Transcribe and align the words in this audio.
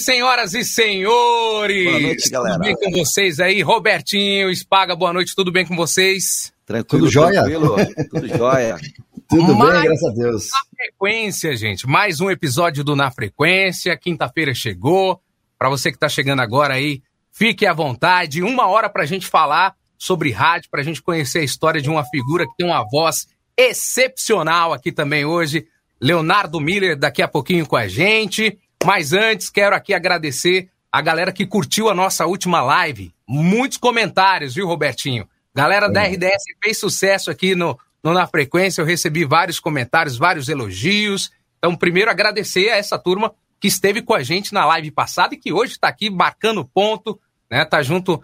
Senhoras 0.00 0.54
e 0.54 0.64
senhores. 0.64 1.84
Boa 1.84 2.00
noite, 2.00 2.30
galera. 2.30 2.54
Tudo 2.56 2.64
bem 2.64 2.74
com 2.76 2.90
vocês 2.98 3.38
aí? 3.40 3.62
Robertinho, 3.62 4.50
Espaga, 4.50 4.96
boa 4.96 5.12
noite, 5.12 5.34
tudo 5.34 5.52
bem 5.52 5.66
com 5.66 5.76
vocês? 5.76 6.52
Tranquilo, 6.66 7.04
Tudo 7.04 7.12
jóia? 7.12 7.40
tranquilo. 7.42 7.76
Tudo 8.10 8.28
jóia. 8.28 8.76
Tudo 9.28 9.54
Mas- 9.54 9.72
bem, 9.74 9.82
graças 9.84 10.04
a 10.10 10.12
Deus. 10.12 10.48
Na 10.50 10.58
frequência, 10.76 11.54
gente, 11.56 11.86
mais 11.86 12.20
um 12.20 12.28
episódio 12.30 12.82
do 12.82 12.96
Na 12.96 13.10
Frequência. 13.12 13.96
Quinta-feira 13.96 14.52
chegou. 14.52 15.20
Para 15.56 15.68
você 15.68 15.92
que 15.92 15.98
tá 15.98 16.08
chegando 16.08 16.40
agora 16.40 16.74
aí, 16.74 17.00
fique 17.30 17.64
à 17.64 17.72
vontade. 17.72 18.42
Uma 18.42 18.66
hora 18.66 18.88
pra 18.88 19.04
gente 19.06 19.26
falar 19.28 19.74
sobre 19.96 20.32
rádio, 20.32 20.68
pra 20.70 20.82
gente 20.82 21.00
conhecer 21.00 21.40
a 21.40 21.44
história 21.44 21.80
de 21.80 21.88
uma 21.88 22.02
figura 22.04 22.44
que 22.44 22.56
tem 22.56 22.66
uma 22.66 22.84
voz 22.90 23.28
excepcional 23.56 24.72
aqui 24.72 24.90
também 24.90 25.24
hoje. 25.24 25.66
Leonardo 26.00 26.58
Miller 26.60 26.96
daqui 26.98 27.22
a 27.22 27.28
pouquinho 27.28 27.66
com 27.66 27.76
a 27.76 27.86
gente. 27.86 28.58
Mas 28.84 29.12
antes, 29.12 29.50
quero 29.50 29.76
aqui 29.76 29.92
agradecer 29.92 30.70
a 30.90 31.00
galera 31.00 31.32
que 31.32 31.46
curtiu 31.46 31.88
a 31.88 31.94
nossa 31.94 32.26
última 32.26 32.62
live. 32.62 33.14
Muitos 33.28 33.78
comentários, 33.78 34.54
viu, 34.54 34.66
Robertinho? 34.66 35.28
Galera 35.54 35.88
da 35.88 36.02
RDS 36.02 36.44
fez 36.62 36.78
sucesso 36.78 37.30
aqui 37.30 37.54
no, 37.54 37.78
no 38.02 38.12
Na 38.12 38.26
Frequência. 38.26 38.80
Eu 38.80 38.86
recebi 38.86 39.24
vários 39.24 39.60
comentários, 39.60 40.16
vários 40.16 40.48
elogios. 40.48 41.30
Então, 41.58 41.76
primeiro, 41.76 42.10
agradecer 42.10 42.70
a 42.70 42.76
essa 42.76 42.98
turma 42.98 43.32
que 43.60 43.68
esteve 43.68 44.00
com 44.00 44.14
a 44.14 44.22
gente 44.22 44.54
na 44.54 44.64
live 44.64 44.90
passada 44.90 45.34
e 45.34 45.38
que 45.38 45.52
hoje 45.52 45.72
está 45.72 45.88
aqui 45.88 46.08
marcando 46.08 46.64
ponto, 46.64 47.20
né? 47.50 47.64
Tá 47.64 47.82
junto 47.82 48.22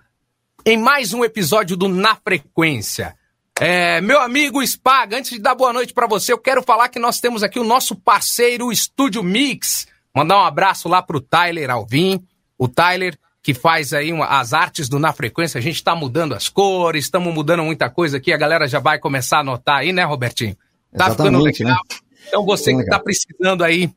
em 0.65 0.79
mais 0.79 1.13
um 1.13 1.25
episódio 1.25 1.77
do 1.77 1.89
Na 1.89 2.17
Frequência. 2.17 3.15
É, 3.61 4.01
meu 4.01 4.21
amigo 4.21 4.67
Spaga, 4.67 5.19
antes 5.19 5.31
de 5.31 5.39
dar 5.39 5.55
boa 5.55 5.73
noite 5.73 5.93
para 5.93 6.07
você, 6.07 6.33
eu 6.33 6.39
quero 6.39 6.63
falar 6.63 6.89
que 6.89 6.99
nós 6.99 7.21
temos 7.21 7.43
aqui 7.43 7.59
o 7.59 7.65
nosso 7.65 7.95
parceiro 7.95 8.73
Estúdio 8.73 9.23
Mix. 9.23 9.87
Mandar 10.17 10.39
um 10.39 10.45
abraço 10.45 10.89
lá 10.89 11.03
pro 11.03 11.21
Tyler 11.21 11.71
Alvim, 11.71 12.25
o 12.59 12.67
Tyler 12.67 13.19
que 13.43 13.55
faz 13.55 13.93
aí 13.93 14.13
uma- 14.13 14.27
as 14.27 14.53
artes 14.53 14.89
do 14.89 14.99
Na 14.99 15.13
Frequência. 15.13 15.59
A 15.59 15.63
gente 15.63 15.85
tá 15.85 15.95
mudando 15.95 16.35
as 16.35 16.49
cores, 16.49 17.05
estamos 17.05 17.33
mudando 17.33 17.63
muita 17.63 17.89
coisa 17.89 18.17
aqui. 18.17 18.33
A 18.33 18.37
galera 18.37 18.67
já 18.67 18.81
vai 18.81 18.99
começar 18.99 19.39
a 19.39 19.45
notar 19.45 19.77
aí, 19.77 19.93
né, 19.93 20.03
Robertinho? 20.03 20.57
Tá 20.97 21.11
ficando 21.11 21.29
Exatamente, 21.29 21.63
legal. 21.63 21.81
Então 22.27 22.45
você 22.45 22.73
que 22.73 22.79
tá 22.79 22.83
legal. 22.85 23.05
precisando 23.05 23.63
aí 23.63 23.89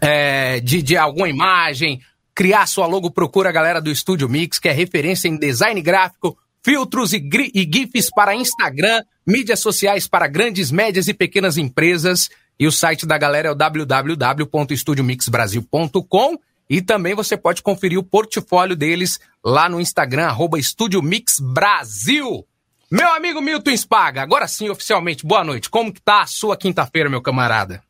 é, 0.00 0.60
de, 0.60 0.80
de 0.80 0.96
alguma 0.96 1.28
imagem, 1.28 2.00
criar 2.34 2.66
sua 2.66 2.86
logo, 2.86 3.10
procura 3.10 3.50
a 3.50 3.52
galera 3.52 3.80
do 3.80 3.90
Estúdio 3.90 4.28
Mix, 4.28 4.58
que 4.58 4.68
é 4.68 4.72
referência 4.72 5.28
em 5.28 5.36
design 5.36 5.82
gráfico, 5.82 6.38
filtros 6.64 7.12
e, 7.12 7.22
e 7.54 7.68
GIFs 7.70 8.08
para 8.14 8.34
Instagram, 8.34 9.02
mídias 9.26 9.60
sociais 9.60 10.06
para 10.08 10.26
grandes, 10.28 10.70
médias 10.70 11.08
e 11.08 11.12
pequenas 11.14 11.58
empresas. 11.58 12.30
E 12.62 12.66
o 12.66 12.70
site 12.70 13.04
da 13.04 13.18
galera 13.18 13.48
é 13.48 13.50
o 13.50 13.56
www.estudiomixbrasil.com 13.56 16.38
e 16.70 16.80
também 16.80 17.12
você 17.12 17.36
pode 17.36 17.60
conferir 17.60 17.98
o 17.98 18.04
portfólio 18.04 18.76
deles 18.76 19.18
lá 19.44 19.68
no 19.68 19.80
Instagram, 19.80 20.26
arroba 20.26 20.58
Mix 21.02 21.40
Brasil. 21.40 22.46
Meu 22.88 23.12
amigo 23.14 23.40
Milton 23.40 23.76
Spaga, 23.76 24.22
agora 24.22 24.46
sim, 24.46 24.70
oficialmente, 24.70 25.26
boa 25.26 25.42
noite. 25.42 25.68
Como 25.68 25.92
que 25.92 26.00
tá 26.00 26.22
a 26.22 26.26
sua 26.28 26.56
quinta-feira, 26.56 27.10
meu 27.10 27.20
camarada? 27.20 27.82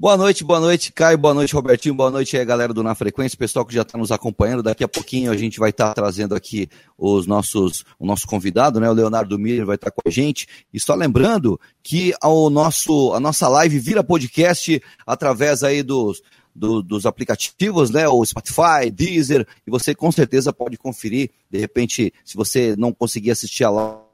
Boa 0.00 0.16
noite, 0.16 0.44
boa 0.44 0.60
noite, 0.60 0.92
Caio, 0.92 1.18
boa 1.18 1.34
noite, 1.34 1.52
Robertinho, 1.52 1.92
boa 1.92 2.08
noite 2.08 2.36
aí, 2.36 2.44
galera 2.44 2.72
do 2.72 2.84
Na 2.84 2.94
Frequência, 2.94 3.36
pessoal 3.36 3.66
que 3.66 3.74
já 3.74 3.82
está 3.82 3.98
nos 3.98 4.12
acompanhando. 4.12 4.62
Daqui 4.62 4.84
a 4.84 4.88
pouquinho 4.88 5.32
a 5.32 5.36
gente 5.36 5.58
vai 5.58 5.70
estar 5.70 5.92
trazendo 5.92 6.36
aqui 6.36 6.68
os 6.96 7.26
nossos, 7.26 7.84
o 7.98 8.06
nosso 8.06 8.24
convidado, 8.24 8.78
né? 8.78 8.88
O 8.88 8.92
Leonardo 8.92 9.36
Miller 9.36 9.66
vai 9.66 9.74
estar 9.74 9.90
com 9.90 10.00
a 10.06 10.08
gente. 10.08 10.46
E 10.72 10.78
só 10.78 10.94
lembrando 10.94 11.60
que 11.82 12.14
o 12.22 12.48
nosso, 12.48 13.12
a 13.12 13.18
nossa 13.18 13.48
live 13.48 13.76
vira 13.80 14.04
podcast 14.04 14.80
através 15.04 15.64
aí 15.64 15.82
dos, 15.82 16.22
do- 16.54 16.80
dos 16.80 17.04
aplicativos, 17.04 17.90
né? 17.90 18.06
O 18.06 18.24
Spotify, 18.24 18.92
Deezer, 18.92 19.44
e 19.66 19.70
você 19.70 19.96
com 19.96 20.12
certeza 20.12 20.52
pode 20.52 20.76
conferir. 20.76 21.28
De 21.50 21.58
repente, 21.58 22.14
se 22.24 22.36
você 22.36 22.76
não 22.76 22.92
conseguir 22.92 23.32
assistir 23.32 23.64
a 23.64 23.70
live 23.70 24.04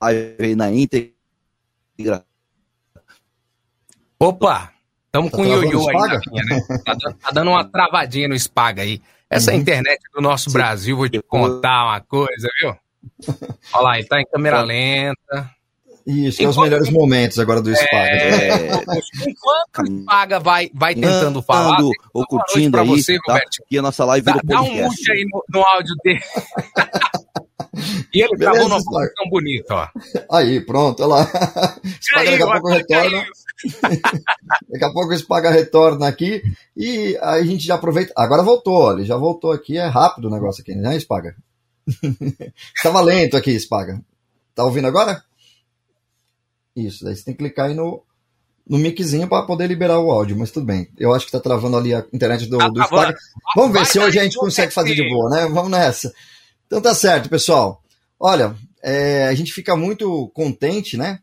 aí 0.00 0.56
na 0.56 0.72
íntegra, 0.72 1.14
Opa! 4.18 4.73
Estamos 5.14 5.30
Tá 5.30 5.36
com 5.36 5.42
o 5.44 5.46
ioiô 5.46 5.88
aí 5.88 5.96
né? 6.44 6.60
Tá, 6.84 6.94
dando- 6.94 7.16
tá 7.18 7.30
dando 7.30 7.50
uma 7.52 7.64
travadinha 7.64 8.26
no 8.26 8.36
Spaga 8.36 8.82
aí. 8.82 9.00
Essa 9.30 9.52
Uhum. 9.52 9.58
internet 9.58 10.00
do 10.12 10.20
nosso. 10.20 10.50
Brasil, 10.52 10.96
vou 10.96 11.08
te 11.08 11.22
contar 11.22 11.84
uma 11.84 12.00
coisa, 12.00 12.48
viu? 12.60 12.74
Olha 13.74 13.82
lá, 13.84 13.98
ele 13.98 14.08
tá 14.08 14.20
em 14.20 14.26
câmera 14.26 14.60
lenta. 14.62 15.50
Isso, 16.04 16.42
é 16.42 16.46
os 16.48 16.54
Enquanto- 16.56 16.62
melhores 16.68 16.90
momentos 16.90 17.38
agora 17.38 17.62
do 17.62 17.70
Spaga. 17.74 17.96
é, 17.96 18.66
Enquanto 19.26 19.78
o 19.88 20.02
Spaga 20.02 20.40
vai, 20.40 20.68
vai 20.74 20.94
tentando 20.96 21.40
falar, 21.40 21.76
deixa 21.76 21.82
eu 21.84 22.10
ou 22.12 22.26
curtindo 22.26 22.78
aí, 22.80 22.86
você, 22.88 23.16
tá? 23.24 23.40
E 23.70 23.78
a 23.78 23.82
nossa 23.82 24.04
live 24.04 24.24
Dá, 24.26 24.38
dá 24.42 24.62
um 24.62 24.74
mute 24.82 25.12
aí 25.12 25.24
no, 25.32 25.44
no 25.48 25.64
áudio 25.66 25.94
dele. 26.02 26.20
e 28.12 28.20
ele 28.20 28.36
Beleza, 28.36 28.36
gravou 28.36 28.68
numa 28.68 28.84
posição 28.84 29.28
bonita, 29.30 29.74
ó. 29.74 29.88
Aí, 30.36 30.60
pronto, 30.60 31.02
olha 31.04 31.14
lá. 31.14 31.24
Spaga 32.00 32.30
daqui 32.32 32.42
a 32.42 32.46
pouco 32.50 32.70
é 32.70 32.76
retorna. 32.78 33.24
Daqui 34.68 34.84
a 34.84 34.92
pouco 34.92 35.12
o 35.12 35.16
Spaga 35.16 35.50
retorna 35.50 36.08
aqui 36.08 36.42
e 36.76 37.16
aí 37.22 37.42
a 37.42 37.44
gente 37.44 37.64
já 37.64 37.76
aproveita. 37.76 38.12
Agora 38.16 38.42
voltou, 38.42 38.92
ele 38.92 39.04
já 39.04 39.16
voltou 39.16 39.52
aqui, 39.52 39.78
é 39.78 39.86
rápido 39.86 40.26
o 40.26 40.30
negócio 40.30 40.62
aqui, 40.62 40.74
né, 40.74 40.98
Spaga? 40.98 41.36
Estava 42.74 43.00
lento 43.02 43.36
aqui, 43.36 43.58
Spaga. 43.58 44.00
Tá 44.54 44.64
ouvindo 44.64 44.86
agora? 44.86 45.22
Isso, 46.76 47.04
daí 47.04 47.14
você 47.14 47.24
tem 47.24 47.34
que 47.34 47.38
clicar 47.38 47.66
aí 47.66 47.74
no, 47.74 48.02
no 48.68 48.78
miczinho 48.78 49.28
para 49.28 49.46
poder 49.46 49.66
liberar 49.66 50.00
o 50.00 50.10
áudio, 50.10 50.36
mas 50.36 50.50
tudo 50.50 50.66
bem. 50.66 50.88
Eu 50.98 51.14
acho 51.14 51.26
que 51.26 51.32
tá 51.32 51.40
travando 51.40 51.76
ali 51.76 51.94
a 51.94 52.04
internet 52.12 52.46
do, 52.46 52.58
do. 52.58 52.82
Spaga. 52.84 53.16
Vamos 53.54 53.72
ver 53.72 53.86
se 53.86 53.98
hoje 53.98 54.18
a 54.18 54.24
gente 54.24 54.36
consegue 54.36 54.72
fazer 54.72 54.94
de 54.94 55.08
boa, 55.08 55.30
né? 55.30 55.46
Vamos 55.46 55.70
nessa. 55.70 56.12
Então 56.66 56.80
tá 56.80 56.94
certo, 56.94 57.28
pessoal. 57.28 57.82
Olha, 58.18 58.56
é, 58.82 59.28
a 59.28 59.34
gente 59.34 59.52
fica 59.52 59.76
muito 59.76 60.28
contente, 60.34 60.96
né? 60.96 61.20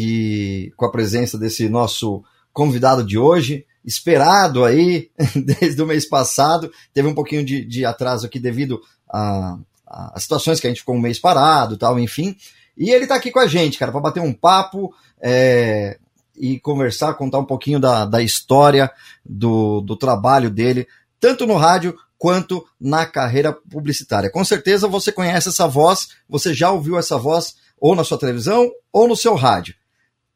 Que 0.00 0.74
com 0.76 0.84
a 0.84 0.90
presença 0.92 1.38
desse 1.38 1.70
nosso 1.70 2.22
convidado 2.52 3.02
de 3.02 3.16
hoje, 3.16 3.64
esperado 3.82 4.62
aí 4.62 5.08
desde 5.34 5.80
o 5.82 5.86
mês 5.86 6.06
passado, 6.06 6.70
teve 6.92 7.08
um 7.08 7.14
pouquinho 7.14 7.42
de, 7.42 7.64
de 7.64 7.82
atraso 7.86 8.26
aqui 8.26 8.38
devido 8.38 8.78
a, 9.08 9.56
a- 9.86 10.20
situações 10.20 10.60
que 10.60 10.66
a 10.66 10.70
gente 10.70 10.80
ficou 10.80 10.94
um 10.96 11.00
mês 11.00 11.18
parado, 11.18 11.78
tal, 11.78 11.98
enfim. 11.98 12.36
E 12.76 12.90
ele 12.90 13.06
tá 13.06 13.14
aqui 13.14 13.30
com 13.30 13.38
a 13.40 13.46
gente, 13.46 13.78
cara, 13.78 13.90
para 13.90 14.02
bater 14.02 14.20
um 14.22 14.34
papo 14.34 14.92
é, 15.18 15.98
e 16.36 16.60
conversar, 16.60 17.14
contar 17.14 17.38
um 17.38 17.46
pouquinho 17.46 17.80
da, 17.80 18.04
da 18.04 18.20
história 18.20 18.90
do, 19.24 19.80
do 19.80 19.96
trabalho 19.96 20.50
dele, 20.50 20.86
tanto 21.18 21.46
no 21.46 21.56
rádio 21.56 21.96
quanto 22.18 22.66
na 22.78 23.06
carreira 23.06 23.50
publicitária. 23.50 24.28
Com 24.30 24.44
certeza 24.44 24.86
você 24.86 25.10
conhece 25.10 25.48
essa 25.48 25.66
voz, 25.66 26.08
você 26.28 26.52
já 26.52 26.70
ouviu 26.70 26.98
essa 26.98 27.16
voz 27.16 27.54
ou 27.80 27.94
na 27.96 28.04
sua 28.04 28.18
televisão 28.18 28.70
ou 28.92 29.08
no 29.08 29.16
seu 29.16 29.34
rádio. 29.34 29.74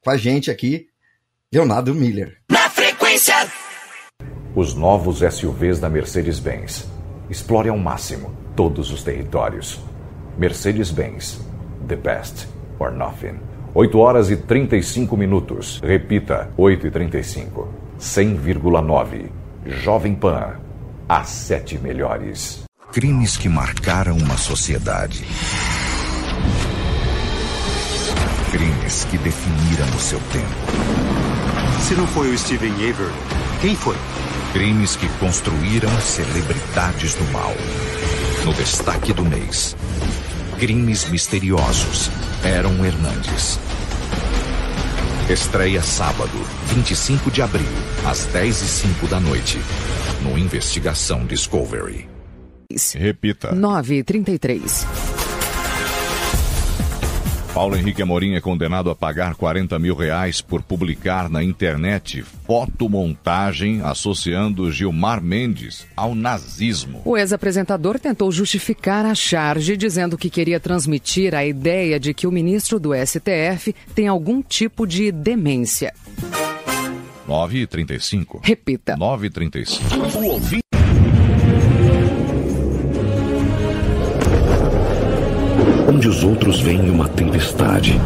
Com 0.03 0.11
a 0.11 0.17
gente 0.17 0.51
aqui, 0.51 0.87
Leonardo 1.53 1.95
Miller. 1.95 2.39
Os 4.55 4.75
novos 4.75 5.19
SUVs 5.19 5.79
da 5.79 5.91
Mercedes-Benz. 5.91 6.89
Explore 7.29 7.69
ao 7.69 7.77
máximo 7.77 8.35
todos 8.57 8.91
os 8.91 9.03
territórios. 9.03 9.79
Mercedes-Benz. 10.39 11.41
The 11.87 11.97
best 11.97 12.49
or 12.79 12.91
nothing. 12.91 13.41
8 13.75 13.99
horas 13.99 14.31
e 14.31 14.37
35 14.39 15.17
minutos. 15.19 15.81
Repita, 15.85 16.51
8 16.57 16.87
e 16.87 16.91
35. 16.91 17.69
100,9. 17.99 19.31
Jovem 19.67 20.15
Pan. 20.15 20.59
As 21.07 21.29
sete 21.29 21.79
melhores. 21.79 22.65
Crimes 22.91 23.37
que 23.37 23.51
marcaram 23.51 24.17
uma 24.17 24.39
sociedade. 24.39 25.27
Crimes 28.51 29.05
que 29.05 29.17
definiram 29.19 29.87
o 29.97 30.01
seu 30.01 30.19
tempo. 30.33 30.47
Se 31.87 31.95
não 31.95 32.05
foi 32.09 32.31
o 32.35 32.37
Steven 32.37 32.73
Avery, 32.73 33.15
quem 33.61 33.77
foi? 33.77 33.97
Crimes 34.53 34.97
que 34.97 35.09
construíram 35.21 35.89
celebridades 36.01 37.15
do 37.15 37.25
mal. 37.33 37.55
No 38.45 38.53
destaque 38.55 39.13
do 39.13 39.25
mês. 39.25 39.77
Crimes 40.59 41.09
misteriosos. 41.09 42.11
Aaron 42.45 42.85
Hernandes. 42.85 43.61
Estreia 45.31 45.81
sábado, 45.81 46.37
25 46.75 47.31
de 47.31 47.43
abril, 47.43 47.69
às 48.05 48.25
10 48.27 48.63
e 48.63 48.65
05 48.65 49.07
da 49.07 49.21
noite. 49.21 49.61
No 50.23 50.37
Investigação 50.37 51.25
Discovery. 51.25 52.09
Repita. 52.99 53.55
933. 53.55 55.20
Paulo 57.53 57.77
Henrique 57.77 58.01
Amorim 58.01 58.35
é 58.35 58.41
condenado 58.41 58.91
a 58.91 58.95
pagar 58.95 59.35
40 59.35 59.77
mil 59.81 59.97
reais 59.97 60.41
por 60.41 60.63
publicar 60.63 61.29
na 61.29 61.43
internet 61.43 62.23
fotomontagem 62.23 63.83
associando 63.83 64.71
Gilmar 64.71 65.21
Mendes 65.21 65.85
ao 65.97 66.15
nazismo. 66.15 67.03
O 67.05 67.19
ex-apresentador 67.19 67.99
tentou 67.99 68.31
justificar 68.31 69.05
a 69.05 69.17
charge, 69.17 69.77
dizendo 69.77 70.17
que 70.17 70.31
queria 70.31 70.61
transmitir 70.61 71.35
a 71.35 71.45
ideia 71.45 71.99
de 71.99 72.15
que 72.15 72.27
o 72.27 72.33
ministro 72.33 72.79
do 72.79 72.95
STF 72.95 73.75
tem 73.97 74.07
algum 74.07 74.41
tipo 74.43 74.87
de 74.87 75.11
demência. 75.11 75.93
9 77.27 77.59
e 77.59 77.67
35. 77.67 78.41
Repita. 78.45 78.97
9 78.97 79.27
e 79.27 79.31
35. 79.31 80.19
O 80.19 80.25
ouvinte 80.27 80.71
Onde 85.93 86.09
os 86.09 86.23
outros 86.23 86.61
veem 86.61 86.89
uma 86.89 87.09
tempestade, 87.09 88.01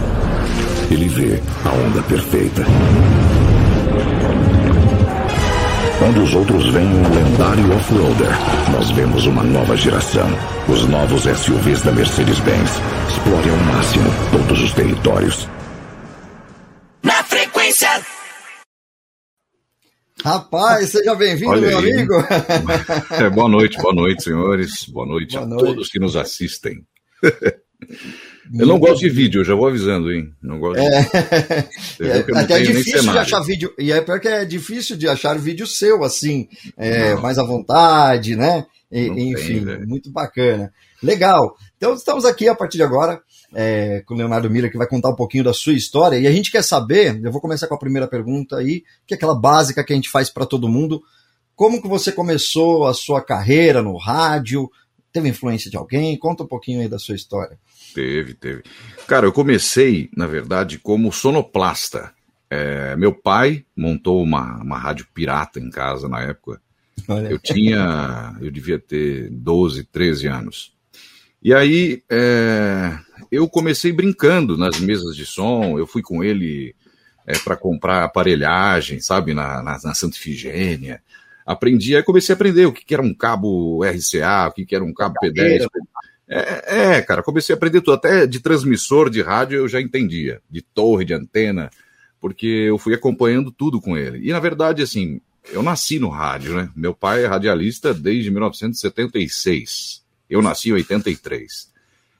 ele 0.91 1.07
vê 1.07 1.39
a 1.67 1.69
onda 1.71 2.03
perfeita. 2.05 2.63
Onde 6.03 6.21
os 6.21 6.35
outros 6.35 6.67
veem 6.73 6.87
um 6.87 7.15
lendário 7.15 7.77
off-roader, 7.77 8.33
nós 8.73 8.91
vemos 8.91 9.27
uma 9.27 9.43
nova 9.43 9.77
geração. 9.77 10.27
Os 10.67 10.87
novos 10.89 11.25
SUVs 11.25 11.83
da 11.83 11.93
Mercedes-Benz. 11.93 12.71
Explore 13.11 13.51
ao 13.51 13.57
máximo 13.75 14.05
todos 14.33 14.63
os 14.63 14.73
territórios. 14.73 15.49
Na 17.03 17.23
frequência. 17.23 17.89
Rapaz, 20.25 20.89
seja 20.89 21.15
bem-vindo, 21.15 21.51
Olha 21.51 21.69
meu 21.69 21.79
aí. 21.81 21.93
amigo. 21.93 22.15
É, 23.11 23.29
boa 23.29 23.49
noite, 23.49 23.77
boa 23.77 23.95
noite, 23.95 24.25
senhores. 24.25 24.87
Boa 24.89 25.07
noite 25.07 25.33
Boa 25.35 25.45
a 25.45 25.49
noite. 25.49 25.65
todos 25.67 25.89
que 25.91 25.99
nos 25.99 26.17
assistem. 26.17 26.83
Eu 28.59 28.67
não 28.67 28.79
gosto 28.79 29.01
de 29.01 29.09
vídeo, 29.09 29.41
eu 29.41 29.45
já 29.45 29.55
vou 29.55 29.69
avisando, 29.69 30.13
hein? 30.13 30.33
Não 30.43 30.59
gosto 30.59 30.81
de... 30.81 30.87
É, 30.87 31.03
que 32.23 32.31
eu 32.31 32.35
não 32.35 32.43
até 32.43 32.59
é 32.59 32.63
difícil 32.63 33.13
de 33.13 33.19
achar 33.19 33.41
vídeo. 33.41 33.73
E 33.79 33.91
é 33.91 34.01
pior 34.01 34.21
que 34.21 34.29
é 34.29 34.45
difícil 34.45 34.97
de 34.97 35.09
achar 35.09 35.39
vídeo 35.39 35.67
seu, 35.67 36.05
assim, 36.05 36.49
é, 36.77 37.15
mais 37.17 37.39
à 37.39 37.43
vontade, 37.43 38.37
né? 38.37 38.67
E- 38.91 39.09
tem, 39.09 39.33
enfim, 39.33 39.61
velho. 39.61 39.89
muito 39.89 40.11
bacana. 40.11 40.73
Legal. 41.03 41.57
Então 41.77 41.95
estamos 41.95 42.25
aqui 42.25 42.49
a 42.49 42.55
partir 42.55 42.79
de 42.79 42.83
agora 42.83 43.21
é, 43.55 44.03
com 44.07 44.15
o 44.15 44.17
Leonardo 44.17 44.51
Miller, 44.51 44.71
que 44.71 44.79
vai 44.79 44.87
contar 44.87 45.11
um 45.11 45.17
pouquinho 45.17 45.45
da 45.45 45.53
sua 45.53 45.73
história. 45.73 46.19
E 46.19 46.27
a 46.27 46.33
gente 46.33 46.51
quer 46.51 46.63
saber, 46.63 47.21
eu 47.23 47.33
vou 47.33 47.41
começar 47.41 47.67
com 47.67 47.75
a 47.75 47.79
primeira 47.79 48.09
pergunta 48.09 48.57
aí, 48.57 48.83
que 49.07 49.15
é 49.15 49.17
aquela 49.17 49.35
básica 49.35 49.85
que 49.85 49.93
a 49.93 49.97
gente 49.97 50.11
faz 50.11 50.31
para 50.31 50.47
todo 50.47 50.69
mundo. 50.69 51.03
Como 51.55 51.81
que 51.81 51.89
você 51.89 52.11
começou 52.11 52.87
a 52.87 52.95
sua 52.95 53.23
carreira 53.23 53.81
no 53.81 53.97
rádio? 53.97 54.69
Teve 55.13 55.29
influência 55.29 55.71
de 55.71 55.77
alguém? 55.77 56.19
Conta 56.19 56.43
um 56.43 56.49
pouquinho 56.49 56.81
aí 56.81 56.89
da 56.89 56.99
sua 56.99 57.15
história. 57.15 57.59
Teve, 57.95 58.35
teve. 58.35 58.63
Cara, 59.07 59.27
eu 59.27 59.33
comecei, 59.33 60.11
na 60.17 60.27
verdade, 60.27 60.79
como 60.79 61.13
sonoplasta. 61.13 62.13
É, 62.51 62.97
meu 62.97 63.15
pai 63.15 63.65
montou 63.77 64.23
uma, 64.23 64.61
uma 64.63 64.79
rádio 64.79 65.07
pirata 65.15 65.61
em 65.61 65.71
casa 65.71 66.09
na 66.09 66.21
época. 66.21 66.61
Olha. 67.09 67.29
Eu 67.29 67.39
tinha, 67.39 68.37
eu 68.41 68.51
devia 68.51 68.79
ter 68.79 69.31
12, 69.31 69.85
13 69.85 70.27
anos. 70.27 70.75
E 71.43 71.55
aí, 71.55 72.03
é, 72.11 72.99
eu 73.31 73.49
comecei 73.49 73.93
brincando 73.93 74.57
nas 74.57 74.81
mesas 74.81 75.15
de 75.15 75.27
som, 75.27 75.79
eu 75.79 75.87
fui 75.87 76.03
com 76.03 76.25
ele 76.25 76.75
para 77.45 77.57
comprar 77.57 78.05
aparelhagem, 78.05 79.01
sabe, 79.01 79.35
na, 79.35 79.63
na, 79.63 79.79
na 79.83 79.95
Santa 79.95 80.17
Ifigênia. 80.17 81.03
Aprendi, 81.47 81.95
aí 81.95 82.03
comecei 82.03 82.33
a 82.33 82.37
aprender 82.37 82.67
o 82.67 82.73
que, 82.73 82.85
que 82.85 82.95
era 82.95 83.03
um 83.03 83.15
cabo 83.15 83.85
RCA, 83.85 84.49
o 84.49 84.53
que, 84.53 84.65
que 84.65 84.75
era 84.75 84.85
um 84.85 84.95
cabo 84.95 85.15
P10. 85.23 85.67
É, 86.37 86.97
é, 86.97 87.03
cara, 87.03 87.23
comecei 87.23 87.55
a 87.55 87.57
aprender 87.57 87.81
tudo, 87.81 87.95
até 87.95 88.27
de 88.27 88.41
transmissor 88.41 89.09
de 89.09 89.23
rádio 89.23 89.59
eu 89.59 89.69
já 89.69 89.81
entendia, 89.81 90.41
de 90.51 90.61
torre, 90.63 91.05
de 91.05 91.15
antena, 91.15 91.71
porque 92.21 92.47
eu 92.47 92.77
fui 92.79 92.93
acompanhando 92.95 93.53
tudo 93.53 93.81
com 93.81 93.97
ele. 93.97 94.27
E 94.29 94.33
na 94.33 94.41
verdade, 94.41 94.83
assim, 94.83 95.21
eu 95.53 95.63
nasci 95.63 95.99
no 95.99 96.09
rádio, 96.09 96.55
né? 96.57 96.71
Meu 96.75 96.95
pai 96.95 97.23
é 97.25 97.27
radialista 97.29 97.95
desde 97.95 98.31
1976. 98.31 100.03
Eu 100.29 100.43
nasci 100.43 100.71
em 100.71 100.73
83. 100.73 101.73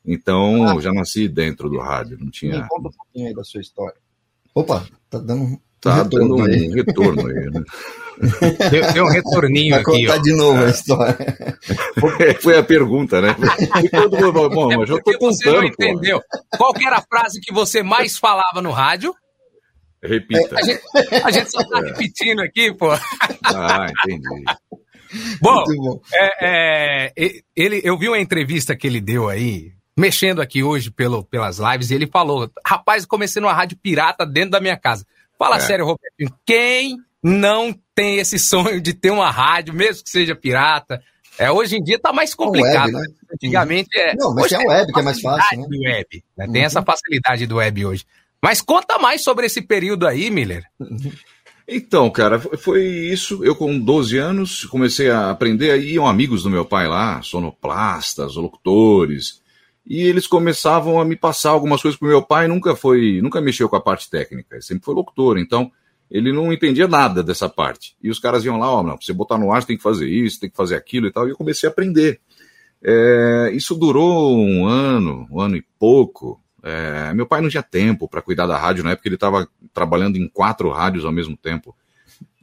Então, 0.07 0.67
Ah. 0.69 0.75
eu 0.75 0.81
já 0.81 0.93
nasci 0.93 1.27
dentro 1.27 1.69
do 1.69 1.79
rádio, 1.79 2.19
não 2.19 2.27
Me 2.27 2.33
tinha. 2.33 2.67
conta 2.69 2.89
um 2.89 2.93
pouquinho 2.93 3.29
aí 3.29 3.35
da 3.35 3.43
sua 3.43 3.61
história. 3.61 3.97
Opa, 4.55 4.87
tá 5.11 5.19
dando 5.19 5.43
um 5.45 5.59
Tá 5.91 6.03
retorno 6.03 6.37
dando 6.37 6.37
um 6.37 6.45
aí. 6.45 6.69
retorno 6.73 7.27
aí, 7.27 7.35
né? 7.51 7.63
Deu, 8.71 8.93
deu 8.93 9.05
um 9.07 9.09
retorninho 9.11 9.71
Vai 9.73 9.81
aqui, 9.81 9.91
contar 10.07 10.21
ó. 10.21 10.23
de 10.23 10.33
novo 10.37 10.65
a 10.65 10.69
história. 10.71 11.17
Foi 12.41 12.57
a 12.57 12.63
pergunta, 12.63 13.21
né? 13.21 13.35
E 13.83 13.89
quando- 13.89 14.51
bom, 14.51 14.71
É 14.73 14.77
mas 14.77 14.89
eu 14.89 14.99
tô 14.99 15.03
porque 15.03 15.19
você 15.19 15.51
não 15.51 15.55
contando, 15.63 15.77
pô. 15.77 15.83
entendeu. 15.85 16.23
Qual 16.57 16.73
era 16.87 16.99
a 16.99 17.03
frase 17.03 17.41
que 17.41 17.53
você 17.53 17.83
mais 17.83 18.17
falava 18.17 18.63
no 18.63 18.71
rádio? 18.71 19.13
Repita. 20.03 20.57
A 20.59 20.63
gente, 20.63 20.81
a 21.25 21.31
gente 21.33 21.51
só 21.51 21.65
tá 21.69 21.81
repetindo 21.81 22.41
aqui, 22.41 22.73
pô. 22.75 22.93
Ah, 22.93 23.87
entendi. 24.05 24.45
Bom, 25.41 25.65
bom. 25.65 26.01
é, 26.13 27.13
é, 27.17 27.41
ele, 27.57 27.81
eu 27.85 27.97
vi 27.99 28.09
uma 28.09 28.19
entrevista 28.21 28.77
que 28.77 28.87
ele 28.87 29.01
deu 29.01 29.29
aí, 29.29 29.73
mexendo 29.97 30.41
aqui 30.41 30.63
hoje 30.63 30.91
pelo, 30.91 31.25
pelas 31.25 31.59
lives, 31.59 31.91
e 31.91 31.95
ele 31.95 32.07
falou: 32.07 32.51
rapaz, 32.67 33.05
comecei 33.07 33.41
numa 33.43 33.53
rádio 33.53 33.79
pirata 33.83 34.25
dentro 34.27 34.51
da 34.51 34.61
minha 34.61 34.77
casa. 34.77 35.05
Fala 35.45 35.57
É. 35.57 35.61
sério, 35.61 35.85
Robertinho, 35.85 36.33
quem 36.47 36.97
não 37.23 37.75
tem 37.95 38.19
esse 38.19 38.39
sonho 38.39 38.81
de 38.81 38.93
ter 38.95 39.11
uma 39.11 39.31
rádio, 39.31 39.75
mesmo 39.75 40.03
que 40.05 40.11
seja 40.11 40.35
pirata? 40.35 41.03
É, 41.39 41.51
hoje 41.51 41.77
em 41.77 41.83
dia 41.83 41.99
tá 41.99 42.13
mais 42.13 42.35
complicado. 42.35 42.87
web, 42.87 42.93
né? 42.93 43.01
né? 43.01 43.15
Antigamente 43.35 43.89
é. 43.99 44.15
Não, 44.17 44.33
mas 44.35 44.45
hoje 44.45 44.57
tem 44.57 44.67
a 44.67 44.71
web, 44.71 44.93
que 44.93 45.01
é 45.01 45.03
mais 45.03 45.21
fácil, 45.21 45.59
né? 45.61 45.67
Do 45.69 45.79
web, 45.81 46.25
né? 46.37 46.47
Tem 46.47 46.61
Uhum. 46.63 46.67
essa 46.67 46.83
facilidade 46.83 47.47
do 47.47 47.57
web 47.57 47.85
hoje. 47.87 48.05
Mas 48.43 48.61
conta 48.61 48.99
mais 48.99 49.23
sobre 49.25 49.47
esse 49.47 49.61
período 49.63 50.07
aí, 50.07 50.31
Miller. 50.31 50.65
Então, 51.67 52.11
cara, 52.11 52.39
foi- 52.39 52.57
foi 52.59 52.83
isso. 52.85 53.43
Eu, 53.43 53.57
com 53.57 53.79
12 53.79 54.19
anos, 54.19 54.65
comecei 54.67 55.11
a 55.11 55.31
aprender. 55.31 55.71
Aí 55.71 55.93
iam 55.95 56.07
amigos 56.07 56.43
do 56.43 56.51
meu 56.51 56.65
pai 56.65 56.87
lá, 56.87 57.23
sonoplastas, 57.23 58.37
locutores. 58.37 59.43
E 59.87 60.03
eles 60.03 60.27
começavam 60.27 61.01
a 61.01 61.05
me 61.05 61.15
passar 61.15 61.51
algumas 61.51 61.83
coisas 61.83 61.99
que 61.99 62.05
o 62.05 62.09
meu 62.09 62.23
pai 62.23 62.49
nunca 62.49 62.75
foi, 62.75 63.21
nunca 63.23 63.41
mexeu 63.41 63.69
com 63.69 63.77
a 63.77 63.81
parte 63.81 64.09
técnica, 64.09 64.55
ele 64.55 64.63
sempre 64.63 64.85
foi 64.85 64.95
locutor, 64.95 65.39
então 65.39 65.71
ele 66.11 66.33
não 66.33 66.53
entendia 66.53 66.89
nada 66.89 67.23
dessa 67.23 67.49
parte. 67.49 67.97
E 68.03 68.09
os 68.09 68.19
caras 68.19 68.45
iam 68.45 68.59
lá, 68.59 68.71
ó, 68.71 68.83
não, 68.83 68.97
pra 68.97 69.05
você 69.05 69.13
botar 69.13 69.37
no 69.37 69.53
ar, 69.53 69.61
você 69.61 69.69
tem 69.69 69.77
que 69.77 69.83
fazer 69.83 70.09
isso, 70.09 70.41
tem 70.41 70.49
que 70.49 70.57
fazer 70.57 70.77
aquilo 70.77 71.07
e 71.07 71.13
tal, 71.13 71.27
e 71.27 71.31
eu 71.31 71.37
comecei 71.37 71.69
a 71.69 71.73
aprender. 71.73 72.21
É, 72.83 73.51
isso 73.55 73.75
durou 73.75 74.39
um 74.39 74.67
ano, 74.67 75.27
um 75.31 75.41
ano 75.41 75.57
e 75.57 75.65
pouco. 75.79 76.41
É, 76.63 77.13
meu 77.15 77.27
pai 77.27 77.41
não 77.41 77.49
tinha 77.49 77.63
tempo 77.63 78.09
para 78.09 78.23
cuidar 78.23 78.47
da 78.47 78.57
rádio 78.57 78.85
na 78.85 78.93
época, 78.93 79.09
ele 79.09 79.17
estava 79.17 79.49
trabalhando 79.73 80.17
em 80.17 80.29
quatro 80.29 80.71
rádios 80.71 81.05
ao 81.05 81.13
mesmo 81.13 81.37
tempo. 81.37 81.75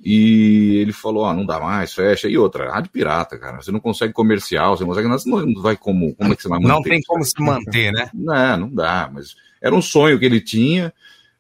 E 0.03 0.77
ele 0.77 0.91
falou: 0.91 1.25
ah, 1.25 1.33
não 1.33 1.45
dá 1.45 1.59
mais, 1.59 1.93
fecha. 1.93 2.27
E 2.27 2.37
outra, 2.37 2.71
rádio 2.71 2.91
pirata, 2.91 3.37
cara. 3.37 3.61
Você 3.61 3.71
não 3.71 3.79
consegue 3.79 4.13
comercial, 4.13 4.75
você 4.75 4.83
não 4.83 4.89
consegue 4.89 5.07
nada, 5.07 5.19
você 5.19 5.29
não 5.29 5.61
vai 5.61 5.77
como. 5.77 6.15
Como 6.15 6.33
é 6.33 6.35
que 6.35 6.41
você 6.41 6.49
vai 6.49 6.59
manter? 6.59 6.73
Não 6.73 6.81
tem 6.81 7.01
como 7.03 7.23
se 7.23 7.39
manter, 7.39 7.91
né? 7.91 8.09
Não, 8.13 8.57
não 8.57 8.69
dá, 8.69 9.09
mas 9.13 9.35
era 9.61 9.75
um 9.75 9.81
sonho 9.81 10.17
que 10.17 10.25
ele 10.25 10.41
tinha. 10.41 10.91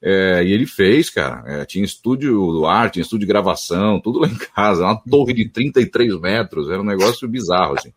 é, 0.01 0.43
e 0.43 0.51
ele 0.51 0.65
fez, 0.65 1.09
cara. 1.09 1.43
É, 1.45 1.65
tinha 1.65 1.83
estúdio 1.83 2.33
do 2.51 2.65
ar, 2.65 2.91
tinha 2.91 3.01
estúdio 3.01 3.25
de 3.25 3.31
gravação, 3.31 3.99
tudo 3.99 4.19
lá 4.19 4.27
em 4.27 4.35
casa. 4.55 4.83
Uma 4.83 5.01
torre 5.09 5.33
de 5.33 5.49
33 5.49 6.19
metros, 6.19 6.69
era 6.69 6.81
um 6.81 6.85
negócio 6.85 7.27
bizarro, 7.27 7.75
assim. 7.77 7.91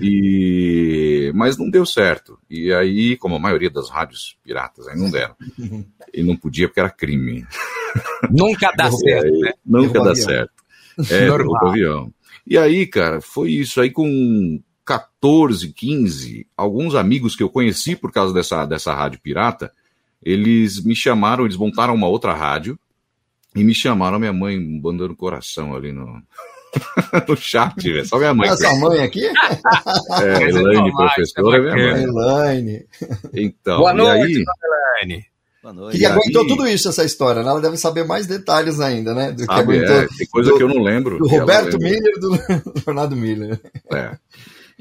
E... 0.00 1.32
Mas 1.34 1.56
não 1.56 1.70
deu 1.70 1.86
certo. 1.86 2.38
E 2.48 2.72
aí, 2.72 3.16
como 3.16 3.36
a 3.36 3.38
maioria 3.38 3.70
das 3.70 3.88
rádios 3.88 4.36
piratas, 4.42 4.86
aí 4.88 4.98
não 4.98 5.10
deram. 5.10 5.34
E 6.12 6.22
não 6.22 6.36
podia 6.36 6.68
porque 6.68 6.80
era 6.80 6.90
crime. 6.90 7.46
Nunca 8.30 8.70
dá 8.76 8.90
certo, 8.92 9.38
né? 9.40 9.52
Nunca 9.64 10.00
dá 10.00 10.10
avião. 10.10 10.24
certo. 10.26 10.52
É, 11.10 11.26
Normal. 11.26 11.68
avião. 11.68 12.12
E 12.46 12.56
aí, 12.56 12.86
cara, 12.86 13.20
foi 13.20 13.50
isso. 13.50 13.82
Aí 13.82 13.90
com 13.90 14.58
14, 14.82 15.70
15, 15.70 16.46
alguns 16.56 16.94
amigos 16.94 17.36
que 17.36 17.42
eu 17.42 17.50
conheci 17.50 17.94
por 17.94 18.10
causa 18.10 18.32
dessa, 18.32 18.64
dessa 18.64 18.94
rádio 18.94 19.20
pirata, 19.20 19.70
eles 20.22 20.82
me 20.82 20.96
chamaram, 20.96 21.44
eles 21.44 21.56
montaram 21.56 21.94
uma 21.94 22.06
outra 22.08 22.32
rádio 22.32 22.78
e 23.54 23.62
me 23.62 23.74
chamaram, 23.74 24.18
minha 24.18 24.32
mãe 24.32 24.58
mandando 24.58 25.14
coração 25.14 25.74
ali 25.76 25.92
no, 25.92 26.22
no 27.28 27.36
chat, 27.36 27.82
velho. 27.82 28.06
Só 28.06 28.18
minha 28.18 28.34
mãe. 28.34 28.48
Essa 28.48 28.74
mãe 28.76 29.00
aqui? 29.02 29.24
É, 29.26 29.32
Coisa 30.38 30.58
Elaine, 30.60 30.90
normal, 30.90 31.06
professora, 31.14 31.56
é 31.56 31.60
minha 31.74 31.92
mãe. 31.92 32.02
Elaine. 32.04 32.86
Então, 33.34 33.78
Boa 33.78 33.92
e 33.92 33.96
noite, 33.96 34.22
aí, 34.22 34.44
Elaine. 35.02 35.24
Boa 35.62 35.74
noite. 35.74 35.96
Que 35.98 36.02
E 36.04 36.06
aguentou 36.06 36.42
aí- 36.42 36.48
tudo 36.48 36.66
isso, 36.68 36.88
essa 36.88 37.04
história, 37.04 37.42
né? 37.42 37.48
Ela 37.50 37.60
deve 37.60 37.76
saber 37.76 38.04
mais 38.04 38.26
detalhes 38.26 38.78
ainda, 38.80 39.12
né? 39.14 39.32
Do 39.32 39.38
que 39.38 39.44
sabe, 39.46 39.60
aguentou. 39.76 39.96
é, 39.96 40.06
tem 40.16 40.26
coisa 40.28 40.50
do- 40.50 40.56
que 40.56 40.62
eu 40.62 40.68
não 40.68 40.82
lembro. 40.82 41.18
Do 41.18 41.26
Roberto. 41.28 41.78
Miller 41.78 42.12
e 42.16 42.20
do 42.20 42.30
Leonardo 42.86 43.16
Miller. 43.16 43.60
É. 43.92 44.16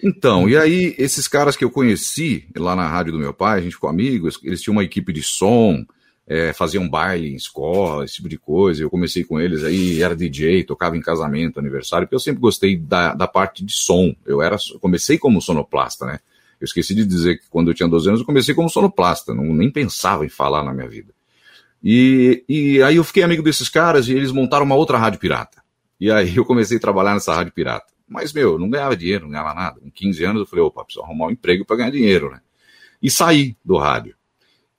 Então, 0.03 0.47
e 0.47 0.57
aí, 0.57 0.93
esses 0.99 1.27
caras 1.27 1.55
que 1.55 1.63
eu 1.63 1.71
conheci 1.71 2.45
lá 2.55 2.75
na 2.75 2.87
rádio 2.87 3.13
do 3.13 3.19
meu 3.19 3.33
pai, 3.33 3.59
a 3.59 3.61
gente 3.61 3.73
ficou 3.73 3.89
amigos, 3.89 4.37
eles 4.43 4.61
tinham 4.61 4.73
uma 4.75 4.83
equipe 4.83 5.11
de 5.13 5.23
som, 5.23 5.83
é, 6.27 6.53
faziam 6.53 6.89
baile 6.89 7.29
em 7.29 7.35
escola, 7.35 8.03
esse 8.03 8.15
tipo 8.15 8.29
de 8.29 8.37
coisa. 8.37 8.81
Eu 8.81 8.89
comecei 8.89 9.23
com 9.23 9.39
eles 9.39 9.63
aí, 9.63 10.01
era 10.01 10.15
DJ, 10.15 10.63
tocava 10.63 10.97
em 10.97 11.01
casamento, 11.01 11.59
aniversário, 11.59 12.07
porque 12.07 12.15
eu 12.15 12.19
sempre 12.19 12.41
gostei 12.41 12.77
da, 12.77 13.13
da 13.13 13.27
parte 13.27 13.63
de 13.63 13.73
som. 13.73 14.15
Eu 14.25 14.41
era, 14.41 14.57
comecei 14.81 15.17
como 15.17 15.41
sonoplasta, 15.41 16.05
né? 16.05 16.19
Eu 16.59 16.65
esqueci 16.65 16.95
de 16.95 17.05
dizer 17.05 17.39
que 17.39 17.49
quando 17.49 17.69
eu 17.69 17.73
tinha 17.73 17.87
12 17.87 18.07
anos 18.07 18.19
eu 18.21 18.25
comecei 18.25 18.55
como 18.55 18.69
sonoplasta, 18.69 19.33
não, 19.33 19.43
nem 19.53 19.69
pensava 19.69 20.25
em 20.25 20.29
falar 20.29 20.63
na 20.63 20.73
minha 20.73 20.87
vida. 20.87 21.13
E, 21.83 22.43
e 22.49 22.81
aí 22.81 22.95
eu 22.95 23.03
fiquei 23.03 23.21
amigo 23.21 23.43
desses 23.43 23.69
caras 23.69 24.07
e 24.07 24.13
eles 24.13 24.31
montaram 24.31 24.65
uma 24.65 24.75
outra 24.75 24.97
rádio 24.97 25.19
pirata. 25.19 25.61
E 25.99 26.09
aí 26.09 26.35
eu 26.35 26.45
comecei 26.45 26.77
a 26.77 26.79
trabalhar 26.79 27.13
nessa 27.13 27.33
rádio 27.35 27.53
pirata. 27.53 27.93
Mas, 28.07 28.33
meu, 28.33 28.53
eu 28.53 28.59
não 28.59 28.69
ganhava 28.69 28.95
dinheiro, 28.95 29.23
não 29.23 29.31
ganhava 29.31 29.53
nada. 29.53 29.79
Com 29.79 29.91
15 29.91 30.23
anos 30.23 30.39
eu 30.41 30.45
falei, 30.45 30.63
opa, 30.63 30.83
preciso 30.83 31.03
arrumar 31.03 31.27
um 31.27 31.31
emprego 31.31 31.65
para 31.65 31.77
ganhar 31.77 31.91
dinheiro, 31.91 32.31
né? 32.31 32.39
E 33.01 33.09
saí 33.09 33.55
do 33.63 33.77
rádio. 33.77 34.15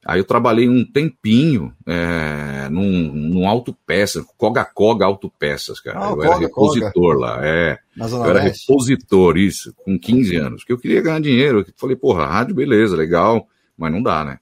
Aí 0.06 0.20
eu 0.20 0.24
trabalhei 0.24 0.68
um 0.68 0.84
tempinho 0.84 1.74
é, 1.84 2.68
num, 2.70 3.12
num 3.12 3.48
autopeça, 3.48 4.24
Coga-Coga 4.36 5.04
Autopeças, 5.04 5.80
cara. 5.80 5.98
Ah, 5.98 6.10
eu 6.10 6.16
Coga, 6.16 6.26
era 6.28 6.38
repositor 6.38 7.18
lá, 7.18 7.38
é. 7.44 7.78
Eu 8.18 8.24
era 8.30 8.44
Leste. 8.44 8.60
repositor, 8.68 9.36
isso, 9.36 9.74
com 9.84 9.98
15 9.98 10.36
anos. 10.36 10.60
Porque 10.62 10.72
eu 10.72 10.78
queria 10.78 11.02
ganhar 11.02 11.20
dinheiro. 11.20 11.60
Eu 11.60 11.66
falei, 11.76 11.96
porra, 11.96 12.24
rádio, 12.26 12.54
beleza, 12.54 12.96
legal, 12.96 13.48
mas 13.76 13.90
não 13.90 14.02
dá, 14.02 14.24
né? 14.24 14.38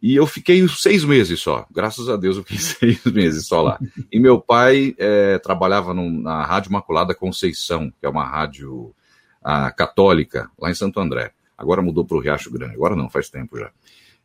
E 0.00 0.14
eu 0.14 0.26
fiquei 0.26 0.66
seis 0.68 1.04
meses 1.04 1.40
só. 1.40 1.66
Graças 1.70 2.08
a 2.08 2.16
Deus 2.16 2.36
eu 2.36 2.44
fiquei 2.44 2.58
seis 2.98 3.04
meses 3.04 3.46
só 3.46 3.60
lá. 3.60 3.78
E 4.10 4.18
meu 4.18 4.40
pai 4.40 4.94
é, 4.98 5.38
trabalhava 5.38 5.92
num- 5.92 6.22
na 6.22 6.44
Rádio 6.44 6.68
Imaculada 6.70 7.14
Conceição, 7.14 7.90
que 8.00 8.06
é 8.06 8.08
uma 8.08 8.24
rádio 8.24 8.94
ah, 9.42 9.70
católica, 9.70 10.50
lá 10.58 10.70
em 10.70 10.74
Santo 10.74 11.00
André. 11.00 11.32
Agora 11.58 11.82
mudou 11.82 12.04
para 12.04 12.16
o 12.16 12.20
Riacho 12.20 12.50
Grande. 12.50 12.74
Agora 12.74 12.94
não, 12.94 13.08
faz 13.10 13.28
tempo 13.30 13.58
já. 13.58 13.70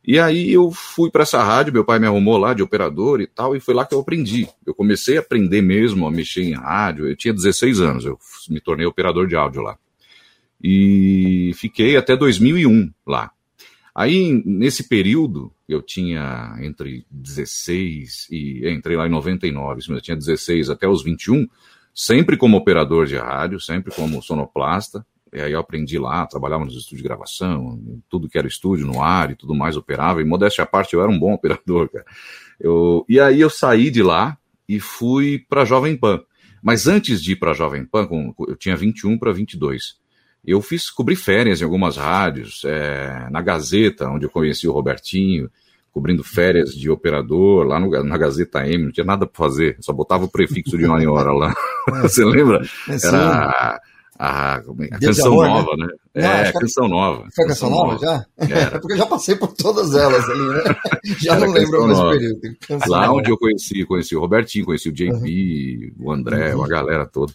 E 0.04 0.18
aí 0.18 0.52
eu 0.52 0.72
fui 0.72 1.10
para 1.10 1.22
essa 1.22 1.42
rádio, 1.42 1.72
meu 1.72 1.84
pai 1.84 1.98
me 2.00 2.06
arrumou 2.06 2.36
lá 2.36 2.54
de 2.54 2.62
operador 2.62 3.20
e 3.20 3.26
tal, 3.26 3.54
e 3.54 3.60
foi 3.60 3.72
lá 3.72 3.84
que 3.86 3.94
eu 3.94 4.00
aprendi. 4.00 4.48
Eu 4.66 4.74
comecei 4.74 5.16
a 5.16 5.20
aprender 5.20 5.62
mesmo 5.62 6.06
a 6.06 6.10
mexer 6.10 6.42
em 6.42 6.54
rádio. 6.54 7.06
Eu 7.06 7.16
tinha 7.16 7.32
16 7.32 7.80
anos, 7.80 8.04
eu 8.04 8.18
me 8.50 8.60
tornei 8.60 8.84
operador 8.84 9.28
de 9.28 9.36
áudio 9.36 9.62
lá. 9.62 9.78
E 10.60 11.52
fiquei 11.54 11.96
até 11.96 12.16
2001 12.16 12.92
lá. 13.06 13.30
Aí, 13.94 14.42
nesse 14.44 14.88
período, 14.88 15.52
eu 15.68 15.82
tinha 15.82 16.56
entre 16.60 17.04
16 17.10 18.28
e 18.30 18.68
entrei 18.70 18.96
lá 18.96 19.06
em 19.06 19.10
99, 19.10 19.80
isso 19.80 19.90
mesmo, 19.90 19.98
eu 19.98 20.02
tinha 20.02 20.16
16 20.16 20.70
até 20.70 20.88
os 20.88 21.04
21, 21.04 21.46
sempre 21.94 22.36
como 22.36 22.56
operador 22.56 23.06
de 23.06 23.16
rádio, 23.16 23.60
sempre 23.60 23.94
como 23.94 24.22
sonoplasta. 24.22 25.04
E 25.32 25.40
aí 25.40 25.52
eu 25.52 25.60
aprendi 25.60 25.98
lá, 25.98 26.26
trabalhava 26.26 26.64
nos 26.64 26.74
estúdios 26.74 27.02
de 27.02 27.08
gravação, 27.08 27.80
tudo 28.08 28.28
que 28.28 28.36
era 28.36 28.46
estúdio, 28.46 28.86
no 28.86 29.02
ar 29.02 29.30
e 29.30 29.34
tudo 29.34 29.54
mais, 29.54 29.76
operava. 29.76 30.20
E 30.20 30.24
modéstia 30.24 30.64
à 30.64 30.66
parte, 30.66 30.94
eu 30.94 31.02
era 31.02 31.10
um 31.10 31.18
bom 31.18 31.32
operador, 31.32 31.88
cara. 31.88 32.04
Eu, 32.60 33.04
e 33.08 33.18
aí 33.18 33.40
eu 33.40 33.48
saí 33.48 33.90
de 33.90 34.02
lá 34.02 34.36
e 34.68 34.78
fui 34.78 35.38
para 35.48 35.64
Jovem 35.64 35.96
Pan. 35.96 36.20
Mas 36.62 36.86
antes 36.86 37.22
de 37.22 37.32
ir 37.32 37.36
para 37.36 37.54
Jovem 37.54 37.84
Pan, 37.84 38.06
com, 38.06 38.34
eu 38.46 38.56
tinha 38.56 38.76
21 38.76 39.18
para 39.18 39.32
22. 39.32 39.96
Eu 40.44 40.60
fiz 40.60 40.90
cobrir 40.90 41.16
férias 41.16 41.60
em 41.60 41.64
algumas 41.64 41.96
rádios, 41.96 42.62
é, 42.64 43.28
na 43.30 43.40
Gazeta, 43.40 44.08
onde 44.08 44.26
eu 44.26 44.30
conheci 44.30 44.68
o 44.68 44.72
Robertinho, 44.72 45.50
cobrindo 45.90 46.22
férias 46.22 46.74
de 46.74 46.90
operador, 46.90 47.66
lá 47.66 47.80
no, 47.80 47.90
na 48.02 48.18
Gazeta 48.18 48.66
M, 48.66 48.84
não 48.84 48.92
tinha 48.92 49.04
nada 49.04 49.26
para 49.26 49.36
fazer, 49.36 49.76
só 49.80 49.92
botava 49.92 50.24
o 50.24 50.30
prefixo 50.30 50.76
de 50.76 50.84
em 50.84 51.06
hora 51.06 51.32
lá. 51.32 51.54
Você 52.02 52.24
lembra? 52.24 52.62
É. 52.88 53.06
Era 53.06 53.80
a, 54.24 54.54
a, 54.54 54.62
como 54.62 54.82
é? 54.84 54.88
a 54.92 54.98
de 54.98 55.06
canção 55.06 55.32
amor, 55.32 55.44
né? 55.44 55.50
nova, 55.54 55.76
né? 55.76 55.86
Não, 56.14 56.22
é, 56.28 56.42
acho 56.42 56.52
que- 56.52 56.58
canção 56.60 56.88
nova. 56.88 57.28
Foi 57.34 57.44
a 57.44 57.48
canção 57.48 57.70
nova 57.70 57.98
já? 57.98 58.26
Era. 58.38 58.60
É 58.60 58.66
porque 58.78 58.92
eu 58.92 58.98
já 58.98 59.06
passei 59.06 59.34
por 59.36 59.52
todas 59.52 59.94
elas 59.94 60.28
ali, 60.28 60.48
né? 60.48 60.62
Já 61.20 61.32
Era 61.36 61.46
não 61.46 61.52
lembro 61.52 61.70
Canção 61.72 61.86
mais 61.86 61.98
Nova. 61.98 62.10
período. 62.12 62.40
Canção 62.66 62.88
Lá 62.92 63.06
Nova. 63.06 63.18
onde 63.18 63.30
eu 63.30 63.38
conheci, 63.38 63.84
conheci 63.84 64.14
o 64.16 64.20
Robertinho, 64.20 64.64
conheci 64.64 64.88
o 64.88 64.92
JP, 64.92 65.94
o 65.98 66.12
André, 66.12 66.52
a 66.52 66.66
galera 66.68 67.06
toda. 67.06 67.32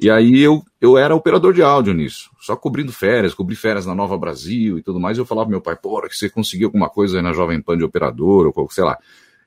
E 0.00 0.08
aí 0.08 0.40
eu, 0.40 0.62
eu 0.80 0.96
era 0.96 1.14
operador 1.14 1.52
de 1.52 1.62
áudio 1.62 1.92
nisso, 1.92 2.30
só 2.40 2.56
cobrindo 2.56 2.90
férias, 2.92 3.34
cobri 3.34 3.54
férias 3.56 3.84
na 3.84 3.94
Nova 3.94 4.16
Brasil 4.16 4.78
e 4.78 4.82
tudo 4.82 4.98
mais. 5.00 5.18
Eu 5.18 5.26
falava 5.26 5.46
pro 5.46 5.50
meu 5.52 5.60
pai, 5.60 5.76
pô, 5.76 6.00
que 6.08 6.16
você 6.16 6.30
conseguiu 6.30 6.68
alguma 6.68 6.88
coisa 6.88 7.18
aí 7.18 7.22
na 7.22 7.32
Jovem 7.34 7.60
Pan 7.60 7.76
de 7.76 7.84
operador, 7.84 8.46
ou 8.46 8.52
qual- 8.52 8.70
sei 8.70 8.84
lá. 8.84 8.96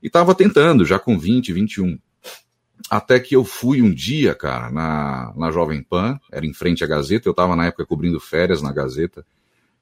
E 0.01 0.09
tava 0.09 0.35
tentando, 0.35 0.85
já 0.85 0.99
com 0.99 1.17
20, 1.17 1.53
21. 1.53 1.97
Até 2.89 3.19
que 3.19 3.35
eu 3.35 3.43
fui 3.43 3.81
um 3.81 3.93
dia, 3.93 4.35
cara, 4.35 4.69
na, 4.69 5.33
na 5.35 5.51
Jovem 5.51 5.81
Pan, 5.81 6.19
era 6.31 6.45
em 6.45 6.53
frente 6.53 6.83
à 6.83 6.87
Gazeta, 6.87 7.27
eu 7.27 7.33
tava 7.33 7.55
na 7.55 7.67
época 7.67 7.85
cobrindo 7.85 8.19
férias 8.19 8.61
na 8.61 8.73
Gazeta, 8.73 9.25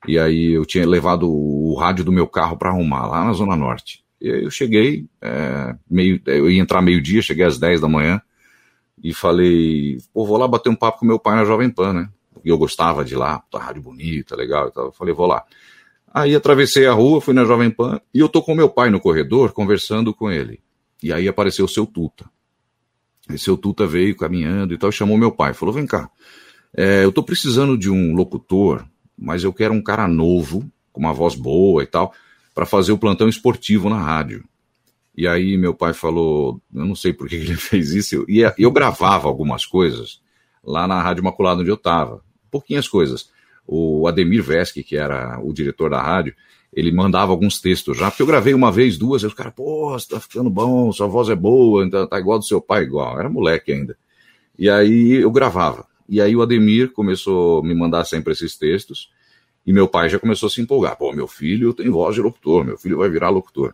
e 0.08 0.18
aí 0.20 0.52
eu 0.52 0.66
tinha 0.66 0.88
levado 0.88 1.30
o 1.30 1.76
rádio 1.76 2.06
do 2.06 2.12
meu 2.12 2.28
carro 2.28 2.58
para 2.58 2.70
arrumar, 2.70 3.08
lá 3.08 3.26
na 3.26 3.34
Zona 3.34 3.56
Norte. 3.56 4.04
E 4.20 4.32
aí 4.32 4.44
eu 4.44 4.52
cheguei, 4.52 5.08
é, 5.22 5.76
meio, 5.90 6.22
eu 6.26 6.50
ia 6.50 6.62
entrar 6.62 6.82
meio-dia, 6.82 7.22
cheguei 7.22 7.46
às 7.46 7.58
10 7.58 7.82
da 7.82 7.88
manhã, 7.88 8.22
e 9.04 9.14
falei, 9.14 9.98
pô, 10.14 10.26
vou 10.26 10.38
lá 10.38 10.48
bater 10.48 10.70
um 10.70 10.76
papo 10.76 11.00
com 11.00 11.06
meu 11.06 11.18
pai 11.18 11.36
na 11.36 11.46
Jovem 11.46 11.70
Pan, 11.70 11.94
né? 11.94 12.10
E 12.46 12.50
eu 12.50 12.58
gostava 12.58 13.04
de 13.04 13.16
lá, 13.16 13.40
puta, 13.40 13.58
rádio 13.64 13.82
bonita, 13.82 14.36
legal 14.36 14.68
e 14.68 14.72
tal. 14.72 14.86
Eu 14.86 14.92
falei, 14.92 15.14
vou 15.14 15.26
lá. 15.26 15.44
Aí 16.14 16.36
atravessei 16.36 16.86
a 16.86 16.94
rua, 16.94 17.22
fui 17.22 17.34
na 17.34 17.46
Jovem 17.46 17.72
Pan, 17.72 18.00
e 18.14 18.20
eu 18.20 18.30
tô 18.30 18.42
com 18.42 18.54
meu 18.54 18.70
pai 18.70 18.90
no 18.90 19.00
corredor, 19.00 19.54
conversando 19.54 20.14
com 20.14 20.30
ele. 20.30 20.60
E 21.02 21.12
aí 21.12 21.28
apareceu 21.28 21.66
o 21.66 21.70
seu 21.70 21.86
Tuta. 21.86 22.30
E 23.30 23.38
seu 23.38 23.56
Tuta 23.56 23.86
veio 23.86 24.16
caminhando 24.16 24.74
e 24.74 24.78
tal, 24.78 24.90
e 24.90 24.94
chamou 24.94 25.18
meu 25.18 25.32
pai. 25.32 25.54
Falou, 25.54 25.74
vem 25.74 25.86
cá, 25.86 26.10
é, 26.76 27.04
eu 27.04 27.12
tô 27.12 27.24
precisando 27.24 27.78
de 27.78 27.90
um 27.90 28.16
locutor, 28.16 28.86
mas 29.18 29.44
eu 29.44 29.54
quero 29.54 29.74
um 29.74 29.82
cara 29.82 30.08
novo, 30.08 30.70
com 30.92 31.02
uma 31.02 31.14
voz 31.14 31.36
boa 31.36 31.84
e 31.84 31.86
tal, 31.86 32.14
para 32.54 32.66
fazer 32.66 32.92
o 32.92 32.98
plantão 32.98 33.28
esportivo 33.28 33.90
na 33.90 34.02
rádio. 34.02 34.44
E 35.16 35.28
aí 35.28 35.58
meu 35.58 35.74
pai 35.74 35.94
falou, 35.94 36.62
eu 36.74 36.86
não 36.86 36.96
sei 36.96 37.14
por 37.14 37.28
que 37.28 37.36
ele 37.36 37.56
fez 37.58 37.92
isso, 37.92 38.16
eu, 38.16 38.26
e 38.28 38.42
eu 38.58 38.72
gravava 38.72 39.28
algumas 39.28 39.66
coisas 39.66 40.22
lá 40.64 40.88
na 40.88 41.02
Rádio 41.02 41.22
Imaculada 41.22 41.62
onde 41.62 41.70
eu 41.70 41.76
estava, 41.76 42.24
pouquinhas 42.50 42.88
coisas. 42.88 43.30
O 43.68 44.08
Ademir 44.08 44.44
Vesque, 44.44 44.84
que 44.84 44.98
era 44.98 45.40
o 45.42 45.54
diretor 45.54 45.90
da 45.90 46.02
rádio, 46.02 46.36
ele 46.74 46.92
mandava 46.92 47.32
alguns 47.32 47.60
textos 47.60 47.98
já, 47.98 48.10
porque 48.10 48.22
eu 48.22 48.28
gravei 48.28 48.54
uma 48.54 48.72
vez, 48.72 48.98
duas, 48.98 49.24
aí 49.24 49.28
os 49.28 49.34
caras, 49.34 49.54
pô, 49.54 49.92
você 49.92 50.08
tá 50.08 50.20
ficando 50.20 50.50
bom, 50.50 50.92
sua 50.92 51.08
voz 51.08 51.28
é 51.30 51.36
boa, 51.36 51.86
então 51.86 52.08
tá 52.08 52.18
igual 52.18 52.40
do 52.40 52.46
seu 52.46 52.62
pai, 52.62 52.84
igual. 52.84 53.20
Era 53.20 53.30
moleque 53.30 53.74
ainda. 53.74 53.98
E 54.58 54.70
aí 54.70 55.14
eu 55.14 55.32
gravava. 55.32 55.86
E 56.08 56.22
aí 56.22 56.36
o 56.36 56.42
Ademir 56.42 56.92
começou 56.92 57.60
a 57.60 57.64
me 57.64 57.76
mandar 57.76 58.06
sempre 58.06 58.34
esses 58.34 58.58
textos, 58.58 59.10
e 59.66 59.74
meu 59.74 59.88
pai 59.88 60.10
já 60.10 60.18
começou 60.18 60.48
a 60.48 60.50
se 60.50 60.62
empolgar. 60.62 60.98
Pô, 60.98 61.12
meu 61.12 61.28
filho 61.28 61.74
tem 61.74 61.90
voz 61.90 62.16
de 62.16 62.22
locutor, 62.22 62.64
meu 62.64 62.78
filho 62.78 62.98
vai 62.98 63.10
virar 63.10 63.30
locutor. 63.30 63.74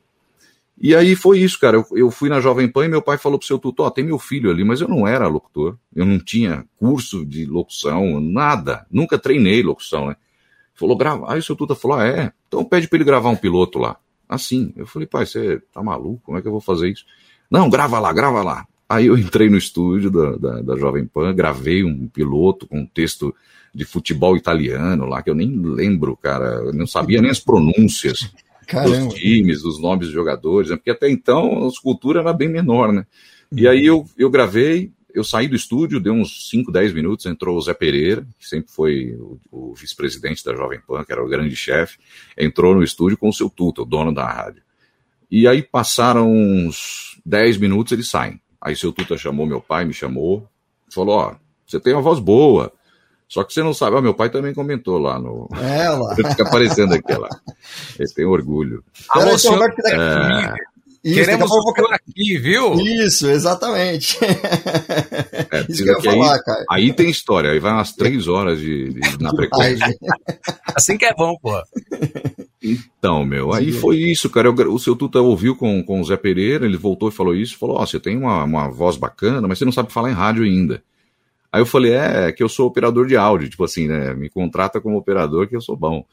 E 0.80 0.96
aí 0.96 1.16
foi 1.16 1.40
isso, 1.40 1.60
cara. 1.60 1.78
Eu, 1.78 1.86
eu 1.98 2.12
fui 2.12 2.30
na 2.30 2.40
Jovem 2.40 2.68
Pan 2.68 2.86
e 2.86 2.90
meu 2.90 3.02
pai 3.02 3.18
falou 3.18 3.40
pro 3.40 3.48
seu 3.48 3.58
tutor, 3.58 3.88
ó, 3.88 3.90
tem 3.90 4.04
meu 4.04 4.20
filho 4.20 4.52
ali, 4.52 4.64
mas 4.64 4.80
eu 4.80 4.88
não 4.88 5.08
era 5.08 5.28
locutor. 5.28 5.78
Eu 5.96 6.06
não 6.06 6.20
tinha 6.20 6.66
curso 6.78 7.26
de 7.26 7.46
locução, 7.46 8.20
nada. 8.22 8.86
Nunca 8.92 9.18
treinei 9.18 9.64
locução, 9.64 10.08
né? 10.08 10.16
Falou, 10.76 10.96
grava. 10.96 11.32
Aí 11.32 11.40
o 11.40 11.44
seu 11.44 11.56
tutor 11.56 11.76
falou, 11.76 11.98
ah, 11.98 12.06
é? 12.06 12.32
Então 12.48 12.64
pede 12.64 12.88
pra 12.88 12.98
ele 12.98 13.06
gravar 13.06 13.30
um 13.30 13.36
piloto 13.36 13.80
lá. 13.80 13.98
Assim. 14.28 14.74
Eu 14.76 14.86
falei, 14.86 15.08
pai, 15.08 15.26
você 15.26 15.62
tá 15.74 15.82
maluco? 15.82 16.22
Como 16.24 16.38
é 16.38 16.42
que 16.42 16.48
eu 16.48 16.52
vou 16.52 16.62
fazer 16.62 16.90
isso? 16.90 17.06
Não, 17.50 17.70
grava 17.70 18.00
lá, 18.00 18.12
grava 18.12 18.44
lá. 18.44 18.66
Aí 18.90 19.08
eu 19.08 19.18
entrei 19.18 19.50
no 19.50 19.58
estúdio 19.58 20.10
da, 20.10 20.36
da, 20.38 20.62
da 20.62 20.78
Jovem 20.78 21.06
Pan, 21.06 21.34
gravei 21.36 21.84
um 21.84 22.08
piloto 22.08 22.68
com 22.68 22.80
um 22.80 22.86
texto 22.86 23.36
de 23.74 23.86
futebol 23.86 24.36
italiano 24.38 25.06
lá, 25.06 25.22
que 25.22 25.30
eu 25.30 25.36
nem 25.36 25.60
lembro, 25.62 26.16
cara. 26.16 26.46
Eu 26.66 26.74
não 26.74 26.88
sabia 26.88 27.22
nem 27.22 27.30
as 27.30 27.40
pronúncias 27.40 28.32
Caramba. 28.66 29.06
dos 29.06 29.14
times, 29.14 29.62
dos 29.62 29.82
nomes 29.82 30.08
dos 30.08 30.14
jogadores, 30.14 30.70
né? 30.70 30.78
porque 30.78 30.92
até 30.92 31.10
então 31.10 31.68
a 31.68 31.82
cultura 31.82 32.22
era 32.22 32.34
bem 32.34 32.50
menor, 32.50 32.92
né? 32.92 33.06
E 33.52 33.68
aí 33.68 33.86
eu, 33.86 34.06
eu 34.18 34.30
gravei, 34.30 34.92
eu 35.18 35.24
saí 35.24 35.48
do 35.48 35.56
estúdio, 35.56 36.00
deu 36.00 36.14
uns 36.14 36.50
5, 36.50 36.72
10 36.72 36.94
minutos, 36.94 37.26
entrou 37.26 37.58
o 37.58 37.62
Zé 37.62 37.74
Pereira, 37.74 38.28
que 38.38 38.48
sempre 38.48 38.72
foi 38.72 39.16
o, 39.16 39.40
o 39.52 39.74
vice-presidente 39.74 40.46
da 40.46 40.56
Jovem 40.56 40.80
Pan, 40.80 41.04
que 41.04 41.12
era 41.12 41.24
o 41.24 41.28
grande 41.28 41.56
chefe, 41.56 41.98
entrou 42.38 42.76
no 42.76 42.84
estúdio 42.84 43.18
com 43.18 43.30
o 43.30 43.34
seu 43.34 43.50
tuta, 43.50 43.82
o 43.82 43.86
dono 43.86 44.14
da 44.14 44.26
rádio. 44.26 44.62
E 45.30 45.48
aí 45.48 45.64
passaram 45.64 46.32
uns 46.32 47.20
10 47.26 47.58
minutos, 47.58 47.92
eles 47.92 48.08
saem. 48.08 48.40
Aí 48.62 48.76
seu 48.76 48.92
tuta 48.92 49.18
chamou 49.18 49.48
meu 49.48 49.60
pai, 49.60 49.86
me 49.86 49.94
chamou, 49.94 50.48
falou, 50.94 51.18
ó, 51.18 51.36
você 51.66 51.80
tem 51.80 51.94
uma 51.94 52.02
voz 52.02 52.20
boa, 52.20 52.72
só 53.28 53.44
que 53.44 53.52
você 53.54 53.64
não 53.64 53.74
sabe, 53.74 53.96
ó, 53.96 54.02
meu 54.02 54.14
pai 54.14 54.30
também 54.30 54.54
comentou 54.54 55.00
lá 55.00 55.18
no... 55.18 55.50
É, 55.60 55.90
lá. 55.90 56.16
Fica 56.16 56.44
aparecendo 56.46 56.94
aqui, 56.94 57.12
ó 57.12 57.18
lá. 57.18 57.30
Ele 57.98 58.14
tem 58.14 58.26
orgulho. 58.26 58.84
Alô, 59.10 59.36
senhor 59.36 59.56
Roberto, 59.56 59.82
É, 59.88 60.54
Isso, 61.08 61.16
Queremos 61.22 61.50
o 61.50 61.94
aqui, 61.94 62.38
viu? 62.38 62.74
Isso, 62.74 63.30
exatamente. 63.30 64.18
é, 64.26 65.66
Isso 65.70 65.84
que 65.84 65.90
eu 65.90 65.96
ia 65.96 66.02
que 66.02 66.10
aí- 66.10 66.20
falar, 66.20 66.40
cara. 66.44 66.66
Aí 66.70 66.92
tem 66.92 67.10
história, 67.10 67.52
aí 67.52 67.60
vai 67.60 67.72
umas 67.72 67.94
três 67.94 68.28
horas 68.28 68.60
de, 68.60 68.90
de- 68.90 69.00
na 69.24 69.32
frequência. 69.32 69.86
Ai, 69.86 69.94
Assim 70.76 70.98
que 70.98 71.06
é 71.06 71.14
bom, 71.14 71.34
pô. 71.42 71.54
Então, 72.62 73.24
meu, 73.24 73.54
aí 73.54 73.72
foi 73.72 73.98
isso, 73.98 74.30
cara. 74.30 74.50
Eu 74.50 74.74
o 74.74 74.80
seu 74.80 74.96
Tuta 74.98 75.22
ouviu 75.22 75.56
com, 75.56 75.82
com 75.82 76.02
o 76.02 76.04
Zé 76.04 76.18
Pereira, 76.18 76.66
ele 76.66 76.76
voltou 76.76 77.08
e 77.08 77.12
falou 77.14 77.34
isso, 77.34 77.58
falou, 77.58 77.78
ó, 77.80 77.86
você 77.86 78.00
tem 78.02 78.18
uma, 78.18 78.44
uma 78.44 78.70
voz 78.70 78.98
bacana, 78.98 79.48
mas 79.48 79.58
você 79.60 79.64
não 79.66 79.72
sabe 79.72 79.94
falar 79.94 80.10
em 80.12 80.14
rádio 80.16 80.44
ainda. 80.44 80.84
Aí 81.52 81.62
eu 81.62 81.66
falei, 81.66 81.94
é, 81.94 82.34
que 82.34 82.44
eu 82.44 82.50
sou 82.50 82.68
operador 82.68 83.08
de 83.08 83.16
áudio, 83.16 83.50
tipo 83.50 83.64
assim, 83.64 83.88
né, 83.88 84.14
me 84.14 84.30
contrata 84.30 84.82
como 84.82 84.98
operador 84.98 85.48
que 85.48 85.56
eu 85.56 85.62
sou 85.62 85.78
bom. 85.78 86.04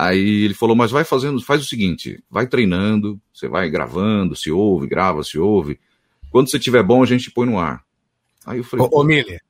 Aí 0.00 0.44
ele 0.44 0.54
falou, 0.54 0.76
mas 0.76 0.92
vai 0.92 1.02
fazendo, 1.02 1.42
faz 1.42 1.60
o 1.60 1.64
seguinte, 1.64 2.22
vai 2.30 2.46
treinando, 2.46 3.20
você 3.34 3.48
vai 3.48 3.68
gravando, 3.68 4.36
se 4.36 4.48
ouve, 4.48 4.86
grava, 4.86 5.24
se 5.24 5.36
ouve. 5.40 5.80
Quando 6.30 6.48
você 6.48 6.56
tiver 6.56 6.84
bom, 6.84 7.02
a 7.02 7.06
gente 7.06 7.32
põe 7.32 7.48
no 7.48 7.58
ar. 7.58 7.82
Aí 8.46 8.58
eu 8.58 8.64
falei, 8.64 8.86
Ô, 8.86 9.00
ô 9.00 9.02
Miller, 9.02 9.42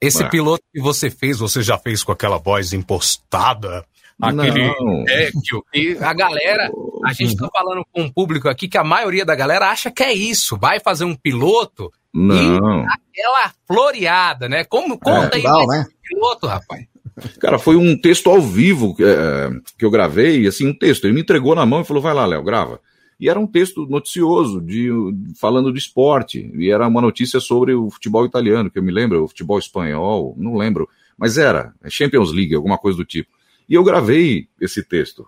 esse 0.00 0.20
Vai. 0.20 0.30
piloto 0.30 0.62
que 0.72 0.80
você 0.80 1.10
fez, 1.10 1.40
você 1.40 1.60
já 1.60 1.76
fez 1.76 2.04
com 2.04 2.12
aquela 2.12 2.38
voz 2.38 2.72
impostada? 2.72 3.84
Aquele 4.22 4.68
Não. 4.68 5.04
técnico 5.06 5.66
que 5.72 5.98
a 6.00 6.14
galera, 6.14 6.70
a 7.04 7.12
gente 7.12 7.34
tá 7.34 7.48
falando 7.52 7.84
com 7.90 8.02
um 8.02 8.08
público 8.08 8.48
aqui 8.48 8.68
que 8.68 8.78
a 8.78 8.84
maioria 8.84 9.24
da 9.24 9.34
galera 9.34 9.70
acha 9.70 9.90
que 9.90 10.04
é 10.04 10.12
isso, 10.12 10.56
vai 10.56 10.78
fazer 10.78 11.04
um 11.04 11.16
piloto, 11.16 11.92
não. 12.14 12.86
aquela 12.86 13.52
floreada, 13.66 14.48
né? 14.48 14.62
Como 14.62 14.96
conta 15.00 15.34
aí 15.34 15.42
legal, 15.42 15.66
né? 15.66 15.84
piloto, 16.00 16.46
rapaz. 16.46 16.86
Cara, 17.40 17.58
foi 17.58 17.76
um 17.76 17.98
texto 17.98 18.28
ao 18.28 18.40
vivo 18.40 18.94
é, 19.00 19.50
que 19.78 19.84
eu 19.84 19.90
gravei, 19.90 20.46
assim, 20.46 20.66
um 20.66 20.74
texto. 20.74 21.04
Ele 21.04 21.14
me 21.14 21.22
entregou 21.22 21.54
na 21.54 21.64
mão 21.64 21.80
e 21.80 21.84
falou: 21.84 22.02
vai 22.02 22.14
lá, 22.14 22.26
Léo, 22.26 22.42
grava. 22.42 22.80
E 23.18 23.30
era 23.30 23.40
um 23.40 23.46
texto 23.46 23.86
noticioso, 23.86 24.60
de, 24.60 24.88
falando 25.40 25.72
de 25.72 25.78
esporte. 25.78 26.50
E 26.54 26.70
era 26.70 26.86
uma 26.86 27.00
notícia 27.00 27.40
sobre 27.40 27.74
o 27.74 27.90
futebol 27.90 28.26
italiano, 28.26 28.70
que 28.70 28.78
eu 28.78 28.82
me 28.82 28.92
lembro, 28.92 29.24
o 29.24 29.28
futebol 29.28 29.58
espanhol, 29.58 30.34
não 30.36 30.56
lembro. 30.56 30.86
Mas 31.16 31.38
era, 31.38 31.72
Champions 31.88 32.30
League, 32.30 32.54
alguma 32.54 32.76
coisa 32.76 32.98
do 32.98 33.04
tipo. 33.04 33.30
E 33.66 33.74
eu 33.74 33.82
gravei 33.82 34.48
esse 34.60 34.82
texto, 34.82 35.26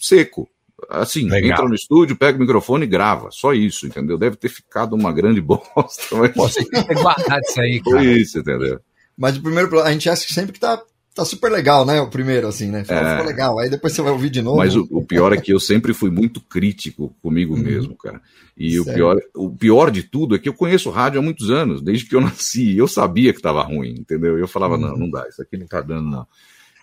seco. 0.00 0.48
Assim, 0.88 1.28
Legal. 1.28 1.50
entra 1.50 1.68
no 1.68 1.74
estúdio, 1.74 2.16
pega 2.16 2.36
o 2.36 2.40
microfone 2.40 2.84
e 2.84 2.88
grava. 2.88 3.30
Só 3.32 3.52
isso, 3.52 3.86
entendeu? 3.86 4.16
Deve 4.16 4.36
ter 4.36 4.48
ficado 4.48 4.94
uma 4.94 5.12
grande 5.12 5.40
bosta. 5.42 6.16
Mas... 6.16 6.32
Pô, 6.32 6.48
você 6.48 6.64
tem 6.64 6.86
que 6.86 6.94
guardar 6.94 7.40
isso 7.40 7.60
aí, 7.60 7.82
cara. 7.82 7.96
Foi 7.96 8.06
isso, 8.06 8.38
entendeu? 8.38 8.78
Mas 9.16 9.36
o 9.36 9.42
primeiro, 9.42 9.80
a 9.80 9.90
gente 9.90 10.08
acha 10.08 10.32
sempre 10.32 10.52
que 10.52 10.60
tá 10.60 10.80
tá 11.16 11.24
super 11.24 11.50
legal, 11.50 11.86
né? 11.86 11.98
O 11.98 12.10
primeiro, 12.10 12.46
assim, 12.46 12.70
né? 12.70 12.84
Ficou, 12.84 12.98
é... 12.98 13.10
ficou 13.10 13.26
legal. 13.26 13.58
Aí 13.58 13.70
depois 13.70 13.94
você 13.94 14.02
vai 14.02 14.12
ouvir 14.12 14.28
de 14.28 14.42
novo. 14.42 14.58
Mas 14.58 14.76
o, 14.76 14.86
o, 14.90 15.02
pior 15.02 15.32
é 15.32 15.40
que 15.40 15.50
eu 15.52 15.58
sempre 15.58 15.94
fui 15.94 16.10
muito 16.10 16.42
crítico 16.42 17.16
comigo 17.22 17.54
uhum. 17.54 17.62
mesmo, 17.62 17.96
cara. 17.96 18.20
E 18.54 18.78
o 18.78 18.84
pior, 18.84 19.16
o 19.34 19.50
pior 19.50 19.90
de 19.90 20.02
tudo 20.02 20.36
é 20.36 20.38
que 20.38 20.48
eu 20.48 20.54
conheço 20.54 20.90
rádio 20.90 21.18
há 21.18 21.22
muitos 21.22 21.50
anos, 21.50 21.80
desde 21.80 22.04
que 22.04 22.14
eu 22.14 22.20
nasci. 22.22 22.76
Eu 22.76 22.86
sabia 22.86 23.32
que 23.32 23.40
tava 23.40 23.62
ruim, 23.62 23.94
entendeu? 23.98 24.38
Eu 24.38 24.46
falava, 24.46 24.74
uhum. 24.74 24.80
não, 24.80 24.96
não 24.96 25.10
dá, 25.10 25.26
isso 25.26 25.40
aqui 25.40 25.56
não 25.56 25.66
tá 25.66 25.80
dando, 25.80 26.08
não. 26.08 26.26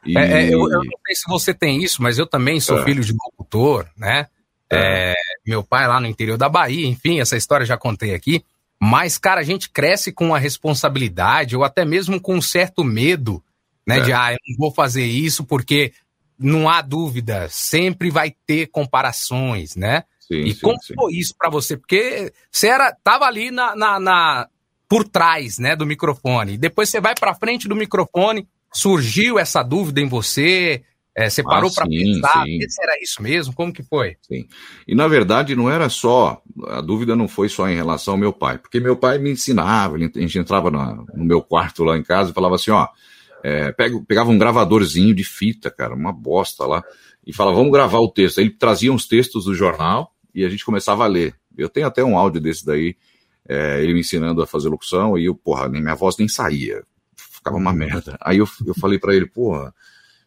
E... 0.03 0.17
É, 0.17 0.43
é, 0.43 0.47
eu, 0.47 0.59
eu, 0.61 0.83
não 0.83 0.99
sei 1.05 1.15
se 1.15 1.23
você 1.27 1.53
tem 1.53 1.83
isso, 1.83 2.01
mas 2.01 2.17
eu 2.17 2.25
também 2.25 2.59
sou 2.59 2.79
é. 2.79 2.83
filho 2.83 3.03
de 3.03 3.13
locutor, 3.13 3.85
né? 3.95 4.27
É. 4.69 5.11
É, 5.11 5.13
meu 5.45 5.63
pai 5.63 5.87
lá 5.87 5.99
no 5.99 6.07
interior 6.07 6.37
da 6.37 6.49
Bahia, 6.49 6.87
enfim, 6.87 7.19
essa 7.19 7.37
história 7.37 7.65
já 7.65 7.77
contei 7.77 8.15
aqui. 8.15 8.43
Mas, 8.81 9.17
cara, 9.17 9.39
a 9.39 9.43
gente 9.43 9.69
cresce 9.69 10.11
com 10.11 10.33
a 10.33 10.39
responsabilidade 10.39 11.55
ou 11.55 11.63
até 11.63 11.85
mesmo 11.85 12.19
com 12.19 12.35
um 12.35 12.41
certo 12.41 12.83
medo 12.83 13.41
né? 13.85 13.99
É. 13.99 14.01
De, 14.01 14.13
ah, 14.13 14.33
eu 14.33 14.37
não 14.47 14.57
vou 14.57 14.71
fazer 14.71 15.05
isso 15.05 15.43
porque 15.43 15.93
não 16.37 16.69
há 16.69 16.81
dúvida, 16.81 17.47
sempre 17.49 18.09
vai 18.09 18.33
ter 18.45 18.67
comparações, 18.67 19.75
né? 19.75 20.03
Sim, 20.19 20.41
e 20.41 20.53
sim, 20.53 20.59
como 20.61 20.81
sim. 20.81 20.93
foi 20.95 21.13
isso 21.13 21.33
para 21.37 21.49
você? 21.49 21.77
Porque 21.77 22.33
você 22.51 22.67
era, 22.67 22.95
tava 23.03 23.25
ali 23.25 23.51
na, 23.51 23.75
na, 23.75 23.99
na, 23.99 24.47
por 24.87 25.07
trás, 25.07 25.57
né, 25.57 25.75
do 25.75 25.85
microfone. 25.85 26.57
Depois 26.57 26.89
você 26.89 26.99
vai 26.99 27.13
para 27.13 27.35
frente 27.35 27.67
do 27.67 27.75
microfone, 27.75 28.47
surgiu 28.73 29.37
essa 29.37 29.61
dúvida 29.61 30.01
em 30.01 30.07
você, 30.07 30.83
é, 31.15 31.29
você 31.29 31.43
parou 31.43 31.69
ah, 31.69 31.75
para 31.75 31.87
pensar, 31.87 32.43
era 32.81 33.01
isso 33.01 33.21
mesmo? 33.21 33.53
Como 33.53 33.71
que 33.71 33.83
foi? 33.83 34.15
Sim. 34.21 34.47
E 34.87 34.95
na 34.95 35.07
verdade 35.07 35.55
não 35.55 35.69
era 35.69 35.87
só, 35.87 36.41
a 36.67 36.81
dúvida 36.81 37.15
não 37.15 37.27
foi 37.27 37.49
só 37.49 37.69
em 37.69 37.75
relação 37.75 38.15
ao 38.15 38.19
meu 38.19 38.33
pai, 38.33 38.57
porque 38.57 38.79
meu 38.79 38.95
pai 38.95 39.19
me 39.19 39.31
ensinava, 39.31 39.95
a 39.95 39.99
gente 39.99 40.39
entrava 40.39 40.71
no, 40.71 41.05
no 41.13 41.23
meu 41.23 41.41
quarto 41.41 41.83
lá 41.83 41.95
em 41.97 42.03
casa 42.03 42.31
e 42.31 42.33
falava 42.33 42.55
assim, 42.55 42.71
ó, 42.71 42.87
é, 43.43 43.73
pegava 44.07 44.31
um 44.31 44.37
gravadorzinho 44.37 45.13
de 45.13 45.23
fita, 45.23 45.69
cara, 45.69 45.93
uma 45.93 46.13
bosta 46.13 46.65
lá, 46.65 46.81
e 47.27 47.33
falava, 47.33 47.57
vamos 47.57 47.73
gravar 47.73 47.99
o 47.99 48.09
texto. 48.09 48.39
Aí 48.39 48.45
ele 48.45 48.53
trazia 48.53 48.91
uns 48.91 49.05
textos 49.05 49.45
do 49.45 49.53
jornal 49.53 50.13
e 50.33 50.45
a 50.45 50.49
gente 50.49 50.63
começava 50.63 51.03
a 51.03 51.07
ler. 51.07 51.35
Eu 51.57 51.67
tenho 51.69 51.85
até 51.85 52.03
um 52.03 52.17
áudio 52.17 52.39
desse 52.39 52.65
daí, 52.65 52.95
é, 53.47 53.83
ele 53.83 53.93
me 53.93 53.99
ensinando 53.99 54.41
a 54.41 54.47
fazer 54.47 54.69
locução, 54.69 55.17
e 55.17 55.25
eu, 55.25 55.35
porra, 55.35 55.67
minha 55.67 55.93
voz 55.93 56.17
nem 56.17 56.27
saía. 56.27 56.83
Ficava 57.15 57.57
uma 57.57 57.73
merda. 57.73 58.17
Aí 58.21 58.37
eu, 58.37 58.47
eu 58.65 58.73
falei 58.73 58.97
para 58.97 59.13
ele, 59.13 59.25
porra, 59.25 59.73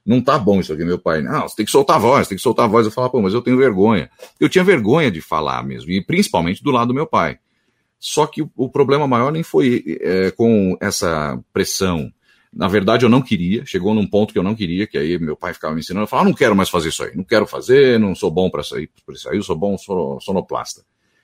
não 0.04 0.20
tá 0.20 0.38
bom 0.38 0.61
isso 0.61 0.73
aqui, 0.73 0.85
meu 0.85 0.99
pai. 0.99 1.23
Não, 1.23 1.49
você 1.49 1.56
tem 1.56 1.64
que 1.64 1.73
soltar 1.73 1.96
a 1.96 1.99
voz, 1.99 2.28
tem 2.28 2.37
que 2.37 2.42
soltar 2.42 2.67
a 2.67 2.69
voz. 2.69 2.84
Eu 2.84 2.93
falava, 2.93 3.12
pô, 3.12 3.23
mas 3.23 3.32
eu 3.32 3.40
tenho 3.40 3.56
vergonha. 3.56 4.10
Eu 4.38 4.49
tinha 4.49 4.62
vergonha 4.62 5.10
de 5.10 5.23
falar 5.23 5.64
mesmo, 5.64 5.90
e 5.90 6.04
principalmente 6.04 6.62
do 6.62 6.71
lado 6.71 6.88
do 6.88 6.95
meu 6.95 7.06
pai. 7.06 7.38
Só 7.99 8.26
que 8.26 8.43
o, 8.43 8.50
o 8.54 8.69
problema 8.69 9.08
maior 9.08 9.32
nem 9.32 9.43
foi 9.43 9.99
é, 10.02 10.30
com 10.30 10.76
essa 10.80 11.43
pressão 11.52 12.12
na 12.56 12.69
verdade, 12.69 13.04
eu 13.04 13.10
não 13.10 13.21
queria, 13.21 13.66
chegou 13.66 13.95
num 13.95 14.06
ponto 14.06 14.32
que 14.32 14.38
eu 14.38 14.42
não 14.42 14.54
queria, 14.54 14.86
que 14.86 14.97
aí 14.97 15.19
meu 15.19 15.36
pai 15.36 15.52
ficava 15.52 15.75
me 15.75 15.80
ensinando, 15.80 16.04
eu 16.04 16.08
falava, 16.08 16.26
ah, 16.26 16.30
não 16.30 16.36
quero 16.36 16.56
mais 16.56 16.71
fazer 16.71 16.88
isso 16.88 17.04
aí, 17.04 17.14
não 17.14 17.23
quero 17.23 17.47
fazer, 17.47 18.00
não 18.00 18.14
sou 18.14 18.30
bom 18.30 18.49
para 18.49 18.62
sair, 18.62 18.88
isso 19.10 19.28
aí, 19.28 19.36
eu 19.36 19.42
sou 19.42 19.54
bom 19.54 19.76
sonoplasta. 19.76 20.82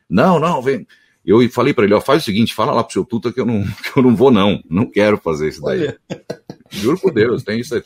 Não, 0.09 0.38
não, 0.38 0.61
vem. 0.61 0.87
Eu 1.25 1.49
falei 1.51 1.73
para 1.73 1.85
ele, 1.85 1.95
ó, 1.95 2.01
faz 2.03 2.21
o 2.21 2.25
seguinte, 2.27 2.53
fala 2.53 2.73
lá 2.73 2.85
pro 2.85 2.92
seu 2.92 3.05
tuta 3.05 3.33
que 3.33 3.40
eu 3.40 3.47
não, 3.47 3.64
que 3.83 3.97
eu 3.97 4.03
não 4.03 4.14
vou 4.14 4.31
não, 4.31 4.62
não 4.68 4.85
quero 4.85 5.16
fazer 5.16 5.49
isso 5.49 5.62
daí. 5.62 5.81
Olha. 5.81 5.99
Juro 6.68 6.99
por 6.99 7.12
Deus, 7.12 7.42
tem 7.42 7.61
isso 7.61 7.75
aí, 7.75 7.83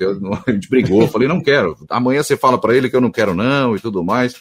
a 0.46 0.50
gente 0.50 0.68
brigou, 0.68 1.02
eu 1.02 1.08
falei, 1.08 1.28
não 1.28 1.40
quero, 1.40 1.76
amanhã 1.88 2.22
você 2.22 2.36
fala 2.36 2.60
para 2.60 2.76
ele 2.76 2.90
que 2.90 2.96
eu 2.96 3.00
não 3.00 3.10
quero 3.10 3.34
não 3.34 3.76
e 3.76 3.80
tudo 3.80 4.02
mais. 4.02 4.34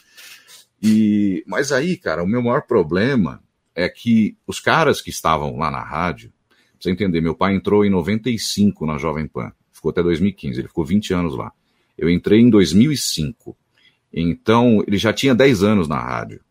E, 0.81 1.43
mas 1.47 1.71
aí, 1.71 1.95
cara, 1.95 2.23
o 2.23 2.27
meu 2.27 2.41
maior 2.41 2.61
problema 2.63 3.41
é 3.75 3.87
que 3.87 4.35
os 4.47 4.59
caras 4.59 5.01
que 5.01 5.09
estavam 5.09 5.57
lá 5.57 5.69
na 5.69 5.83
rádio, 5.83 6.31
você 6.85 6.91
entender, 6.91 7.21
meu 7.21 7.35
pai 7.35 7.55
entrou 7.55 7.83
em 7.83 7.89
95 7.89 8.85
na 8.85 8.97
Jovem 8.97 9.27
Pan, 9.27 9.51
ficou 9.71 9.89
até 9.89 10.01
2015, 10.01 10.59
ele 10.59 10.67
ficou 10.67 10.85
20 10.85 11.13
anos 11.13 11.35
lá. 11.35 11.51
Eu 11.97 12.09
entrei 12.09 12.39
em 12.39 12.49
2005, 12.49 13.55
então 14.13 14.83
ele 14.87 14.97
já 14.97 15.11
tinha 15.11 15.33
10 15.33 15.63
anos 15.63 15.87
na 15.87 15.99
rádio. 15.99 16.41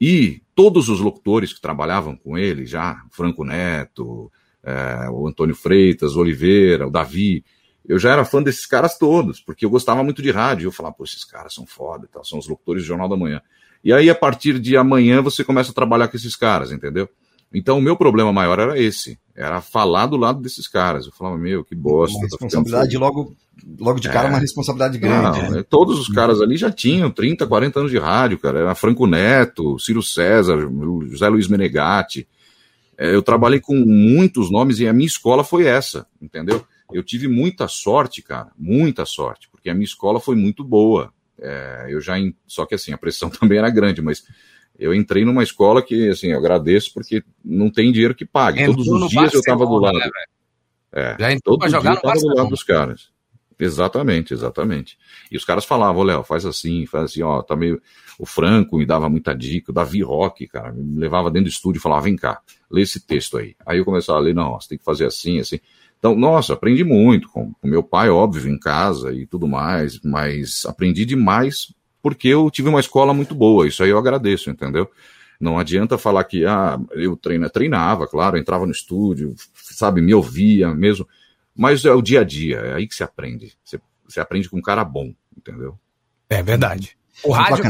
E 0.00 0.42
todos 0.54 0.88
os 0.88 1.00
locutores 1.00 1.52
que 1.52 1.60
trabalhavam 1.60 2.16
com 2.16 2.36
ele, 2.36 2.66
já, 2.66 3.02
Franco 3.10 3.44
Neto, 3.44 4.30
é, 4.62 5.08
o 5.10 5.26
Antônio 5.26 5.54
Freitas, 5.54 6.16
o 6.16 6.20
Oliveira, 6.20 6.86
o 6.86 6.90
Davi, 6.90 7.44
eu 7.86 7.98
já 7.98 8.12
era 8.12 8.24
fã 8.24 8.42
desses 8.42 8.66
caras 8.66 8.98
todos, 8.98 9.40
porque 9.40 9.64
eu 9.64 9.70
gostava 9.70 10.02
muito 10.02 10.22
de 10.22 10.30
rádio. 10.30 10.68
Eu 10.68 10.72
falava, 10.72 10.94
pô, 10.94 11.04
esses 11.04 11.24
caras 11.24 11.54
são 11.54 11.66
foda, 11.66 12.08
são 12.22 12.38
os 12.38 12.48
locutores 12.48 12.82
do 12.82 12.86
Jornal 12.86 13.08
da 13.08 13.16
Manhã. 13.16 13.42
E 13.82 13.92
aí, 13.92 14.08
a 14.08 14.14
partir 14.14 14.58
de 14.58 14.76
amanhã, 14.76 15.20
você 15.20 15.44
começa 15.44 15.70
a 15.70 15.74
trabalhar 15.74 16.08
com 16.08 16.16
esses 16.16 16.34
caras, 16.34 16.72
entendeu? 16.72 17.08
Então, 17.52 17.78
o 17.78 17.82
meu 17.82 17.96
problema 17.96 18.32
maior 18.32 18.58
era 18.58 18.78
esse, 18.78 19.18
era 19.36 19.60
falar 19.60 20.06
do 20.06 20.16
lado 20.16 20.40
desses 20.40 20.68
caras. 20.68 21.06
Eu 21.06 21.12
falava, 21.12 21.36
meu, 21.36 21.64
que 21.64 21.74
bosta. 21.74 22.16
Uma 22.16 22.24
responsabilidade 22.24 22.96
logo, 22.96 23.36
logo 23.78 23.98
de 23.98 24.08
cara, 24.08 24.28
é. 24.28 24.30
uma 24.30 24.38
responsabilidade 24.38 24.98
grande. 24.98 25.42
Não, 25.42 25.50
né? 25.50 25.64
Todos 25.68 25.98
os 25.98 26.08
caras 26.08 26.40
ali 26.40 26.56
já 26.56 26.70
tinham 26.70 27.10
30, 27.10 27.46
40 27.46 27.80
anos 27.80 27.90
de 27.90 27.98
rádio, 27.98 28.38
cara. 28.38 28.60
Era 28.60 28.74
Franco 28.74 29.06
Neto, 29.06 29.78
Ciro 29.78 30.02
César, 30.02 30.58
José 31.08 31.28
Luiz 31.28 31.48
Menegatti. 31.48 32.28
É, 32.96 33.12
eu 33.12 33.22
trabalhei 33.22 33.60
com 33.60 33.74
muitos 33.74 34.50
nomes 34.50 34.78
e 34.78 34.86
a 34.86 34.92
minha 34.92 35.06
escola 35.06 35.42
foi 35.42 35.66
essa, 35.66 36.06
entendeu? 36.22 36.64
Eu 36.92 37.02
tive 37.02 37.26
muita 37.26 37.66
sorte, 37.66 38.22
cara, 38.22 38.52
muita 38.56 39.04
sorte, 39.04 39.48
porque 39.50 39.68
a 39.68 39.74
minha 39.74 39.84
escola 39.84 40.20
foi 40.20 40.36
muito 40.36 40.62
boa. 40.62 41.12
É, 41.40 41.86
eu 41.88 42.00
já, 42.00 42.14
só 42.46 42.64
que 42.64 42.76
assim, 42.76 42.92
a 42.92 42.98
pressão 42.98 43.28
também 43.30 43.58
era 43.58 43.68
grande, 43.68 44.00
mas 44.00 44.24
eu 44.78 44.94
entrei 44.94 45.24
numa 45.24 45.42
escola 45.42 45.82
que, 45.82 46.08
assim, 46.08 46.28
eu 46.28 46.38
agradeço 46.38 46.92
porque 46.92 47.22
não 47.44 47.70
tem 47.70 47.92
dinheiro 47.92 48.14
que 48.14 48.24
pague. 48.24 48.60
Entrou 48.60 48.84
todos 48.84 49.02
os 49.02 49.08
dias 49.08 49.32
eu 49.32 49.40
estava 49.40 49.64
do 49.64 49.76
lado. 49.76 49.98
Né, 49.98 50.10
é, 50.92 51.16
Já 51.18 51.32
entrou 51.32 51.58
todo 51.58 51.68
dia 51.68 51.76
eu 51.76 51.94
estava 51.94 52.18
do 52.18 52.34
lado 52.34 52.48
dos 52.48 52.62
caras. 52.62 53.14
Exatamente, 53.58 54.34
exatamente. 54.34 54.98
E 55.30 55.36
os 55.36 55.44
caras 55.44 55.64
falavam, 55.64 56.02
Léo, 56.02 56.24
faz 56.24 56.44
assim, 56.44 56.86
faz 56.86 57.04
assim, 57.04 57.22
ó, 57.22 57.40
tá 57.40 57.54
meio. 57.54 57.80
O 58.18 58.26
Franco 58.26 58.76
me 58.78 58.86
dava 58.86 59.08
muita 59.08 59.34
dica, 59.34 59.70
o 59.70 59.74
Davi 59.74 60.02
Rock, 60.02 60.46
cara, 60.48 60.72
me 60.72 60.98
levava 60.98 61.30
dentro 61.30 61.50
do 61.50 61.52
estúdio 61.52 61.78
e 61.78 61.82
falava, 61.82 62.02
vem 62.02 62.16
cá, 62.16 62.40
lê 62.70 62.82
esse 62.82 63.04
texto 63.04 63.38
aí. 63.38 63.54
Aí 63.64 63.78
eu 63.78 63.84
começava 63.84 64.18
a 64.18 64.22
ler, 64.22 64.34
não, 64.34 64.52
você 64.52 64.70
tem 64.70 64.78
que 64.78 64.84
fazer 64.84 65.06
assim, 65.06 65.38
assim. 65.38 65.60
Então, 65.98 66.14
nossa, 66.14 66.52
aprendi 66.52 66.84
muito 66.84 67.28
com 67.28 67.52
o 67.62 67.66
meu 67.66 67.82
pai, 67.82 68.10
óbvio, 68.10 68.52
em 68.52 68.58
casa 68.58 69.12
e 69.12 69.24
tudo 69.26 69.48
mais, 69.48 70.00
mas 70.02 70.64
aprendi 70.66 71.04
demais 71.04 71.72
porque 72.04 72.28
eu 72.28 72.50
tive 72.50 72.68
uma 72.68 72.80
escola 72.80 73.14
muito 73.14 73.34
boa, 73.34 73.66
isso 73.66 73.82
aí 73.82 73.88
eu 73.88 73.96
agradeço, 73.96 74.50
entendeu? 74.50 74.90
Não 75.40 75.58
adianta 75.58 75.96
falar 75.96 76.22
que, 76.24 76.44
ah, 76.44 76.78
eu 76.90 77.16
treina, 77.16 77.48
treinava, 77.48 78.06
claro, 78.06 78.36
entrava 78.36 78.66
no 78.66 78.72
estúdio, 78.72 79.34
sabe, 79.54 80.02
me 80.02 80.12
ouvia 80.12 80.74
mesmo, 80.74 81.08
mas 81.56 81.82
é 81.86 81.92
o 81.92 82.02
dia 82.02 82.20
a 82.20 82.24
dia, 82.24 82.58
é 82.58 82.74
aí 82.74 82.86
que 82.86 82.94
se 82.94 83.02
aprende. 83.02 83.54
Você, 83.64 83.80
você 84.06 84.20
aprende 84.20 84.50
com 84.50 84.58
um 84.58 84.62
cara 84.62 84.84
bom, 84.84 85.14
entendeu? 85.34 85.78
É 86.28 86.42
verdade. 86.42 86.94
O 87.22 87.32
rádio 87.32 87.64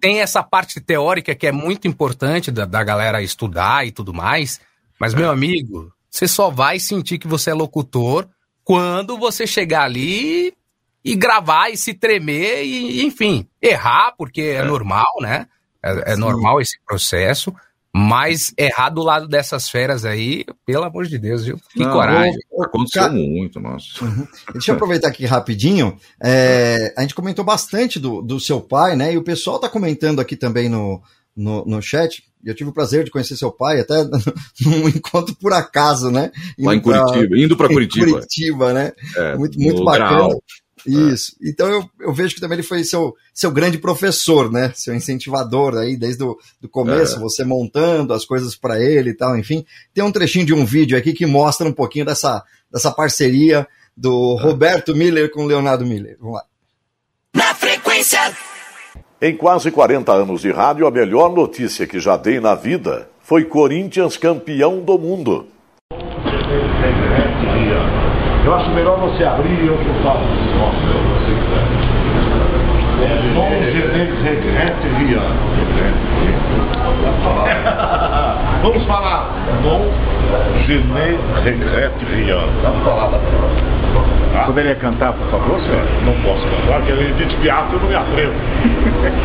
tem 0.00 0.22
essa 0.22 0.42
parte 0.42 0.80
teórica 0.80 1.32
que 1.32 1.46
é 1.46 1.52
muito 1.52 1.86
importante 1.86 2.50
da, 2.50 2.64
da 2.64 2.82
galera 2.82 3.22
estudar 3.22 3.86
e 3.86 3.92
tudo 3.92 4.12
mais, 4.12 4.60
mas, 4.98 5.14
meu 5.14 5.30
amigo, 5.30 5.92
você 6.10 6.26
só 6.26 6.50
vai 6.50 6.80
sentir 6.80 7.16
que 7.18 7.28
você 7.28 7.50
é 7.50 7.54
locutor 7.54 8.28
quando 8.64 9.16
você 9.16 9.46
chegar 9.46 9.84
ali 9.84 10.52
e 11.12 11.16
gravar 11.16 11.70
e 11.70 11.76
se 11.76 11.94
tremer 11.94 12.64
e, 12.64 13.04
enfim, 13.04 13.46
errar, 13.60 14.14
porque 14.16 14.40
é, 14.40 14.54
é. 14.56 14.64
normal, 14.64 15.06
né? 15.20 15.46
É, 15.82 16.12
é 16.12 16.16
normal 16.16 16.60
esse 16.60 16.78
processo. 16.86 17.54
Mas 17.94 18.52
errar 18.56 18.90
do 18.90 19.02
lado 19.02 19.26
dessas 19.26 19.68
feras 19.68 20.04
aí, 20.04 20.44
pelo 20.66 20.84
amor 20.84 21.06
de 21.06 21.18
Deus, 21.18 21.44
viu? 21.44 21.58
Que 21.72 21.80
Não, 21.80 21.90
coragem. 21.90 22.38
Aconteceu 22.60 23.02
ca... 23.02 23.10
muito, 23.10 23.58
nossa. 23.58 24.04
Uhum. 24.04 24.26
Deixa 24.52 24.70
eu 24.70 24.76
aproveitar 24.76 25.08
aqui 25.08 25.24
rapidinho. 25.24 25.98
É, 26.22 26.92
a 26.96 27.00
gente 27.00 27.14
comentou 27.14 27.44
bastante 27.44 27.98
do, 27.98 28.20
do 28.20 28.38
seu 28.38 28.60
pai, 28.60 28.94
né? 28.94 29.14
E 29.14 29.16
o 29.16 29.24
pessoal 29.24 29.58
tá 29.58 29.68
comentando 29.68 30.20
aqui 30.20 30.36
também 30.36 30.68
no, 30.68 31.02
no, 31.34 31.64
no 31.64 31.82
chat. 31.82 32.22
Eu 32.44 32.54
tive 32.54 32.70
o 32.70 32.74
prazer 32.74 33.04
de 33.04 33.10
conhecer 33.10 33.36
seu 33.36 33.50
pai, 33.50 33.80
até 33.80 34.04
num 34.60 34.88
encontro 34.88 35.34
por 35.36 35.52
acaso, 35.52 36.10
né? 36.10 36.30
Indo 36.58 36.68
Lá 36.68 36.74
em 36.74 36.80
Curitiba, 36.80 37.28
pra... 37.28 37.38
indo 37.40 37.56
para 37.56 37.68
Curitiba. 37.68 38.06
Curitiba, 38.12 38.72
né? 38.74 38.92
É, 39.16 39.36
muito 39.36 39.58
muito 39.58 39.82
bacana. 39.82 40.08
Grau. 40.08 40.42
Isso. 40.86 41.36
É. 41.42 41.48
Então 41.48 41.68
eu, 41.68 41.90
eu 42.00 42.12
vejo 42.12 42.34
que 42.34 42.40
também 42.40 42.56
ele 42.56 42.66
foi 42.66 42.84
seu, 42.84 43.14
seu 43.32 43.50
grande 43.50 43.78
professor, 43.78 44.50
né? 44.50 44.72
Seu 44.74 44.94
incentivador 44.94 45.76
aí 45.76 45.96
desde 45.96 46.22
o 46.22 46.38
do 46.60 46.68
começo, 46.68 47.16
é. 47.16 47.18
você 47.18 47.44
montando 47.44 48.12
as 48.12 48.24
coisas 48.24 48.54
para 48.54 48.80
ele 48.80 49.10
e 49.10 49.14
tal, 49.14 49.36
enfim. 49.36 49.64
Tem 49.94 50.04
um 50.04 50.12
trechinho 50.12 50.46
de 50.46 50.54
um 50.54 50.64
vídeo 50.64 50.96
aqui 50.96 51.12
que 51.12 51.26
mostra 51.26 51.66
um 51.66 51.72
pouquinho 51.72 52.04
dessa, 52.04 52.42
dessa 52.70 52.90
parceria 52.90 53.66
do 53.96 54.36
é. 54.38 54.42
Roberto 54.42 54.94
Miller 54.94 55.30
com 55.30 55.44
Leonardo 55.44 55.84
Miller. 55.84 56.16
Vamos 56.20 56.36
lá. 56.36 56.44
Na 57.34 57.54
frequência. 57.54 58.36
Em 59.20 59.36
quase 59.36 59.70
40 59.70 60.12
anos 60.12 60.40
de 60.42 60.52
rádio, 60.52 60.86
a 60.86 60.90
melhor 60.90 61.34
notícia 61.34 61.86
que 61.86 61.98
já 61.98 62.16
dei 62.16 62.38
na 62.38 62.54
vida 62.54 63.10
foi 63.20 63.44
Corinthians 63.44 64.16
campeão 64.16 64.80
do 64.80 64.96
mundo. 64.98 65.48
Eu 68.48 68.54
acho 68.54 68.70
melhor 68.70 68.98
você 68.98 69.24
abrir 69.24 69.62
e 69.62 69.66
eu 69.66 69.76
chutar 69.76 70.16
Non 73.34 73.50
regrette 74.24 74.88
rien. 74.96 75.20
Vamos 78.62 78.86
falar. 78.86 79.34
Non 79.62 79.92
je 80.66 80.78
ne 80.78 81.18
regrette 81.44 82.04
rien. 82.06 82.40
Vamos 82.62 82.84
falar. 82.84 83.20
Ah? 84.34 84.44
Poderia 84.46 84.76
cantar, 84.76 85.12
por 85.12 85.30
favor, 85.30 85.60
senhor? 85.60 85.84
Não 86.06 86.14
posso 86.22 86.46
cantar, 86.48 86.78
porque 86.78 86.92
ele 86.92 87.12
de 87.12 87.36
teatro 87.42 87.76
eu 87.76 87.80
não 87.80 87.88
me 87.88 87.96
atrevo. 87.96 88.32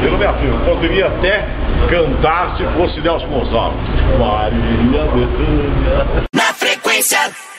Eu 0.03 0.11
não 0.11 0.17
me 0.17 0.25
atrevo. 0.25 0.57
Poderia 0.65 1.07
até 1.07 1.47
cantar 1.89 2.57
se 2.57 2.63
fosse 2.75 2.99
Nelson 2.99 3.27
Gonçalves. 3.27 3.79
Maria 4.19 5.05
Bethânia. 5.13 6.27
Na 6.35 6.53
frequência. 6.53 7.52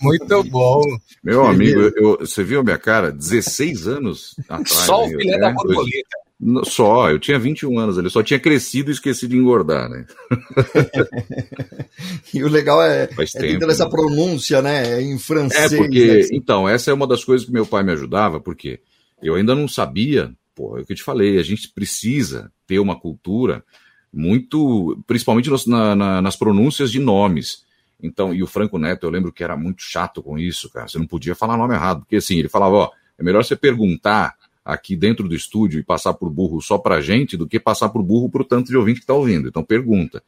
Muito 0.00 0.44
bom. 0.44 0.82
Meu 1.22 1.46
amigo, 1.46 1.80
eu, 1.96 2.18
você 2.18 2.44
viu 2.44 2.60
a 2.60 2.64
minha 2.64 2.78
cara? 2.78 3.10
16 3.10 3.86
anos 3.86 4.36
atrás. 4.48 4.70
Só 4.86 5.04
o 5.04 5.08
filé 5.08 5.38
da 5.38 5.50
borboleta. 5.50 6.26
Só, 6.64 7.10
eu 7.10 7.18
tinha 7.18 7.38
21 7.38 7.78
anos, 7.78 7.96
ele 7.96 8.10
só 8.10 8.22
tinha 8.22 8.38
crescido 8.38 8.90
e 8.90 8.92
esquecido 8.92 9.30
de 9.30 9.38
engordar, 9.38 9.88
né? 9.88 10.04
e 12.34 12.44
o 12.44 12.48
legal 12.48 12.82
é, 12.82 13.04
é 13.04 13.06
tempo, 13.06 13.70
essa 13.70 13.84
né? 13.84 13.90
pronúncia, 13.90 14.60
né? 14.60 15.00
Em 15.00 15.18
francês. 15.18 15.72
É, 15.72 15.76
porque, 15.78 16.24
assim. 16.24 16.36
então, 16.36 16.68
essa 16.68 16.90
é 16.90 16.94
uma 16.94 17.06
das 17.06 17.24
coisas 17.24 17.46
que 17.46 17.52
meu 17.52 17.64
pai 17.64 17.82
me 17.82 17.92
ajudava, 17.92 18.38
porque 18.38 18.80
eu 19.22 19.34
ainda 19.34 19.54
não 19.54 19.66
sabia, 19.66 20.30
pô, 20.54 20.76
é 20.76 20.82
o 20.82 20.84
que 20.84 20.92
eu 20.92 20.96
te 20.96 21.02
falei, 21.02 21.38
a 21.38 21.42
gente 21.42 21.70
precisa 21.70 22.52
ter 22.66 22.80
uma 22.80 23.00
cultura 23.00 23.64
muito, 24.12 25.02
principalmente 25.06 25.50
na, 25.66 25.96
na, 25.96 26.22
nas 26.22 26.36
pronúncias 26.36 26.92
de 26.92 26.98
nomes. 26.98 27.64
Então, 28.02 28.34
e 28.34 28.42
o 28.42 28.46
Franco 28.46 28.78
Neto, 28.78 29.06
eu 29.06 29.10
lembro 29.10 29.32
que 29.32 29.42
era 29.42 29.56
muito 29.56 29.82
chato 29.82 30.22
com 30.22 30.38
isso, 30.38 30.70
cara. 30.70 30.88
Você 30.88 30.98
não 30.98 31.06
podia 31.06 31.34
falar 31.34 31.56
nome 31.56 31.74
errado, 31.74 32.00
porque 32.00 32.16
assim, 32.16 32.38
ele 32.38 32.48
falava, 32.48 32.74
ó, 32.74 32.90
é 33.18 33.22
melhor 33.22 33.44
você 33.44 33.56
perguntar 33.56 34.34
aqui 34.64 34.96
dentro 34.96 35.28
do 35.28 35.34
estúdio 35.34 35.78
e 35.78 35.84
passar 35.84 36.14
por 36.14 36.28
burro 36.28 36.60
só 36.60 36.76
pra 36.76 37.00
gente 37.00 37.36
do 37.36 37.46
que 37.46 37.60
passar 37.60 37.88
por 37.88 38.02
burro 38.02 38.28
pro 38.28 38.44
tanto 38.44 38.68
de 38.68 38.76
ouvinte 38.76 39.00
que 39.00 39.06
tá 39.06 39.14
ouvindo. 39.14 39.48
Então 39.48 39.62
pergunta. 39.64 40.22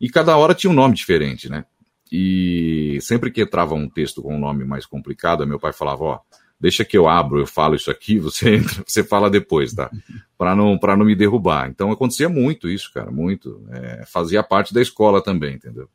E 0.00 0.08
cada 0.08 0.36
hora 0.36 0.54
tinha 0.54 0.70
um 0.70 0.74
nome 0.74 0.94
diferente, 0.94 1.48
né? 1.48 1.64
E 2.10 2.98
sempre 3.00 3.30
que 3.30 3.42
entrava 3.42 3.74
um 3.74 3.88
texto 3.88 4.22
com 4.22 4.34
um 4.34 4.40
nome 4.40 4.64
mais 4.64 4.84
complicado, 4.84 5.46
meu 5.46 5.60
pai 5.60 5.72
falava, 5.72 6.04
ó, 6.04 6.20
deixa 6.58 6.84
que 6.84 6.96
eu 6.96 7.08
abro, 7.08 7.40
eu 7.40 7.46
falo 7.46 7.74
isso 7.74 7.90
aqui, 7.90 8.18
você 8.20 8.56
entra, 8.56 8.82
você 8.86 9.04
fala 9.04 9.30
depois, 9.30 9.72
tá? 9.72 9.90
Para 10.36 10.56
não, 10.56 10.78
pra 10.78 10.96
não 10.96 11.04
me 11.06 11.14
derrubar. 11.14 11.68
Então 11.68 11.92
acontecia 11.92 12.28
muito 12.28 12.68
isso, 12.68 12.92
cara, 12.92 13.10
muito. 13.10 13.64
É, 13.70 14.04
fazia 14.06 14.42
parte 14.42 14.72
da 14.72 14.80
escola 14.80 15.22
também, 15.22 15.54
entendeu? 15.54 15.88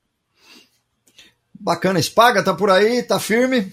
Bacana, 1.59 1.99
Espaga, 1.99 2.43
tá 2.43 2.53
por 2.53 2.69
aí, 2.69 3.01
tá 3.03 3.19
firme? 3.19 3.71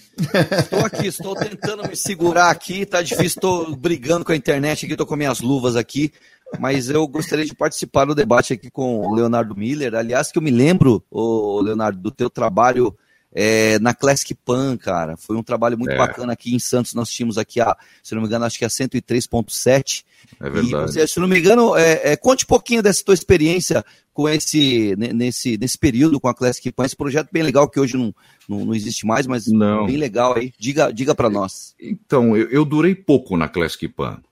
Estou 0.58 0.84
aqui, 0.84 1.06
estou 1.06 1.34
tentando 1.34 1.86
me 1.86 1.94
segurar 1.94 2.50
aqui, 2.50 2.86
tá 2.86 3.02
difícil, 3.02 3.26
estou 3.26 3.76
brigando 3.76 4.24
com 4.24 4.32
a 4.32 4.36
internet 4.36 4.84
aqui, 4.84 4.94
estou 4.94 5.06
com 5.06 5.16
minhas 5.16 5.40
luvas 5.40 5.76
aqui, 5.76 6.12
mas 6.58 6.88
eu 6.88 7.06
gostaria 7.06 7.44
de 7.44 7.54
participar 7.54 8.06
do 8.06 8.14
debate 8.14 8.52
aqui 8.52 8.70
com 8.70 9.00
o 9.00 9.14
Leonardo 9.14 9.54
Miller. 9.54 9.94
Aliás, 9.94 10.32
que 10.32 10.38
eu 10.38 10.42
me 10.42 10.50
lembro, 10.50 11.04
ô, 11.10 11.60
Leonardo, 11.60 12.00
do 12.00 12.10
teu 12.10 12.30
trabalho 12.30 12.96
é, 13.34 13.78
na 13.80 13.92
Classic 13.92 14.32
Pan, 14.34 14.76
cara. 14.76 15.16
Foi 15.16 15.36
um 15.36 15.42
trabalho 15.42 15.76
muito 15.76 15.92
é. 15.92 15.96
bacana 15.96 16.32
aqui 16.32 16.54
em 16.54 16.58
Santos. 16.60 16.94
Nós 16.94 17.10
tínhamos 17.10 17.36
aqui, 17.36 17.60
a, 17.60 17.76
se 18.02 18.14
não 18.14 18.22
me 18.22 18.28
engano, 18.28 18.44
acho 18.44 18.58
que 18.58 18.64
a 18.64 18.68
103.7. 18.68 20.04
É 20.40 20.48
verdade. 20.48 20.98
E, 20.98 21.06
se 21.08 21.18
não 21.18 21.26
me 21.26 21.38
engano, 21.38 21.76
é, 21.76 22.12
é, 22.12 22.16
conte 22.16 22.44
um 22.44 22.48
pouquinho 22.48 22.82
dessa 22.82 23.04
tua 23.04 23.14
experiência 23.14 23.84
com 24.12 24.28
esse 24.28 24.94
nesse, 24.96 25.58
nesse 25.58 25.76
período 25.76 26.20
com 26.20 26.28
a 26.28 26.34
Classic 26.34 26.70
Pan, 26.70 26.84
esse 26.84 26.94
projeto 26.94 27.30
bem 27.32 27.42
legal 27.42 27.68
que 27.68 27.80
hoje 27.80 27.96
não, 27.96 28.14
não, 28.48 28.64
não 28.66 28.74
existe 28.74 29.04
mais, 29.04 29.26
mas 29.26 29.48
não. 29.48 29.86
bem 29.86 29.96
legal 29.96 30.36
aí. 30.36 30.52
Diga, 30.56 30.92
diga 30.92 31.16
para 31.16 31.28
nós. 31.28 31.74
Então, 31.80 32.36
eu, 32.36 32.48
eu, 32.48 32.64
durei 32.64 32.94
pouco 32.94 33.36
na 33.36 33.48
Classic 33.48 33.88
Pan, 33.88 34.22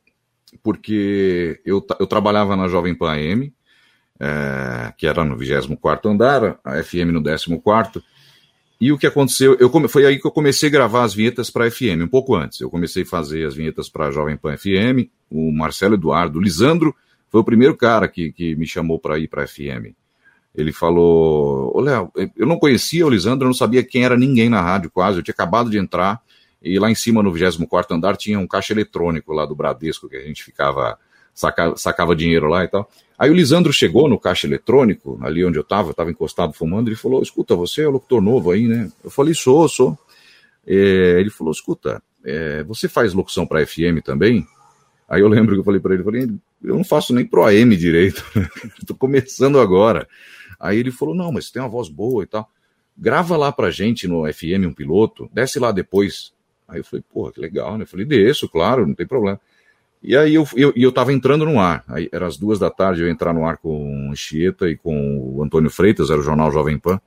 porque 0.63 1.61
eu, 1.67 1.85
eu 1.99 2.07
trabalhava 2.07 2.55
na 2.55 2.69
Jovem 2.69 2.95
Pan 2.95 3.11
AM, 3.11 3.53
é, 4.21 4.93
que 4.97 5.05
era 5.05 5.25
no 5.25 5.37
24 5.37 6.09
andar, 6.09 6.61
a 6.65 6.81
FM 6.81 7.11
no 7.13 7.21
14 7.21 8.01
e 8.81 8.91
o 8.91 8.99
que 8.99 9.07
aconteceu, 9.07 9.57
eu 9.61 9.71
come, 9.71 9.87
foi 9.87 10.07
aí 10.07 10.19
que 10.19 10.27
eu 10.27 10.31
comecei 10.31 10.69
a 10.69 10.73
gravar 10.73 11.05
as 11.05 11.15
vinhetas 11.15 11.51
para 11.51 11.71
FM, 11.71 12.03
um 12.03 12.09
pouco 12.09 12.35
antes. 12.35 12.61
Eu 12.61 12.69
comecei 12.69 13.05
a 13.05 13.07
fazer 13.07 13.47
as 13.47 13.55
vinhetas 13.55 13.89
para 13.89 14.09
a 14.09 14.11
Jovem 14.11 14.37
Pan 14.37 14.57
FM, 14.57 15.09
o 15.31 15.53
Marcelo 15.53 15.95
Eduardo, 15.95 16.41
Lisandro 16.41 16.95
foi 17.33 17.41
o 17.41 17.45
primeiro 17.45 17.75
cara 17.75 18.07
que, 18.09 18.31
que 18.31 18.55
me 18.57 18.67
chamou 18.67 18.99
para 18.99 19.19
ir 19.19 19.27
para 19.27 19.47
FM. 19.47 19.95
Ele 20.55 20.71
falou: 20.71 21.75
Ô 21.75 21.81
Léo, 21.81 22.13
eu 22.37 22.47
não 22.47 22.59
conhecia 22.59 23.07
o 23.07 23.09
Lisandro, 23.09 23.47
eu 23.47 23.49
não 23.49 23.55
sabia 23.55 23.83
quem 23.83 24.05
era 24.05 24.19
ninguém 24.19 24.51
na 24.51 24.61
rádio 24.61 24.91
quase, 24.91 25.19
eu 25.19 25.23
tinha 25.23 25.33
acabado 25.33 25.71
de 25.71 25.79
entrar, 25.79 26.21
e 26.61 26.79
lá 26.79 26.91
em 26.91 26.95
cima 26.95 27.23
no 27.23 27.33
24 27.33 27.97
andar 27.97 28.19
tinha 28.19 28.39
um 28.39 28.47
caixa 28.47 28.75
eletrônico 28.75 29.33
lá 29.33 29.47
do 29.47 29.57
Bradesco, 29.57 30.11
que 30.11 30.17
a 30.17 30.21
gente 30.21 30.45
ficava, 30.45 30.99
saca, 31.33 31.75
sacava 31.75 32.15
dinheiro 32.15 32.49
lá 32.49 32.65
e 32.65 32.69
tal. 32.69 32.87
Aí 33.23 33.31
o 33.31 33.35
Lisandro 33.35 33.73
chegou 33.73 34.09
no 34.09 34.19
caixa 34.19 34.49
eletrônico, 34.49 35.17
ali 35.23 35.45
onde 35.45 35.57
eu 35.57 35.63
estava, 35.63 35.93
estava 35.93 36.11
encostado 36.11 36.53
fumando, 36.53 36.89
ele 36.89 36.97
falou: 36.97 37.23
Escuta, 37.23 37.55
você 37.55 37.83
é 37.83 37.87
o 37.87 37.93
locutor 37.93 38.21
novo 38.21 38.51
aí, 38.51 38.67
né? 38.67 38.91
Eu 39.05 39.11
falei: 39.13 39.33
Sou, 39.33 39.69
sou. 39.69 39.97
É, 40.67 41.21
ele 41.21 41.31
falou: 41.31 41.53
Escuta, 41.53 42.03
é, 42.25 42.65
você 42.65 42.89
faz 42.89 43.15
locução 43.15 43.47
para 43.47 43.65
FM 43.65 44.03
também? 44.05 44.45
Aí 45.09 45.21
eu 45.21 45.29
lembro 45.29 45.55
que 45.55 45.61
eu 45.61 45.65
falei 45.65 45.79
para 45.79 45.95
ele: 45.95 46.03
falei, 46.03 46.23
Eu 46.65 46.75
não 46.75 46.83
faço 46.83 47.15
nem 47.15 47.25
pro 47.25 47.45
AM 47.45 47.77
direito, 47.77 48.25
estou 48.81 48.97
começando 48.97 49.61
agora. 49.61 50.09
Aí 50.59 50.79
ele 50.79 50.91
falou: 50.91 51.15
Não, 51.15 51.31
mas 51.31 51.47
você 51.47 51.53
tem 51.53 51.63
uma 51.63 51.69
voz 51.69 51.89
boa 51.89 52.25
e 52.25 52.27
tal. 52.27 52.51
Grava 52.99 53.37
lá 53.37 53.53
pra 53.53 53.71
gente 53.71 54.09
no 54.09 54.25
FM 54.33 54.67
um 54.67 54.75
piloto, 54.75 55.31
desce 55.33 55.61
lá 55.61 55.71
depois. 55.71 56.33
Aí 56.67 56.81
eu 56.81 56.85
falei: 56.85 57.05
Porra, 57.15 57.31
que 57.31 57.41
legal, 57.41 57.79
né? 57.79 57.85
Eu 57.85 57.89
falei: 57.89 58.05
Desço, 58.05 58.49
claro, 58.49 58.85
não 58.85 58.97
tem 58.97 59.07
problema. 59.07 59.41
E 60.03 60.17
aí 60.17 60.35
eu, 60.35 60.47
eu, 60.57 60.73
eu 60.75 60.91
tava 60.91 61.13
entrando 61.13 61.45
no 61.45 61.61
ar. 61.61 61.85
Aí 61.87 62.09
era 62.13 62.27
as 62.27 62.37
duas 62.37 62.59
da 62.59 62.71
tarde, 62.71 63.03
eu 63.03 63.09
entrar 63.09 63.33
no 63.33 63.47
ar 63.47 63.57
com 63.57 64.11
o 64.11 64.17
Chieta 64.17 64.69
e 64.69 64.77
com 64.77 65.37
o 65.37 65.43
Antônio 65.43 65.71
Freitas, 65.71 66.11
era 66.11 66.19
o 66.19 66.25
Jornal 66.25 66.51
Jovem 66.51 66.79
Pan. 66.79 67.01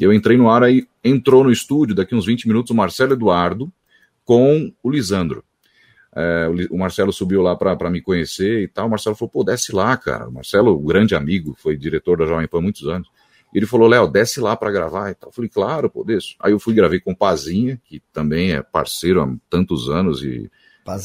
Eu 0.00 0.12
entrei 0.12 0.36
no 0.36 0.50
ar, 0.50 0.62
aí 0.62 0.86
entrou 1.04 1.44
no 1.44 1.52
estúdio, 1.52 1.94
daqui 1.94 2.14
uns 2.14 2.24
20 2.24 2.48
minutos, 2.48 2.70
o 2.70 2.74
Marcelo 2.74 3.12
Eduardo 3.12 3.70
com 4.24 4.72
o 4.82 4.90
Lisandro. 4.90 5.44
É, 6.14 6.48
o 6.70 6.78
Marcelo 6.78 7.12
subiu 7.12 7.42
lá 7.42 7.54
para 7.54 7.90
me 7.90 8.00
conhecer 8.00 8.62
e 8.62 8.68
tal. 8.68 8.86
O 8.86 8.90
Marcelo 8.90 9.14
falou: 9.14 9.30
pô, 9.30 9.44
desce 9.44 9.74
lá, 9.74 9.96
cara. 9.96 10.28
O 10.28 10.32
Marcelo, 10.32 10.72
o 10.72 10.80
grande 10.80 11.14
amigo, 11.14 11.54
foi 11.58 11.76
diretor 11.76 12.18
da 12.18 12.26
Jovem 12.26 12.48
Pan 12.48 12.58
há 12.58 12.62
muitos 12.62 12.88
anos. 12.88 13.08
Ele 13.54 13.66
falou: 13.66 13.88
Léo, 13.88 14.08
desce 14.08 14.40
lá 14.40 14.56
para 14.56 14.70
gravar 14.70 15.10
e 15.10 15.14
tal. 15.14 15.28
Eu 15.28 15.32
falei: 15.34 15.48
claro, 15.48 15.90
pô, 15.90 16.02
desço. 16.02 16.34
Aí 16.40 16.52
eu 16.52 16.58
fui 16.58 16.74
gravei 16.74 16.98
com 16.98 17.12
o 17.12 17.16
Pazinha, 17.16 17.80
que 17.84 18.02
também 18.12 18.52
é 18.52 18.62
parceiro 18.62 19.22
há 19.22 19.32
tantos 19.48 19.88
anos 19.88 20.22
e 20.22 20.50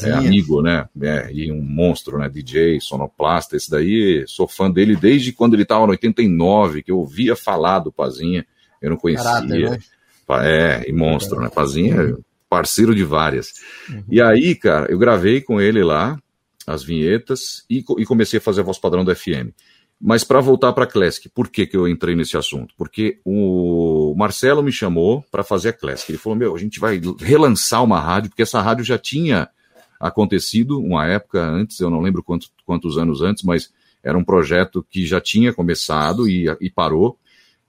é 0.02 0.12
amigo, 0.12 0.62
né? 0.62 0.88
É, 1.02 1.30
e 1.32 1.52
um 1.52 1.62
monstro, 1.62 2.18
né? 2.18 2.28
DJ, 2.28 2.80
sonoplasta. 2.80 3.56
Esse 3.56 3.70
daí, 3.70 4.24
sou 4.26 4.48
fã 4.48 4.70
dele 4.70 4.96
desde 4.96 5.32
quando 5.32 5.54
ele 5.54 5.62
estava 5.62 5.86
no 5.86 5.92
89, 5.92 6.82
que 6.82 6.90
eu 6.90 6.98
ouvia 6.98 7.36
falar 7.36 7.80
do 7.80 7.92
Pazinha. 7.92 8.46
Eu 8.80 8.90
não 8.90 8.96
conhecia. 8.96 9.24
Caráter, 9.24 9.70
né? 9.70 9.78
É, 10.42 10.84
e 10.88 10.92
monstro, 10.92 11.40
né? 11.40 11.48
Pazinha 11.48 11.94
é 11.94 12.14
parceiro 12.48 12.94
de 12.94 13.04
várias. 13.04 13.52
Uhum. 13.88 14.04
E 14.10 14.22
aí, 14.22 14.54
cara, 14.54 14.90
eu 14.90 14.98
gravei 14.98 15.40
com 15.40 15.60
ele 15.60 15.82
lá 15.82 16.18
as 16.66 16.82
vinhetas 16.82 17.64
e, 17.68 17.84
e 17.98 18.06
comecei 18.06 18.38
a 18.38 18.42
fazer 18.42 18.60
a 18.60 18.64
voz 18.64 18.78
padrão 18.78 19.04
do 19.04 19.14
FM. 19.14 19.50
Mas 20.00 20.24
para 20.24 20.40
voltar 20.40 20.72
para 20.72 20.84
a 20.84 20.86
Classic, 20.86 21.28
por 21.28 21.48
que, 21.48 21.66
que 21.66 21.76
eu 21.76 21.88
entrei 21.88 22.14
nesse 22.14 22.36
assunto? 22.36 22.74
Porque 22.76 23.20
o 23.24 24.14
Marcelo 24.16 24.62
me 24.62 24.72
chamou 24.72 25.24
para 25.30 25.42
fazer 25.42 25.70
a 25.70 25.72
Classic. 25.72 26.10
Ele 26.10 26.18
falou: 26.18 26.38
Meu, 26.38 26.54
a 26.54 26.58
gente 26.58 26.80
vai 26.80 27.00
relançar 27.20 27.82
uma 27.82 28.00
rádio, 28.00 28.30
porque 28.30 28.42
essa 28.42 28.60
rádio 28.60 28.84
já 28.84 28.98
tinha 28.98 29.48
acontecido 29.98 30.80
uma 30.80 31.06
época 31.06 31.40
antes, 31.42 31.80
eu 31.80 31.90
não 31.90 32.00
lembro 32.00 32.22
quantos, 32.22 32.52
quantos 32.64 32.98
anos 32.98 33.22
antes, 33.22 33.42
mas 33.42 33.72
era 34.02 34.18
um 34.18 34.24
projeto 34.24 34.86
que 34.88 35.06
já 35.06 35.20
tinha 35.20 35.52
começado 35.52 36.28
e, 36.28 36.46
e 36.60 36.70
parou. 36.70 37.18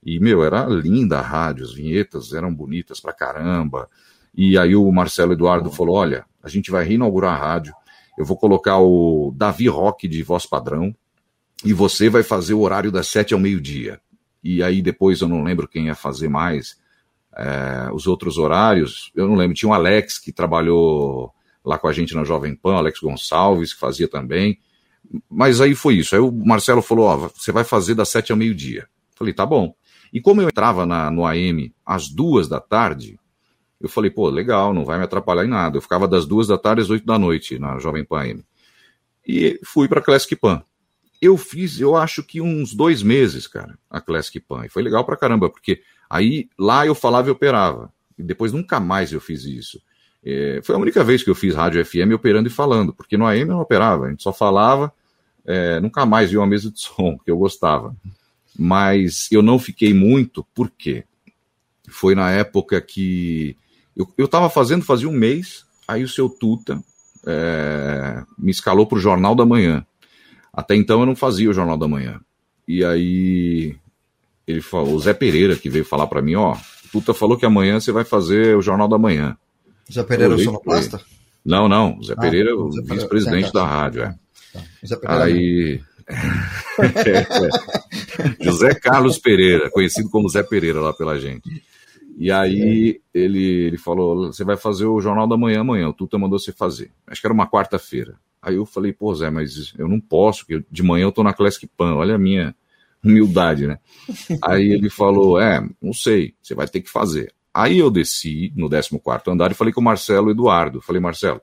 E, 0.04 0.20
meu, 0.20 0.44
era 0.44 0.64
linda 0.66 1.18
a 1.18 1.22
rádio, 1.22 1.64
as 1.64 1.72
vinhetas 1.72 2.32
eram 2.32 2.54
bonitas 2.54 3.00
pra 3.00 3.12
caramba. 3.12 3.88
E 4.36 4.58
aí 4.58 4.76
o 4.76 4.92
Marcelo 4.92 5.32
Eduardo 5.32 5.70
falou: 5.70 5.96
olha, 5.96 6.26
a 6.42 6.48
gente 6.48 6.70
vai 6.70 6.84
reinaugurar 6.84 7.34
a 7.34 7.38
rádio, 7.38 7.74
eu 8.18 8.24
vou 8.24 8.36
colocar 8.36 8.78
o 8.78 9.32
Davi 9.34 9.66
Rock 9.66 10.06
de 10.06 10.22
voz 10.22 10.44
padrão, 10.46 10.94
e 11.64 11.72
você 11.72 12.08
vai 12.10 12.22
fazer 12.22 12.54
o 12.54 12.60
horário 12.60 12.92
das 12.92 13.08
sete 13.08 13.32
ao 13.32 13.40
meio-dia. 13.40 13.98
E 14.44 14.62
aí 14.62 14.82
depois 14.82 15.22
eu 15.22 15.28
não 15.28 15.42
lembro 15.42 15.66
quem 15.66 15.86
ia 15.86 15.94
fazer 15.94 16.28
mais. 16.28 16.76
É, 17.34 17.90
os 17.92 18.06
outros 18.06 18.38
horários, 18.38 19.10
eu 19.14 19.26
não 19.26 19.34
lembro, 19.34 19.54
tinha 19.54 19.68
o 19.68 19.74
Alex 19.74 20.18
que 20.18 20.32
trabalhou 20.32 21.34
lá 21.66 21.76
com 21.76 21.88
a 21.88 21.92
gente 21.92 22.14
na 22.14 22.22
Jovem 22.22 22.54
Pan, 22.54 22.76
Alex 22.76 23.00
Gonçalves, 23.00 23.74
que 23.74 23.80
fazia 23.80 24.06
também. 24.06 24.60
Mas 25.28 25.60
aí 25.60 25.74
foi 25.74 25.96
isso. 25.96 26.14
Aí 26.14 26.20
o 26.20 26.30
Marcelo 26.30 26.80
falou: 26.80 27.06
Ó, 27.06 27.16
você 27.34 27.50
vai 27.50 27.64
fazer 27.64 27.94
das 27.94 28.08
sete 28.08 28.30
ao 28.30 28.38
meio-dia. 28.38 28.88
Falei: 29.16 29.34
tá 29.34 29.44
bom. 29.44 29.74
E 30.12 30.20
como 30.20 30.40
eu 30.40 30.48
entrava 30.48 30.86
na, 30.86 31.10
no 31.10 31.26
AM 31.26 31.74
às 31.84 32.08
duas 32.08 32.48
da 32.48 32.60
tarde, 32.60 33.18
eu 33.80 33.88
falei: 33.88 34.10
pô, 34.10 34.28
legal, 34.28 34.72
não 34.72 34.84
vai 34.84 34.96
me 34.96 35.04
atrapalhar 35.04 35.44
em 35.44 35.48
nada. 35.48 35.76
Eu 35.76 35.82
ficava 35.82 36.06
das 36.06 36.24
duas 36.24 36.46
da 36.46 36.56
tarde 36.56 36.82
às 36.82 36.90
oito 36.90 37.04
da 37.04 37.18
noite 37.18 37.58
na 37.58 37.78
Jovem 37.78 38.04
Pan 38.04 38.20
AM. 38.20 38.44
E 39.26 39.58
fui 39.64 39.88
para 39.88 40.00
Classic 40.00 40.34
Pan. 40.36 40.62
Eu 41.20 41.36
fiz, 41.36 41.80
eu 41.80 41.96
acho 41.96 42.22
que 42.22 42.40
uns 42.40 42.74
dois 42.74 43.02
meses, 43.02 43.46
cara, 43.46 43.76
a 43.90 44.00
Classic 44.00 44.38
Pan. 44.38 44.66
E 44.66 44.68
foi 44.68 44.82
legal 44.82 45.04
pra 45.04 45.16
caramba, 45.16 45.50
porque 45.50 45.82
aí 46.08 46.48
lá 46.58 46.86
eu 46.86 46.94
falava 46.94 47.28
e 47.28 47.30
operava. 47.32 47.92
E 48.16 48.22
depois 48.22 48.52
nunca 48.52 48.78
mais 48.78 49.12
eu 49.12 49.20
fiz 49.20 49.44
isso. 49.44 49.80
É, 50.28 50.60
foi 50.64 50.74
a 50.74 50.78
única 50.78 51.04
vez 51.04 51.22
que 51.22 51.30
eu 51.30 51.36
fiz 51.36 51.54
rádio 51.54 51.84
FM 51.84 52.12
operando 52.12 52.48
e 52.48 52.50
falando, 52.50 52.92
porque 52.92 53.16
no 53.16 53.24
AM 53.24 53.42
eu 53.42 53.46
não 53.46 53.60
operava, 53.60 54.06
a 54.06 54.10
gente 54.10 54.24
só 54.24 54.32
falava, 54.32 54.92
é, 55.46 55.78
nunca 55.78 56.04
mais 56.04 56.32
vi 56.32 56.36
uma 56.36 56.48
mesa 56.48 56.68
de 56.68 56.80
som, 56.82 57.16
que 57.16 57.30
eu 57.30 57.38
gostava. 57.38 57.94
Mas 58.58 59.28
eu 59.30 59.40
não 59.40 59.56
fiquei 59.56 59.94
muito, 59.94 60.44
por 60.52 60.68
quê? 60.68 61.04
Foi 61.88 62.16
na 62.16 62.28
época 62.32 62.80
que 62.80 63.56
eu 64.18 64.24
estava 64.24 64.50
fazendo, 64.50 64.84
fazia 64.84 65.08
um 65.08 65.12
mês, 65.12 65.64
aí 65.86 66.02
o 66.02 66.08
seu 66.08 66.28
Tuta 66.28 66.82
é, 67.24 68.24
me 68.36 68.50
escalou 68.50 68.84
para 68.84 68.98
o 68.98 69.00
Jornal 69.00 69.36
da 69.36 69.46
Manhã. 69.46 69.86
Até 70.52 70.74
então 70.74 70.98
eu 70.98 71.06
não 71.06 71.14
fazia 71.14 71.48
o 71.48 71.52
Jornal 71.52 71.78
da 71.78 71.86
Manhã. 71.86 72.20
E 72.66 72.84
aí 72.84 73.76
ele 74.44 74.60
falou, 74.60 74.94
o 74.94 75.00
Zé 75.00 75.14
Pereira 75.14 75.54
que 75.54 75.70
veio 75.70 75.84
falar 75.84 76.08
para 76.08 76.20
mim, 76.20 76.34
ó, 76.34 76.56
Tuta 76.90 77.14
falou 77.14 77.36
que 77.36 77.46
amanhã 77.46 77.78
você 77.78 77.92
vai 77.92 78.04
fazer 78.04 78.56
o 78.56 78.62
Jornal 78.62 78.88
da 78.88 78.98
Manhã. 78.98 79.36
Zé 79.92 80.02
Pereira 80.02 80.34
é 80.34 80.36
o 80.36 80.38
sonoplasta? 80.40 81.00
Não, 81.44 81.68
não, 81.68 82.02
Zé 82.02 82.14
ah, 82.16 82.20
Pereira 82.20 82.50
é 82.50 82.54
o 82.54 82.70
vice-presidente 82.70 83.52
da 83.52 83.66
rádio, 83.66 84.02
é. 84.02 84.14
Tá. 85.00 85.24
Aí... 85.24 85.80
é, 86.08 87.18
é. 87.18 87.26
José 88.44 88.74
Carlos 88.74 89.18
Pereira, 89.18 89.70
conhecido 89.70 90.08
como 90.10 90.28
Zé 90.28 90.42
Pereira 90.42 90.80
lá 90.80 90.92
pela 90.92 91.18
gente. 91.20 91.48
E 92.18 92.32
aí 92.32 93.00
ele, 93.12 93.66
ele 93.66 93.78
falou: 93.78 94.32
você 94.32 94.42
vai 94.42 94.56
fazer 94.56 94.86
o 94.86 95.00
Jornal 95.00 95.28
da 95.28 95.36
Manhã 95.36 95.60
amanhã, 95.60 95.88
o 95.88 95.92
Tuta 95.92 96.18
mandou 96.18 96.38
você 96.38 96.50
fazer. 96.50 96.90
Acho 97.06 97.20
que 97.20 97.26
era 97.26 97.34
uma 97.34 97.48
quarta-feira. 97.48 98.16
Aí 98.40 98.54
eu 98.54 98.64
falei, 98.64 98.92
pô, 98.92 99.14
Zé, 99.14 99.28
mas 99.28 99.74
eu 99.76 99.88
não 99.88 100.00
posso, 100.00 100.46
porque 100.46 100.64
de 100.70 100.82
manhã 100.82 101.04
eu 101.04 101.12
tô 101.12 101.22
na 101.22 101.32
Classic 101.32 101.66
Pan, 101.76 101.94
olha 101.94 102.14
a 102.14 102.18
minha 102.18 102.54
humildade, 103.04 103.66
né? 103.66 103.78
Aí 104.42 104.70
ele 104.70 104.88
falou, 104.88 105.40
é, 105.40 105.66
não 105.82 105.92
sei, 105.92 106.34
você 106.40 106.54
vai 106.54 106.68
ter 106.68 106.80
que 106.80 106.88
fazer. 106.88 107.34
Aí 107.56 107.78
eu 107.78 107.90
desci 107.90 108.52
no 108.54 108.68
14 108.68 109.22
andar 109.28 109.50
e 109.50 109.54
falei 109.54 109.72
com 109.72 109.80
o 109.80 109.84
Marcelo 109.84 110.30
Eduardo. 110.30 110.80
Falei, 110.80 111.00
Marcelo, 111.00 111.40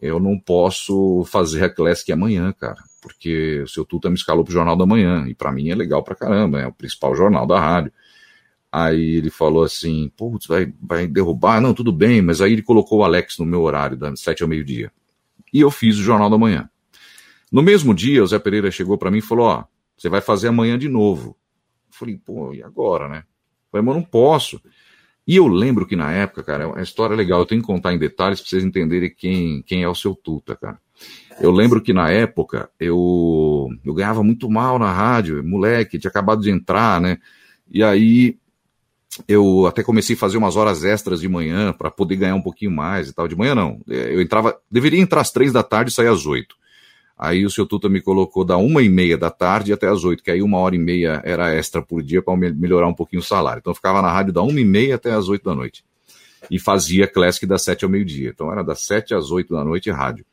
eu 0.00 0.20
não 0.20 0.38
posso 0.38 1.24
fazer 1.24 1.64
a 1.64 1.70
Classic 1.70 2.10
amanhã, 2.12 2.52
cara, 2.52 2.82
porque 3.02 3.62
o 3.62 3.68
seu 3.68 3.84
Tuta 3.84 4.08
me 4.08 4.16
escalou 4.16 4.44
pro 4.44 4.52
Jornal 4.52 4.76
da 4.76 4.86
Manhã, 4.86 5.26
e 5.28 5.34
para 5.34 5.50
mim 5.50 5.70
é 5.70 5.74
legal 5.74 6.02
pra 6.02 6.14
caramba, 6.14 6.60
é 6.60 6.66
o 6.66 6.72
principal 6.72 7.14
jornal 7.16 7.46
da 7.46 7.58
rádio. 7.58 7.92
Aí 8.70 9.16
ele 9.16 9.30
falou 9.30 9.64
assim, 9.64 10.10
putz, 10.16 10.46
vai, 10.46 10.72
vai 10.80 11.08
derrubar? 11.08 11.60
Não, 11.60 11.74
tudo 11.74 11.92
bem, 11.92 12.22
mas 12.22 12.40
aí 12.40 12.52
ele 12.52 12.62
colocou 12.62 13.00
o 13.00 13.04
Alex 13.04 13.38
no 13.38 13.44
meu 13.44 13.62
horário, 13.62 13.96
das 13.96 14.20
sete 14.20 14.44
ao 14.44 14.48
meio-dia 14.48 14.92
e 15.52 15.60
eu 15.60 15.70
fiz 15.70 15.98
o 15.98 16.02
Jornal 16.02 16.30
da 16.30 16.38
Manhã. 16.38 16.68
No 17.50 17.62
mesmo 17.62 17.94
dia, 17.94 18.22
o 18.22 18.26
Zé 18.26 18.38
Pereira 18.38 18.70
chegou 18.70 18.96
para 18.96 19.10
mim 19.10 19.18
e 19.18 19.22
falou: 19.22 19.46
Ó, 19.46 19.64
você 19.96 20.08
vai 20.08 20.20
fazer 20.20 20.48
amanhã 20.48 20.78
de 20.78 20.88
novo. 20.88 21.36
Eu 21.88 21.94
falei, 21.94 22.16
pô, 22.16 22.54
e 22.54 22.62
agora, 22.62 23.08
né? 23.08 23.18
Eu 23.18 23.70
falei, 23.72 23.86
mas 23.86 23.96
não 23.96 24.02
posso. 24.02 24.60
E 25.30 25.36
eu 25.36 25.46
lembro 25.46 25.86
que 25.86 25.94
na 25.94 26.10
época, 26.10 26.42
cara, 26.42 26.64
é 26.64 26.66
uma 26.66 26.82
história 26.82 27.14
legal, 27.14 27.38
eu 27.38 27.46
tenho 27.46 27.60
que 27.60 27.66
contar 27.68 27.94
em 27.94 27.98
detalhes 27.98 28.40
para 28.40 28.50
vocês 28.50 28.64
entenderem 28.64 29.14
quem, 29.16 29.62
quem 29.62 29.80
é 29.80 29.88
o 29.88 29.94
seu 29.94 30.12
Tuta, 30.12 30.56
cara. 30.56 30.76
Eu 31.40 31.52
lembro 31.52 31.80
que 31.80 31.92
na 31.92 32.10
época 32.10 32.68
eu, 32.80 33.68
eu 33.84 33.94
ganhava 33.94 34.24
muito 34.24 34.50
mal 34.50 34.76
na 34.76 34.92
rádio, 34.92 35.40
moleque, 35.44 36.00
tinha 36.00 36.10
acabado 36.10 36.42
de 36.42 36.50
entrar, 36.50 37.00
né? 37.00 37.16
E 37.70 37.80
aí 37.80 38.38
eu 39.28 39.68
até 39.68 39.84
comecei 39.84 40.16
a 40.16 40.18
fazer 40.18 40.36
umas 40.36 40.56
horas 40.56 40.82
extras 40.82 41.20
de 41.20 41.28
manhã 41.28 41.72
para 41.72 41.92
poder 41.92 42.16
ganhar 42.16 42.34
um 42.34 42.42
pouquinho 42.42 42.72
mais 42.72 43.08
e 43.08 43.14
tal. 43.14 43.28
De 43.28 43.36
manhã 43.36 43.54
não. 43.54 43.80
É, 43.88 44.12
eu 44.12 44.20
entrava, 44.20 44.58
deveria 44.68 44.98
entrar 44.98 45.20
às 45.20 45.30
três 45.30 45.52
da 45.52 45.62
tarde 45.62 45.92
e 45.92 45.94
sair 45.94 46.08
às 46.08 46.26
oito. 46.26 46.56
Aí 47.22 47.44
o 47.44 47.50
seu 47.50 47.66
Tuta 47.66 47.86
me 47.86 48.00
colocou 48.00 48.46
da 48.46 48.56
uma 48.56 48.82
e 48.82 48.88
meia 48.88 49.18
da 49.18 49.30
tarde 49.30 49.74
até 49.74 49.86
às 49.86 50.04
oito, 50.04 50.22
que 50.22 50.30
aí 50.30 50.40
uma 50.40 50.56
hora 50.56 50.74
e 50.74 50.78
meia 50.78 51.20
era 51.22 51.54
extra 51.54 51.82
por 51.82 52.02
dia 52.02 52.22
para 52.22 52.34
melhorar 52.34 52.88
um 52.88 52.94
pouquinho 52.94 53.20
o 53.20 53.24
salário. 53.24 53.60
Então 53.60 53.72
eu 53.72 53.74
ficava 53.74 54.00
na 54.00 54.10
rádio 54.10 54.32
da 54.32 54.40
uma 54.40 54.58
e 54.58 54.64
meia 54.64 54.94
até 54.94 55.12
às 55.12 55.28
oito 55.28 55.44
da 55.44 55.54
noite. 55.54 55.84
E 56.50 56.58
fazia 56.58 57.06
Classic 57.06 57.44
das 57.44 57.60
sete 57.60 57.84
ao 57.84 57.90
meio-dia. 57.90 58.30
Então 58.30 58.50
era 58.50 58.64
das 58.64 58.86
sete 58.86 59.14
às 59.14 59.30
oito 59.30 59.52
da 59.52 59.62
noite 59.62 59.90
rádio. 59.90 60.24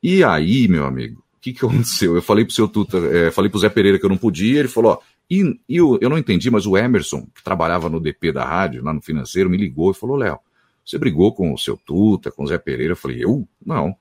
E 0.00 0.22
aí, 0.22 0.68
meu 0.68 0.86
amigo, 0.86 1.24
o 1.36 1.40
que, 1.40 1.52
que 1.52 1.58
aconteceu? 1.66 2.14
Eu 2.14 2.22
falei 2.22 2.44
pro 2.44 2.54
seu 2.54 2.68
Tuta, 2.68 2.98
é, 2.98 3.32
falei 3.32 3.50
pro 3.50 3.58
Zé 3.58 3.68
Pereira 3.68 3.98
que 3.98 4.06
eu 4.06 4.10
não 4.10 4.16
podia, 4.16 4.60
ele 4.60 4.68
falou, 4.68 4.92
ó, 4.92 4.98
e, 5.28 5.58
e 5.68 5.76
eu, 5.76 5.98
eu 6.00 6.08
não 6.08 6.18
entendi, 6.18 6.52
mas 6.52 6.66
o 6.66 6.76
Emerson, 6.76 7.26
que 7.34 7.42
trabalhava 7.42 7.88
no 7.88 7.98
DP 7.98 8.30
da 8.30 8.44
rádio, 8.44 8.84
lá 8.84 8.92
no 8.92 9.02
financeiro, 9.02 9.50
me 9.50 9.56
ligou 9.56 9.90
e 9.90 9.94
falou: 9.94 10.14
Léo, 10.14 10.38
você 10.84 10.98
brigou 10.98 11.34
com 11.34 11.52
o 11.52 11.58
seu 11.58 11.76
Tuta, 11.76 12.30
com 12.30 12.44
o 12.44 12.46
Zé 12.46 12.58
Pereira? 12.58 12.92
Eu 12.92 12.96
falei: 12.96 13.24
Eu? 13.24 13.48
Não. 13.64 13.96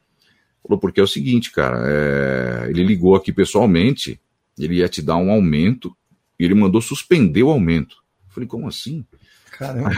Falou, 0.63 0.79
porque 0.79 0.99
é 0.99 1.03
o 1.03 1.07
seguinte, 1.07 1.51
cara, 1.51 1.81
é... 1.85 2.69
ele 2.69 2.83
ligou 2.83 3.15
aqui 3.15 3.31
pessoalmente, 3.31 4.19
ele 4.57 4.75
ia 4.75 4.89
te 4.89 5.01
dar 5.01 5.17
um 5.17 5.31
aumento, 5.31 5.95
e 6.39 6.45
ele 6.45 6.55
mandou 6.55 6.81
suspender 6.81 7.43
o 7.43 7.49
aumento. 7.49 7.97
Eu 8.27 8.33
falei, 8.33 8.47
como 8.47 8.67
assim? 8.67 9.05
Caramba. 9.51 9.91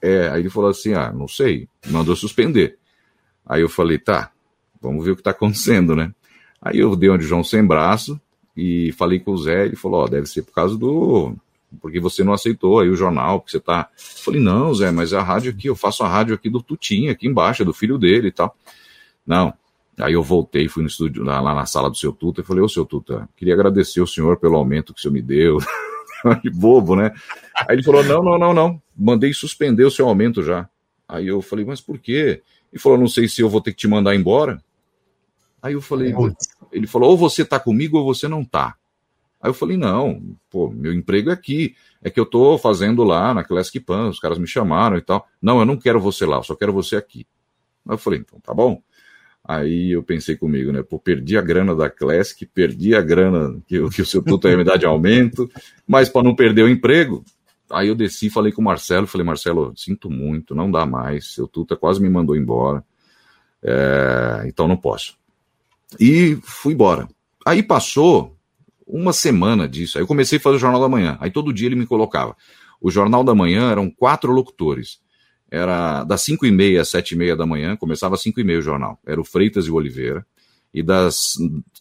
É, 0.00 0.28
aí 0.28 0.40
ele 0.40 0.48
falou 0.48 0.70
assim: 0.70 0.94
ah, 0.94 1.12
não 1.12 1.28
sei, 1.28 1.68
mandou 1.88 2.16
suspender. 2.16 2.78
Aí 3.44 3.60
eu 3.60 3.68
falei, 3.68 3.98
tá, 3.98 4.30
vamos 4.80 5.04
ver 5.04 5.10
o 5.10 5.16
que 5.16 5.22
tá 5.22 5.32
acontecendo, 5.32 5.94
né? 5.94 6.14
Aí 6.60 6.78
eu 6.78 6.96
dei 6.96 7.10
onde 7.10 7.26
João 7.26 7.44
sem 7.44 7.64
braço, 7.64 8.18
e 8.56 8.92
falei 8.92 9.20
com 9.20 9.32
o 9.32 9.36
Zé, 9.36 9.66
ele 9.66 9.76
falou, 9.76 10.00
ó, 10.00 10.04
oh, 10.04 10.08
deve 10.08 10.26
ser 10.26 10.42
por 10.42 10.54
causa 10.54 10.78
do... 10.78 11.36
porque 11.80 12.00
você 12.00 12.24
não 12.24 12.32
aceitou 12.32 12.80
aí 12.80 12.88
o 12.88 12.96
jornal, 12.96 13.40
porque 13.40 13.50
você 13.50 13.60
tá... 13.60 13.90
falei, 13.96 14.40
não, 14.40 14.72
Zé, 14.72 14.90
mas 14.90 15.12
a 15.12 15.22
rádio 15.22 15.50
aqui, 15.50 15.68
eu 15.68 15.76
faço 15.76 16.02
a 16.02 16.08
rádio 16.08 16.34
aqui 16.34 16.48
do 16.48 16.62
Tutinha, 16.62 17.12
aqui 17.12 17.26
embaixo, 17.26 17.62
é 17.62 17.66
do 17.66 17.74
filho 17.74 17.98
dele 17.98 18.28
e 18.28 18.32
tal. 18.32 18.56
Não. 19.26 19.52
Aí 19.98 20.14
eu 20.14 20.22
voltei, 20.22 20.68
fui 20.68 20.82
no 20.82 20.88
estúdio, 20.88 21.22
lá, 21.22 21.40
lá 21.40 21.54
na 21.54 21.66
sala 21.66 21.88
do 21.88 21.96
seu 21.96 22.12
Tuta, 22.12 22.40
e 22.40 22.44
falei, 22.44 22.62
ô, 22.62 22.68
seu 22.68 22.84
Tuta, 22.84 23.28
queria 23.36 23.54
agradecer 23.54 24.00
o 24.00 24.06
senhor 24.06 24.38
pelo 24.38 24.56
aumento 24.56 24.92
que 24.92 24.98
o 24.98 25.02
senhor 25.02 25.14
me 25.14 25.22
deu. 25.22 25.58
que 26.42 26.50
bobo, 26.50 26.96
né? 26.96 27.12
Aí 27.68 27.76
ele 27.76 27.82
falou, 27.82 28.02
não, 28.02 28.22
não, 28.22 28.38
não, 28.38 28.52
não, 28.52 28.82
mandei 28.96 29.32
suspender 29.32 29.84
o 29.84 29.90
seu 29.90 30.08
aumento 30.08 30.42
já. 30.42 30.68
Aí 31.08 31.28
eu 31.28 31.40
falei, 31.40 31.64
mas 31.64 31.80
por 31.80 31.98
quê? 31.98 32.42
Ele 32.72 32.80
falou, 32.80 32.98
não 32.98 33.06
sei 33.06 33.28
se 33.28 33.40
eu 33.40 33.48
vou 33.48 33.60
ter 33.60 33.70
que 33.72 33.78
te 33.78 33.88
mandar 33.88 34.14
embora. 34.14 34.62
Aí 35.62 35.74
eu 35.74 35.80
falei, 35.80 36.14
ele 36.72 36.86
falou, 36.86 37.10
ou 37.10 37.16
você 37.16 37.44
tá 37.44 37.60
comigo 37.60 37.98
ou 37.98 38.04
você 38.04 38.26
não 38.26 38.44
tá. 38.44 38.74
Aí 39.40 39.50
eu 39.50 39.54
falei, 39.54 39.76
não, 39.76 40.36
pô, 40.50 40.70
meu 40.70 40.92
emprego 40.92 41.30
é 41.30 41.32
aqui. 41.32 41.74
É 42.02 42.10
que 42.10 42.18
eu 42.18 42.26
tô 42.26 42.58
fazendo 42.58 43.04
lá 43.04 43.32
na 43.32 43.44
Classic 43.44 43.78
Pan, 43.78 44.08
os 44.08 44.18
caras 44.18 44.38
me 44.38 44.46
chamaram 44.46 44.96
e 44.96 45.02
tal. 45.02 45.26
Não, 45.40 45.60
eu 45.60 45.66
não 45.66 45.76
quero 45.76 46.00
você 46.00 46.26
lá, 46.26 46.38
eu 46.38 46.42
só 46.42 46.54
quero 46.54 46.72
você 46.72 46.96
aqui. 46.96 47.26
Aí 47.86 47.94
eu 47.94 47.98
falei, 47.98 48.20
então 48.20 48.40
tá 48.40 48.52
bom. 48.52 48.82
Aí 49.46 49.92
eu 49.92 50.02
pensei 50.02 50.36
comigo, 50.36 50.72
né? 50.72 50.82
Pô, 50.82 50.98
perdi 50.98 51.36
a 51.36 51.42
grana 51.42 51.74
da 51.76 51.90
Classic, 51.90 52.46
perdi 52.46 52.94
a 52.94 53.02
grana 53.02 53.60
que, 53.66 53.88
que 53.90 54.02
o 54.02 54.06
seu 54.06 54.22
tutor 54.22 54.50
ia 54.50 54.56
me 54.56 54.64
dar 54.64 54.78
de 54.78 54.86
aumento, 54.86 55.50
mas 55.86 56.08
para 56.08 56.22
não 56.22 56.34
perder 56.34 56.62
o 56.62 56.68
emprego. 56.68 57.22
Aí 57.70 57.88
eu 57.88 57.94
desci, 57.94 58.30
falei 58.30 58.52
com 58.52 58.62
o 58.62 58.64
Marcelo, 58.64 59.06
falei, 59.06 59.26
Marcelo, 59.26 59.74
sinto 59.76 60.10
muito, 60.10 60.54
não 60.54 60.70
dá 60.70 60.86
mais, 60.86 61.34
seu 61.34 61.46
tuta 61.46 61.76
quase 61.76 62.00
me 62.00 62.08
mandou 62.08 62.36
embora, 62.36 62.82
é, 63.62 64.44
então 64.46 64.66
não 64.66 64.76
posso. 64.76 65.16
E 66.00 66.38
fui 66.42 66.72
embora. 66.72 67.06
Aí 67.44 67.62
passou 67.62 68.34
uma 68.86 69.12
semana 69.12 69.68
disso. 69.68 69.98
Aí 69.98 70.02
eu 70.02 70.06
comecei 70.06 70.38
a 70.38 70.40
fazer 70.40 70.56
o 70.56 70.60
Jornal 70.60 70.80
da 70.80 70.88
Manhã. 70.88 71.16
Aí 71.20 71.30
todo 71.30 71.52
dia 71.52 71.66
ele 71.66 71.76
me 71.76 71.86
colocava. 71.86 72.36
O 72.80 72.90
Jornal 72.90 73.22
da 73.22 73.34
Manhã 73.34 73.70
eram 73.70 73.90
quatro 73.90 74.32
locutores. 74.32 75.00
Era 75.50 76.04
das 76.04 76.22
5 76.22 76.46
e 76.46 76.50
meia 76.50 76.82
às 76.82 76.88
7 76.88 77.12
e 77.12 77.16
meia 77.16 77.36
da 77.36 77.46
manhã, 77.46 77.76
começava 77.76 78.14
às 78.14 78.22
5 78.22 78.40
e 78.40 78.44
meia 78.44 78.58
o 78.58 78.62
jornal. 78.62 78.98
Era 79.06 79.20
o 79.20 79.24
Freitas 79.24 79.66
e 79.66 79.70
o 79.70 79.74
Oliveira. 79.74 80.26
E 80.72 80.82
das 80.82 81.34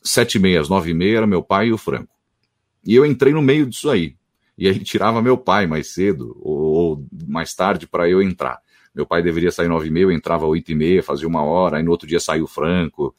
7 0.04 0.36
e 0.36 0.40
meia 0.40 0.62
às 0.62 0.70
9 0.70 0.92
e 0.92 0.94
meia 0.94 1.18
era 1.18 1.28
meu 1.28 1.42
pai 1.42 1.68
e 1.68 1.74
o 1.74 1.78
Franco. 1.78 2.14
E 2.86 2.94
eu 2.94 3.06
entrei 3.06 3.34
no 3.34 3.42
meio 3.42 3.66
disso 3.66 3.90
aí. 3.90 4.16
E 4.58 4.68
aí 4.68 4.80
tirava 4.80 5.22
meu 5.22 5.38
pai 5.38 5.66
mais 5.66 5.94
cedo 5.94 6.38
ou, 6.40 7.04
mais 7.28 7.56
tarde 7.56 7.88
para 7.88 8.08
eu 8.08 8.22
entrar. 8.22 8.60
Meu 8.94 9.06
pai 9.08 9.24
deveria 9.24 9.52
sair 9.52 9.68
9 9.68 9.88
e 9.88 9.92
meia, 9.92 10.04
eu 10.04 10.12
entrava 10.12 10.46
8 10.46 10.72
e 10.72 10.76
meia, 10.76 11.02
fazia 11.02 11.28
uma 11.28 11.44
hora, 11.44 11.78
aí 11.78 11.84
no 11.84 11.90
outro 11.90 12.08
dia 12.08 12.20
saiu 12.20 12.44
o 12.44 12.48
Franco. 12.48 13.16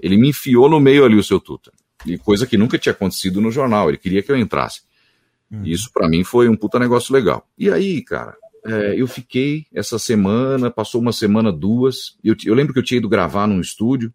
Ele 0.00 0.16
me 0.16 0.30
enfiou 0.30 0.70
no 0.70 0.80
meio 0.80 1.04
ali 1.04 1.16
o 1.16 1.22
seu 1.22 1.38
Tuta. 1.38 1.70
E 2.06 2.16
coisa 2.16 2.46
que 2.46 2.56
nunca 2.56 2.78
tinha 2.78 2.92
acontecido 2.92 3.40
no 3.40 3.50
jornal. 3.50 3.88
Ele 3.88 3.98
queria 3.98 4.22
que 4.22 4.32
eu 4.32 4.36
entrasse. 4.36 4.82
Uhum. 5.50 5.64
Isso 5.64 5.90
para 5.92 6.08
mim 6.08 6.24
foi 6.24 6.48
um 6.48 6.56
puta 6.56 6.78
negócio 6.78 7.12
legal. 7.12 7.46
E 7.58 7.70
aí, 7.70 8.02
cara, 8.02 8.36
é, 8.64 8.94
eu 9.00 9.06
fiquei 9.06 9.66
essa 9.72 9.98
semana, 9.98 10.70
passou 10.70 11.00
uma 11.00 11.12
semana, 11.12 11.52
duas. 11.52 12.16
Eu, 12.22 12.34
eu 12.44 12.54
lembro 12.54 12.72
que 12.72 12.78
eu 12.78 12.84
tinha 12.84 12.98
ido 12.98 13.08
gravar 13.08 13.46
num 13.46 13.60
estúdio 13.60 14.12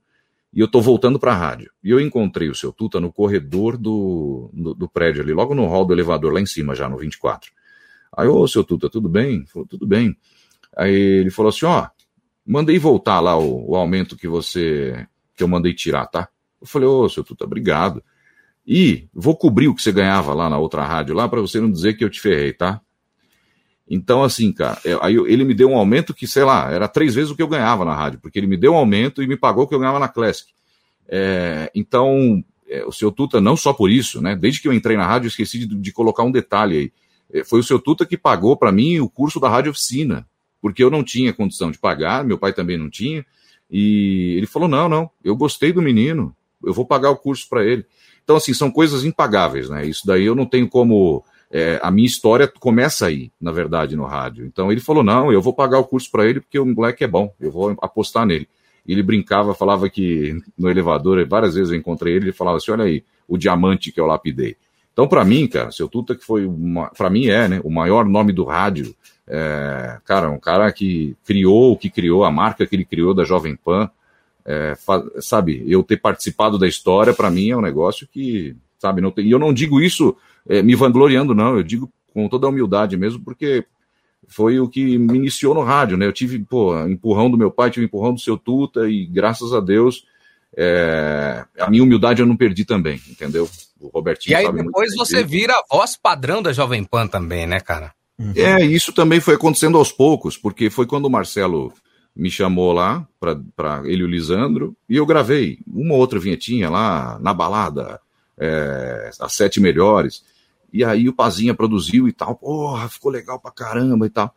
e 0.54 0.60
eu 0.60 0.68
tô 0.68 0.82
voltando 0.82 1.20
para 1.20 1.32
a 1.32 1.36
rádio. 1.36 1.72
E 1.84 1.90
eu 1.90 2.00
encontrei 2.00 2.50
o 2.50 2.56
seu 2.56 2.72
Tuta 2.72 3.00
no 3.00 3.12
corredor 3.12 3.78
do, 3.78 4.50
do, 4.54 4.74
do, 4.74 4.90
prédio 4.90 5.24
ali, 5.24 5.34
logo 5.34 5.56
no 5.56 5.66
hall 5.66 5.86
do 5.86 5.94
elevador, 5.94 6.32
lá 6.32 6.40
em 6.40 6.46
cima 6.46 6.76
já, 6.76 6.88
no 6.88 6.98
24. 6.98 7.52
Aí, 8.16 8.28
ô, 8.28 8.48
seu 8.48 8.64
Tuta, 8.64 8.90
tudo 8.90 9.10
bem? 9.10 9.38
Ele 9.38 9.48
falou, 9.48 9.68
tudo 9.68 9.88
bem. 9.88 10.16
Aí 10.78 10.94
ele 10.94 11.32
falou 11.32 11.50
assim, 11.50 11.66
ó, 11.66 11.88
mandei 12.46 12.78
voltar 12.78 13.20
lá 13.20 13.38
o, 13.38 13.72
o 13.72 13.76
aumento 13.76 14.16
que 14.16 14.28
você 14.28 15.08
que 15.36 15.42
eu 15.42 15.48
mandei 15.48 15.74
tirar, 15.74 16.06
tá? 16.06 16.30
Eu 16.62 16.68
falei, 16.68 16.88
ô, 16.88 17.10
seu 17.10 17.24
Tuta, 17.24 17.46
obrigado. 17.46 18.04
E 18.66 19.10
vou 19.14 19.36
cobrir 19.36 19.68
o 19.68 19.76
que 19.76 19.82
você 19.82 19.92
ganhava 19.92 20.34
lá 20.34 20.50
na 20.50 20.58
outra 20.58 20.86
rádio 20.86 21.16
lá 21.16 21.28
para 21.28 21.42
você 21.42 21.60
não 21.60 21.72
dizer 21.72 21.96
que 21.96 22.04
eu 22.04 22.10
te 22.10 22.22
ferrei, 22.22 22.54
tá? 22.54 22.80
Então, 23.94 24.24
assim, 24.24 24.52
cara, 24.52 24.80
é, 24.84 24.98
aí 25.02 25.16
ele 25.16 25.46
me 25.46 25.54
deu 25.54 25.70
um 25.70 25.78
aumento 25.78 26.16
que, 26.16 26.26
sei 26.26 26.44
lá, 26.44 26.72
era 26.72 26.88
três 26.88 27.14
vezes 27.14 27.30
o 27.30 27.36
que 27.36 27.44
eu 27.44 27.48
ganhava 27.48 27.86
na 27.86 27.94
rádio, 27.94 28.20
porque 28.20 28.40
ele 28.40 28.48
me 28.48 28.58
deu 28.58 28.74
um 28.74 28.78
aumento 28.78 29.22
e 29.22 29.28
me 29.28 29.38
pagou 29.38 29.66
o 29.66 29.68
que 29.68 29.76
eu 29.76 29.80
ganhava 29.80 30.00
na 30.00 30.08
Classic. 30.08 30.52
É, 31.08 31.70
então, 31.76 32.44
é, 32.68 32.84
o 32.86 32.92
seu 32.92 33.12
Tuta, 33.12 33.40
não 33.40 33.56
só 33.56 33.72
por 33.72 33.92
isso, 33.92 34.20
né? 34.20 34.36
Desde 34.36 34.60
que 34.60 34.68
eu 34.68 34.74
entrei 34.74 34.98
na 34.98 35.06
rádio, 35.06 35.28
eu 35.28 35.30
esqueci 35.30 35.60
de, 35.60 35.76
de 35.76 35.92
colocar 35.92 36.24
um 36.24 36.32
detalhe 36.32 36.78
aí. 36.78 36.92
É, 37.32 37.44
foi 37.44 37.60
o 37.60 37.64
seu 37.64 37.78
Tuta 37.78 38.04
que 38.04 38.18
pagou 38.18 38.58
para 38.58 38.72
mim 38.72 39.00
o 39.00 39.08
curso 39.08 39.40
da 39.40 39.48
rádio 39.48 39.70
oficina, 39.70 40.28
porque 40.60 40.84
eu 40.84 40.90
não 40.90 41.04
tinha 41.04 41.32
condição 41.32 41.70
de 41.70 41.78
pagar, 41.78 42.26
meu 42.26 42.40
pai 42.40 42.52
também 42.52 42.78
não 42.78 42.90
tinha. 42.90 43.24
E 43.70 44.34
ele 44.38 44.48
falou: 44.48 44.68
não, 44.68 44.90
não, 44.90 45.08
eu 45.24 45.36
gostei 45.36 45.72
do 45.72 45.84
menino, 45.84 46.36
eu 46.66 46.74
vou 46.74 46.86
pagar 46.86 47.12
o 47.12 47.18
curso 47.18 47.48
para 47.48 47.64
ele. 47.64 47.86
Então, 48.24 48.38
assim, 48.38 48.56
são 48.56 48.72
coisas 48.72 49.06
impagáveis, 49.06 49.70
né? 49.70 49.86
Isso 49.86 50.02
daí 50.04 50.26
eu 50.26 50.34
não 50.34 50.48
tenho 50.48 50.68
como. 50.68 51.24
É, 51.56 51.80
a 51.84 51.92
minha 51.92 52.08
história 52.08 52.48
começa 52.48 53.06
aí, 53.06 53.32
na 53.40 53.52
verdade, 53.52 53.96
no 53.96 54.06
rádio. 54.06 54.44
Então 54.44 54.72
ele 54.72 54.82
falou: 54.82 55.04
não, 55.04 55.32
eu 55.32 55.40
vou 55.40 55.54
pagar 55.54 55.78
o 55.78 55.84
curso 55.84 56.10
para 56.10 56.26
ele 56.26 56.40
porque 56.42 56.58
o 56.58 56.66
moleque 56.66 57.04
é 57.04 57.08
bom, 57.08 57.32
eu 57.40 57.52
vou 57.52 57.78
apostar 57.80 58.26
nele. 58.26 58.50
Ele 58.88 59.04
brincava, 59.04 59.54
falava 59.54 59.88
que 59.88 60.36
no 60.58 60.68
elevador, 60.68 61.24
várias 61.28 61.54
vezes 61.54 61.72
eu 61.72 61.78
encontrei 61.78 62.16
ele, 62.16 62.26
ele 62.26 62.32
falava 62.34 62.58
assim: 62.58 62.72
olha 62.72 62.86
aí, 62.86 63.04
o 63.28 63.38
diamante 63.38 63.92
que 63.92 64.00
eu 64.00 64.08
lapidei. 64.08 64.58
Então, 64.92 65.08
para 65.08 65.24
mim, 65.24 65.48
cara, 65.48 65.72
seu 65.72 65.88
Tuta, 65.88 66.16
que 66.16 66.26
foi, 66.26 66.50
para 66.98 67.10
mim 67.10 67.28
é, 67.28 67.48
né, 67.48 67.62
o 67.64 67.70
maior 67.70 68.04
nome 68.06 68.34
do 68.34 68.44
rádio, 68.44 68.96
é, 69.28 70.00
cara, 70.06 70.32
um 70.32 70.40
cara 70.40 70.72
que 70.72 71.16
criou 71.24 71.74
o 71.74 71.78
que 71.78 71.90
criou, 71.90 72.24
a 72.24 72.32
marca 72.32 72.66
que 72.66 72.76
ele 72.76 72.86
criou 72.86 73.14
da 73.14 73.24
Jovem 73.24 73.56
Pan, 73.56 73.90
é, 74.46 74.74
sabe, 75.20 75.64
eu 75.68 75.84
ter 75.84 75.98
participado 75.98 76.58
da 76.58 76.68
história, 76.68 77.14
para 77.14 77.32
mim 77.32 77.50
é 77.50 77.58
um 77.58 77.62
negócio 77.62 78.08
que, 78.12 78.56
sabe, 78.84 79.00
não 79.00 79.12
tem, 79.12 79.26
e 79.26 79.32
eu 79.32 79.40
não 79.40 79.54
digo 79.54 79.80
isso 79.80 80.14
é, 80.46 80.62
me 80.62 80.76
vangloriando, 80.76 81.34
não, 81.34 81.56
eu 81.56 81.64
digo 81.64 81.90
com 82.14 82.28
toda 82.28 82.46
a 82.46 82.50
humildade 82.50 82.98
mesmo, 82.98 83.24
porque 83.24 83.66
foi 84.28 84.60
o 84.60 84.68
que 84.68 84.98
me 84.98 85.18
iniciou 85.18 85.54
no 85.54 85.64
rádio, 85.64 85.96
né? 85.96 86.06
Eu 86.06 86.12
tive, 86.12 86.38
pô, 86.40 86.78
empurrão 86.86 87.32
do 87.32 87.38
meu 87.38 87.50
pai, 87.50 87.72
tive 87.72 87.86
empurrão 87.86 88.14
do 88.14 88.20
seu 88.20 88.38
Tuta, 88.38 88.90
e 88.90 89.06
graças 89.06 89.54
a 89.54 89.62
Deus, 89.62 90.06
é, 90.58 91.46
a 91.58 91.70
minha 91.70 91.82
humildade 91.82 92.22
eu 92.22 92.28
não 92.28 92.36
perdi 92.36 92.66
também, 92.66 93.00
entendeu? 93.10 93.50
O 93.80 93.88
Robertinho. 93.88 94.34
E 94.34 94.36
aí 94.36 94.52
depois 94.52 94.94
você 94.96 95.24
vira 95.24 95.54
a 95.54 95.64
voz 95.78 95.96
padrão 95.96 96.42
da 96.42 96.52
Jovem 96.52 96.84
Pan 96.84 97.08
também, 97.08 97.48
né, 97.48 97.62
cara? 97.62 97.94
Uhum. 98.20 98.34
É, 98.36 98.66
isso 98.66 98.92
também 98.92 99.22
foi 99.22 99.36
acontecendo 99.36 99.78
aos 99.78 99.94
poucos, 99.94 100.38
porque 100.38 100.70
foi 100.70 100.86
quando 100.86 101.06
o 101.06 101.10
Marcelo 101.10 101.72
me 102.14 102.30
chamou 102.30 102.74
lá, 102.74 103.08
para 103.56 103.82
ele 103.86 104.02
e 104.02 104.04
o 104.04 104.08
Lisandro, 104.08 104.76
e 104.90 104.98
eu 104.98 105.06
gravei 105.06 105.60
uma 105.66 105.96
outra 105.96 106.20
vinhetinha 106.20 106.70
lá 106.70 107.18
na 107.20 107.34
balada, 107.34 108.00
é, 108.38 109.12
as 109.20 109.34
sete 109.34 109.60
melhores. 109.60 110.24
E 110.72 110.84
aí 110.84 111.08
o 111.08 111.14
Pazinha 111.14 111.54
produziu 111.54 112.08
e 112.08 112.14
tal, 112.14 112.36
porra, 112.36 112.90
ficou 112.90 113.12
legal 113.12 113.40
pra 113.40 113.52
caramba 113.52 114.06
e 114.06 114.10
tal. 114.10 114.34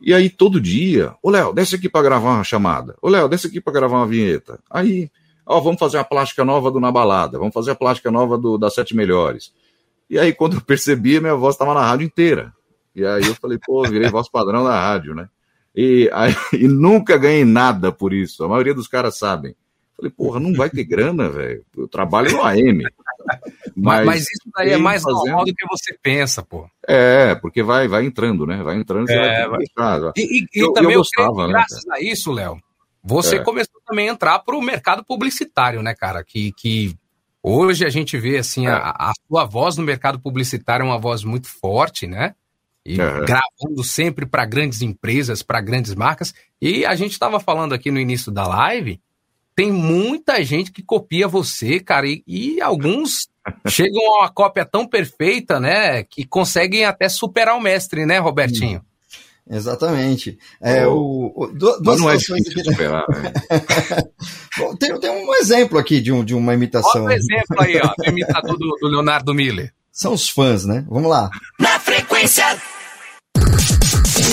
E 0.00 0.14
aí 0.14 0.30
todo 0.30 0.60
dia, 0.60 1.14
ô 1.22 1.30
Léo, 1.30 1.52
desce 1.52 1.74
aqui 1.74 1.88
para 1.88 2.02
gravar 2.02 2.34
uma 2.34 2.44
chamada. 2.44 2.96
Ô 3.00 3.08
Léo, 3.08 3.28
desce 3.28 3.46
aqui 3.46 3.60
para 3.60 3.72
gravar 3.72 3.96
uma 3.96 4.06
vinheta. 4.06 4.60
Aí, 4.70 5.10
ó, 5.44 5.60
vamos 5.60 5.78
fazer 5.78 5.96
uma 5.96 6.04
plástica 6.04 6.44
nova 6.44 6.70
do 6.70 6.78
Na 6.78 6.92
Balada, 6.92 7.38
vamos 7.38 7.54
fazer 7.54 7.72
a 7.72 7.74
plástica 7.74 8.10
nova 8.10 8.36
do 8.36 8.58
das 8.58 8.74
Sete 8.74 8.94
Melhores. 8.94 9.52
E 10.08 10.18
aí 10.18 10.32
quando 10.32 10.56
eu 10.56 10.60
percebi, 10.60 11.20
minha 11.20 11.34
voz 11.34 11.54
estava 11.54 11.74
na 11.74 11.84
rádio 11.84 12.04
inteira. 12.06 12.52
E 12.94 13.04
aí 13.04 13.24
eu 13.24 13.34
falei, 13.34 13.58
pô, 13.64 13.82
virei 13.82 14.10
voz 14.10 14.28
padrão 14.28 14.64
da 14.64 14.78
rádio, 14.78 15.14
né? 15.14 15.28
E, 15.74 16.10
aí, 16.12 16.34
e 16.52 16.66
nunca 16.66 17.16
ganhei 17.16 17.44
nada 17.44 17.92
por 17.92 18.12
isso. 18.12 18.42
A 18.42 18.48
maioria 18.48 18.74
dos 18.74 18.88
caras 18.88 19.16
sabem. 19.16 19.54
Falei, 19.96 20.10
porra, 20.10 20.40
não 20.40 20.52
vai 20.52 20.68
ter 20.68 20.84
grana, 20.84 21.28
velho. 21.28 21.64
Eu 21.76 21.88
trabalho 21.88 22.32
no 22.32 22.42
AM. 22.42 22.84
Mas, 23.80 24.04
mas 24.04 24.22
isso 24.22 24.50
daí 24.56 24.72
é 24.72 24.76
mais 24.76 25.02
fazendo... 25.02 25.24
normal 25.24 25.44
do 25.44 25.54
que 25.54 25.64
você 25.68 25.96
pensa, 26.02 26.42
pô. 26.42 26.68
É, 26.86 27.36
porque 27.36 27.62
vai, 27.62 27.86
vai 27.86 28.04
entrando, 28.04 28.44
né? 28.44 28.60
Vai 28.60 28.76
entrando, 28.76 29.08
é, 29.08 29.48
vai... 29.48 29.60
Vai... 29.76 30.12
E, 30.16 30.46
e, 30.52 30.60
eu, 30.60 30.72
também 30.72 30.94
eu 30.94 30.98
gostava, 30.98 31.32
creio, 31.32 31.46
né, 31.46 31.52
graças 31.52 31.88
a 31.88 32.00
isso, 32.00 32.32
Léo, 32.32 32.58
você 33.02 33.36
é. 33.36 33.44
começou 33.44 33.80
também 33.86 34.08
a 34.08 34.12
entrar 34.12 34.40
para 34.40 34.56
o 34.56 34.60
mercado 34.60 35.04
publicitário, 35.04 35.80
né, 35.80 35.94
cara? 35.94 36.24
Que, 36.24 36.52
que 36.52 36.96
hoje 37.40 37.86
a 37.86 37.88
gente 37.88 38.18
vê 38.18 38.38
assim, 38.38 38.66
é. 38.66 38.70
a, 38.70 38.90
a 38.90 39.12
sua 39.28 39.44
voz 39.44 39.76
no 39.76 39.84
mercado 39.84 40.18
publicitário 40.18 40.82
é 40.82 40.86
uma 40.86 40.98
voz 40.98 41.22
muito 41.22 41.46
forte, 41.46 42.06
né? 42.08 42.34
E 42.84 42.96
gravando 42.96 43.84
sempre 43.84 44.24
para 44.24 44.46
grandes 44.46 44.82
empresas, 44.82 45.42
para 45.42 45.60
grandes 45.60 45.94
marcas. 45.94 46.34
E 46.60 46.86
a 46.86 46.94
gente 46.94 47.12
estava 47.12 47.38
falando 47.38 47.74
aqui 47.74 47.90
no 47.90 48.00
início 48.00 48.32
da 48.32 48.46
live 48.46 49.00
tem 49.58 49.72
muita 49.72 50.40
gente 50.44 50.70
que 50.70 50.84
copia 50.84 51.26
você, 51.26 51.80
cara, 51.80 52.06
e, 52.06 52.22
e 52.28 52.60
alguns 52.60 53.28
chegam 53.66 54.14
a 54.14 54.18
uma 54.20 54.28
cópia 54.30 54.64
tão 54.64 54.86
perfeita, 54.86 55.58
né, 55.58 56.04
que 56.04 56.24
conseguem 56.24 56.84
até 56.84 57.08
superar 57.08 57.56
o 57.56 57.60
mestre, 57.60 58.06
né, 58.06 58.20
Robertinho? 58.20 58.78
Hum, 58.78 59.56
exatamente. 59.56 60.38
É, 60.62 60.86
o, 60.86 61.32
o, 61.34 61.46
duas 61.48 62.00
não 62.00 62.08
é 62.08 62.16
difícil 62.16 62.36
aqui, 62.36 62.70
superar. 62.70 63.04
Né? 63.08 63.32
Bom, 64.56 64.76
tem, 64.76 64.96
tem, 65.00 65.10
um 65.10 65.34
exemplo 65.34 65.76
aqui 65.76 66.00
de, 66.00 66.12
um, 66.12 66.24
de 66.24 66.36
uma 66.36 66.54
imitação. 66.54 67.02
Olha 67.02 67.14
um 67.14 67.18
exemplo 67.18 67.56
aí, 67.58 67.80
ó, 67.82 67.92
do 67.96 68.08
imitador 68.08 68.56
do, 68.56 68.76
do 68.80 68.86
Leonardo 68.86 69.34
Miller. 69.34 69.74
São 69.90 70.12
os 70.12 70.28
fãs, 70.28 70.64
né? 70.64 70.86
Vamos 70.88 71.10
lá. 71.10 71.30
Na 71.58 71.80
frequência 71.80 72.44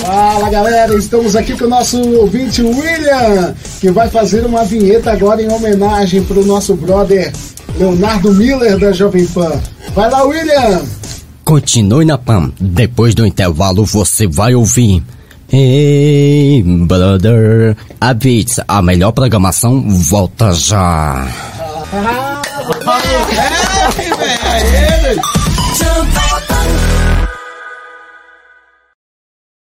Fala 0.02 0.50
galera, 0.50 0.94
estamos 0.96 1.34
aqui 1.34 1.56
com 1.56 1.64
o 1.64 1.68
nosso 1.68 2.00
ouvinte 2.16 2.62
William, 2.62 3.54
que 3.80 3.90
vai 3.90 4.08
fazer 4.08 4.44
uma 4.44 4.64
vinheta 4.64 5.12
agora 5.12 5.42
em 5.42 5.50
homenagem 5.50 6.22
para 6.22 6.38
o 6.38 6.44
nosso 6.44 6.74
brother 6.74 7.32
Leonardo 7.78 8.32
Miller 8.32 8.78
da 8.78 8.92
Jovem 8.92 9.26
Pan. 9.26 9.60
Vai 9.94 10.10
lá, 10.10 10.22
William! 10.22 10.82
Continue 11.44 12.04
na 12.04 12.18
PAM, 12.18 12.52
depois 12.60 13.14
do 13.14 13.24
intervalo 13.24 13.84
você 13.84 14.26
vai 14.26 14.54
ouvir. 14.54 15.02
Hey, 15.52 16.62
brother, 16.62 17.76
a 18.00 18.12
Beats, 18.12 18.60
a 18.66 18.82
melhor 18.82 19.12
programação 19.12 19.80
volta 19.88 20.52
já. 20.52 21.28
Ah, 21.92 22.42
é, 24.20 24.92
é, 24.92 24.95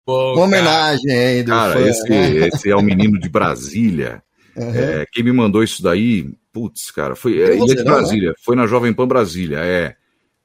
Pô, 0.06 0.34
Uma 0.36 0.44
homenagem 0.44 1.12
aí 1.12 1.44
do 1.44 1.50
Cara, 1.50 1.74
fã, 1.74 1.82
esse, 1.82 2.10
né? 2.10 2.48
esse 2.48 2.70
é 2.70 2.76
o 2.76 2.82
menino 2.82 3.20
de 3.20 3.28
Brasília. 3.28 4.22
Uhum. 4.56 4.74
É, 4.74 5.06
quem 5.12 5.24
me 5.24 5.34
mandou 5.34 5.64
isso 5.64 5.82
daí, 5.82 6.32
putz, 6.54 6.92
cara, 6.92 7.16
foi 7.16 7.42
é, 7.42 7.58
Ilha 7.58 7.76
de? 7.76 7.84
Brasília, 7.84 8.30
né? 8.30 8.36
foi 8.44 8.56
na 8.56 8.68
Jovem 8.68 8.94
Pan 8.94 9.08
Brasília, 9.08 9.58
é. 9.60 9.96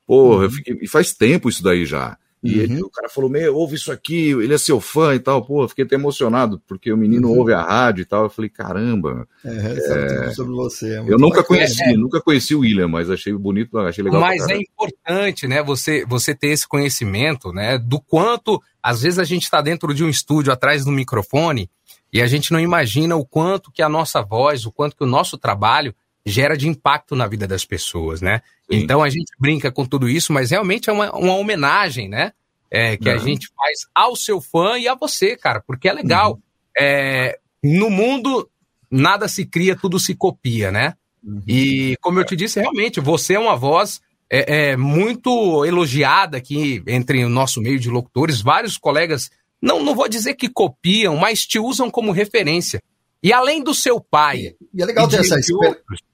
Porra, 0.07 0.39
uhum. 0.39 0.43
eu 0.45 0.51
fiquei, 0.51 0.79
e 0.81 0.89
faz 0.89 1.13
tempo 1.13 1.49
isso 1.49 1.63
daí 1.63 1.85
já. 1.85 2.17
E 2.43 2.57
uhum. 2.57 2.63
ele, 2.63 2.83
o 2.83 2.89
cara 2.89 3.09
falou: 3.09 3.29
Meu, 3.29 3.55
ouve 3.55 3.77
isso 3.77 3.93
aqui, 3.93 4.31
ele 4.31 4.55
é 4.55 4.59
seu 4.59 4.81
fã 4.81 5.15
e 5.15 5.21
tal. 5.21 5.45
Pô, 5.45 5.69
fiquei 5.69 5.85
até 5.85 5.95
emocionado, 5.95 6.61
porque 6.67 6.91
o 6.91 6.97
menino 6.97 7.29
uhum. 7.29 7.39
ouve 7.39 7.53
a 7.53 7.63
rádio 7.63 8.03
e 8.03 8.05
tal. 8.07 8.25
Eu 8.25 8.31
falei: 8.31 8.49
Caramba. 8.49 9.29
É, 9.45 10.29
é... 10.29 10.31
sobre 10.31 10.53
você. 10.55 10.95
É 10.95 11.01
eu 11.01 11.19
nunca 11.19 11.45
conheci, 11.45 11.83
é. 11.83 11.93
nunca 11.93 12.21
conheci 12.21 12.55
o 12.55 12.61
William, 12.61 12.89
mas 12.89 13.11
achei 13.11 13.33
bonito, 13.35 13.77
achei 13.79 14.03
legal. 14.03 14.21
Mas 14.21 14.49
é 14.49 14.57
importante, 14.57 15.47
né, 15.47 15.63
você, 15.63 16.05
você 16.07 16.35
ter 16.35 16.49
esse 16.49 16.67
conhecimento, 16.67 17.53
né, 17.53 17.77
do 17.79 18.01
quanto, 18.01 18.61
às 18.83 19.03
vezes, 19.03 19.19
a 19.19 19.25
gente 19.25 19.43
está 19.43 19.61
dentro 19.61 19.93
de 19.93 20.03
um 20.03 20.09
estúdio 20.09 20.51
atrás 20.51 20.85
do 20.85 20.91
microfone 20.91 21.71
e 22.13 22.23
a 22.23 22.27
gente 22.27 22.53
não 22.53 22.59
imagina 22.59 23.17
o 23.17 23.25
quanto 23.25 23.71
que 23.71 23.83
a 23.83 23.89
nossa 23.89 24.23
voz, 24.23 24.65
o 24.65 24.73
quanto 24.73 24.97
que 24.97 25.05
o 25.05 25.07
nosso 25.07 25.37
trabalho 25.37 25.95
gera 26.25 26.57
de 26.57 26.69
impacto 26.69 27.17
na 27.17 27.27
vida 27.27 27.47
das 27.47 27.65
pessoas, 27.65 28.21
né? 28.21 28.43
Sim. 28.71 28.79
Então 28.79 29.03
a 29.03 29.09
gente 29.09 29.33
brinca 29.39 29.71
com 29.73 29.85
tudo 29.85 30.09
isso, 30.09 30.33
mas 30.33 30.51
realmente 30.51 30.91
é 30.91 30.93
uma, 30.93 31.11
uma 31.13 31.35
homenagem, 31.35 32.09
né? 32.09 32.33
É, 32.71 32.97
que 32.97 33.09
uhum. 33.09 33.15
a 33.15 33.19
gente 33.19 33.49
faz 33.57 33.81
ao 33.95 34.15
seu 34.15 34.41
fã 34.41 34.79
e 34.79 34.87
a 34.87 34.95
você, 34.95 35.37
cara, 35.37 35.63
porque 35.67 35.89
é 35.89 35.93
legal. 35.93 36.35
Uhum. 36.35 36.41
É, 36.79 37.39
no 37.63 37.91
mundo, 37.91 38.49
nada 38.91 39.27
se 39.27 39.45
cria, 39.45 39.75
tudo 39.75 39.99
se 39.99 40.15
copia, 40.15 40.71
né? 40.71 40.95
Uhum. 41.23 41.43
E 41.47 41.97
como 42.01 42.21
eu 42.21 42.25
te 42.25 42.37
disse, 42.37 42.61
realmente, 42.61 43.01
você 43.01 43.35
é 43.35 43.39
uma 43.39 43.57
voz 43.57 44.01
é, 44.31 44.71
é, 44.71 44.77
muito 44.77 45.65
elogiada 45.65 46.37
aqui 46.37 46.83
entre 46.87 47.25
o 47.25 47.29
nosso 47.29 47.61
meio 47.61 47.79
de 47.79 47.91
locutores. 47.91 48.41
Vários 48.41 48.79
colegas, 48.79 49.31
não, 49.61 49.83
não 49.83 49.95
vou 49.95 50.09
dizer 50.09 50.35
que 50.35 50.49
copiam, 50.49 51.17
mas 51.17 51.45
te 51.45 51.59
usam 51.59 51.91
como 51.91 52.13
referência. 52.13 52.81
E 53.23 53.33
além 53.33 53.63
do 53.63 53.75
seu 53.75 54.01
pai. 54.01 54.55
E 54.73 54.83
é 54.83 54.87
legal 54.87 55.09
ter 55.09 55.21
essa 55.21 55.37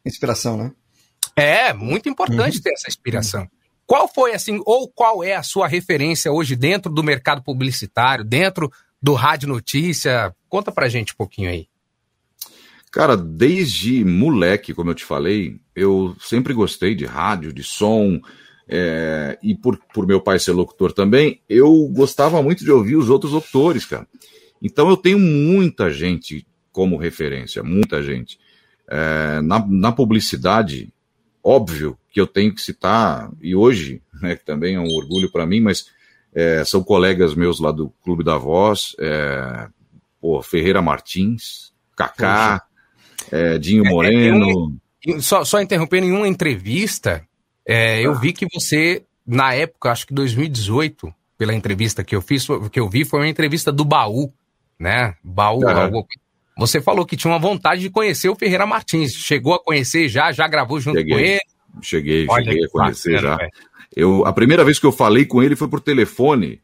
inspiração, 0.05 0.57
né? 0.57 0.73
É, 1.37 1.73
muito 1.73 2.09
importante 2.09 2.57
uhum. 2.57 2.63
ter 2.63 2.73
essa 2.73 2.89
inspiração. 2.89 3.47
Qual 3.87 4.09
foi, 4.13 4.35
assim, 4.35 4.61
ou 4.65 4.89
qual 4.89 5.23
é 5.23 5.37
a 5.37 5.43
sua 5.43 5.69
referência 5.69 6.33
hoje 6.33 6.57
dentro 6.57 6.91
do 6.91 7.05
mercado 7.05 7.43
publicitário, 7.43 8.25
dentro 8.25 8.73
do 9.01 9.15
Rádio 9.15 9.49
Notícia? 9.49 10.35
Conta 10.49 10.73
pra 10.73 10.89
gente 10.89 11.13
um 11.13 11.17
pouquinho 11.17 11.51
aí. 11.51 11.69
Cara, 12.91 13.17
desde 13.17 14.05
moleque, 14.05 14.75
como 14.75 14.91
eu 14.91 14.95
te 14.95 15.05
falei, 15.05 15.61
eu 15.75 16.17
sempre 16.19 16.55
gostei 16.55 16.95
de 16.95 17.05
rádio, 17.05 17.53
de 17.53 17.63
som, 17.63 18.21
é, 18.69 19.39
e 19.43 19.55
por, 19.55 19.79
por 19.93 20.07
meu 20.07 20.21
pai 20.21 20.39
ser 20.39 20.53
locutor 20.53 20.93
também, 20.93 21.41
eu 21.49 21.87
gostava 21.89 22.43
muito 22.43 22.65
de 22.65 22.71
ouvir 22.71 22.97
os 22.97 23.11
outros 23.11 23.33
locutores, 23.33 23.85
cara. 23.85 24.09
Então 24.61 24.89
eu 24.89 24.97
tenho 24.97 25.19
muita 25.19 25.91
gente 25.91 26.47
como 26.77 26.99
referência, 26.99 27.63
muita 27.63 28.03
gente. 28.03 28.39
É, 28.87 29.41
na, 29.41 29.67
na, 29.67 29.91
publicidade, 29.91 30.93
óbvio 31.43 31.97
que 32.13 32.21
eu 32.21 32.27
tenho 32.27 32.55
que 32.55 32.61
citar, 32.61 33.31
e 33.41 33.57
hoje, 33.57 34.03
né, 34.21 34.37
que 34.37 34.45
também 34.45 34.75
é 34.75 34.79
um 34.79 34.95
orgulho 34.95 35.33
para 35.33 35.47
mim, 35.47 35.59
mas 35.59 35.87
é, 36.35 36.63
são 36.67 36.85
colegas 36.85 37.35
meus 37.35 37.61
lá 37.61 37.73
do 37.73 37.89
Clube 38.05 38.23
da 38.23 38.37
Voz, 38.37 38.95
é, 39.01 39.69
pô, 40.21 40.43
Ferreira 40.43 40.83
Martins, 40.83 41.73
Kaká, 41.97 42.63
é, 43.33 43.57
Dinho 43.57 43.83
é, 43.83 43.89
é, 43.89 43.91
Moreno. 43.91 44.77
só, 45.21 45.45
só 45.45 45.63
interrompendo, 45.63 46.07
em 46.07 46.13
uma 46.13 46.29
entrevista, 46.29 47.27
eu 47.65 48.15
vi 48.21 48.35
que 48.35 48.47
você, 48.53 49.03
na 49.27 49.55
época, 49.55 49.91
acho 49.91 50.07
que 50.07 50.13
2018, 50.13 51.11
pela 51.39 51.55
entrevista 51.55 52.05
que 52.05 52.15
eu 52.15 52.21
fiz, 52.21 52.47
que 52.71 52.79
eu 52.79 52.87
vi, 52.87 53.07
foi 53.07 53.21
uma 53.21 53.29
entrevista 53.29 53.73
do 53.73 53.83
Baú, 53.83 54.31
né? 54.79 55.17
Baú, 55.25 55.61
Uhum. 55.61 56.05
Você 56.57 56.81
falou 56.81 57.05
que 57.05 57.17
tinha 57.17 57.33
uma 57.33 57.39
vontade 57.39 57.83
de 57.83 57.91
conhecer 57.91 58.29
o 58.31 58.35
Ferreira 58.35 58.67
Martins. 58.67 59.13
Chegou 59.13 59.55
a 59.55 59.63
conhecer 59.63 60.09
já? 60.09 60.33
Já 60.33 60.49
gravou 60.49 60.81
junto 60.81 60.99
Cheguei. 60.99 61.15
com 61.15 61.21
ele? 61.21 61.41
Cheguei, 61.83 62.27
Olha 62.29 62.45
cheguei 62.45 62.65
a 62.65 62.69
conhecer 62.69 63.15
bacana, 63.21 63.39
já. 63.39 63.49
Eu, 63.95 64.27
a 64.27 64.33
primeira 64.33 64.65
vez 64.65 64.79
que 64.79 64.87
eu 64.87 64.93
falei 64.93 65.27
com 65.27 65.43
ele 65.43 65.55
foi 65.55 65.69
por 65.69 65.81
telefone, 65.81 66.61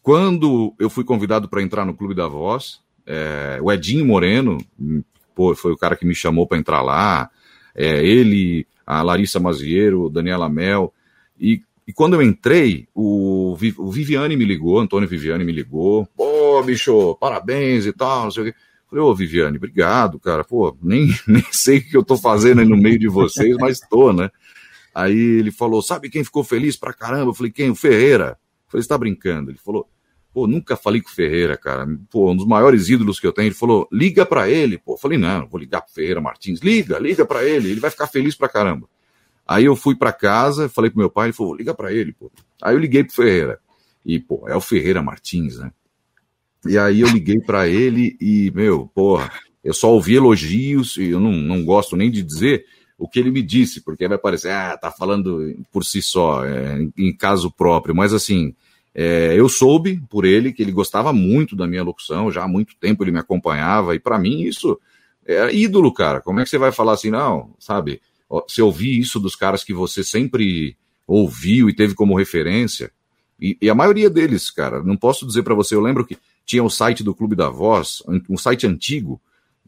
quando 0.00 0.74
eu 0.78 0.88
fui 0.88 1.04
convidado 1.04 1.48
para 1.48 1.62
entrar 1.62 1.84
no 1.84 1.94
Clube 1.94 2.14
da 2.14 2.28
Voz. 2.28 2.80
É, 3.04 3.58
o 3.60 3.72
Edinho 3.72 4.06
Moreno, 4.06 4.58
hum, 4.78 5.02
pô, 5.34 5.54
foi 5.56 5.72
o 5.72 5.76
cara 5.76 5.96
que 5.96 6.06
me 6.06 6.14
chamou 6.14 6.46
para 6.46 6.58
entrar 6.58 6.82
lá. 6.82 7.28
É, 7.74 8.04
ele, 8.04 8.64
a 8.86 9.02
Larissa 9.02 9.40
Mazieiro, 9.40 10.08
Daniela 10.08 10.48
Mel. 10.48 10.92
E, 11.38 11.62
e 11.86 11.92
quando 11.92 12.14
eu 12.14 12.22
entrei, 12.22 12.86
o, 12.94 13.56
o 13.78 13.90
Viviane 13.90 14.36
me 14.36 14.44
ligou, 14.44 14.78
Antônio 14.78 15.08
Viviane 15.08 15.44
me 15.44 15.52
ligou. 15.52 16.06
Pô, 16.16 16.62
bicho, 16.62 17.16
parabéns 17.16 17.86
e 17.86 17.92
tal, 17.92 18.24
não 18.24 18.30
sei 18.30 18.42
o 18.42 18.46
quê. 18.46 18.54
Falei, 18.92 19.02
ô 19.06 19.14
Viviane, 19.14 19.56
obrigado, 19.56 20.20
cara. 20.20 20.44
Pô, 20.44 20.76
nem, 20.82 21.08
nem 21.26 21.42
sei 21.50 21.78
o 21.78 21.82
que 21.88 21.96
eu 21.96 22.04
tô 22.04 22.14
fazendo 22.18 22.60
aí 22.60 22.68
no 22.68 22.76
meio 22.76 22.98
de 22.98 23.08
vocês, 23.08 23.56
mas 23.56 23.80
tô, 23.80 24.12
né? 24.12 24.30
Aí 24.94 25.16
ele 25.16 25.50
falou, 25.50 25.80
sabe 25.80 26.10
quem 26.10 26.22
ficou 26.22 26.44
feliz 26.44 26.76
pra 26.76 26.92
caramba? 26.92 27.30
Eu 27.30 27.34
falei, 27.34 27.50
quem? 27.50 27.70
O 27.70 27.74
Ferreira. 27.74 28.38
Eu 28.66 28.70
falei, 28.70 28.82
você 28.82 28.88
tá 28.90 28.98
brincando? 28.98 29.50
Ele 29.50 29.56
falou, 29.56 29.88
pô, 30.34 30.46
nunca 30.46 30.76
falei 30.76 31.00
com 31.00 31.08
o 31.08 31.12
Ferreira, 31.12 31.56
cara. 31.56 31.88
Pô, 32.10 32.32
um 32.32 32.36
dos 32.36 32.46
maiores 32.46 32.90
ídolos 32.90 33.18
que 33.18 33.26
eu 33.26 33.32
tenho. 33.32 33.46
Ele 33.46 33.54
falou, 33.54 33.88
liga 33.90 34.26
pra 34.26 34.50
ele. 34.50 34.76
Pô, 34.76 34.92
eu 34.92 34.98
falei, 34.98 35.16
não, 35.16 35.46
vou 35.46 35.58
ligar 35.58 35.80
pro 35.80 35.94
Ferreira 35.94 36.20
Martins. 36.20 36.60
Liga, 36.60 36.98
liga 36.98 37.24
pra 37.24 37.42
ele, 37.42 37.70
ele 37.70 37.80
vai 37.80 37.90
ficar 37.90 38.08
feliz 38.08 38.34
pra 38.34 38.46
caramba. 38.46 38.86
Aí 39.48 39.64
eu 39.64 39.74
fui 39.74 39.96
pra 39.96 40.12
casa, 40.12 40.68
falei 40.68 40.90
pro 40.90 40.98
meu 40.98 41.08
pai, 41.08 41.28
ele 41.28 41.32
falou, 41.32 41.56
liga 41.56 41.72
pra 41.72 41.90
ele, 41.90 42.12
pô. 42.12 42.30
Aí 42.60 42.74
eu 42.74 42.78
liguei 42.78 43.02
pro 43.02 43.14
Ferreira. 43.14 43.58
E, 44.04 44.20
pô, 44.20 44.46
é 44.46 44.54
o 44.54 44.60
Ferreira 44.60 45.02
Martins, 45.02 45.58
né? 45.58 45.72
E 46.66 46.78
aí 46.78 47.00
eu 47.00 47.08
liguei 47.08 47.40
pra 47.40 47.68
ele 47.68 48.16
e, 48.20 48.50
meu, 48.54 48.90
porra, 48.94 49.30
eu 49.64 49.74
só 49.74 49.92
ouvi 49.92 50.14
elogios 50.14 50.96
e 50.96 51.10
eu 51.10 51.20
não, 51.20 51.32
não 51.32 51.64
gosto 51.64 51.96
nem 51.96 52.10
de 52.10 52.22
dizer 52.22 52.64
o 52.98 53.08
que 53.08 53.18
ele 53.18 53.32
me 53.32 53.42
disse, 53.42 53.80
porque 53.80 54.06
vai 54.06 54.18
parecer, 54.18 54.50
ah, 54.52 54.76
tá 54.76 54.90
falando 54.90 55.56
por 55.72 55.84
si 55.84 56.00
só, 56.00 56.44
é, 56.44 56.80
em, 56.80 56.92
em 56.96 57.16
caso 57.16 57.50
próprio. 57.50 57.94
Mas 57.94 58.12
assim, 58.12 58.54
é, 58.94 59.34
eu 59.36 59.48
soube 59.48 60.00
por 60.08 60.24
ele 60.24 60.52
que 60.52 60.62
ele 60.62 60.70
gostava 60.70 61.12
muito 61.12 61.56
da 61.56 61.66
minha 61.66 61.82
locução, 61.82 62.30
já 62.30 62.44
há 62.44 62.48
muito 62.48 62.76
tempo 62.76 63.02
ele 63.02 63.10
me 63.10 63.18
acompanhava, 63.18 63.94
e 63.94 63.98
pra 63.98 64.18
mim 64.18 64.42
isso 64.42 64.78
é 65.26 65.52
ídolo, 65.52 65.92
cara. 65.92 66.20
Como 66.20 66.40
é 66.40 66.44
que 66.44 66.50
você 66.50 66.58
vai 66.58 66.70
falar 66.70 66.92
assim, 66.92 67.10
não, 67.10 67.54
sabe? 67.58 68.00
Se 68.48 68.62
ouvir 68.62 68.98
isso 68.98 69.18
dos 69.18 69.34
caras 69.34 69.64
que 69.64 69.74
você 69.74 70.04
sempre 70.04 70.76
ouviu 71.06 71.68
e 71.68 71.74
teve 71.74 71.94
como 71.94 72.16
referência, 72.16 72.92
e, 73.40 73.58
e 73.60 73.68
a 73.68 73.74
maioria 73.74 74.08
deles, 74.08 74.48
cara, 74.50 74.82
não 74.82 74.96
posso 74.96 75.26
dizer 75.26 75.42
pra 75.42 75.54
você, 75.54 75.74
eu 75.74 75.80
lembro 75.80 76.06
que 76.06 76.16
tinha 76.44 76.62
o 76.64 76.70
site 76.70 77.02
do 77.02 77.14
Clube 77.14 77.34
da 77.36 77.48
Voz, 77.48 78.02
um- 78.28 78.36
site 78.36 78.66
antigo, 78.66 79.20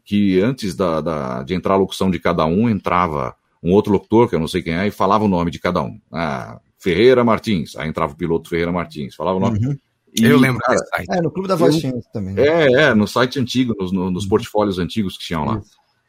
que 0.03 0.39
antes 0.39 0.75
da, 0.75 1.01
da- 1.01 1.43
de 1.43 1.53
entrar 1.53 1.73
a 1.73 1.77
locução 1.77 2.11
de 2.11 2.19
cada 2.19 2.45
um, 2.45 2.69
entrava 2.69 3.35
um 3.63 3.71
outro 3.71 3.91
locutor, 3.91 4.29
que 4.29 4.35
eu 4.35 4.39
não 4.39 4.47
sei 4.47 4.61
quem 4.61 4.73
é, 4.75 4.85
e 4.87 4.91
falava 4.91 5.23
o 5.23 5.27
nome 5.27 5.49
de 5.49 5.59
cada 5.59 5.81
um. 5.81 5.99
Ah, 6.11 6.59
Ferreira 6.77 7.23
Martins. 7.23 7.75
Aí 7.75 7.89
entrava 7.89 8.13
o 8.13 8.15
piloto 8.15 8.47
Ferreira 8.49 8.71
Martins, 8.71 9.15
falava 9.15 9.37
o 9.37 9.39
nome. 9.39 9.57
Uhum. 9.65 9.75
E, 10.17 10.23
Eu 10.23 10.37
lembro 10.37 10.59
cara, 10.61 10.77
site. 10.77 11.07
É, 11.11 11.21
no 11.21 11.31
Clube 11.31 11.47
da 11.49 11.55
Voz 11.55 11.73
eu- 11.73 11.81
tinha 11.81 11.97
isso 11.97 12.07
também. 12.13 12.35
né? 12.35 12.43
é, 12.45 12.71
é, 12.83 12.93
no 12.93 13.07
site 13.07 13.39
antigo, 13.39 13.75
nos, 13.79 13.91
no- 13.91 14.11
nos 14.11 14.25
portfólios 14.27 14.77
antigos 14.77 15.17
que 15.17 15.25
tinham 15.25 15.43
lá. 15.45 15.61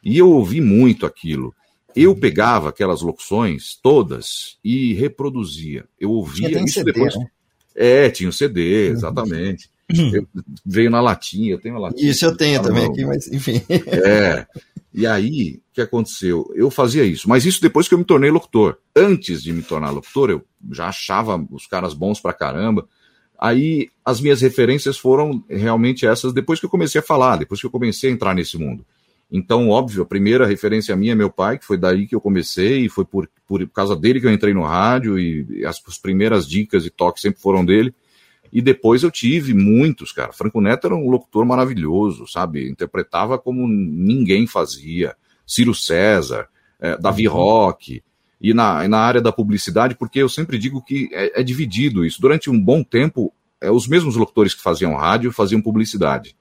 E 0.05 0.19
eu 0.19 0.31
ouvi 0.31 0.61
muito 0.61 1.07
aquilo. 1.07 1.55
Eu 1.95 2.15
pegava 2.15 2.69
aquelas 2.69 3.01
locuções 3.01 3.79
todas 3.83 4.59
e 4.63 4.93
reproduzia. 4.93 5.87
Eu 5.99 6.11
ouvia 6.11 6.63
isso 6.63 6.75
CD, 6.75 6.93
depois. 6.93 7.17
né? 7.17 7.27
É, 7.75 8.11
tinha 8.11 8.29
o 8.29 8.33
CD, 8.33 8.89
exatamente. 8.89 9.71
Eu- 9.89 10.27
veio 10.65 10.91
na 10.91 11.01
latinha, 11.01 11.53
eu 11.53 11.61
tenho 11.61 11.77
a 11.77 11.79
latinha. 11.79 12.11
Isso 12.11 12.25
eu 12.25 12.37
tenho 12.37 12.61
também 12.63 12.85
aqui, 12.87 13.05
mas 13.05 13.29
enfim. 13.29 13.63
É. 13.87 14.47
E 14.93 15.07
aí, 15.07 15.61
o 15.71 15.75
que 15.75 15.81
aconteceu? 15.83 16.51
Eu 16.55 16.71
fazia 16.71 17.05
isso, 17.05 17.29
mas 17.29 17.45
isso 17.45 17.61
depois 17.61 17.87
que 17.87 17.93
eu 17.93 17.99
me 17.99 18.05
tornei 18.05 18.31
locutor. 18.31 18.79
Antes 18.97 19.43
de 19.43 19.53
me 19.53 19.63
tornar 19.63 19.91
locutor, 19.91 20.31
eu 20.31 20.43
já 20.73 20.89
achava 20.89 21.37
os 21.51 21.67
caras 21.67 21.93
bons 21.93 22.19
pra 22.19 22.33
caramba. 22.33 22.89
Aí 23.39 23.91
as 24.03 24.21
minhas 24.21 24.41
referências 24.41 24.97
foram 24.97 25.45
realmente 25.51 26.07
essas 26.07 26.33
depois 26.33 26.59
que 26.59 26.65
eu 26.65 26.71
comecei 26.71 26.99
a 26.99 27.05
falar, 27.05 27.37
depois 27.37 27.61
que 27.61 27.67
eu 27.67 27.71
comecei 27.71 28.09
a 28.09 28.13
entrar 28.13 28.35
nesse 28.35 28.57
mundo. 28.57 28.87
Então, 29.31 29.69
óbvio, 29.69 30.03
a 30.03 30.07
primeira 30.07 30.47
referência 30.47 30.97
minha 30.97 31.13
é 31.13 31.15
meu 31.15 31.29
pai, 31.29 31.59
que 31.59 31.67
foi 31.67 31.77
daí 31.77 32.07
que 32.07 32.15
eu 32.15 32.21
comecei, 32.21 32.87
e 32.87 32.89
foi 32.89 33.05
por, 33.05 33.29
por 33.47 33.69
causa 33.69 33.95
dele 33.95 34.21
que 34.21 34.27
eu 34.27 34.33
entrei 34.33 34.55
no 34.55 34.63
rádio, 34.63 35.19
e 35.19 35.65
as, 35.67 35.83
as 35.87 35.99
primeiras 35.99 36.47
dicas 36.49 36.87
e 36.87 36.91
toques 36.91 37.21
sempre 37.23 37.41
foram 37.41 37.65
dele. 37.65 37.93
E 38.53 38.63
depois 38.63 39.03
eu 39.03 39.11
tive 39.11 39.55
muitos, 39.55 40.13
cara. 40.13 40.33
Franco 40.33 40.61
Neto 40.61 40.87
era 40.87 40.97
um 40.97 41.09
locutor 41.09 41.45
maravilhoso, 41.45 42.27
sabe? 42.27 42.69
Interpretava 42.69 43.39
como 43.39 43.67
ninguém 43.69 44.47
fazia. 44.47 45.15
Ciro 45.47 45.75
César, 45.75 46.49
eh, 46.81 46.97
Davi 46.99 47.27
Roque. 47.27 48.03
E 48.41 48.53
na, 48.53 48.85
e 48.85 48.89
na 48.89 48.99
área 48.99 49.21
da 49.21 49.33
publicidade, 49.33 49.95
porque 49.95 50.19
eu 50.19 50.29
sempre 50.29 50.59
digo 50.59 50.83
que 50.83 51.09
é, 51.13 51.41
é 51.41 51.43
dividido 51.43 52.05
isso. 52.05 52.21
Durante 52.21 52.51
um 52.51 52.61
bom 52.61 52.83
tempo, 52.83 53.33
eh, 53.61 53.71
os 53.71 53.87
mesmos 53.89 54.17
locutores 54.17 54.55
que 54.55 54.63
faziam 54.63 54.95
rádio 54.95 55.33
faziam 55.33 55.63
publicidade. 55.63 56.37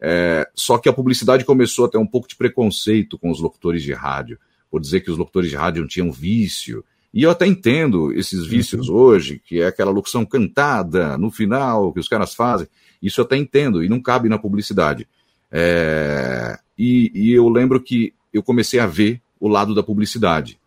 É, 0.00 0.48
só 0.54 0.78
que 0.78 0.88
a 0.88 0.92
publicidade 0.92 1.44
começou 1.44 1.84
a 1.84 1.88
ter 1.88 1.98
um 1.98 2.06
pouco 2.06 2.28
de 2.28 2.36
preconceito 2.36 3.18
com 3.18 3.30
os 3.30 3.40
locutores 3.40 3.82
de 3.82 3.92
rádio, 3.92 4.38
por 4.70 4.80
dizer 4.80 5.00
que 5.00 5.10
os 5.10 5.18
locutores 5.18 5.50
de 5.50 5.56
rádio 5.56 5.82
não 5.82 5.88
tinham 5.88 6.12
vício. 6.12 6.84
E 7.12 7.22
eu 7.22 7.30
até 7.30 7.46
entendo 7.46 8.12
esses 8.12 8.46
vícios 8.46 8.88
hoje, 8.88 9.40
que 9.44 9.60
é 9.60 9.66
aquela 9.66 9.90
locução 9.90 10.26
cantada 10.26 11.16
no 11.16 11.30
final 11.30 11.92
que 11.92 12.00
os 12.00 12.08
caras 12.08 12.34
fazem. 12.34 12.68
Isso 13.02 13.20
eu 13.20 13.24
até 13.24 13.36
entendo, 13.36 13.82
e 13.82 13.88
não 13.88 14.00
cabe 14.00 14.28
na 14.28 14.38
publicidade. 14.38 15.08
É, 15.50 16.58
e, 16.76 17.10
e 17.14 17.32
eu 17.32 17.48
lembro 17.48 17.80
que 17.80 18.12
eu 18.32 18.42
comecei 18.42 18.78
a 18.78 18.86
ver 18.86 19.20
o 19.40 19.48
lado 19.48 19.74
da 19.74 19.82
publicidade. 19.82 20.58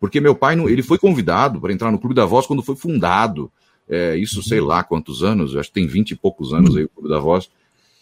Porque 0.00 0.20
meu 0.20 0.34
pai, 0.34 0.56
não, 0.56 0.68
ele 0.68 0.82
foi 0.82 0.98
convidado 0.98 1.60
para 1.60 1.72
entrar 1.72 1.92
no 1.92 1.98
Clube 1.98 2.14
da 2.14 2.24
Voz 2.24 2.46
quando 2.46 2.62
foi 2.62 2.74
fundado. 2.74 3.50
É, 3.88 4.16
isso 4.16 4.42
sei 4.42 4.60
lá 4.60 4.82
quantos 4.82 5.22
anos, 5.22 5.54
acho 5.54 5.68
que 5.68 5.74
tem 5.74 5.86
vinte 5.86 6.10
e 6.10 6.16
poucos 6.16 6.52
anos 6.52 6.76
aí 6.76 6.84
o 6.84 6.88
Clube 6.88 7.08
da 7.08 7.18
Voz. 7.18 7.48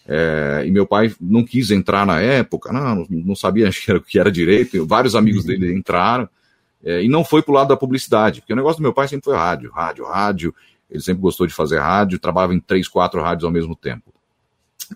É, 0.07 0.65
e 0.67 0.71
meu 0.71 0.87
pai 0.87 1.13
não 1.21 1.45
quis 1.45 1.71
entrar 1.71 2.07
na 2.07 2.21
época, 2.21 2.73
não, 2.73 3.07
não 3.09 3.37
sabia 3.37 3.69
o 3.69 4.01
que 4.01 4.19
era 4.19 4.33
direito. 4.33 4.87
Vários 4.87 5.15
amigos 5.15 5.45
dele 5.45 5.73
entraram 5.75 6.29
é, 6.85 7.03
e 7.03 7.09
não 7.09 7.25
foi 7.25 7.43
pro 7.43 7.55
lado 7.55 7.69
da 7.69 7.77
publicidade, 7.77 8.41
porque 8.41 8.53
o 8.53 8.57
negócio 8.57 8.79
do 8.79 8.83
meu 8.83 8.93
pai 8.93 9.09
sempre 9.09 9.25
foi 9.25 9.37
rádio, 9.37 9.71
rádio, 9.71 10.05
rádio. 10.05 10.55
Ele 10.91 11.01
sempre 11.01 11.23
gostou 11.23 11.47
de 11.47 11.55
fazer 11.55 11.79
rádio, 11.79 12.19
trabalhava 12.19 12.55
em 12.55 12.61
três, 12.61 12.89
quatro 12.89 13.21
rádios 13.23 13.45
ao 13.45 13.51
mesmo 13.51 13.75
tempo. 13.75 14.13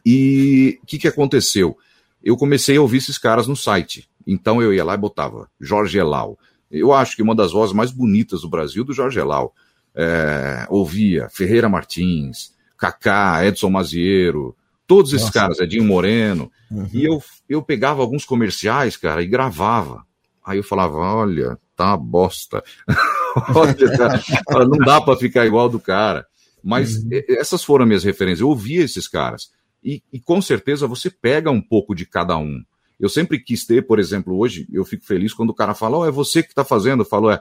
E 0.04 0.78
o 0.82 0.86
que, 0.86 0.98
que 0.98 1.08
aconteceu? 1.08 1.78
Eu 2.22 2.36
comecei 2.36 2.76
a 2.76 2.82
ouvir 2.82 2.98
esses 2.98 3.16
caras 3.16 3.46
no 3.46 3.56
site. 3.56 4.08
Então 4.26 4.60
eu 4.60 4.74
ia 4.74 4.84
lá 4.84 4.94
e 4.94 4.98
botava 4.98 5.48
Jorge 5.60 5.96
Elal. 5.96 6.38
Eu 6.70 6.92
acho 6.92 7.14
que 7.14 7.22
uma 7.22 7.34
das 7.34 7.52
vozes 7.52 7.74
mais 7.74 7.92
bonitas 7.92 8.42
do 8.42 8.48
Brasil 8.48 8.84
do 8.84 8.92
Jorge 8.92 9.18
Elal. 9.18 9.54
É, 9.94 10.66
ouvia 10.68 11.28
Ferreira 11.30 11.68
Martins, 11.68 12.52
Kaká, 12.76 13.46
Edson 13.46 13.70
Maziero, 13.70 14.54
todos 14.86 15.12
esses 15.12 15.26
Nossa. 15.26 15.40
caras, 15.40 15.60
Edinho 15.60 15.84
Moreno. 15.84 16.50
Uhum. 16.70 16.88
E 16.92 17.04
eu, 17.04 17.22
eu 17.48 17.62
pegava 17.62 18.02
alguns 18.02 18.24
comerciais, 18.24 18.96
cara, 18.96 19.22
e 19.22 19.26
gravava. 19.26 20.04
Aí 20.44 20.58
eu 20.58 20.64
falava, 20.64 20.96
olha, 20.98 21.58
tá 21.76 21.86
uma 21.88 21.96
bosta. 21.96 22.64
não 24.68 24.78
dá 24.78 25.00
pra 25.00 25.16
ficar 25.16 25.46
igual 25.46 25.68
do 25.68 25.78
cara. 25.78 26.26
Mas 26.62 26.96
e- 27.10 27.24
essas 27.38 27.62
foram 27.62 27.86
minhas 27.86 28.04
referências. 28.04 28.40
Eu 28.40 28.48
ouvia 28.48 28.82
esses 28.82 29.06
caras. 29.06 29.50
E, 29.84 30.02
e 30.12 30.18
com 30.20 30.40
certeza 30.42 30.86
você 30.86 31.10
pega 31.10 31.50
um 31.50 31.60
pouco 31.60 31.94
de 31.94 32.04
cada 32.06 32.36
um. 32.36 32.62
Eu 32.98 33.08
sempre 33.08 33.38
quis 33.38 33.64
ter, 33.66 33.86
por 33.86 33.98
exemplo, 33.98 34.36
hoje, 34.38 34.66
eu 34.72 34.84
fico 34.84 35.04
feliz 35.04 35.32
quando 35.34 35.50
o 35.50 35.54
cara 35.54 35.74
fala, 35.74 35.98
oh, 35.98 36.06
é 36.06 36.10
você 36.10 36.42
que 36.42 36.54
tá 36.54 36.64
fazendo. 36.64 37.02
Eu 37.02 37.06
falo, 37.06 37.30
é, 37.30 37.38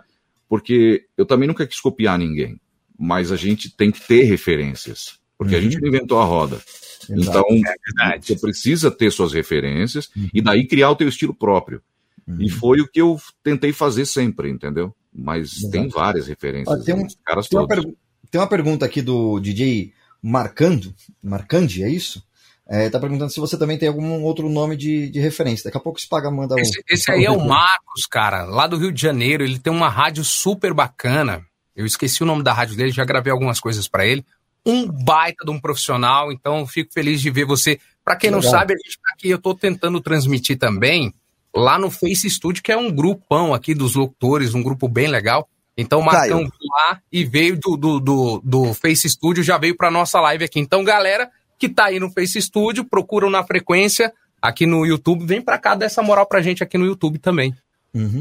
porque 0.49 1.05
eu 1.17 1.25
também 1.25 1.47
nunca 1.47 1.65
quis 1.65 1.79
copiar 1.79 2.19
ninguém. 2.19 2.59
Mas 2.99 3.31
a 3.31 3.35
gente 3.35 3.69
tem 3.75 3.89
que 3.91 4.01
ter 4.01 4.23
referências. 4.23 5.17
Porque 5.37 5.55
a 5.55 5.57
Uhum. 5.57 5.63
gente 5.63 5.81
não 5.81 5.87
inventou 5.87 6.19
a 6.19 6.25
roda. 6.25 6.61
Então, 7.09 7.43
você 8.21 8.35
precisa 8.37 8.89
ter 8.89 9.11
suas 9.11 9.33
referências 9.33 10.09
e 10.33 10.41
daí 10.41 10.65
criar 10.67 10.89
o 10.91 10.95
teu 10.95 11.07
estilo 11.07 11.33
próprio. 11.33 11.81
E 12.39 12.49
foi 12.49 12.81
o 12.81 12.87
que 12.87 12.99
eu 13.01 13.19
tentei 13.43 13.71
fazer 13.71 14.05
sempre, 14.05 14.49
entendeu? 14.49 14.95
Mas 15.13 15.59
tem 15.71 15.87
várias 15.87 16.27
referências. 16.27 16.79
Ó, 16.79 16.83
tem, 16.83 16.95
um- 16.95 17.07
caras 17.23 17.47
tem 17.47 17.59
uma 17.59 17.67
todos. 17.67 17.93
tem 18.31 18.41
uma 18.41 18.47
pergunta 18.47 18.85
aqui 18.85 19.01
do 19.01 19.39
DJ 19.39 19.93
Marcando, 20.21 20.93
Marcandi, 21.21 21.83
é 21.83 21.89
isso? 21.89 22.23
É, 22.67 22.89
tá 22.89 22.99
perguntando 22.99 23.31
se 23.31 23.39
você 23.39 23.57
também 23.59 23.77
tem 23.77 23.87
algum 23.87 24.23
outro 24.23 24.49
nome 24.49 24.75
de, 24.75 25.07
de 25.11 25.19
referência. 25.19 25.65
Daqui 25.65 25.77
a 25.77 25.81
pouco 25.81 26.01
se 26.01 26.09
paga, 26.09 26.31
manda 26.31 26.55
um. 26.55 26.59
Esse, 26.59 26.83
esse 26.89 27.11
aí 27.11 27.23
é 27.23 27.29
o 27.29 27.45
Marcos, 27.45 28.07
cara, 28.09 28.43
lá 28.43 28.65
do 28.65 28.75
Rio 28.77 28.91
de 28.91 28.99
Janeiro. 28.99 29.43
Ele 29.43 29.59
tem 29.59 29.71
uma 29.71 29.87
rádio 29.87 30.23
super 30.23 30.73
bacana. 30.73 31.45
Eu 31.75 31.85
esqueci 31.85 32.23
o 32.23 32.25
nome 32.25 32.41
da 32.41 32.53
rádio 32.53 32.75
dele, 32.75 32.91
já 32.91 33.05
gravei 33.05 33.31
algumas 33.31 33.59
coisas 33.59 33.87
pra 33.87 34.03
ele. 34.07 34.25
Um 34.65 34.87
baita 34.87 35.45
de 35.45 35.51
um 35.51 35.59
profissional, 35.59 36.31
então 36.31 36.65
fico 36.65 36.91
feliz 36.91 37.21
de 37.21 37.29
ver 37.29 37.45
você. 37.45 37.79
Pra 38.03 38.15
quem 38.15 38.31
não 38.31 38.39
Legal. 38.39 38.51
sabe, 38.51 38.73
a 38.73 38.77
gente 38.77 38.97
tá 38.97 39.13
aqui, 39.13 39.29
eu 39.29 39.37
tô 39.39 39.53
tentando 39.53 40.01
transmitir 40.01 40.57
também 40.57 41.13
lá 41.55 41.79
no 41.79 41.89
Face 41.89 42.29
Studio, 42.29 42.61
que 42.61 42.71
é 42.71 42.77
um 42.77 42.91
grupão 42.91 43.53
aqui 43.53 43.73
dos 43.73 43.95
locutores, 43.95 44.53
um 44.53 44.61
grupo 44.61 44.87
bem 44.87 45.07
legal. 45.07 45.47
Então 45.77 45.99
o 45.99 46.05
Marcão 46.05 46.39
Caio. 46.39 46.51
lá 46.69 47.01
e 47.11 47.23
veio 47.25 47.57
do, 47.59 47.75
do, 47.75 47.99
do, 47.99 48.41
do 48.43 48.73
Face 48.73 49.09
Studio, 49.09 49.43
já 49.43 49.57
veio 49.57 49.75
pra 49.75 49.91
nossa 49.91 50.19
live 50.21 50.45
aqui. 50.45 50.59
Então, 50.59 50.83
galera 50.83 51.29
que 51.57 51.69
tá 51.69 51.85
aí 51.85 51.99
no 51.99 52.11
Face 52.11 52.41
Studio, 52.41 52.85
procuram 52.85 53.29
na 53.29 53.43
frequência 53.43 54.13
aqui 54.41 54.65
no 54.65 54.85
YouTube, 54.85 55.25
vem 55.25 55.41
pra 55.41 55.57
cá 55.57 55.75
dessa 55.75 56.01
moral 56.01 56.25
pra 56.25 56.41
gente 56.41 56.61
aqui 56.61 56.77
no 56.77 56.85
YouTube 56.85 57.17
também. 57.17 57.55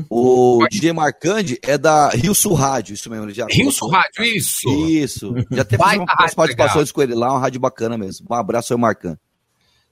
O 0.09 0.65
DJ 0.71 0.93
Marcandi 0.93 1.59
é 1.61 1.77
da 1.77 2.11
Rio 2.11 2.33
Sul 2.33 2.55
Rádio, 2.55 2.95
isso 2.95 3.11
mesmo. 3.11 3.27
Ele 3.27 3.35
já 3.35 3.47
Rio 3.51 3.73
Sul 3.73 3.91
Rádio, 3.91 4.23
isso. 4.23 4.69
Isso. 4.89 5.35
Já 5.51 5.65
teve 5.65 5.83
umas 5.83 6.35
participações 6.35 6.93
com 6.93 7.03
ele 7.03 7.15
lá, 7.15 7.33
uma 7.33 7.41
rádio 7.41 7.61
bacana 7.61 7.99
mesmo. 7.99 8.27
Um 8.31 8.35
abraço 8.35 8.73
aí, 8.73 8.79
Marcando. 8.79 9.19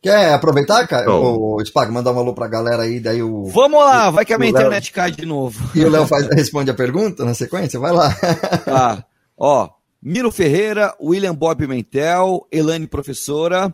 Quer 0.02 0.32
aproveitar, 0.34 0.86
cara? 0.88 1.08
O 1.14 1.62
Spag, 1.64 1.92
mandar 1.92 2.12
um 2.12 2.18
alô 2.18 2.34
pra 2.34 2.48
galera 2.48 2.82
aí, 2.82 2.98
daí 2.98 3.22
o. 3.22 3.44
Vamos 3.44 3.78
lá, 3.80 4.10
vai 4.10 4.24
que 4.24 4.32
a 4.32 4.38
minha 4.38 4.50
Léo- 4.50 4.60
internet 4.62 4.90
cai 4.90 5.12
de 5.12 5.24
novo. 5.24 5.70
E 5.78 5.84
o 5.84 5.88
Léo 5.88 6.06
faz- 6.08 6.26
responde 6.28 6.70
a 6.70 6.74
pergunta 6.74 7.24
na 7.24 7.34
sequência? 7.34 7.78
Vai 7.78 7.92
lá. 7.92 8.12
Tá. 8.64 9.04
Ó, 9.38 9.68
Miro 10.02 10.32
Ferreira, 10.32 10.92
William 11.00 11.34
Bob 11.34 11.56
Pimentel, 11.58 12.46
Elane 12.50 12.86
Professora, 12.88 13.72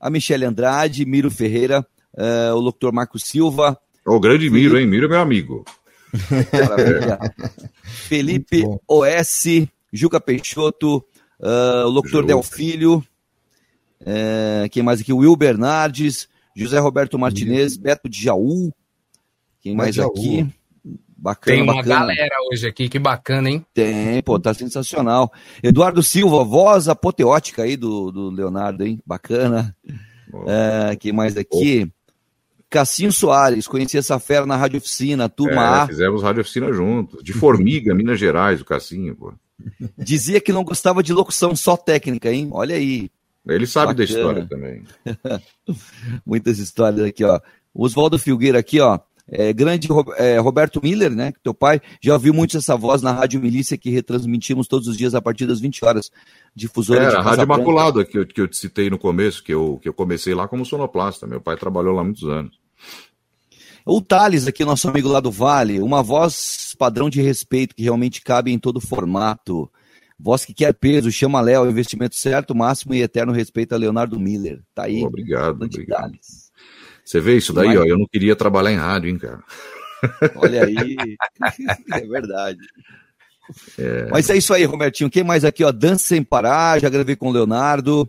a 0.00 0.08
Michele 0.10 0.44
Andrade, 0.44 1.04
Miro 1.04 1.28
Ferreira, 1.30 1.84
eh, 2.16 2.52
o 2.52 2.58
locutor 2.60 2.92
Marco 2.92 3.18
Silva. 3.18 3.76
O 4.06 4.20
grande 4.20 4.48
Miro, 4.50 4.78
hein? 4.78 4.86
Miro 4.86 5.06
é 5.06 5.08
meu 5.08 5.20
amigo. 5.20 5.64
Maravilha. 6.52 7.18
Felipe 7.84 8.64
OS, 8.88 9.66
Juca 9.92 10.20
Peixoto, 10.20 11.04
ah, 11.42 11.84
o 11.86 11.90
locutor 11.90 12.22
Juca. 12.22 12.26
Del 12.28 12.42
Filho, 12.42 13.02
eh, 14.04 14.68
quem 14.70 14.82
mais 14.82 15.00
aqui? 15.00 15.12
Will 15.12 15.36
Bernardes, 15.36 16.28
José 16.56 16.78
Roberto 16.78 17.18
Martinez, 17.18 17.76
Beto 17.76 18.08
de 18.08 18.22
Jaú, 18.22 18.72
quem 19.60 19.74
mais 19.74 19.94
Jaú. 19.94 20.08
aqui? 20.10 20.46
Bacana, 21.16 21.56
Tem 21.56 21.62
uma 21.62 21.74
bacana. 21.76 22.00
galera 22.00 22.34
hoje 22.52 22.66
aqui, 22.66 22.86
que 22.88 22.98
bacana, 22.98 23.48
hein? 23.48 23.64
Tem, 23.72 24.20
pô, 24.22 24.38
tá 24.38 24.52
sensacional. 24.52 25.32
Eduardo 25.62 26.02
Silva, 26.02 26.44
voz 26.44 26.86
apoteótica 26.86 27.62
aí 27.62 27.76
do, 27.78 28.12
do 28.12 28.30
Leonardo, 28.30 28.84
hein? 28.84 29.00
Bacana. 29.06 29.74
É, 30.46 30.94
quem 30.96 31.12
mais 31.12 31.36
aqui? 31.38 31.90
Cassinho 32.68 33.12
Soares, 33.12 33.66
conheci 33.66 33.96
essa 33.96 34.18
fera 34.18 34.44
na 34.44 34.56
Rádio 34.56 34.78
Oficina, 34.78 35.28
turma 35.28 35.62
É, 35.62 35.66
A. 35.82 35.86
fizemos 35.86 36.22
rádio 36.22 36.40
oficina 36.42 36.72
juntos. 36.72 37.22
De 37.22 37.32
Formiga, 37.32 37.94
Minas 37.96 38.18
Gerais, 38.18 38.60
o 38.60 38.64
Cassinho, 38.64 39.14
pô. 39.16 39.32
Dizia 39.96 40.40
que 40.40 40.52
não 40.52 40.64
gostava 40.64 41.02
de 41.02 41.12
locução 41.12 41.54
só 41.56 41.76
técnica, 41.76 42.30
hein? 42.32 42.48
Olha 42.52 42.74
aí. 42.74 43.08
Ele 43.46 43.66
sabe 43.66 43.94
da 43.94 44.04
Bacana. 44.04 44.18
história 44.18 44.46
também. 44.46 44.84
Muitas 46.24 46.58
histórias 46.58 47.06
aqui, 47.06 47.24
ó. 47.24 47.40
Oswaldo 47.74 48.18
Filgueira 48.18 48.58
aqui, 48.58 48.80
ó. 48.80 48.98
É, 49.26 49.52
grande 49.54 49.88
é, 50.18 50.38
Roberto 50.38 50.80
Miller, 50.82 51.10
né? 51.10 51.32
Teu 51.42 51.54
pai 51.54 51.80
já 52.00 52.12
ouviu 52.12 52.34
muito 52.34 52.58
essa 52.58 52.76
voz 52.76 53.00
na 53.00 53.10
Rádio 53.10 53.40
Milícia 53.40 53.78
que 53.78 53.88
retransmitimos 53.88 54.68
todos 54.68 54.86
os 54.86 54.98
dias 54.98 55.14
a 55.14 55.22
partir 55.22 55.46
das 55.46 55.60
20 55.60 55.84
horas. 55.84 56.10
Difusora 56.54 57.00
de 57.00 57.06
Era 57.06 57.18
a 57.20 57.22
Rádio. 57.22 57.44
Imaculada 57.44 58.04
que 58.04 58.18
eu, 58.18 58.26
que 58.26 58.40
eu 58.40 58.46
te 58.46 58.56
citei 58.56 58.90
no 58.90 58.98
começo, 58.98 59.42
que 59.42 59.52
eu, 59.52 59.78
que 59.82 59.88
eu 59.88 59.94
comecei 59.94 60.34
lá 60.34 60.46
como 60.46 60.64
sonoplasta. 60.64 61.26
Meu 61.26 61.40
pai 61.40 61.56
trabalhou 61.56 61.94
lá 61.94 62.04
muitos 62.04 62.24
anos. 62.24 62.58
O 63.86 64.00
Thales, 64.00 64.46
aqui, 64.46 64.64
nosso 64.64 64.88
amigo 64.88 65.08
lá 65.08 65.20
do 65.20 65.30
Vale, 65.30 65.80
uma 65.80 66.02
voz 66.02 66.74
padrão 66.78 67.08
de 67.08 67.20
respeito 67.20 67.74
que 67.74 67.82
realmente 67.82 68.22
cabe 68.22 68.52
em 68.52 68.58
todo 68.58 68.80
formato. 68.80 69.70
Voz 70.18 70.44
que 70.44 70.54
quer 70.54 70.72
peso, 70.72 71.10
chama 71.10 71.40
Léo, 71.40 71.68
investimento 71.68 72.14
certo, 72.14 72.54
máximo 72.54 72.94
e 72.94 73.02
eterno 73.02 73.32
respeito 73.32 73.74
a 73.74 73.78
Leonardo 73.78 74.18
Miller. 74.18 74.60
Tá 74.74 74.84
aí. 74.84 75.02
Obrigado, 75.04 75.62
obrigado. 75.64 76.12
Você 77.04 77.20
vê 77.20 77.36
isso 77.36 77.52
daí, 77.52 77.68
Mas- 77.68 77.78
ó. 77.78 77.84
Eu 77.84 77.98
não 77.98 78.06
queria 78.06 78.36
trabalhar 78.36 78.72
em 78.72 78.76
rádio, 78.76 79.10
hein, 79.10 79.18
cara. 79.18 79.42
Olha 80.36 80.64
aí. 80.64 80.96
é 81.92 82.00
verdade. 82.06 82.58
É. 83.78 84.08
Mas 84.10 84.30
é 84.30 84.36
isso 84.36 84.54
aí, 84.54 84.64
Robertinho. 84.64 85.10
Quem 85.10 85.24
mais 85.24 85.44
aqui, 85.44 85.64
ó? 85.64 85.72
Dança 85.72 86.06
sem 86.06 86.22
parar, 86.22 86.80
já 86.80 86.88
gravei 86.88 87.16
com 87.16 87.28
o 87.28 87.32
Leonardo. 87.32 88.08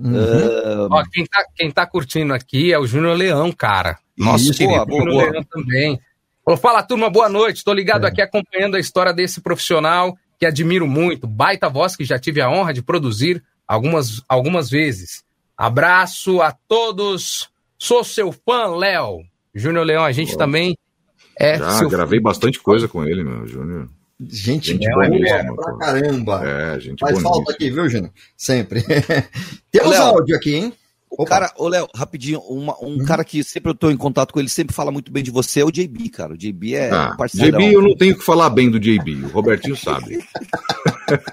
Ah, 0.00 0.86
Ó, 0.90 1.02
quem, 1.12 1.26
tá, 1.26 1.44
quem 1.56 1.70
tá 1.70 1.84
curtindo 1.86 2.32
aqui 2.32 2.72
é 2.72 2.78
o 2.78 2.86
Júnior 2.86 3.16
Leão, 3.16 3.50
cara. 3.50 3.98
Nosso 4.16 4.50
Isso, 4.50 4.58
querido 4.58 4.74
boa, 4.74 4.86
boa, 4.86 5.00
Júnior 5.00 5.20
boa. 5.20 5.30
Leão 5.32 5.44
também. 5.50 6.00
Falou, 6.44 6.60
fala 6.60 6.82
turma, 6.82 7.10
boa 7.10 7.28
noite. 7.28 7.64
Tô 7.64 7.72
ligado 7.72 8.04
aqui 8.04 8.22
acompanhando 8.22 8.76
a 8.76 8.80
história 8.80 9.12
desse 9.12 9.40
profissional 9.40 10.16
que 10.38 10.46
admiro 10.46 10.86
muito. 10.86 11.26
Baita 11.26 11.68
voz 11.68 11.96
que 11.96 12.04
já 12.04 12.18
tive 12.18 12.40
a 12.40 12.50
honra 12.50 12.72
de 12.72 12.82
produzir 12.82 13.42
algumas, 13.66 14.22
algumas 14.28 14.70
vezes. 14.70 15.24
Abraço 15.56 16.40
a 16.40 16.52
todos. 16.68 17.48
Sou 17.78 18.04
seu 18.04 18.32
fã, 18.32 18.76
Léo. 18.76 19.20
Júnior 19.54 19.84
Leão, 19.84 20.04
a 20.04 20.12
gente 20.12 20.36
também 20.36 20.76
é 21.38 21.58
Já 21.58 21.70
seu 21.72 21.88
gravei 21.88 22.20
bastante 22.20 22.60
coisa 22.60 22.86
com 22.88 23.04
ele, 23.04 23.24
meu, 23.24 23.46
Júnior. 23.46 23.88
Gente, 24.20 24.72
Gente 24.72 24.88
boa 24.90 25.08
boníssima, 25.08 25.54
pra 25.54 25.76
caramba. 25.78 26.42
É, 26.44 26.80
gente 26.80 26.98
Faz 26.98 27.12
boníssima. 27.12 27.30
falta 27.34 27.52
aqui, 27.52 27.70
viu, 27.70 27.88
Júnior? 27.88 28.12
Sempre. 28.36 28.82
Temos 29.70 29.90
Léo, 29.90 30.02
áudio 30.02 30.36
aqui, 30.36 30.54
hein? 30.56 30.72
O 31.10 31.24
cara, 31.24 31.52
ô 31.56 31.68
Léo, 31.68 31.88
rapidinho, 31.94 32.38
uma- 32.40 32.76
um 32.82 33.04
cara 33.04 33.24
que 33.24 33.42
sempre 33.42 33.70
eu 33.70 33.74
tô 33.74 33.90
em 33.90 33.96
contato 33.96 34.32
com 34.32 34.38
ele, 34.40 34.48
sempre 34.48 34.74
fala 34.74 34.90
muito 34.92 35.10
bem 35.10 35.22
de 35.22 35.30
você, 35.30 35.60
é 35.60 35.64
o 35.64 35.70
JB, 35.70 36.08
cara. 36.10 36.34
O 36.34 36.36
JB 36.36 36.74
é 36.74 36.90
Ah, 36.90 37.14
parceirão. 37.16 37.58
JB, 37.60 37.74
eu 37.74 37.82
não 37.82 37.96
tenho 37.96 38.16
que 38.16 38.24
falar 38.24 38.50
bem 38.50 38.70
do 38.70 38.78
JB, 38.78 39.24
o 39.24 39.28
Robertinho 39.28 39.76
sabe. 39.76 40.18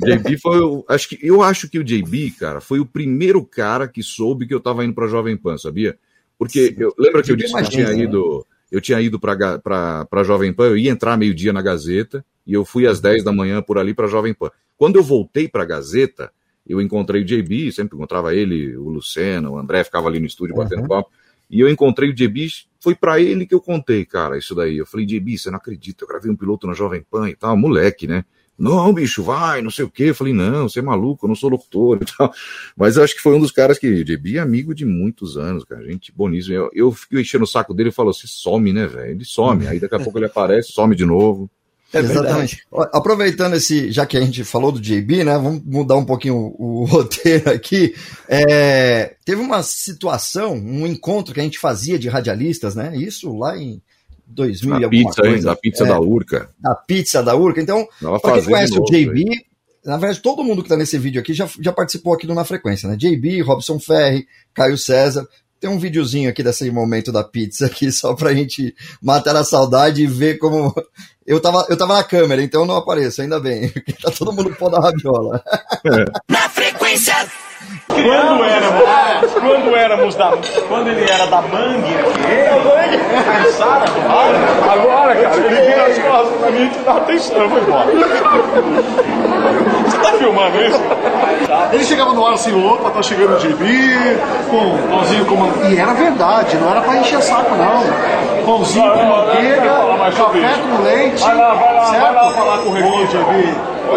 JB 0.00 0.38
foi, 0.38 0.60
o- 0.60 0.84
acho 0.88 1.08
que 1.08 1.18
eu 1.22 1.42
acho 1.42 1.68
que 1.68 1.78
o 1.78 1.84
JB, 1.84 2.30
cara, 2.32 2.60
foi 2.60 2.80
o 2.80 2.86
primeiro 2.86 3.44
cara 3.44 3.86
que 3.88 4.02
soube 4.02 4.46
que 4.46 4.54
eu 4.54 4.60
tava 4.60 4.84
indo 4.84 4.94
pra 4.94 5.06
Jovem 5.06 5.36
Pan, 5.36 5.56
sabia? 5.58 5.96
Porque 6.38 6.74
eu 6.78 6.94
lembra 6.98 7.22
que 7.22 7.30
eu 7.30 7.36
disse 7.36 7.54
que 7.54 7.60
eu 7.60 7.68
tinha 7.68 7.88
né? 7.90 7.98
ido, 8.02 8.46
eu 8.70 8.80
tinha 8.80 9.00
ido 9.00 9.18
pra, 9.20 9.58
pra 10.06 10.24
Jovem 10.24 10.52
Pan, 10.52 10.66
eu 10.66 10.76
ia 10.76 10.90
entrar 10.90 11.16
meio-dia 11.16 11.52
na 11.52 11.62
Gazeta 11.62 12.24
e 12.46 12.54
eu 12.54 12.64
fui 12.64 12.86
às 12.86 13.00
10 13.00 13.22
da 13.22 13.32
manhã 13.32 13.60
por 13.62 13.78
ali 13.78 13.92
pra 13.94 14.06
Jovem 14.06 14.34
Pan. 14.34 14.50
Quando 14.76 14.96
eu 14.96 15.02
voltei 15.02 15.46
pra 15.48 15.64
Gazeta, 15.64 16.32
eu 16.70 16.80
encontrei 16.80 17.22
o 17.22 17.24
JB, 17.24 17.72
sempre 17.72 17.96
encontrava 17.96 18.34
ele, 18.34 18.76
o 18.76 18.88
Luceno, 18.88 19.52
o 19.52 19.58
André 19.58 19.82
ficava 19.84 20.08
ali 20.08 20.20
no 20.20 20.26
estúdio 20.26 20.54
batendo 20.54 20.86
papo. 20.86 21.10
E 21.50 21.58
eu 21.58 21.68
encontrei 21.68 22.10
o 22.10 22.14
JB, 22.14 22.48
foi 22.78 22.94
pra 22.94 23.20
ele 23.20 23.44
que 23.44 23.54
eu 23.54 23.60
contei, 23.60 24.04
cara, 24.04 24.38
isso 24.38 24.54
daí. 24.54 24.76
Eu 24.76 24.86
falei, 24.86 25.04
JB, 25.04 25.36
você 25.36 25.50
não 25.50 25.58
acredita, 25.58 26.04
eu 26.04 26.08
gravei 26.08 26.30
um 26.30 26.36
piloto 26.36 26.66
na 26.66 26.74
Jovem 26.74 27.04
Pan 27.10 27.28
e 27.28 27.34
tal, 27.34 27.56
moleque, 27.56 28.06
né? 28.06 28.24
Não, 28.56 28.92
bicho, 28.92 29.22
vai, 29.22 29.62
não 29.62 29.70
sei 29.70 29.86
o 29.86 29.90
quê. 29.90 30.10
Eu 30.10 30.14
falei, 30.14 30.34
não, 30.34 30.68
você 30.68 30.80
é 30.80 30.82
maluco, 30.82 31.24
eu 31.24 31.28
não 31.28 31.34
sou 31.34 31.48
locutor 31.48 31.98
e 32.00 32.04
tal. 32.16 32.32
Mas 32.76 32.96
eu 32.96 33.02
acho 33.02 33.16
que 33.16 33.22
foi 33.22 33.34
um 33.34 33.40
dos 33.40 33.50
caras 33.50 33.78
que, 33.78 34.04
JB 34.04 34.36
é 34.36 34.40
amigo 34.40 34.74
de 34.74 34.84
muitos 34.84 35.36
anos, 35.36 35.64
cara, 35.64 35.82
gente 35.84 36.12
boníssimo. 36.12 36.54
Eu, 36.54 36.70
eu 36.72 36.92
fico 36.92 37.18
enchendo 37.18 37.44
o 37.44 37.48
saco 37.48 37.72
dele 37.72 37.88
e 37.88 37.92
falo, 37.92 38.12
você 38.12 38.26
some, 38.26 38.72
né, 38.72 38.86
velho? 38.86 39.12
Ele 39.12 39.24
some, 39.24 39.66
aí 39.66 39.80
daqui 39.80 39.94
a 39.94 39.98
pouco 40.00 40.18
ele 40.18 40.26
aparece, 40.26 40.72
some 40.72 40.94
de 40.94 41.06
novo. 41.06 41.50
É 41.92 41.98
Exatamente. 41.98 42.62
Ó, 42.70 42.86
Aproveitando 42.92 43.54
esse, 43.56 43.90
já 43.90 44.06
que 44.06 44.16
a 44.16 44.20
gente 44.20 44.44
falou 44.44 44.70
do 44.70 44.80
JB, 44.80 45.24
né? 45.24 45.32
Vamos 45.36 45.62
mudar 45.64 45.96
um 45.96 46.04
pouquinho 46.04 46.36
o, 46.36 46.82
o 46.82 46.84
roteiro 46.86 47.50
aqui. 47.50 47.94
É, 48.28 49.16
teve 49.24 49.40
uma 49.40 49.62
situação, 49.62 50.54
um 50.54 50.86
encontro 50.86 51.34
que 51.34 51.40
a 51.40 51.42
gente 51.42 51.58
fazia 51.58 51.98
de 51.98 52.08
radialistas, 52.08 52.74
né? 52.74 52.96
Isso 52.96 53.36
lá 53.36 53.56
em 53.58 53.82
2000 54.26 54.76
e 54.76 54.80
Da 54.80 54.86
alguma 54.86 54.90
pizza, 54.90 55.20
hein? 55.22 55.32
coisa. 55.32 55.44
Da 55.46 55.56
pizza 55.56 55.84
É, 55.84 55.86
da 55.88 56.00
Urca. 56.00 56.50
Da 56.60 56.74
pizza 56.74 57.22
da 57.22 57.34
Urca. 57.34 57.60
Então, 57.60 57.86
pra 58.22 58.32
quem 58.34 58.44
conhece 58.44 58.72
de 58.72 58.78
o 58.78 58.82
novo, 58.82 58.92
JB, 58.92 59.24
velho. 59.24 59.42
na 59.84 59.96
verdade, 59.96 60.20
todo 60.22 60.44
mundo 60.44 60.62
que 60.62 60.68
tá 60.68 60.76
nesse 60.76 60.96
vídeo 60.98 61.20
aqui 61.20 61.34
já, 61.34 61.48
já 61.60 61.72
participou 61.72 62.14
aqui 62.14 62.26
do 62.26 62.34
Na 62.34 62.44
Frequência, 62.44 62.88
né? 62.88 62.96
JB, 62.96 63.40
Robson 63.42 63.80
Ferri, 63.80 64.26
Caio 64.54 64.78
César. 64.78 65.26
Tem 65.60 65.68
um 65.68 65.78
videozinho 65.78 66.30
aqui 66.30 66.42
desse 66.42 66.70
momento 66.70 67.12
da 67.12 67.22
pizza 67.22 67.66
aqui, 67.66 67.90
só 67.92 68.14
pra 68.14 68.32
gente 68.32 68.74
matar 69.02 69.36
a 69.36 69.44
saudade 69.44 70.02
e 70.02 70.06
ver 70.06 70.38
como. 70.38 70.74
Eu 71.26 71.38
tava, 71.38 71.66
eu 71.68 71.76
tava 71.76 71.94
na 71.94 72.02
câmera, 72.02 72.42
então 72.42 72.62
eu 72.62 72.66
não 72.66 72.76
apareço, 72.76 73.20
ainda 73.20 73.38
bem. 73.38 73.68
porque 73.70 73.92
Tá 73.92 74.10
todo 74.10 74.32
mundo 74.32 74.54
pô 74.56 74.68
da 74.68 74.80
rabiola. 74.80 75.44
Na 76.28 76.48
frequência. 76.48 77.14
Quando 77.90 78.44
éramos, 78.44 79.32
quando 79.32 79.76
éramos 79.76 80.14
da. 80.14 80.32
Quando 80.68 80.88
ele 80.88 81.10
era 81.10 81.26
da 81.26 81.42
Bang, 81.42 81.84
ele 81.84 82.98
cansada 83.24 83.84
Agora, 84.72 85.16
cara, 85.16 85.36
ele 85.36 85.60
vira 85.60 85.86
as 85.86 85.98
costas 85.98 86.40
pra 86.40 86.50
mim 86.50 86.66
e 86.66 86.68
te 86.68 86.78
dá 86.80 86.92
atenção, 86.92 87.48
vou 87.48 87.58
embora. 87.58 87.86
Você 89.86 89.98
tá 89.98 90.12
filmando 90.12 90.62
isso? 90.62 90.80
Ele 91.72 91.84
chegava 91.84 92.12
no 92.12 92.26
ar 92.26 92.34
assim, 92.34 92.64
opa, 92.64 92.90
tá 92.90 93.02
chegando 93.02 93.36
o 93.36 93.40
GB, 93.40 93.64
com 94.48 94.78
pãozinho 94.88 95.24
com 95.26 95.36
manteiga. 95.36 95.68
E 95.68 95.78
era 95.78 95.92
verdade, 95.92 96.56
não 96.56 96.70
era 96.70 96.80
pra 96.80 96.96
encher 96.96 97.22
saco, 97.22 97.54
não. 97.56 98.44
Pãozinho 98.44 98.92
com 98.92 99.04
manteiga, 99.04 99.70
café 100.16 100.54
com 100.62 100.82
leite. 100.82 101.20
Vai 101.20 101.36
lá, 101.36 101.54
vai 101.54 101.74
lá, 101.74 101.84
certo? 101.86 102.02
vai 102.02 102.14
lá 102.14 102.30
falar 102.32 102.58
com 102.58 102.70
o 102.70 102.72
Reguinho, 102.72 103.08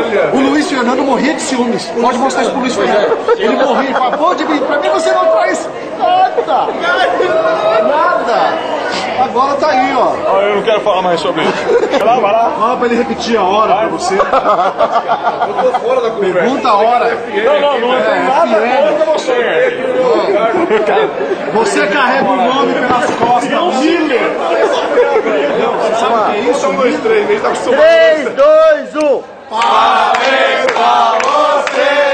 GB. 0.01 0.37
O 0.37 0.49
Luiz 0.49 0.69
Fernando 0.69 1.03
morria 1.03 1.33
de 1.33 1.41
ciúmes. 1.41 1.85
Pode 2.01 2.17
mostrar 2.17 2.41
isso 2.43 2.51
pro 2.51 2.61
Luiz 2.61 2.75
Fernando. 2.75 3.17
Ele 3.37 3.55
morria 3.55 3.89
e 3.89 3.93
falava, 3.93 4.17
pô, 4.17 4.35
GB, 4.37 4.59
pra 4.61 4.79
mim 4.79 4.89
você 4.89 5.11
não 5.11 5.25
traz 5.27 5.69
nada. 5.99 6.67
Nada. 7.83 8.73
Agora 9.23 9.53
tá 9.55 9.67
aí, 9.69 9.93
ó. 9.95 10.11
Ah, 10.27 10.41
Eu 10.41 10.55
não 10.55 10.61
quero 10.63 10.81
falar 10.81 11.01
mais 11.01 11.19
sobre 11.19 11.43
isso. 11.43 11.53
Vai 11.91 12.03
lá, 12.03 12.19
vai 12.19 12.31
lá. 12.31 12.51
Fala 12.59 12.77
pra 12.77 12.85
ele 12.87 12.95
repetir 12.95 13.37
a 13.37 13.43
hora 13.43 13.75
pra 13.75 13.87
você. 13.87 14.15
Eu 14.15 15.71
tô 15.71 15.79
fora 15.79 16.01
da 16.01 16.09
conversa. 16.11 16.39
Pergunta 16.39 16.67
a 16.67 16.75
hora. 16.75 17.17
Não, 17.45 17.61
não, 17.61 17.79
não 17.79 17.95
É, 17.97 18.01
tem 18.01 18.23
nada 18.23 18.87
contra 18.97 19.13
você. 19.13 19.93
Você 21.53 21.87
carrega 21.87 22.29
o 22.29 22.35
nome 22.35 22.73
pelas 22.73 23.09
costas. 23.15 23.51
Não, 23.51 23.71
Miller. 23.73 24.31
acostumado. 25.85 26.35
Isso, 26.49 26.67
um, 26.67 26.75
dois, 26.75 26.99
três, 27.01 27.29
ele 27.29 27.39
tá 27.39 27.47
acostumado. 27.49 27.81
3, 27.81 28.29
2, 28.93 28.95
1. 29.03 29.32
Parabéns 29.61 30.65
pra 30.73 31.17
você, 31.21 32.13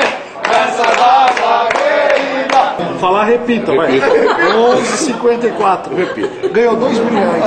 essa 0.51 0.83
data 0.83 1.69
querida. 1.73 2.59
Falar, 2.99 3.23
repita, 3.23 3.73
vai. 3.73 3.91
Repita. 3.91 4.35
11,54. 4.57 5.95
Repita. 5.95 6.49
Ganhou 6.49 6.75
2 6.75 6.97
milhões. 6.99 7.43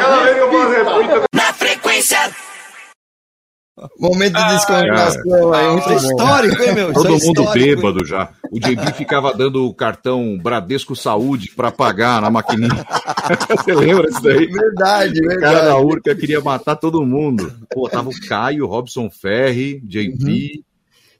Cada 0.00 0.16
vez 0.22 0.36
que 0.36 0.42
eu 0.42 0.84
falo 0.84 1.02
repita. 1.02 1.24
Na 1.34 1.52
frequência. 1.52 2.30
Momento 3.98 4.34
de 4.34 4.54
descontração 4.54 5.52
aí, 5.52 5.68
muito 5.68 5.92
Isso 5.92 5.92
é 5.92 5.96
histórico, 5.96 6.62
hein, 6.62 6.74
meu? 6.74 6.86
Isso 6.92 7.02
Todo 7.02 7.14
é 7.14 7.26
mundo 7.26 7.52
bêbado 7.52 8.06
já. 8.06 8.30
O 8.50 8.58
JB 8.58 8.92
ficava 8.96 9.34
dando 9.34 9.66
o 9.66 9.74
cartão 9.74 10.38
Bradesco 10.42 10.96
Saúde 10.96 11.50
pra 11.54 11.70
pagar 11.70 12.22
na 12.22 12.30
maquininha. 12.30 12.70
Você 13.50 13.74
lembra 13.74 14.08
disso 14.08 14.22
daí? 14.22 14.46
Verdade, 14.46 15.20
O 15.20 15.28
cara 15.40 15.58
da 15.58 15.62
verdade. 15.64 15.84
Urca 15.84 16.14
queria 16.14 16.40
matar 16.40 16.76
todo 16.76 17.04
mundo. 17.04 17.52
Pô, 17.70 17.86
tava 17.88 18.08
o 18.08 18.20
Caio, 18.26 18.66
Robson 18.66 19.10
Ferri, 19.10 19.78
JB. 19.84 20.64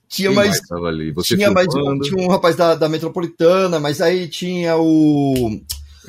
Tinha 0.09 0.29
Quem 0.29 0.37
mais. 0.37 0.61
tava 0.61 0.87
ali? 0.87 1.11
Você 1.13 1.37
Tinha, 1.37 1.51
mais 1.51 1.67
filmando. 1.71 2.05
tinha 2.05 2.25
um 2.25 2.29
rapaz 2.29 2.57
da, 2.57 2.75
da 2.75 2.89
Metropolitana, 2.89 3.79
mas 3.79 4.01
aí 4.01 4.29
tinha 4.29 4.77
o. 4.77 5.61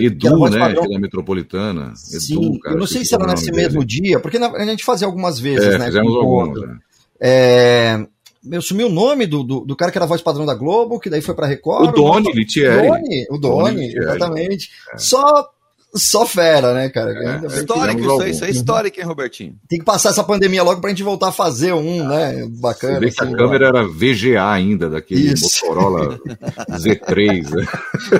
era 0.05 0.13
Edu, 0.13 0.49
né? 0.49 0.59
padrão. 0.59 0.81
Que 0.83 0.91
é 0.91 0.93
da 0.95 0.99
Metropolitana. 0.99 1.93
Sim, 1.95 2.35
Edu, 2.47 2.59
cara. 2.59 2.75
eu 2.75 2.79
não 2.79 2.87
sei 2.87 3.03
se 3.05 3.13
era 3.13 3.23
o 3.23 3.27
nome 3.27 3.39
nesse 3.39 3.51
mesmo 3.51 3.83
dia, 3.85 4.19
porque 4.19 4.37
a 4.37 4.65
gente 4.65 4.83
fazia 4.83 5.07
algumas 5.07 5.39
vezes, 5.39 5.65
É, 5.65 5.77
né? 5.77 5.85
fizemos 5.87 6.15
algumas. 6.15 6.61
né? 6.61 6.77
É, 7.19 8.05
eu 8.51 8.61
sumi 8.61 8.83
o 8.83 8.89
nome 8.89 9.25
do, 9.25 9.43
do, 9.43 9.59
do 9.61 9.75
cara 9.75 9.91
que 9.91 9.97
era 9.97 10.05
voz 10.05 10.21
padrão 10.21 10.45
da 10.45 10.53
Globo, 10.53 10.99
que 10.99 11.09
daí 11.09 11.21
foi 11.21 11.35
pra 11.35 11.47
Record. 11.47 11.89
O 11.89 11.91
Doni 11.91 12.31
Litieri. 12.33 12.87
Doni, 12.87 13.25
o 13.29 13.37
Doni, 13.37 13.73
Doni 13.73 13.97
exatamente. 13.97 14.69
Só, 14.95 15.49
só 15.95 16.25
fera, 16.25 16.73
né, 16.73 16.89
cara? 16.89 17.13
Que- 17.39 17.47
Histórico 17.47 18.01
isso 18.01 18.21
aí, 18.21 18.31
isso 18.31 18.45
é 18.45 18.49
histórico, 18.49 18.99
hein, 18.99 19.05
Robertinho? 19.05 19.55
Tem 19.67 19.79
que 19.79 19.85
passar 19.85 20.09
essa 20.09 20.23
pandemia 20.23 20.61
logo 20.63 20.79
pra 20.81 20.89
gente 20.89 21.03
voltar 21.03 21.29
a 21.29 21.31
fazer 21.31 21.73
um, 21.73 22.07
né? 22.07 22.33
Você 22.43 22.61
Bacana. 22.61 22.99
vê 22.99 23.09
que 23.11 23.19
a 23.21 23.23
assim, 23.25 23.35
câmera 23.35 23.67
era 23.67 23.87
VGA 23.87 24.51
ainda, 24.51 24.89
daquele 24.89 25.33
Isso. 25.33 25.65
Motorola 25.65 26.19
Z3. 26.71 27.49
Né? 27.55 27.67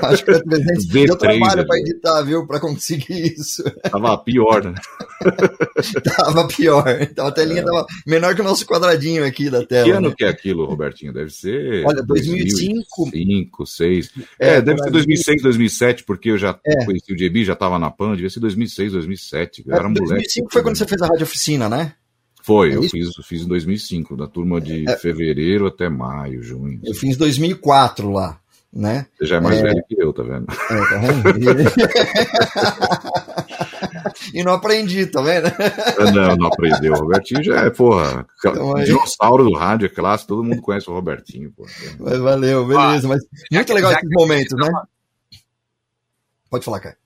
Acho 0.03 0.23
que 0.25 0.31
era 0.31 0.43
300. 0.43 0.85
V3, 0.87 1.05
Deu 1.05 1.15
trabalho 1.17 1.57
né? 1.57 1.65
pra 1.65 1.77
editar, 1.79 2.21
viu? 2.23 2.47
Pra 2.47 2.59
conseguir 2.59 3.33
isso. 3.37 3.63
Tava 3.91 4.17
pior, 4.17 4.63
né? 4.63 4.73
tava 6.17 6.47
pior. 6.47 6.85
Então 7.01 7.27
a 7.27 7.31
telinha 7.31 7.63
tava 7.63 7.85
menor 8.05 8.35
que 8.35 8.41
o 8.41 8.43
nosso 8.43 8.65
quadradinho 8.65 9.25
aqui 9.25 9.49
da 9.49 9.65
tela. 9.65 9.85
Que 9.85 9.91
ano 9.91 10.09
né? 10.09 10.15
que 10.17 10.23
é 10.25 10.29
aquilo, 10.29 10.65
Robertinho? 10.65 11.13
Deve 11.13 11.29
ser. 11.31 11.85
Olha, 11.85 12.01
2005. 12.03 13.11
2005, 13.11 13.57
2006. 13.57 14.11
É, 14.39 14.47
É, 14.57 14.61
deve 14.61 14.79
ser 14.79 14.85
aí. 14.87 14.91
2006, 14.91 15.41
2007, 15.41 16.03
porque 16.03 16.29
eu 16.31 16.37
já 16.37 16.57
É. 16.65 16.85
conheci 16.85 17.11
o 17.11 17.15
JB, 17.15 17.45
já 17.45 17.55
tava 17.57 17.77
na 17.79 17.89
PAN, 17.91 18.13
devia 18.15 18.29
ser 18.29 18.39
2006, 18.39 18.93
2007. 18.93 19.63
Eu 19.67 19.73
era 19.75 19.83
É, 19.83 19.87
moleque. 19.87 20.05
2005 20.05 20.49
foi 20.53 20.63
quando 20.63 20.77
você 20.77 20.87
fez 20.87 21.01
a 21.01 21.07
rádio 21.07 21.23
oficina, 21.23 21.67
né? 21.67 21.93
Foi, 22.43 22.71
É 22.71 22.75
eu 22.77 22.83
fiz, 22.83 23.09
fiz 23.25 23.41
em 23.41 23.47
2005, 23.47 24.15
da 24.15 24.25
turma 24.27 24.61
de 24.61 24.89
É. 24.89 24.95
fevereiro 24.97 25.67
até 25.67 25.89
maio, 25.89 26.41
junho. 26.41 26.79
Eu 26.83 26.93
fiz 26.93 27.17
2004 27.17 28.09
lá, 28.09 28.39
né? 28.71 29.05
Você 29.19 29.25
já 29.25 29.35
é 29.35 29.39
mais 29.41 29.57
É. 29.59 29.63
velho 29.63 29.83
que 29.85 30.01
eu, 30.01 30.13
tá 30.13 30.23
vendo? 30.23 30.45
É, 30.49 30.77
tá 30.77 30.97
vendo? 30.97 31.69
e 34.33 34.43
não 34.45 34.53
aprendi, 34.53 35.05
tá 35.07 35.21
vendo? 35.21 35.51
Não, 36.13 36.35
não 36.37 36.47
aprendeu. 36.47 36.93
O 36.93 36.99
Robertinho 36.99 37.43
já 37.43 37.65
é, 37.65 37.69
porra, 37.69 38.25
Então, 38.39 38.73
dinossauro 38.75 39.43
do 39.43 39.53
rádio, 39.53 39.85
é 39.87 39.89
clássico, 39.89 40.29
todo 40.29 40.43
mundo 40.43 40.61
conhece 40.61 40.89
o 40.89 40.93
Robertinho, 40.93 41.51
pô. 41.51 41.65
Mas 41.99 42.17
valeu, 42.19 42.65
beleza. 42.65 43.07
Mas 43.07 43.21
muito 43.51 43.73
legal 43.73 43.91
esses 43.91 44.09
momentos, 44.09 44.57
né? 44.57 44.69
Pode 46.49 46.63
falar, 46.63 46.79
cara. 46.79 46.97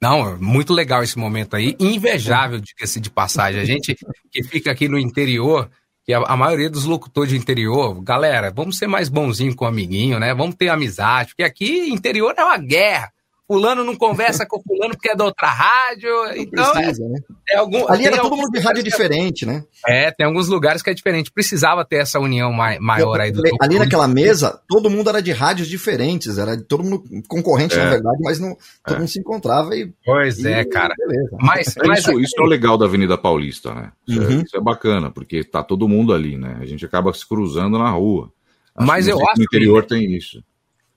Não, 0.00 0.38
muito 0.38 0.72
legal 0.72 1.02
esse 1.02 1.18
momento 1.18 1.56
aí. 1.56 1.76
Invejável, 1.80 2.60
diga-se 2.60 3.00
de 3.00 3.10
passagem. 3.10 3.60
A 3.60 3.64
gente 3.64 3.96
que 4.30 4.42
fica 4.42 4.70
aqui 4.70 4.88
no 4.88 4.98
interior, 4.98 5.70
que 6.04 6.12
a, 6.12 6.18
a 6.18 6.36
maioria 6.36 6.70
dos 6.70 6.84
locutores 6.84 7.30
de 7.30 7.36
interior, 7.36 8.00
galera, 8.02 8.50
vamos 8.50 8.78
ser 8.78 8.86
mais 8.86 9.08
bonzinho 9.08 9.54
com 9.54 9.64
o 9.64 9.68
amiguinho, 9.68 10.18
né? 10.18 10.34
Vamos 10.34 10.54
ter 10.54 10.68
amizade, 10.68 11.30
porque 11.30 11.42
aqui 11.42 11.88
interior 11.88 12.34
é 12.36 12.44
uma 12.44 12.58
guerra. 12.58 13.12
Fulano 13.48 13.84
não 13.84 13.94
conversa 13.94 14.44
com 14.44 14.60
fulano 14.60 14.94
porque 14.94 15.10
é 15.10 15.14
da 15.14 15.24
outra 15.24 15.46
rádio. 15.46 16.10
Então, 16.36 16.64
é, 16.70 16.72
Precisa, 16.72 17.08
né? 17.08 17.18
é 17.48 17.56
algum, 17.58 17.88
Ali 17.88 18.06
era 18.06 18.16
todo 18.18 18.36
mundo 18.36 18.50
de 18.50 18.58
rádio 18.58 18.82
que 18.82 18.88
é- 18.88 18.90
diferente, 18.90 19.46
né? 19.46 19.62
É, 19.86 20.10
tem 20.10 20.26
alguns 20.26 20.48
lugares 20.48 20.82
que 20.82 20.90
é 20.90 20.94
diferente. 20.94 21.30
Precisava 21.30 21.84
ter 21.84 21.96
essa 21.98 22.18
união 22.18 22.52
mai- 22.52 22.78
maior 22.80 23.20
aí 23.20 23.30
do 23.30 23.40
Ali 23.40 23.52
locutor. 23.52 23.78
naquela 23.78 24.08
mesa, 24.08 24.60
todo 24.68 24.90
mundo 24.90 25.08
era 25.10 25.22
de 25.22 25.30
rádios 25.30 25.68
diferentes, 25.68 26.38
era 26.38 26.60
todo 26.60 26.82
mundo 26.82 27.04
concorrente, 27.28 27.76
É. 27.76 27.84
na 27.84 27.90
verdade, 27.90 28.18
mas 28.20 28.40
não, 28.40 28.56
todo 28.84 28.98
mundo 28.98 29.08
se 29.08 29.20
encontrava 29.20 29.76
e. 29.76 29.92
Pois 30.04 30.38
e- 30.40 30.48
é, 30.48 30.64
cara. 30.64 30.92
Beleza. 30.98 31.36
Mas, 31.40 31.76
É 31.76 31.86
mas 31.86 32.00
isso, 32.00 32.18
isso 32.20 32.34
é 32.38 32.42
o 32.42 32.46
legal 32.46 32.76
da 32.76 32.86
Avenida 32.86 33.16
Paulista, 33.16 33.72
né? 33.72 33.92
Isso, 34.08 34.22
é, 34.22 34.26
Uhum. 34.26 34.40
isso 34.42 34.56
é 34.56 34.60
bacana, 34.60 35.10
porque 35.10 35.44
tá 35.44 35.62
todo 35.62 35.88
mundo 35.88 36.12
ali, 36.12 36.36
né? 36.36 36.56
A 36.60 36.66
gente 36.66 36.84
acaba 36.84 37.12
se 37.12 37.24
cruzando 37.26 37.78
na 37.78 37.90
rua. 37.90 38.28
Mas 38.78 39.06
que 39.06 39.12
eu 39.12 39.18
acho 39.18 39.38
No 39.38 39.44
interior 39.44 39.84
tem 39.84 40.14
isso. 40.16 40.42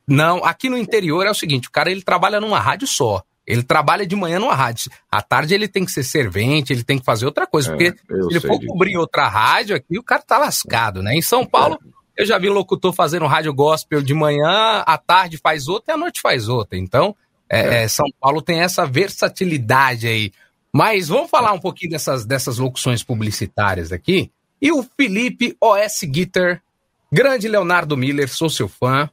Não, 0.09 0.43
aqui 0.43 0.69
no 0.69 0.77
interior 0.77 1.25
é 1.25 1.31
o 1.31 1.35
seguinte, 1.35 1.67
o 1.67 1.71
cara 1.71 1.91
ele 1.91 2.01
trabalha 2.01 2.39
numa 2.39 2.59
rádio 2.59 2.87
só. 2.87 3.23
Ele 3.45 3.63
trabalha 3.63 4.05
de 4.05 4.15
manhã 4.15 4.37
numa 4.37 4.53
rádio. 4.53 4.91
À 5.11 5.23
tarde 5.23 5.55
ele 5.55 5.67
tem 5.67 5.83
que 5.83 5.91
ser 5.91 6.03
servente, 6.03 6.71
ele 6.71 6.83
tem 6.83 6.99
que 6.99 7.05
fazer 7.05 7.25
outra 7.25 7.47
coisa. 7.47 7.69
É, 7.69 7.71
porque 7.71 7.91
se 7.91 8.29
ele 8.29 8.39
for 8.39 8.59
disso. 8.59 8.71
cobrir 8.71 8.95
outra 8.95 9.27
rádio 9.27 9.75
aqui, 9.75 9.97
o 9.97 10.03
cara 10.03 10.21
tá 10.21 10.37
lascado, 10.37 11.01
né? 11.01 11.15
Em 11.15 11.21
São 11.21 11.43
Paulo, 11.43 11.79
eu 12.15 12.27
já 12.27 12.37
vi 12.37 12.47
locutor 12.47 12.93
fazendo 12.93 13.25
rádio 13.25 13.51
gospel 13.51 14.03
de 14.03 14.13
manhã, 14.13 14.83
à 14.85 14.97
tarde 14.99 15.37
faz 15.37 15.67
outra 15.67 15.93
e 15.93 15.95
à 15.95 15.97
noite 15.97 16.21
faz 16.21 16.47
outra. 16.47 16.77
Então, 16.77 17.15
é, 17.49 17.83
é, 17.83 17.87
São 17.87 18.05
Paulo 18.19 18.39
tem 18.39 18.61
essa 18.61 18.85
versatilidade 18.85 20.07
aí. 20.07 20.31
Mas 20.71 21.07
vamos 21.07 21.31
falar 21.31 21.51
um 21.51 21.59
pouquinho 21.59 21.91
dessas, 21.91 22.25
dessas 22.25 22.59
locuções 22.59 23.01
publicitárias 23.03 23.91
aqui. 23.91 24.31
E 24.61 24.71
o 24.71 24.85
Felipe 24.95 25.57
OS 25.59 26.01
Guitar, 26.03 26.61
grande 27.11 27.47
Leonardo 27.47 27.97
Miller, 27.97 28.29
sou 28.29 28.49
seu 28.49 28.67
fã. 28.67 29.09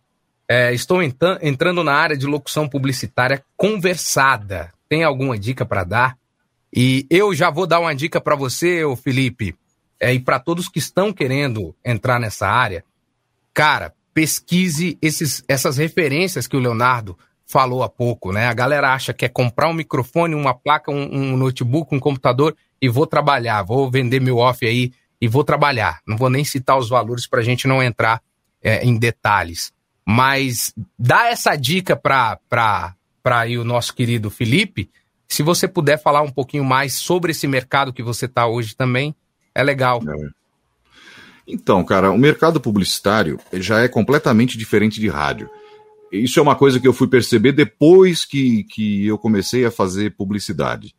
É, 0.49 0.73
estou 0.73 1.03
entrando 1.03 1.83
na 1.83 1.93
área 1.93 2.17
de 2.17 2.27
locução 2.27 2.69
publicitária 2.69 3.45
conversada. 3.57 4.73
Tem 4.89 5.03
alguma 5.03 5.37
dica 5.37 5.67
para 5.67 5.83
dar? 5.83 6.19
E 6.73 7.07
eu 7.11 7.35
já 7.35 7.51
vou 7.51 7.67
dar 7.67 7.81
uma 7.81 7.95
dica 7.95 8.21
para 8.21 8.37
você, 8.37 8.83
Felipe, 9.03 9.57
é, 9.99 10.13
e 10.15 10.21
para 10.21 10.39
todos 10.39 10.69
que 10.69 10.79
estão 10.79 11.13
querendo 11.13 11.75
entrar 11.85 12.21
nessa 12.21 12.49
área. 12.49 12.85
Cara, 13.53 13.95
pesquise 14.13 14.99
esses, 15.03 15.43
essas 15.49 15.79
referências 15.79 16.47
que 16.47 16.57
o 16.57 16.61
Leonardo 16.61 17.19
falou 17.47 17.83
há 17.83 17.89
pouco, 17.89 18.33
né? 18.33 18.47
A 18.47 18.53
galera 18.53 18.93
acha 18.93 19.13
que 19.13 19.25
é 19.25 19.29
comprar 19.29 19.69
um 19.69 19.75
microfone, 19.75 20.35
uma 20.35 20.55
placa, 20.55 20.91
um, 20.91 21.33
um 21.33 21.37
notebook, 21.37 21.95
um 21.95 22.01
computador 22.01 22.55
e 22.81 22.89
vou 22.89 23.07
trabalhar, 23.07 23.63
vou 23.63 23.91
vender 23.91 24.21
meu 24.21 24.39
off 24.39 24.67
aí 24.67 24.93
e 25.21 25.29
vou 25.29 25.45
trabalhar. 25.45 26.01
Não 26.07 26.17
vou 26.17 26.29
nem 26.29 26.45
citar 26.45 26.77
os 26.77 26.89
valores 26.89 27.27
para 27.27 27.41
a 27.41 27.45
gente 27.45 27.67
não 27.67 27.83
entrar 27.83 28.21
é, 28.63 28.85
em 28.85 28.99
detalhes. 28.99 29.73
Mas 30.07 30.73
dá 30.97 31.27
essa 31.27 31.57
dica 31.57 31.97
para 31.97 32.95
o 33.59 33.65
nosso 33.65 33.93
querido 33.93 34.31
Felipe. 34.31 34.89
Se 35.27 35.43
você 35.43 35.67
puder 35.67 36.01
falar 36.01 36.23
um 36.23 36.31
pouquinho 36.31 36.65
mais 36.65 36.95
sobre 36.95 37.33
esse 37.33 37.49
mercado 37.49 37.93
que 37.93 38.03
você 38.03 38.27
está 38.27 38.47
hoje 38.47 38.77
também, 38.77 39.15
é 39.53 39.65
legal. 39.65 40.01
Então, 41.47 41.85
cara, 41.85 42.13
o 42.13 42.19
mercado 42.19 42.61
publicitário 42.61 43.41
já 43.53 43.81
é 43.81 43.89
completamente 43.89 44.57
diferente 44.57 45.01
de 45.01 45.09
rádio. 45.09 45.51
Isso 46.13 46.39
é 46.39 46.43
uma 46.43 46.55
coisa 46.55 46.79
que 46.79 46.87
eu 46.87 46.93
fui 46.93 47.09
perceber 47.09 47.53
depois 47.53 48.25
que, 48.25 48.65
que 48.65 49.07
eu 49.07 49.19
comecei 49.19 49.65
a 49.65 49.71
fazer 49.71 50.15
publicidade. 50.17 50.95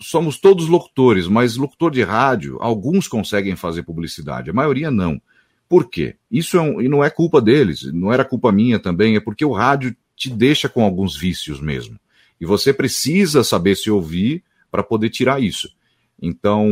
Somos 0.00 0.38
todos 0.38 0.66
locutores, 0.66 1.28
mas 1.28 1.56
locutor 1.56 1.92
de 1.92 2.02
rádio, 2.02 2.58
alguns 2.60 3.06
conseguem 3.06 3.54
fazer 3.54 3.84
publicidade, 3.84 4.50
a 4.50 4.52
maioria 4.52 4.90
não. 4.90 5.20
Por 5.72 5.88
quê? 5.88 6.16
Isso 6.30 6.58
é 6.58 6.60
um, 6.60 6.82
e 6.82 6.86
não 6.86 7.02
é 7.02 7.08
culpa 7.08 7.40
deles, 7.40 7.90
não 7.94 8.12
era 8.12 8.26
culpa 8.26 8.52
minha 8.52 8.78
também, 8.78 9.16
é 9.16 9.20
porque 9.20 9.42
o 9.42 9.52
rádio 9.52 9.96
te 10.14 10.28
deixa 10.28 10.68
com 10.68 10.84
alguns 10.84 11.16
vícios 11.16 11.62
mesmo. 11.62 11.98
E 12.38 12.44
você 12.44 12.74
precisa 12.74 13.42
saber 13.42 13.74
se 13.74 13.90
ouvir 13.90 14.44
para 14.70 14.82
poder 14.82 15.08
tirar 15.08 15.40
isso. 15.40 15.70
Então, 16.20 16.68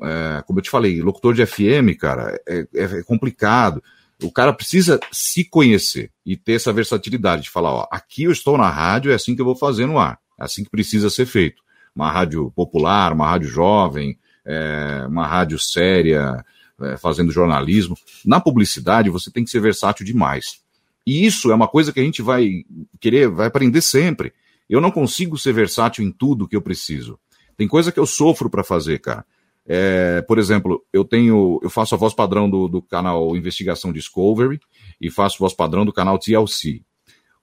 é, 0.00 0.40
como 0.46 0.60
eu 0.60 0.62
te 0.62 0.70
falei, 0.70 1.02
locutor 1.02 1.34
de 1.34 1.44
FM, 1.44 1.98
cara, 1.98 2.40
é, 2.46 2.64
é, 2.76 3.02
complicado. 3.02 3.82
O 4.22 4.30
cara 4.30 4.52
precisa 4.52 5.00
se 5.10 5.42
conhecer 5.42 6.12
e 6.24 6.36
ter 6.36 6.52
essa 6.52 6.72
versatilidade 6.72 7.42
de 7.42 7.50
falar, 7.50 7.74
ó, 7.74 7.88
aqui 7.90 8.22
eu 8.22 8.30
estou 8.30 8.56
na 8.56 8.70
rádio, 8.70 9.10
é 9.10 9.16
assim 9.16 9.34
que 9.34 9.40
eu 9.40 9.46
vou 9.46 9.56
fazer 9.56 9.86
no 9.86 9.98
ar, 9.98 10.20
é 10.38 10.44
assim 10.44 10.62
que 10.62 10.70
precisa 10.70 11.10
ser 11.10 11.26
feito. 11.26 11.60
Uma 11.92 12.08
rádio 12.08 12.52
popular, 12.52 13.12
uma 13.12 13.28
rádio 13.28 13.48
jovem, 13.48 14.16
é, 14.46 15.04
uma 15.08 15.26
rádio 15.26 15.58
séria, 15.58 16.44
é, 16.80 16.96
fazendo 16.96 17.32
jornalismo. 17.32 17.96
Na 18.24 18.40
publicidade, 18.40 19.10
você 19.10 19.30
tem 19.30 19.44
que 19.44 19.50
ser 19.50 19.60
versátil 19.60 20.04
demais. 20.04 20.60
E 21.06 21.24
isso 21.26 21.50
é 21.50 21.54
uma 21.54 21.68
coisa 21.68 21.92
que 21.92 22.00
a 22.00 22.02
gente 22.02 22.22
vai 22.22 22.64
querer, 23.00 23.28
vai 23.28 23.46
aprender 23.46 23.80
sempre. 23.80 24.32
Eu 24.68 24.80
não 24.80 24.90
consigo 24.90 25.36
ser 25.36 25.52
versátil 25.52 26.04
em 26.04 26.10
tudo 26.10 26.48
que 26.48 26.56
eu 26.56 26.62
preciso. 26.62 27.18
Tem 27.56 27.68
coisa 27.68 27.92
que 27.92 28.00
eu 28.00 28.06
sofro 28.06 28.48
para 28.48 28.64
fazer, 28.64 28.98
cara. 29.00 29.24
É, 29.66 30.20
por 30.22 30.38
exemplo, 30.38 30.84
eu 30.92 31.04
tenho, 31.04 31.58
eu 31.62 31.70
faço 31.70 31.94
a 31.94 31.98
voz 31.98 32.12
padrão 32.12 32.50
do, 32.50 32.68
do 32.68 32.82
canal 32.82 33.36
Investigação 33.36 33.92
Discovery 33.92 34.60
e 35.00 35.10
faço 35.10 35.38
voz 35.38 35.54
padrão 35.54 35.84
do 35.84 35.92
canal 35.92 36.18
TLC. 36.18 36.82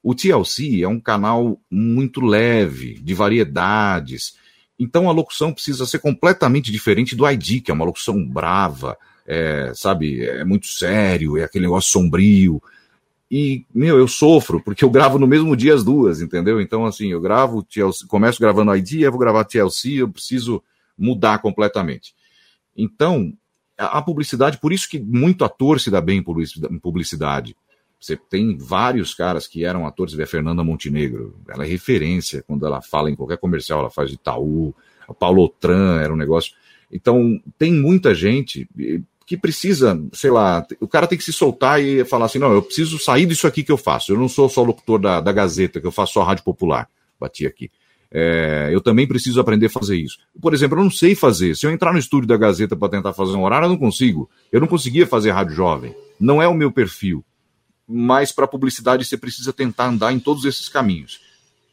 O 0.03 0.15
TLC 0.15 0.82
é 0.82 0.88
um 0.88 0.99
canal 0.99 1.59
muito 1.69 2.21
leve, 2.21 2.95
de 2.95 3.13
variedades. 3.13 4.36
Então 4.77 5.09
a 5.09 5.11
locução 5.11 5.53
precisa 5.53 5.86
ser 5.86 5.99
completamente 5.99 6.71
diferente 6.71 7.15
do 7.15 7.27
ID, 7.29 7.63
que 7.63 7.71
é 7.71 7.73
uma 7.73 7.86
locução 7.86 8.23
brava, 8.27 8.97
é, 9.34 9.71
sabe, 9.73 10.25
é 10.25 10.43
muito 10.43 10.67
sério, 10.67 11.38
é 11.38 11.45
aquele 11.45 11.63
negócio 11.63 11.89
sombrio. 11.89 12.61
E, 13.32 13.65
meu, 13.73 13.97
eu 13.97 14.09
sofro, 14.09 14.61
porque 14.61 14.84
eu 14.84 14.89
gravo 14.89 15.17
no 15.17 15.25
mesmo 15.25 15.55
dia 15.55 15.73
as 15.73 15.86
duas, 15.86 16.21
entendeu? 16.21 16.59
Então, 16.59 16.86
assim, 16.86 17.13
eu 17.13 17.21
gravo 17.21 17.65
começo 18.09 18.41
gravando 18.41 18.75
ID, 18.75 19.09
vou 19.09 19.17
gravar 19.17 19.45
TLC, 19.45 20.01
eu 20.01 20.09
preciso 20.09 20.61
mudar 20.97 21.39
completamente. 21.39 22.13
Então, 22.75 23.32
a, 23.77 23.99
a 23.99 24.01
publicidade, 24.01 24.57
por 24.57 24.73
isso 24.73 24.89
que 24.89 24.99
muito 24.99 25.45
ator 25.45 25.79
se 25.79 25.89
dá 25.89 26.01
bem 26.01 26.21
em 26.69 26.79
publicidade. 26.79 27.55
Você 28.01 28.17
tem 28.17 28.57
vários 28.57 29.13
caras 29.13 29.47
que 29.47 29.63
eram 29.63 29.88
atores, 29.88 30.13
vê 30.13 30.23
a 30.23 30.27
Fernanda 30.27 30.61
Montenegro, 30.61 31.39
ela 31.47 31.63
é 31.63 31.69
referência 31.69 32.43
quando 32.45 32.65
ela 32.65 32.82
fala 32.82 33.09
em 33.09 33.15
qualquer 33.15 33.38
comercial, 33.38 33.79
ela 33.79 33.89
faz 33.89 34.09
de 34.09 34.15
Itaú, 34.15 34.75
o 35.07 35.13
Paulo 35.13 35.43
Otran 35.43 36.01
era 36.01 36.13
um 36.13 36.17
negócio. 36.17 36.53
Então, 36.91 37.41
tem 37.57 37.71
muita 37.71 38.13
gente 38.13 38.67
que 39.32 39.38
precisa, 39.38 39.97
sei 40.11 40.29
lá, 40.29 40.67
o 40.82 40.88
cara 40.89 41.07
tem 41.07 41.17
que 41.17 41.23
se 41.23 41.32
soltar 41.32 41.82
e 41.82 42.03
falar 42.03 42.25
assim: 42.25 42.38
não, 42.38 42.51
eu 42.51 42.61
preciso 42.61 42.99
sair 42.99 43.25
disso 43.25 43.47
aqui 43.47 43.63
que 43.63 43.71
eu 43.71 43.77
faço. 43.77 44.11
Eu 44.11 44.17
não 44.17 44.27
sou 44.27 44.49
só 44.49 44.61
locutor 44.61 44.99
da, 44.99 45.21
da 45.21 45.32
Gazeta, 45.32 45.79
que 45.79 45.88
eu 45.88 45.91
faço 45.91 46.15
só 46.15 46.23
rádio 46.23 46.43
popular. 46.43 46.89
Bati 47.17 47.47
aqui. 47.47 47.71
É, 48.11 48.69
eu 48.73 48.82
também 48.82 49.07
preciso 49.07 49.39
aprender 49.39 49.67
a 49.67 49.69
fazer 49.69 49.95
isso. 49.95 50.17
Por 50.41 50.53
exemplo, 50.53 50.77
eu 50.77 50.84
não 50.84 50.91
sei 50.91 51.15
fazer. 51.15 51.55
Se 51.55 51.65
eu 51.65 51.71
entrar 51.71 51.93
no 51.93 51.97
estúdio 51.97 52.27
da 52.27 52.36
Gazeta 52.36 52.75
para 52.75 52.89
tentar 52.89 53.13
fazer 53.13 53.32
um 53.38 53.43
horário, 53.45 53.67
eu 53.67 53.69
não 53.69 53.77
consigo. 53.77 54.29
Eu 54.51 54.59
não 54.59 54.67
conseguia 54.67 55.07
fazer 55.07 55.32
rádio 55.32 55.55
jovem. 55.55 55.95
Não 56.19 56.41
é 56.41 56.47
o 56.49 56.53
meu 56.53 56.69
perfil. 56.69 57.23
Mas 57.88 58.34
para 58.34 58.45
publicidade 58.45 59.05
você 59.05 59.15
precisa 59.15 59.53
tentar 59.53 59.88
andar 59.88 60.11
em 60.11 60.19
todos 60.19 60.43
esses 60.43 60.67
caminhos. 60.67 61.21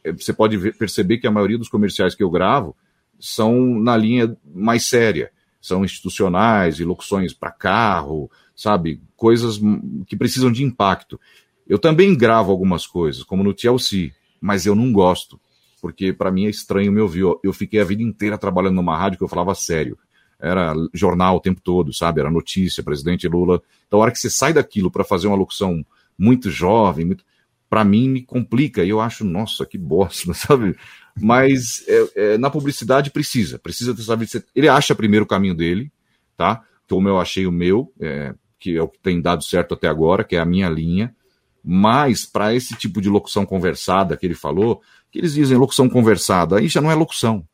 É, 0.01 0.13
você 0.13 0.31
pode 0.31 0.55
ver, 0.55 0.77
perceber 0.77 1.17
que 1.17 1.27
a 1.27 1.31
maioria 1.31 1.57
dos 1.57 1.67
comerciais 1.67 2.15
que 2.15 2.23
eu 2.23 2.29
gravo 2.29 2.73
são 3.19 3.77
na 3.81 3.97
linha 3.97 4.33
mais 4.55 4.85
séria 4.85 5.29
são 5.61 5.83
institucionais 5.83 6.79
e 6.79 6.83
locuções 6.83 7.33
para 7.33 7.51
carro, 7.51 8.29
sabe? 8.55 9.01
Coisas 9.15 9.59
que 10.07 10.15
precisam 10.15 10.51
de 10.51 10.63
impacto. 10.63 11.19
Eu 11.67 11.77
também 11.77 12.15
gravo 12.15 12.51
algumas 12.51 12.87
coisas, 12.87 13.23
como 13.23 13.43
no 13.43 13.53
TLC, 13.53 14.11
mas 14.41 14.65
eu 14.65 14.73
não 14.73 14.91
gosto, 14.91 15.39
porque 15.81 16.11
para 16.11 16.31
mim 16.31 16.45
é 16.45 16.49
estranho 16.49 16.91
me 16.91 17.01
ouvir. 17.01 17.23
Eu 17.43 17.53
fiquei 17.53 17.79
a 17.79 17.85
vida 17.85 18.01
inteira 18.01 18.37
trabalhando 18.37 18.75
numa 18.75 18.97
rádio 18.97 19.17
que 19.17 19.23
eu 19.23 19.27
falava 19.27 19.53
sério. 19.53 19.97
Era 20.39 20.73
jornal 20.93 21.35
o 21.35 21.41
tempo 21.41 21.59
todo, 21.61 21.93
sabe? 21.93 22.21
Era 22.21 22.31
notícia, 22.31 22.81
presidente 22.81 23.27
Lula. 23.27 23.61
Então, 23.87 23.99
a 23.99 24.03
hora 24.03 24.11
que 24.11 24.19
você 24.19 24.29
sai 24.29 24.53
daquilo 24.53 24.89
para 24.89 25.03
fazer 25.03 25.27
uma 25.27 25.35
locução 25.35 25.85
muito 26.17 26.49
jovem, 26.49 27.05
muito... 27.05 27.23
para 27.69 27.83
mim 27.83 28.09
me 28.09 28.21
complica. 28.21 28.83
E 28.83 28.89
eu 28.89 28.99
acho, 28.99 29.23
nossa, 29.23 29.65
que 29.65 29.77
bosta, 29.77 30.33
sabe? 30.33 30.75
Mas 31.15 31.83
é, 31.87 32.09
é, 32.15 32.37
na 32.37 32.49
publicidade 32.49 33.11
precisa, 33.11 33.59
precisa 33.59 33.93
ter 33.93 34.01
sabido. 34.01 34.43
Ele 34.55 34.67
acha 34.67 34.95
primeiro 34.95 35.25
o 35.25 35.27
caminho 35.27 35.53
dele, 35.53 35.91
tá? 36.35 36.63
Como 36.89 37.07
eu 37.07 37.19
achei 37.19 37.45
o 37.45 37.51
meu, 37.51 37.93
é, 37.99 38.33
que 38.59 38.75
é 38.75 38.81
o 38.81 38.87
que 38.87 38.99
tem 38.99 39.21
dado 39.21 39.43
certo 39.43 39.73
até 39.73 39.87
agora, 39.87 40.23
que 40.23 40.35
é 40.35 40.39
a 40.39 40.45
minha 40.45 40.69
linha. 40.69 41.15
Mas 41.63 42.25
para 42.25 42.55
esse 42.55 42.75
tipo 42.75 43.01
de 43.01 43.09
locução 43.09 43.45
conversada 43.45 44.17
que 44.17 44.25
ele 44.25 44.33
falou, 44.33 44.81
que 45.11 45.19
eles 45.19 45.33
dizem 45.33 45.57
locução 45.57 45.89
conversada, 45.89 46.57
aí 46.57 46.67
já 46.67 46.81
não 46.81 46.89
é 46.89 46.95
locução. 46.95 47.45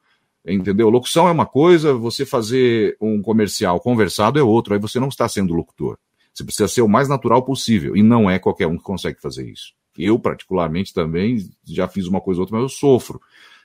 Entendeu? 0.47 0.89
Locução 0.89 1.28
é 1.28 1.32
uma 1.32 1.45
coisa, 1.45 1.93
você 1.93 2.24
fazer 2.24 2.95
um 3.01 3.20
comercial 3.20 3.80
conversado 3.80 4.38
é 4.38 4.43
outro, 4.43 4.76
aí 4.76 4.80
você 4.80 4.99
não 4.99 5.07
está 5.07 5.28
sendo 5.28 5.55
locutor. 5.55 5.97
Você 6.32 6.43
precisa 6.43 6.68
ser 6.68 6.82
o 6.82 6.88
mais 6.88 7.09
natural 7.09 7.43
possível, 7.43 7.95
e 7.95 8.03
não 8.03 8.30
é 8.30 8.38
qualquer 8.38 8.68
um 8.68 8.78
que 8.78 8.84
consegue 8.84 9.20
fazer 9.20 9.49
isso. 9.49 9.74
Eu, 9.97 10.19
particularmente, 10.19 10.93
também 10.93 11.49
já 11.65 11.87
fiz 11.87 12.07
uma 12.07 12.21
coisa 12.21 12.39
ou 12.39 12.43
outra, 12.43 12.57
mas 12.57 12.63
eu 12.63 12.69
sofro. 12.69 13.21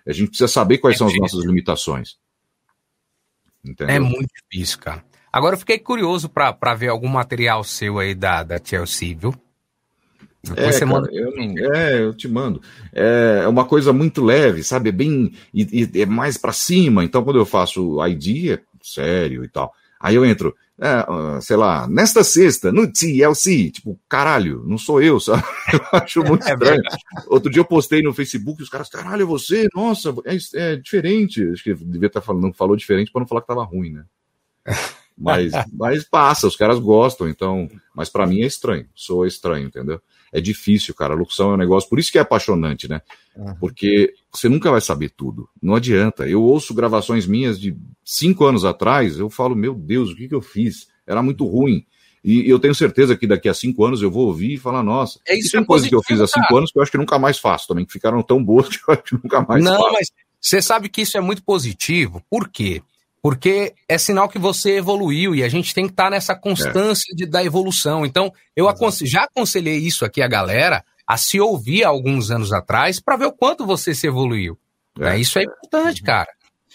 A 0.06 0.12
gente 0.12 0.28
precisa 0.28 0.48
saber 0.48 0.78
quais 0.78 0.96
é 0.96 0.98
são 0.98 1.06
difícil. 1.06 1.24
as 1.24 1.32
nossas 1.32 1.46
limitações. 1.46 2.16
Entendeu? 3.64 3.94
É 3.94 3.98
muito 3.98 4.30
difícil, 4.50 4.78
cara. 4.78 5.04
Agora 5.32 5.54
eu 5.54 5.58
fiquei 5.58 5.78
curioso 5.78 6.28
para 6.28 6.74
ver 6.74 6.88
algum 6.88 7.08
material 7.08 7.62
seu 7.62 7.98
aí 7.98 8.14
da, 8.14 8.42
da 8.42 8.60
Chelsea, 8.62 9.16
viu? 9.16 9.34
é, 10.56 10.72
você 10.72 10.80
cara, 10.80 10.86
manda... 10.86 11.10
eu 11.12 11.74
é, 11.74 12.00
eu 12.00 12.14
te 12.14 12.26
mando. 12.26 12.62
É, 12.92 13.42
é 13.44 13.48
uma 13.48 13.64
coisa 13.64 13.92
muito 13.92 14.24
leve, 14.24 14.64
sabe? 14.64 14.88
É 14.88 14.92
bem. 14.92 15.32
E, 15.52 15.88
e 15.94 16.00
é 16.00 16.06
mais 16.06 16.36
para 16.36 16.52
cima. 16.52 17.04
Então, 17.04 17.22
quando 17.22 17.38
eu 17.38 17.46
faço 17.46 18.04
ID, 18.06 18.52
é 18.52 18.60
sério 18.82 19.44
e 19.44 19.48
tal. 19.48 19.72
Aí 20.00 20.14
eu 20.14 20.24
entro, 20.24 20.56
é, 20.80 21.40
sei 21.42 21.56
lá, 21.56 21.86
nesta 21.86 22.24
sexta, 22.24 22.72
no 22.72 22.90
TLC, 22.90 23.70
tipo, 23.70 24.00
caralho, 24.08 24.64
não 24.66 24.78
sou 24.78 25.02
eu, 25.02 25.20
sabe? 25.20 25.44
Eu 25.74 26.00
acho 26.00 26.24
muito 26.24 26.48
é 26.48 26.52
estranho. 26.52 26.82
Outro 27.26 27.50
dia 27.50 27.60
eu 27.60 27.66
postei 27.66 28.00
no 28.00 28.14
Facebook, 28.14 28.62
os 28.62 28.70
caras, 28.70 28.88
caralho, 28.88 29.22
é 29.22 29.26
você? 29.26 29.68
Nossa, 29.74 30.14
é, 30.24 30.38
é 30.54 30.76
diferente. 30.76 31.46
Acho 31.52 31.62
que 31.62 31.74
devia 31.74 32.06
estar 32.06 32.22
falando, 32.22 32.50
falou 32.54 32.74
diferente 32.74 33.12
para 33.12 33.20
não 33.20 33.28
falar 33.28 33.42
que 33.42 33.46
tava 33.46 33.62
ruim, 33.62 33.90
né? 33.90 34.04
Mas, 35.22 35.52
mas 35.70 36.02
passa, 36.02 36.46
os 36.46 36.56
caras 36.56 36.78
gostam, 36.78 37.28
então. 37.28 37.68
Mas 37.94 38.08
para 38.08 38.26
mim 38.26 38.40
é 38.40 38.46
estranho, 38.46 38.86
sou 38.94 39.26
estranho, 39.26 39.66
entendeu? 39.66 40.00
É 40.32 40.40
difícil, 40.40 40.94
cara. 40.94 41.14
A 41.14 41.16
locução 41.16 41.50
é 41.50 41.54
um 41.54 41.58
negócio, 41.58 41.88
por 41.88 41.98
isso 41.98 42.12
que 42.12 42.18
é 42.18 42.20
apaixonante, 42.20 42.88
né? 42.88 43.00
Uhum. 43.36 43.54
Porque 43.56 44.12
você 44.32 44.48
nunca 44.48 44.70
vai 44.70 44.80
saber 44.80 45.10
tudo. 45.10 45.48
Não 45.60 45.74
adianta. 45.74 46.28
Eu 46.28 46.42
ouço 46.42 46.72
gravações 46.72 47.26
minhas 47.26 47.60
de 47.60 47.76
cinco 48.04 48.44
anos 48.44 48.64
atrás, 48.64 49.18
eu 49.18 49.28
falo, 49.28 49.56
meu 49.56 49.74
Deus, 49.74 50.10
o 50.10 50.16
que, 50.16 50.28
que 50.28 50.34
eu 50.34 50.40
fiz? 50.40 50.88
Era 51.06 51.22
muito 51.22 51.44
ruim. 51.44 51.84
E 52.22 52.48
eu 52.48 52.58
tenho 52.58 52.74
certeza 52.74 53.16
que 53.16 53.26
daqui 53.26 53.48
a 53.48 53.54
cinco 53.54 53.84
anos 53.84 54.02
eu 54.02 54.10
vou 54.10 54.26
ouvir 54.26 54.54
e 54.54 54.58
falar, 54.58 54.82
nossa, 54.82 55.18
é 55.26 55.38
isso 55.38 55.52
tem 55.52 55.62
é 55.62 55.64
coisas 55.64 55.88
que 55.88 55.94
eu 55.94 56.02
fiz 56.02 56.20
há 56.20 56.26
cinco 56.26 56.54
anos 56.54 56.70
que 56.70 56.78
eu 56.78 56.82
acho 56.82 56.92
que 56.92 56.98
nunca 56.98 57.18
mais 57.18 57.38
faço 57.38 57.66
também, 57.66 57.86
que 57.86 57.92
ficaram 57.92 58.22
tão 58.22 58.44
boas 58.44 58.68
que 58.76 58.76
eu 58.76 58.92
acho 58.92 59.02
que 59.02 59.14
nunca 59.14 59.40
mais 59.40 59.64
Não, 59.64 59.72
faço. 59.72 59.84
Não, 59.84 59.92
mas 59.92 60.08
você 60.40 60.60
sabe 60.62 60.88
que 60.88 61.02
isso 61.02 61.16
é 61.16 61.20
muito 61.20 61.42
positivo. 61.42 62.22
Por 62.28 62.48
quê? 62.48 62.82
Porque 63.22 63.74
é 63.88 63.98
sinal 63.98 64.28
que 64.28 64.38
você 64.38 64.76
evoluiu 64.76 65.34
e 65.34 65.42
a 65.42 65.48
gente 65.48 65.74
tem 65.74 65.86
que 65.86 65.92
estar 65.92 66.04
tá 66.04 66.10
nessa 66.10 66.34
constância 66.34 67.12
é. 67.12 67.16
de, 67.16 67.26
da 67.26 67.44
evolução. 67.44 68.06
Então, 68.06 68.32
eu 68.56 68.68
aconse 68.68 69.06
já 69.06 69.24
aconselhei 69.24 69.76
isso 69.76 70.04
aqui 70.04 70.22
a 70.22 70.28
galera 70.28 70.84
a 71.06 71.16
se 71.16 71.40
ouvir 71.40 71.84
alguns 71.84 72.30
anos 72.30 72.52
atrás 72.52 73.00
para 73.00 73.16
ver 73.16 73.26
o 73.26 73.32
quanto 73.32 73.66
você 73.66 73.94
se 73.94 74.06
evoluiu. 74.06 74.56
É. 74.98 75.18
Isso 75.18 75.38
é 75.38 75.42
importante, 75.42 76.02
cara. 76.02 76.28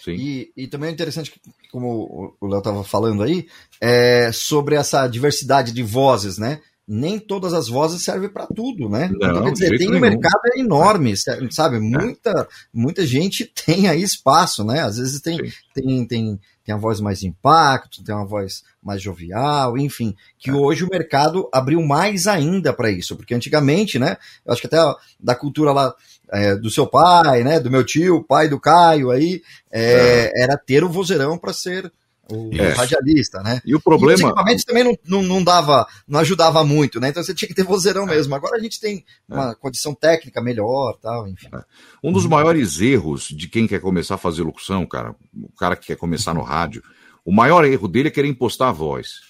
E, 0.08 0.52
e, 0.56 0.66
também 0.68 0.90
é 0.90 0.92
interessante, 0.92 1.32
como 1.72 2.36
o 2.40 2.46
Léo 2.46 2.58
estava 2.58 2.84
falando 2.84 3.22
aí, 3.22 3.48
é 3.80 4.30
sobre 4.32 4.76
essa 4.76 5.08
diversidade 5.08 5.72
de 5.72 5.82
vozes, 5.82 6.38
né? 6.38 6.60
Nem 6.86 7.18
todas 7.18 7.52
as 7.52 7.68
vozes 7.68 8.02
servem 8.02 8.28
para 8.28 8.46
tudo, 8.46 8.88
né? 8.88 9.10
Não, 9.12 9.30
então, 9.30 9.44
quer 9.44 9.52
dizer, 9.52 9.78
tem 9.78 9.92
um 9.92 9.98
mercado 9.98 10.40
enorme, 10.56 11.14
sabe? 11.50 11.80
Muita, 11.80 12.30
é. 12.30 12.46
muita 12.72 13.04
gente 13.04 13.44
tem 13.66 13.88
aí 13.88 14.02
espaço, 14.02 14.62
né? 14.62 14.82
Às 14.82 14.98
vezes 14.98 15.20
tem, 15.20 15.36
tem, 15.74 16.06
tem, 16.06 16.40
tem 16.64 16.74
a 16.74 16.78
voz 16.78 17.00
mais 17.00 17.24
impacto, 17.24 18.04
tem 18.04 18.14
uma 18.14 18.24
voz 18.24 18.62
mais 18.80 19.02
jovial, 19.02 19.76
enfim, 19.76 20.14
que 20.38 20.50
é. 20.50 20.54
hoje 20.54 20.84
o 20.84 20.88
mercado 20.88 21.48
abriu 21.52 21.82
mais 21.82 22.28
ainda 22.28 22.72
para 22.72 22.90
isso, 22.90 23.16
porque 23.16 23.34
antigamente, 23.34 23.98
né? 23.98 24.16
Eu 24.44 24.52
acho 24.52 24.60
que 24.60 24.68
até 24.68 24.78
da 25.18 25.34
cultura 25.34 25.72
lá 25.72 25.92
é, 26.30 26.54
do 26.54 26.70
seu 26.70 26.86
pai, 26.86 27.42
né? 27.42 27.58
Do 27.58 27.70
meu 27.70 27.84
tio, 27.84 28.22
pai 28.22 28.48
do 28.48 28.60
Caio 28.60 29.10
aí, 29.10 29.42
é, 29.72 30.30
é. 30.36 30.42
era 30.44 30.56
ter 30.56 30.84
o 30.84 30.88
vozeirão 30.88 31.36
para 31.36 31.52
ser 31.52 31.92
o 32.30 32.50
é. 32.52 32.72
radialista, 32.72 33.40
né? 33.42 33.60
E 33.64 33.74
o 33.74 33.80
problema. 33.80 34.20
E 34.20 34.24
equipamentos 34.24 34.64
também 34.64 34.84
não, 34.84 34.98
não, 35.06 35.22
não, 35.22 35.44
dava, 35.44 35.86
não 36.06 36.20
ajudava 36.20 36.64
muito, 36.64 36.98
né? 37.00 37.08
Então 37.08 37.22
você 37.22 37.34
tinha 37.34 37.48
que 37.48 37.54
ter 37.54 37.62
vozeirão 37.62 38.04
é. 38.04 38.16
mesmo. 38.16 38.34
Agora 38.34 38.56
a 38.56 38.60
gente 38.60 38.80
tem 38.80 39.04
uma 39.28 39.52
é. 39.52 39.54
condição 39.54 39.94
técnica 39.94 40.40
melhor, 40.40 40.98
tal, 41.00 41.28
enfim. 41.28 41.48
É. 41.54 41.60
Um 42.02 42.12
dos 42.12 42.26
maiores 42.26 42.80
erros 42.80 43.28
de 43.28 43.48
quem 43.48 43.66
quer 43.66 43.80
começar 43.80 44.16
a 44.16 44.18
fazer 44.18 44.42
locução, 44.42 44.84
cara, 44.86 45.14
o 45.34 45.52
cara 45.52 45.76
que 45.76 45.86
quer 45.86 45.96
começar 45.96 46.34
no 46.34 46.42
rádio, 46.42 46.82
o 47.24 47.32
maior 47.32 47.64
erro 47.64 47.88
dele 47.88 48.08
é 48.08 48.10
querer 48.10 48.28
impostar 48.28 48.68
a 48.68 48.72
voz. 48.72 49.20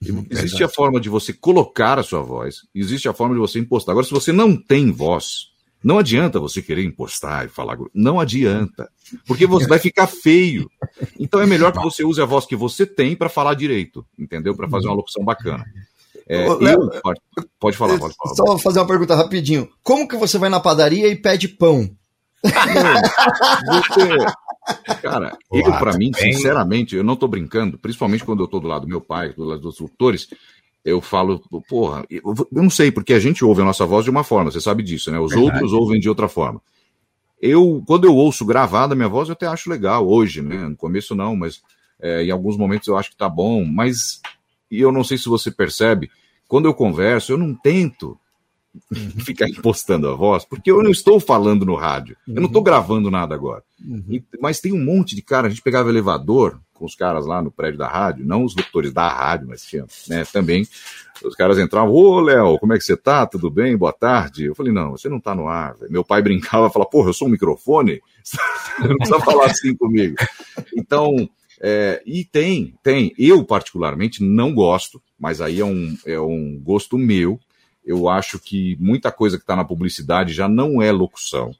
Existe 0.30 0.64
a 0.64 0.68
forma 0.68 1.00
de 1.00 1.08
você 1.08 1.32
colocar 1.32 1.98
a 1.98 2.02
sua 2.02 2.22
voz, 2.22 2.62
existe 2.74 3.06
a 3.06 3.12
forma 3.12 3.34
de 3.34 3.40
você 3.40 3.58
impostar. 3.58 3.92
Agora, 3.92 4.06
se 4.06 4.12
você 4.12 4.32
não 4.32 4.56
tem 4.56 4.90
voz, 4.90 5.49
não 5.82 5.98
adianta 5.98 6.38
você 6.38 6.60
querer 6.60 6.84
impostar 6.84 7.46
e 7.46 7.48
falar. 7.48 7.78
Não 7.94 8.20
adianta. 8.20 8.90
Porque 9.26 9.46
você 9.46 9.66
vai 9.66 9.78
ficar 9.78 10.06
feio. 10.06 10.70
Então 11.18 11.40
é 11.40 11.46
melhor 11.46 11.72
que 11.72 11.82
você 11.82 12.04
use 12.04 12.20
a 12.20 12.26
voz 12.26 12.44
que 12.44 12.54
você 12.54 12.84
tem 12.86 13.16
para 13.16 13.28
falar 13.28 13.54
direito, 13.54 14.04
entendeu? 14.18 14.54
Para 14.54 14.68
fazer 14.68 14.88
uma 14.88 14.96
locução 14.96 15.24
bacana. 15.24 15.64
É, 16.28 16.48
Ô, 16.48 16.60
eu, 16.60 16.90
pode, 17.02 17.20
pode, 17.58 17.76
falar, 17.76 17.98
pode 17.98 18.14
falar. 18.14 18.34
Só 18.34 18.58
fazer 18.58 18.78
uma 18.78 18.86
pergunta 18.86 19.16
rapidinho. 19.16 19.68
Como 19.82 20.06
que 20.06 20.16
você 20.16 20.38
vai 20.38 20.48
na 20.50 20.60
padaria 20.60 21.08
e 21.08 21.16
pede 21.16 21.48
pão? 21.48 21.90
você, 23.66 24.96
cara, 25.02 25.36
eu 25.52 25.72
para 25.78 25.96
mim, 25.96 26.12
sinceramente, 26.14 26.94
eu 26.94 27.04
não 27.04 27.16
tô 27.16 27.26
brincando, 27.26 27.78
principalmente 27.78 28.24
quando 28.24 28.42
eu 28.42 28.48
tô 28.48 28.60
do 28.60 28.68
lado 28.68 28.82
do 28.82 28.88
meu 28.88 29.00
pai, 29.00 29.32
do 29.32 29.44
lado 29.44 29.60
dos 29.60 29.78
locutores, 29.78 30.28
eu 30.84 31.00
falo, 31.00 31.40
porra, 31.68 32.04
eu, 32.10 32.22
não 32.50 32.70
sei, 32.70 32.90
porque 32.90 33.12
a 33.12 33.18
gente 33.18 33.44
ouve 33.44 33.60
a 33.62 33.64
nossa 33.64 33.84
voz 33.84 34.04
de 34.04 34.10
uma 34.10 34.24
forma, 34.24 34.50
você 34.50 34.60
sabe 34.60 34.82
disso, 34.82 35.10
né? 35.10 35.18
Os 35.18 35.30
Verdade. 35.30 35.52
outros 35.52 35.72
ouvem 35.72 36.00
de 36.00 36.08
outra 36.08 36.28
forma. 36.28 36.60
Eu, 37.40 37.82
quando 37.86 38.04
eu 38.04 38.14
ouço 38.14 38.44
gravada 38.44 38.92
a 38.92 38.96
minha 38.96 39.08
voz, 39.08 39.28
eu 39.28 39.32
até 39.32 39.46
acho 39.46 39.70
legal 39.70 40.06
hoje, 40.08 40.42
né? 40.42 40.68
No 40.68 40.76
começo 40.76 41.14
não, 41.14 41.34
mas 41.36 41.62
é, 42.00 42.24
em 42.24 42.30
alguns 42.30 42.56
momentos 42.56 42.88
eu 42.88 42.96
acho 42.96 43.10
que 43.10 43.16
tá 43.16 43.28
bom, 43.28 43.64
mas 43.64 44.20
e 44.70 44.80
eu 44.80 44.92
não 44.92 45.02
sei 45.02 45.18
se 45.18 45.28
você 45.28 45.50
percebe, 45.50 46.10
quando 46.46 46.66
eu 46.66 46.74
converso, 46.74 47.32
eu 47.32 47.38
não 47.38 47.54
tento 47.54 48.18
ficar 49.24 49.48
impostando 49.48 50.08
a 50.08 50.14
voz, 50.14 50.44
porque 50.44 50.70
eu 50.70 50.82
não 50.82 50.90
estou 50.90 51.18
falando 51.18 51.66
no 51.66 51.74
rádio, 51.74 52.16
eu 52.28 52.34
não 52.36 52.46
estou 52.46 52.62
gravando 52.62 53.10
nada 53.10 53.34
agora. 53.34 53.62
E- 54.08 54.22
mas 54.40 54.60
tem 54.60 54.72
um 54.72 54.84
monte 54.84 55.14
de 55.16 55.22
cara, 55.22 55.46
a 55.46 55.50
gente 55.50 55.62
pegava 55.62 55.88
elevador 55.88 56.60
com 56.80 56.86
os 56.86 56.94
caras 56.94 57.26
lá 57.26 57.42
no 57.42 57.50
prédio 57.50 57.78
da 57.78 57.86
rádio, 57.86 58.24
não 58.24 58.42
os 58.42 58.56
locutores 58.56 58.90
da 58.90 59.06
rádio, 59.06 59.46
mas 59.46 59.62
tinha 59.62 59.84
né, 60.08 60.24
também. 60.24 60.66
Os 61.22 61.34
caras 61.34 61.58
entravam, 61.58 61.92
ô 61.92 62.18
Léo, 62.18 62.58
como 62.58 62.72
é 62.72 62.78
que 62.78 62.84
você 62.84 62.96
tá? 62.96 63.26
Tudo 63.26 63.50
bem? 63.50 63.76
Boa 63.76 63.92
tarde. 63.92 64.46
Eu 64.46 64.54
falei, 64.54 64.72
não, 64.72 64.92
você 64.92 65.06
não 65.06 65.20
tá 65.20 65.34
no 65.34 65.46
ar. 65.46 65.76
velho." 65.76 65.92
Meu 65.92 66.02
pai 66.02 66.22
brincava 66.22 66.70
falava, 66.70 66.90
porra, 66.90 67.10
eu 67.10 67.12
sou 67.12 67.28
um 67.28 67.30
microfone? 67.30 68.00
Não 68.80 68.96
precisa 68.96 69.20
falar 69.20 69.46
assim 69.46 69.74
comigo. 69.76 70.14
Então, 70.74 71.28
é, 71.60 72.02
e 72.06 72.24
tem, 72.24 72.74
tem. 72.82 73.12
Eu, 73.18 73.44
particularmente, 73.44 74.22
não 74.22 74.54
gosto, 74.54 75.02
mas 75.18 75.42
aí 75.42 75.60
é 75.60 75.64
um, 75.64 75.94
é 76.06 76.18
um 76.18 76.58
gosto 76.62 76.96
meu. 76.96 77.38
Eu 77.84 78.08
acho 78.08 78.38
que 78.38 78.76
muita 78.80 79.12
coisa 79.12 79.36
que 79.36 79.42
está 79.42 79.54
na 79.54 79.64
publicidade 79.64 80.32
já 80.32 80.48
não 80.48 80.80
é 80.80 80.90
locução. 80.90 81.54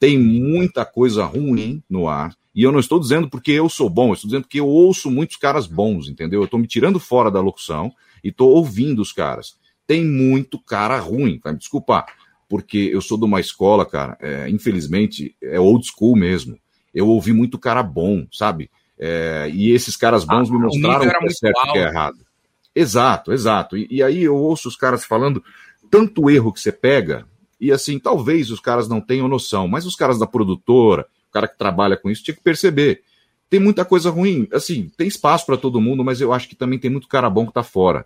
Tem 0.00 0.18
muita 0.18 0.84
coisa 0.84 1.24
ruim 1.24 1.80
no 1.88 2.08
ar. 2.08 2.34
E 2.58 2.64
eu 2.64 2.72
não 2.72 2.80
estou 2.80 2.98
dizendo 2.98 3.30
porque 3.30 3.52
eu 3.52 3.68
sou 3.68 3.88
bom, 3.88 4.08
eu 4.08 4.14
estou 4.14 4.26
dizendo 4.26 4.42
porque 4.42 4.58
eu 4.58 4.66
ouço 4.66 5.08
muitos 5.08 5.36
caras 5.36 5.68
bons, 5.68 6.08
entendeu? 6.08 6.40
Eu 6.40 6.46
estou 6.46 6.58
me 6.58 6.66
tirando 6.66 6.98
fora 6.98 7.30
da 7.30 7.40
locução 7.40 7.92
e 8.22 8.30
estou 8.30 8.50
ouvindo 8.50 9.00
os 9.00 9.12
caras. 9.12 9.56
Tem 9.86 10.04
muito 10.04 10.58
cara 10.58 10.98
ruim, 10.98 11.38
vai 11.40 11.52
me 11.52 11.60
desculpar, 11.60 12.06
porque 12.48 12.90
eu 12.92 13.00
sou 13.00 13.16
de 13.16 13.24
uma 13.24 13.38
escola, 13.38 13.86
cara, 13.86 14.18
é, 14.20 14.50
infelizmente, 14.50 15.36
é 15.40 15.60
old 15.60 15.86
school 15.86 16.16
mesmo. 16.16 16.58
Eu 16.92 17.06
ouvi 17.06 17.32
muito 17.32 17.60
cara 17.60 17.80
bom, 17.80 18.26
sabe? 18.32 18.68
É, 18.98 19.48
e 19.54 19.70
esses 19.70 19.96
caras 19.96 20.24
bons 20.24 20.50
Ah, 20.50 20.52
me 20.52 20.58
mostraram 20.58 21.06
o 21.06 21.18
que 21.20 21.26
é 21.26 21.30
certo 21.30 21.60
e 21.64 21.68
o 21.68 21.72
que 21.74 21.78
é 21.78 21.86
errado. 21.86 22.18
Exato, 22.74 23.32
exato. 23.32 23.76
E, 23.76 23.86
e 23.88 24.02
aí 24.02 24.24
eu 24.24 24.34
ouço 24.34 24.66
os 24.66 24.74
caras 24.74 25.04
falando 25.04 25.44
tanto 25.88 26.28
erro 26.28 26.52
que 26.52 26.60
você 26.60 26.72
pega, 26.72 27.24
e 27.60 27.70
assim, 27.70 28.00
talvez 28.00 28.50
os 28.50 28.58
caras 28.58 28.88
não 28.88 29.00
tenham 29.00 29.28
noção, 29.28 29.68
mas 29.68 29.86
os 29.86 29.94
caras 29.94 30.18
da 30.18 30.26
produtora, 30.26 31.06
cara 31.38 31.48
que 31.48 31.58
trabalha 31.58 31.96
com 31.96 32.10
isso, 32.10 32.22
tinha 32.22 32.34
que 32.34 32.42
perceber. 32.42 33.02
Tem 33.50 33.58
muita 33.60 33.84
coisa 33.84 34.10
ruim, 34.10 34.46
assim, 34.52 34.90
tem 34.96 35.06
espaço 35.08 35.46
para 35.46 35.56
todo 35.56 35.80
mundo, 35.80 36.04
mas 36.04 36.20
eu 36.20 36.32
acho 36.32 36.48
que 36.48 36.54
também 36.56 36.78
tem 36.78 36.90
muito 36.90 37.08
cara 37.08 37.30
bom 37.30 37.46
que 37.46 37.52
tá 37.52 37.62
fora. 37.62 38.04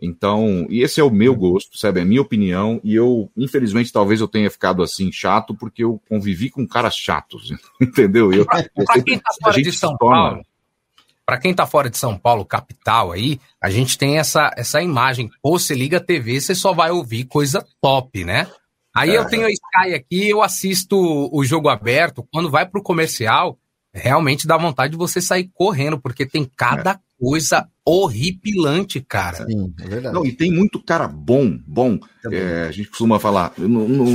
Então, 0.00 0.64
e 0.70 0.80
esse 0.82 1.00
é 1.00 1.04
o 1.04 1.10
meu 1.10 1.34
gosto, 1.34 1.76
sabe? 1.76 1.98
É 1.98 2.02
a 2.04 2.06
minha 2.06 2.22
opinião, 2.22 2.80
e 2.84 2.94
eu, 2.94 3.28
infelizmente, 3.36 3.92
talvez 3.92 4.20
eu 4.20 4.28
tenha 4.28 4.48
ficado 4.48 4.80
assim 4.82 5.10
chato, 5.10 5.56
porque 5.56 5.82
eu 5.82 6.00
convivi 6.08 6.48
com 6.50 6.66
caras 6.66 6.94
chatos, 6.94 7.52
entendeu? 7.82 8.32
Eu, 8.32 8.46
eu 8.76 8.84
Pra 8.86 9.02
quem 9.02 9.18
tá 9.18 9.30
fora 9.42 9.60
de 9.60 9.72
São 9.72 9.96
torna- 9.96 10.16
Paulo, 10.16 10.42
para 11.26 11.38
quem 11.38 11.52
tá 11.52 11.66
fora 11.66 11.90
de 11.90 11.98
São 11.98 12.16
Paulo, 12.16 12.44
capital 12.44 13.10
aí, 13.12 13.40
a 13.60 13.68
gente 13.68 13.98
tem 13.98 14.18
essa, 14.18 14.50
essa 14.56 14.80
imagem. 14.80 15.28
Pô, 15.42 15.58
você 15.58 15.74
liga 15.74 15.96
a 15.96 16.00
TV, 16.00 16.40
você 16.40 16.54
só 16.54 16.72
vai 16.72 16.90
ouvir 16.92 17.24
coisa 17.24 17.66
top, 17.82 18.24
né? 18.24 18.46
Aí 18.98 19.10
É. 19.10 19.18
eu 19.18 19.24
tenho 19.26 19.46
a 19.46 19.50
Sky 19.50 19.94
aqui, 19.94 20.28
eu 20.28 20.42
assisto 20.42 20.96
o 21.32 21.44
jogo 21.44 21.68
aberto. 21.68 22.26
Quando 22.32 22.50
vai 22.50 22.66
pro 22.66 22.82
comercial, 22.82 23.58
realmente 23.92 24.46
dá 24.46 24.56
vontade 24.56 24.92
de 24.92 24.98
você 24.98 25.20
sair 25.20 25.50
correndo, 25.54 25.98
porque 26.00 26.26
tem 26.26 26.44
cada 26.56 27.00
coisa 27.20 27.66
horripilante, 27.84 29.00
cara. 29.00 29.46
Sim, 29.46 29.72
é 29.80 29.86
verdade. 29.88 30.14
Não, 30.14 30.24
e 30.24 30.32
tem 30.32 30.52
muito 30.52 30.80
cara 30.82 31.06
bom, 31.08 31.58
bom. 31.66 31.98
É, 32.30 32.66
a 32.68 32.72
gente 32.72 32.88
costuma 32.90 33.18
falar, 33.18 33.52
não, 33.58 33.88
não, 33.88 34.06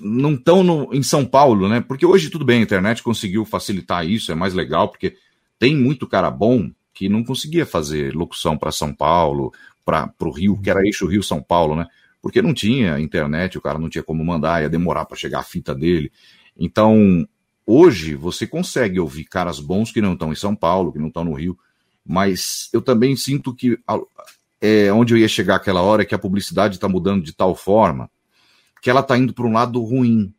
não 0.00 0.36
tão 0.36 0.62
no- 0.62 0.88
em 0.94 1.02
São 1.02 1.24
Paulo, 1.24 1.68
né? 1.68 1.80
Porque 1.80 2.04
hoje 2.06 2.30
tudo 2.30 2.44
bem, 2.44 2.60
a 2.60 2.62
internet 2.62 3.02
conseguiu 3.02 3.44
facilitar 3.44 4.06
isso, 4.06 4.30
é 4.32 4.34
mais 4.34 4.54
legal, 4.54 4.88
porque 4.88 5.16
tem 5.58 5.76
muito 5.76 6.06
cara 6.06 6.30
bom 6.30 6.70
que 6.94 7.08
não 7.08 7.24
conseguia 7.24 7.64
fazer 7.66 8.14
locução 8.14 8.56
para 8.58 8.72
São 8.72 8.94
Paulo, 8.94 9.52
para 9.84 10.12
o 10.22 10.30
Rio, 10.30 10.58
que 10.60 10.70
era 10.70 10.84
eixo 10.84 11.06
Rio-São 11.06 11.42
Paulo, 11.42 11.74
né? 11.74 11.86
Porque 12.22 12.42
não 12.42 12.52
tinha 12.52 13.00
internet, 13.00 13.56
o 13.56 13.60
cara 13.60 13.78
não 13.78 13.88
tinha 13.88 14.04
como 14.04 14.24
mandar, 14.24 14.62
ia 14.62 14.68
demorar 14.68 15.06
para 15.06 15.16
chegar 15.16 15.40
a 15.40 15.44
fita 15.44 15.74
dele. 15.74 16.12
Então, 16.56 17.26
hoje 17.66 18.14
você 18.14 18.46
consegue 18.46 19.00
ouvir 19.00 19.24
caras 19.24 19.58
bons 19.58 19.90
que 19.90 20.00
não 20.00 20.12
estão 20.12 20.32
em 20.32 20.36
São 20.36 20.54
Paulo, 20.54 20.92
que 20.92 20.98
não 20.98 21.08
estão 21.08 21.24
no 21.24 21.32
Rio, 21.32 21.58
mas 22.04 22.68
eu 22.72 22.82
também 22.82 23.16
sinto 23.16 23.54
que 23.54 23.78
é, 24.60 24.92
onde 24.92 25.14
eu 25.14 25.18
ia 25.18 25.28
chegar 25.28 25.56
aquela 25.56 25.80
hora 25.80 26.02
é 26.02 26.04
que 26.04 26.14
a 26.14 26.18
publicidade 26.18 26.74
está 26.74 26.88
mudando 26.88 27.24
de 27.24 27.32
tal 27.32 27.54
forma 27.54 28.10
que 28.82 28.90
ela 28.90 29.00
está 29.00 29.16
indo 29.16 29.32
para 29.32 29.46
um 29.46 29.52
lado 29.52 29.82
ruim. 29.82 30.32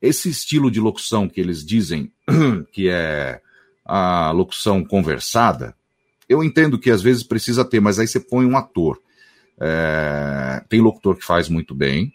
Esse 0.00 0.30
estilo 0.30 0.70
de 0.70 0.80
locução 0.80 1.28
que 1.28 1.40
eles 1.40 1.64
dizem 1.64 2.12
que 2.72 2.88
é 2.88 3.40
a 3.84 4.30
locução 4.30 4.84
conversada, 4.84 5.74
eu 6.28 6.44
entendo 6.44 6.78
que 6.78 6.90
às 6.90 7.02
vezes 7.02 7.22
precisa 7.22 7.64
ter, 7.64 7.80
mas 7.80 7.98
aí 7.98 8.06
você 8.06 8.20
põe 8.20 8.46
um 8.46 8.56
ator. 8.56 9.00
É, 9.60 10.62
tem 10.68 10.80
locutor 10.80 11.16
que 11.16 11.24
faz 11.24 11.48
muito 11.48 11.74
bem, 11.74 12.12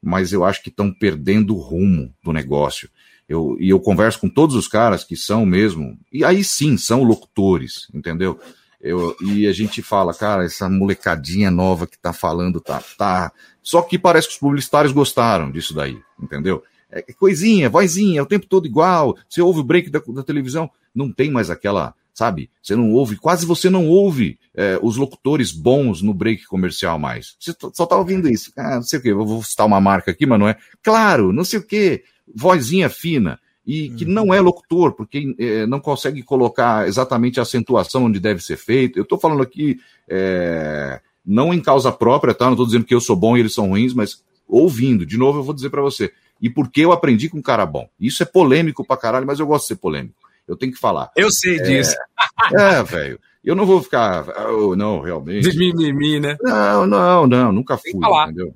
mas 0.00 0.32
eu 0.32 0.44
acho 0.44 0.62
que 0.62 0.68
estão 0.68 0.92
perdendo 0.92 1.56
o 1.56 1.60
rumo 1.60 2.14
do 2.22 2.32
negócio. 2.32 2.88
Eu, 3.28 3.56
e 3.58 3.68
eu 3.68 3.80
converso 3.80 4.20
com 4.20 4.28
todos 4.28 4.54
os 4.54 4.68
caras 4.68 5.02
que 5.02 5.16
são 5.16 5.44
mesmo, 5.44 5.98
e 6.12 6.24
aí 6.24 6.44
sim 6.44 6.76
são 6.76 7.02
locutores, 7.02 7.88
entendeu? 7.92 8.38
Eu, 8.80 9.16
e 9.20 9.48
a 9.48 9.52
gente 9.52 9.82
fala, 9.82 10.14
cara, 10.14 10.44
essa 10.44 10.68
molecadinha 10.68 11.50
nova 11.50 11.88
que 11.88 11.98
tá 11.98 12.12
falando, 12.12 12.60
tá, 12.60 12.80
tá. 12.96 13.32
Só 13.60 13.82
que 13.82 13.98
parece 13.98 14.28
que 14.28 14.34
os 14.34 14.38
publicitários 14.38 14.92
gostaram 14.92 15.50
disso 15.50 15.74
daí, 15.74 15.98
entendeu? 16.22 16.62
É 16.88 17.02
coisinha, 17.12 17.68
vozinha, 17.68 18.20
é 18.20 18.22
o 18.22 18.26
tempo 18.26 18.46
todo 18.46 18.66
igual. 18.66 19.16
Você 19.28 19.42
ouve 19.42 19.58
o 19.58 19.64
break 19.64 19.90
da, 19.90 20.00
da 20.06 20.22
televisão, 20.22 20.70
não 20.94 21.10
tem 21.10 21.30
mais 21.32 21.50
aquela, 21.50 21.94
sabe? 22.16 22.48
Você 22.62 22.74
não 22.74 22.92
ouve, 22.92 23.16
quase 23.16 23.44
você 23.44 23.68
não 23.68 23.86
ouve 23.86 24.38
é, 24.54 24.78
os 24.82 24.96
locutores 24.96 25.52
bons 25.52 26.00
no 26.00 26.14
break 26.14 26.46
comercial 26.46 26.98
mais. 26.98 27.36
Você 27.38 27.54
só 27.74 27.84
tá 27.84 27.94
ouvindo 27.94 28.26
isso. 28.26 28.50
Ah, 28.56 28.76
não 28.76 28.82
sei 28.82 28.98
o 28.98 29.02
quê, 29.02 29.10
eu 29.10 29.26
vou 29.26 29.42
citar 29.42 29.66
uma 29.66 29.82
marca 29.82 30.10
aqui, 30.12 30.24
mas 30.24 30.40
não 30.40 30.48
é. 30.48 30.56
Claro, 30.82 31.30
não 31.30 31.44
sei 31.44 31.58
o 31.58 31.62
quê, 31.62 32.04
vozinha 32.34 32.88
fina. 32.88 33.38
E 33.66 33.90
que 33.90 34.04
não 34.04 34.32
é 34.32 34.40
locutor, 34.40 34.92
porque 34.92 35.34
é, 35.38 35.66
não 35.66 35.78
consegue 35.80 36.22
colocar 36.22 36.88
exatamente 36.88 37.38
a 37.38 37.42
acentuação 37.42 38.04
onde 38.04 38.18
deve 38.20 38.40
ser 38.42 38.56
feito. 38.56 38.98
Eu 38.98 39.04
tô 39.04 39.18
falando 39.18 39.42
aqui, 39.42 39.78
é, 40.08 41.00
não 41.24 41.52
em 41.52 41.60
causa 41.60 41.92
própria, 41.92 42.32
tá? 42.32 42.48
Não 42.48 42.56
tô 42.56 42.64
dizendo 42.64 42.84
que 42.84 42.94
eu 42.94 43.00
sou 43.00 43.16
bom 43.16 43.36
e 43.36 43.40
eles 43.40 43.52
são 43.52 43.68
ruins, 43.68 43.92
mas 43.92 44.22
ouvindo, 44.48 45.04
de 45.04 45.18
novo 45.18 45.40
eu 45.40 45.42
vou 45.42 45.52
dizer 45.52 45.68
para 45.68 45.82
você. 45.82 46.12
E 46.40 46.48
porque 46.48 46.80
eu 46.80 46.92
aprendi 46.92 47.28
com 47.28 47.38
um 47.38 47.42
cara 47.42 47.66
bom. 47.66 47.88
Isso 48.00 48.22
é 48.22 48.26
polêmico 48.26 48.86
pra 48.86 48.96
caralho, 48.96 49.26
mas 49.26 49.38
eu 49.38 49.46
gosto 49.46 49.64
de 49.64 49.68
ser 49.68 49.76
polêmico. 49.76 50.14
Eu 50.46 50.56
tenho 50.56 50.72
que 50.72 50.78
falar. 50.78 51.10
Eu 51.16 51.30
sei 51.30 51.56
É, 51.58 51.62
disso. 51.62 51.96
É, 52.58 52.82
velho. 52.82 53.18
Eu 53.44 53.54
não 53.54 53.64
vou 53.66 53.82
ficar. 53.82 54.26
"Oh, 54.50 54.74
não, 54.74 55.00
realmente. 55.00 55.48
De 55.50 55.56
mimimi, 55.58 56.18
né? 56.20 56.36
Não, 56.42 56.86
não, 56.86 57.26
não, 57.26 57.52
nunca 57.52 57.76
fui, 57.76 57.92
entendeu? 58.24 58.54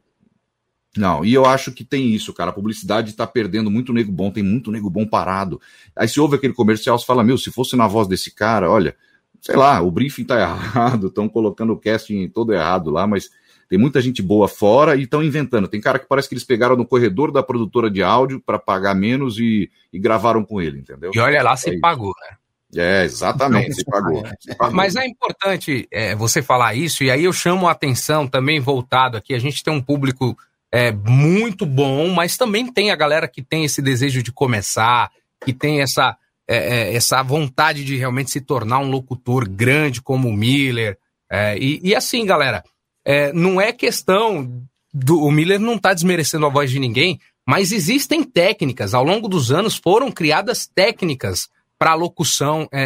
Não, 0.97 1.25
e 1.25 1.33
eu 1.33 1.47
acho 1.47 1.71
que 1.73 1.85
tem 1.85 2.09
isso, 2.13 2.33
cara. 2.33 2.51
A 2.51 2.55
publicidade 2.55 3.13
tá 3.13 3.25
perdendo 3.27 3.71
muito 3.71 3.93
nego 3.93 4.11
bom, 4.11 4.31
tem 4.31 4.43
muito 4.43 4.73
nego 4.73 4.91
bom 4.91 5.07
parado. 5.07 5.61
Aí 5.95 6.09
se 6.09 6.19
ouve 6.21 6.35
aquele 6.37 6.53
comercial, 6.53 6.99
você 6.99 7.07
fala, 7.07 7.23
meu, 7.23 7.39
se 7.39 7.53
fosse 7.53 7.77
na 7.77 7.87
voz 7.87 8.09
desse 8.09 8.35
cara, 8.35 8.69
olha, 8.69 8.97
sei 9.41 9.55
lá, 9.55 9.81
o 9.81 9.91
briefing 9.91 10.25
tá 10.25 10.35
errado, 10.41 11.07
estão 11.07 11.29
colocando 11.29 11.73
o 11.73 11.79
casting 11.79 12.29
todo 12.29 12.53
errado 12.53 12.91
lá, 12.91 13.07
mas 13.07 13.31
tem 13.69 13.79
muita 13.79 14.01
gente 14.01 14.21
boa 14.21 14.49
fora 14.49 14.97
e 14.97 15.03
estão 15.05 15.23
inventando. 15.23 15.69
Tem 15.69 15.81
cara 15.81 16.01
que 16.01 16.09
parece 16.09 16.29
que 16.29 16.35
eles 16.35 16.43
pegaram 16.45 16.75
no 16.75 16.85
corredor 16.85 17.31
da 17.31 17.41
produtora 17.41 17.89
de 17.89 18.03
áudio 18.03 18.43
para 18.45 18.59
pagar 18.59 18.97
menos 18.97 19.39
e, 19.39 19.71
e 19.93 19.99
gravaram 20.01 20.45
com 20.45 20.61
ele, 20.61 20.81
entendeu? 20.81 21.13
E 21.15 21.21
olha 21.21 21.41
lá 21.41 21.53
É 21.53 21.57
se 21.57 21.71
isso. 21.71 21.81
pagou, 21.81 22.13
né? 22.29 22.37
É, 22.77 23.05
exatamente, 23.05 23.75
se 23.75 23.85
pagou. 23.85 24.25
se 24.39 24.55
pagou. 24.55 24.75
Mas 24.75 24.95
é 24.95 25.05
importante 25.07 25.89
é, 25.91 26.15
você 26.15 26.41
falar 26.41 26.75
isso, 26.75 27.03
e 27.03 27.11
aí 27.11 27.25
eu 27.25 27.33
chamo 27.33 27.67
a 27.67 27.73
atenção 27.73 28.27
também 28.27 28.61
voltado 28.61 29.17
aqui. 29.17 29.35
A 29.35 29.39
gente 29.39 29.63
tem 29.63 29.73
um 29.73 29.83
público 29.83 30.37
é, 30.73 30.93
muito 30.93 31.67
bom, 31.67 32.09
mas 32.09 32.37
também 32.37 32.73
tem 32.73 32.91
a 32.91 32.97
galera 32.97 33.27
que 33.27 33.43
tem 33.43 33.65
esse 33.65 33.83
desejo 33.83 34.23
de 34.23 34.31
começar, 34.31 35.11
que 35.45 35.53
tem 35.53 35.81
essa, 35.81 36.17
é, 36.49 36.57
é, 36.57 36.95
essa 36.95 37.23
vontade 37.23 37.85
de 37.85 37.97
realmente 37.97 38.31
se 38.31 38.41
tornar 38.41 38.79
um 38.79 38.91
locutor 38.91 39.49
grande 39.49 40.01
como 40.01 40.29
o 40.29 40.33
Miller. 40.33 40.97
É, 41.31 41.59
e, 41.59 41.81
e 41.83 41.95
assim, 41.95 42.25
galera, 42.25 42.63
é, 43.05 43.33
não 43.33 43.61
é 43.61 43.73
questão 43.73 44.65
do. 44.95 45.21
O 45.25 45.33
Miller 45.33 45.59
não 45.59 45.75
está 45.75 45.93
desmerecendo 45.93 46.47
a 46.47 46.51
voz 46.51 46.71
de 46.71 46.79
ninguém, 46.79 47.19
mas 47.45 47.73
existem 47.73 48.23
técnicas. 48.23 48.95
Ao 48.95 49.03
longo 49.03 49.29
dos 49.29 49.51
anos 49.51 49.77
foram 49.77 50.13
criadas 50.13 50.69
técnicas 50.69 51.49
para 51.81 51.95
locução 51.95 52.69
é, 52.71 52.83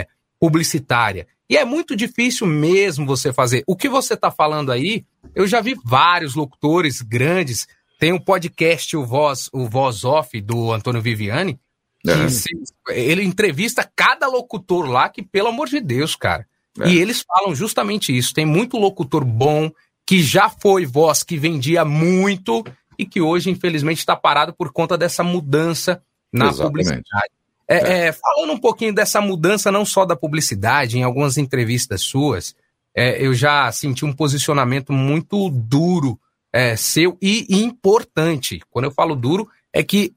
é, 0.00 0.06
publicitária. 0.40 1.26
E 1.50 1.56
é 1.56 1.64
muito 1.66 1.94
difícil 1.94 2.46
mesmo 2.46 3.04
você 3.06 3.30
fazer. 3.30 3.62
O 3.66 3.76
que 3.76 3.88
você 3.90 4.14
está 4.14 4.30
falando 4.30 4.72
aí, 4.72 5.04
eu 5.34 5.46
já 5.46 5.60
vi 5.60 5.76
vários 5.84 6.34
locutores 6.34 7.02
grandes. 7.02 7.68
Tem 8.00 8.12
o 8.12 8.20
podcast 8.20 8.96
O 8.96 9.04
Voz, 9.04 9.50
o 9.52 9.66
Voz 9.68 10.02
Off 10.04 10.40
do 10.40 10.72
Antônio 10.72 11.02
Viviani, 11.02 11.58
É. 12.06 12.28
se- 12.28 12.48
ele 12.88 13.22
entrevista 13.22 13.86
cada 13.94 14.26
locutor 14.28 14.86
lá 14.88 15.08
que, 15.10 15.22
pelo 15.22 15.48
amor 15.48 15.68
de 15.68 15.80
Deus, 15.80 16.16
cara. 16.16 16.46
É. 16.80 16.88
E 16.88 16.98
eles 16.98 17.22
falam 17.26 17.54
justamente 17.54 18.16
isso. 18.16 18.32
Tem 18.32 18.46
muito 18.46 18.78
locutor 18.78 19.24
bom 19.24 19.70
que 20.06 20.22
já 20.22 20.48
foi 20.48 20.86
voz 20.86 21.22
que 21.22 21.36
vendia 21.36 21.84
muito 21.84 22.64
e 22.98 23.04
que 23.04 23.20
hoje, 23.20 23.50
infelizmente, 23.50 23.98
está 23.98 24.16
parado 24.16 24.54
por 24.54 24.72
conta 24.72 24.96
dessa 24.96 25.22
mudança 25.22 26.02
na 26.32 26.46
Exatamente. 26.46 26.70
publicidade. 26.70 27.30
É, 27.68 28.06
é, 28.06 28.12
falando 28.12 28.52
um 28.52 28.58
pouquinho 28.58 28.94
dessa 28.94 29.20
mudança, 29.20 29.70
não 29.70 29.84
só 29.84 30.06
da 30.06 30.16
publicidade, 30.16 30.98
em 30.98 31.02
algumas 31.02 31.36
entrevistas 31.36 32.00
suas, 32.00 32.54
é, 32.94 33.24
eu 33.24 33.34
já 33.34 33.70
senti 33.70 34.04
um 34.04 34.12
posicionamento 34.12 34.92
muito 34.92 35.50
duro 35.50 36.18
é, 36.52 36.74
seu 36.76 37.16
e 37.20 37.46
importante. 37.50 38.60
Quando 38.70 38.86
eu 38.86 38.90
falo 38.90 39.14
duro, 39.14 39.48
é 39.72 39.82
que, 39.82 40.14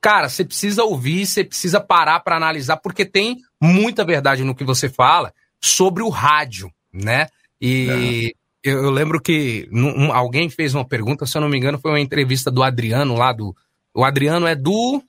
cara, 0.00 0.28
você 0.28 0.44
precisa 0.44 0.84
ouvir, 0.84 1.26
você 1.26 1.42
precisa 1.44 1.80
parar 1.80 2.20
para 2.20 2.36
analisar, 2.36 2.76
porque 2.76 3.04
tem 3.04 3.38
muita 3.60 4.04
verdade 4.04 4.44
no 4.44 4.54
que 4.54 4.64
você 4.64 4.88
fala 4.88 5.34
sobre 5.60 6.02
o 6.02 6.08
rádio, 6.08 6.72
né? 6.92 7.26
E 7.60 8.34
é. 8.64 8.70
eu, 8.70 8.84
eu, 8.84 8.90
lembro 8.90 9.20
que 9.20 9.68
um, 9.72 10.12
alguém 10.12 10.48
fez 10.48 10.74
uma 10.74 10.84
pergunta, 10.84 11.26
se 11.26 11.36
eu 11.36 11.42
não 11.42 11.48
me 11.48 11.56
engano, 11.56 11.78
foi 11.78 11.90
uma 11.90 12.00
entrevista 12.00 12.50
do 12.50 12.62
Adriano 12.62 13.14
lá 13.14 13.32
do. 13.32 13.54
O 13.94 14.04
Adriano 14.04 14.46
é 14.46 14.54
do. 14.54 15.02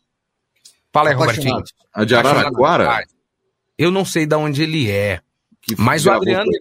Fala 0.93 1.09
aí, 1.09 1.15
Robertinho. 1.15 1.63
A 1.91 2.05
de 2.05 2.15
Araraquara? 2.15 3.03
Eu 3.77 3.89
não 3.89 4.05
sei 4.05 4.27
de 4.27 4.35
onde 4.35 4.61
ele 4.61 4.89
é. 4.89 5.19
Que 5.59 5.75
mas 5.77 6.05
o 6.05 6.11
Adriano. 6.11 6.51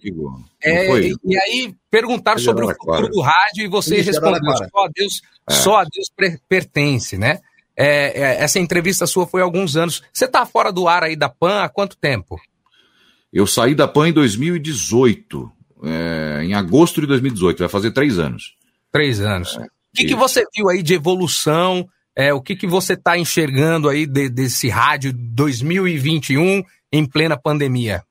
É, 0.63 1.09
e 1.09 1.37
aí 1.37 1.75
perguntaram 1.91 2.39
sobre 2.39 2.65
o 2.65 2.69
futuro 2.69 3.09
do 3.09 3.21
rádio 3.21 3.65
e 3.65 3.67
você 3.67 3.97
Isso, 3.97 4.11
respondeu: 4.11 4.55
só 4.55 4.85
a 4.85 4.89
Deus, 4.95 5.21
é. 5.49 5.53
só 5.53 5.75
a 5.77 5.83
Deus 5.83 6.39
pertence, 6.47 7.17
né? 7.17 7.39
É, 7.75 8.21
é, 8.21 8.43
essa 8.43 8.59
entrevista 8.59 9.05
sua 9.05 9.27
foi 9.27 9.41
há 9.41 9.43
alguns 9.43 9.75
anos. 9.75 10.01
Você 10.11 10.25
está 10.25 10.45
fora 10.45 10.71
do 10.71 10.87
ar 10.87 11.03
aí 11.03 11.17
da 11.17 11.27
PAN 11.27 11.63
há 11.63 11.69
quanto 11.69 11.97
tempo? 11.97 12.39
Eu 13.31 13.45
saí 13.45 13.75
da 13.75 13.87
PAN 13.87 14.09
em 14.09 14.13
2018, 14.13 15.51
é, 15.83 16.43
em 16.43 16.53
agosto 16.53 17.01
de 17.01 17.07
2018, 17.07 17.59
vai 17.59 17.69
fazer 17.69 17.91
três 17.91 18.17
anos. 18.17 18.55
Três 18.91 19.19
anos. 19.19 19.57
É, 19.57 19.63
o 19.63 19.67
que, 19.95 20.05
que 20.05 20.15
você 20.15 20.45
viu 20.55 20.69
aí 20.69 20.81
de 20.81 20.93
evolução? 20.93 21.89
É, 22.15 22.33
o 22.33 22.41
que, 22.41 22.55
que 22.55 22.67
você 22.67 22.93
está 22.93 23.17
enxergando 23.17 23.89
aí 23.89 24.05
de, 24.05 24.29
desse 24.29 24.69
rádio 24.69 25.11
2021 25.13 26.63
em 26.91 27.05
plena 27.05 27.37
pandemia? 27.37 28.03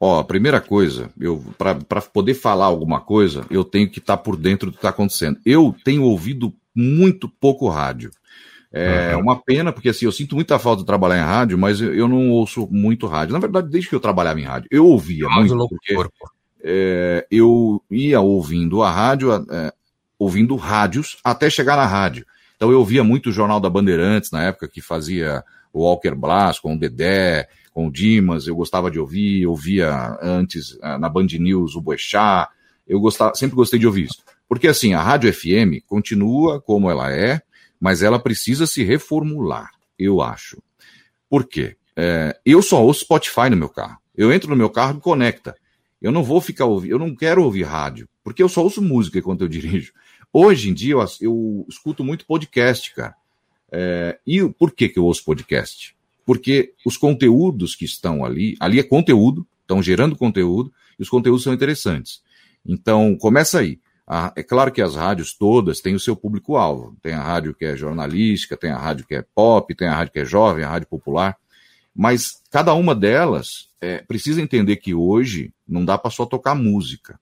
Ó, 0.00 0.18
a 0.18 0.24
primeira 0.24 0.60
coisa, 0.60 1.10
eu 1.20 1.44
para 1.56 2.00
poder 2.00 2.34
falar 2.34 2.66
alguma 2.66 3.00
coisa, 3.00 3.46
eu 3.48 3.64
tenho 3.64 3.88
que 3.88 4.00
estar 4.00 4.16
tá 4.16 4.22
por 4.22 4.36
dentro 4.36 4.66
do 4.66 4.72
que 4.72 4.78
está 4.78 4.88
acontecendo. 4.88 5.38
Eu 5.46 5.76
tenho 5.84 6.02
ouvido 6.02 6.52
muito 6.74 7.28
pouco 7.28 7.68
rádio. 7.68 8.10
É 8.72 9.14
uhum. 9.14 9.22
uma 9.22 9.36
pena, 9.40 9.70
porque 9.70 9.90
assim, 9.90 10.06
eu 10.06 10.12
sinto 10.12 10.34
muita 10.34 10.58
falta 10.58 10.80
de 10.80 10.86
trabalhar 10.86 11.18
em 11.18 11.26
rádio, 11.26 11.58
mas 11.58 11.80
eu, 11.80 12.08
não 12.08 12.30
ouço 12.30 12.66
muito 12.70 13.06
rádio. 13.06 13.34
Na 13.34 13.38
verdade, 13.38 13.68
desde 13.68 13.88
que 13.88 13.94
eu 13.94 14.00
trabalhava 14.00 14.40
em 14.40 14.44
rádio, 14.44 14.66
eu 14.72 14.86
ouvia 14.86 15.28
rádio 15.28 15.54
muito, 15.56 15.68
porque 15.68 15.94
é, 16.64 17.26
eu 17.30 17.82
ia 17.90 18.20
ouvindo 18.20 18.82
a 18.82 18.90
rádio, 18.90 19.30
é, 19.32 19.72
ouvindo 20.18 20.56
rádios, 20.56 21.18
até 21.22 21.50
chegar 21.50 21.76
na 21.76 21.86
rádio. 21.86 22.24
Então 22.62 22.70
eu 22.70 22.78
ouvia 22.78 23.02
muito 23.02 23.28
o 23.28 23.32
Jornal 23.32 23.58
da 23.58 23.68
Bandeirantes, 23.68 24.30
na 24.30 24.44
época 24.44 24.68
que 24.68 24.80
fazia 24.80 25.42
o 25.72 25.82
Walker 25.82 26.14
Blas 26.14 26.60
com 26.60 26.76
o 26.76 26.78
Dedé, 26.78 27.48
com 27.72 27.88
o 27.88 27.90
Dimas, 27.90 28.46
eu 28.46 28.54
gostava 28.54 28.88
de 28.88 29.00
ouvir, 29.00 29.44
ouvia 29.48 30.16
antes 30.22 30.78
eh, 30.80 30.96
na 30.96 31.08
Band 31.08 31.26
News 31.40 31.74
o 31.74 31.80
Boechat, 31.80 32.48
eu 32.86 33.00
gostava, 33.00 33.34
sempre 33.34 33.56
gostei 33.56 33.80
de 33.80 33.86
ouvir 33.88 34.04
isso. 34.04 34.22
Porque 34.48 34.68
assim, 34.68 34.94
a 34.94 35.02
Rádio 35.02 35.34
FM 35.34 35.84
continua 35.88 36.60
como 36.60 36.88
ela 36.88 37.12
é, 37.12 37.42
mas 37.80 38.00
ela 38.00 38.20
precisa 38.20 38.64
se 38.64 38.84
reformular, 38.84 39.72
eu 39.98 40.22
acho. 40.22 40.62
Por 41.28 41.48
quê? 41.48 41.74
É, 41.96 42.38
eu 42.46 42.62
só 42.62 42.80
ouço 42.80 43.00
Spotify 43.00 43.50
no 43.50 43.56
meu 43.56 43.70
carro. 43.70 43.98
Eu 44.16 44.32
entro 44.32 44.48
no 44.48 44.56
meu 44.56 44.70
carro 44.70 44.98
e 44.98 45.00
conecta. 45.00 45.56
Eu 46.00 46.12
não 46.12 46.22
vou 46.22 46.40
ficar 46.40 46.66
ouvindo, 46.66 46.92
eu 46.92 46.98
não 47.00 47.12
quero 47.12 47.42
ouvir 47.42 47.64
rádio, 47.64 48.08
porque 48.22 48.40
eu 48.40 48.48
só 48.48 48.62
ouço 48.62 48.80
música 48.80 49.18
enquanto 49.18 49.40
eu 49.40 49.48
dirijo. 49.50 49.92
Hoje 50.32 50.70
em 50.70 50.74
dia 50.74 50.94
eu, 50.94 51.04
eu 51.20 51.66
escuto 51.68 52.02
muito 52.02 52.26
podcast, 52.26 52.94
cara. 52.94 53.14
É, 53.70 54.18
e 54.26 54.42
por 54.48 54.72
que, 54.72 54.88
que 54.88 54.98
eu 54.98 55.04
ouço 55.04 55.24
podcast? 55.24 55.94
porque 56.24 56.74
os 56.84 56.96
conteúdos 56.96 57.74
que 57.74 57.84
estão 57.84 58.24
ali, 58.24 58.56
ali 58.60 58.78
é 58.78 58.82
conteúdo, 58.82 59.46
estão 59.62 59.82
gerando 59.82 60.16
conteúdo, 60.16 60.72
e 60.98 61.02
os 61.02 61.08
conteúdos 61.08 61.42
são 61.42 61.52
interessantes. 61.52 62.22
Então, 62.64 63.16
começa 63.16 63.60
aí. 63.60 63.80
Ah, 64.06 64.32
é 64.36 64.42
claro 64.42 64.70
que 64.70 64.82
as 64.82 64.94
rádios 64.94 65.34
todas 65.34 65.80
têm 65.80 65.94
o 65.94 66.00
seu 66.00 66.14
público-alvo. 66.14 66.96
Tem 67.00 67.14
a 67.14 67.22
rádio 67.22 67.54
que 67.54 67.64
é 67.64 67.76
jornalística, 67.76 68.56
tem 68.56 68.70
a 68.70 68.78
rádio 68.78 69.06
que 69.06 69.14
é 69.14 69.24
pop, 69.34 69.74
tem 69.74 69.88
a 69.88 69.94
rádio 69.94 70.12
que 70.12 70.18
é 70.18 70.24
jovem, 70.24 70.64
a 70.64 70.68
rádio 70.68 70.88
popular. 70.88 71.36
Mas 71.94 72.42
cada 72.50 72.74
uma 72.74 72.94
delas 72.94 73.70
é, 73.80 73.98
precisa 73.98 74.42
entender 74.42 74.76
que 74.76 74.94
hoje 74.94 75.52
não 75.66 75.84
dá 75.84 75.96
para 75.96 76.10
só 76.10 76.26
tocar 76.26 76.54
música. 76.54 77.18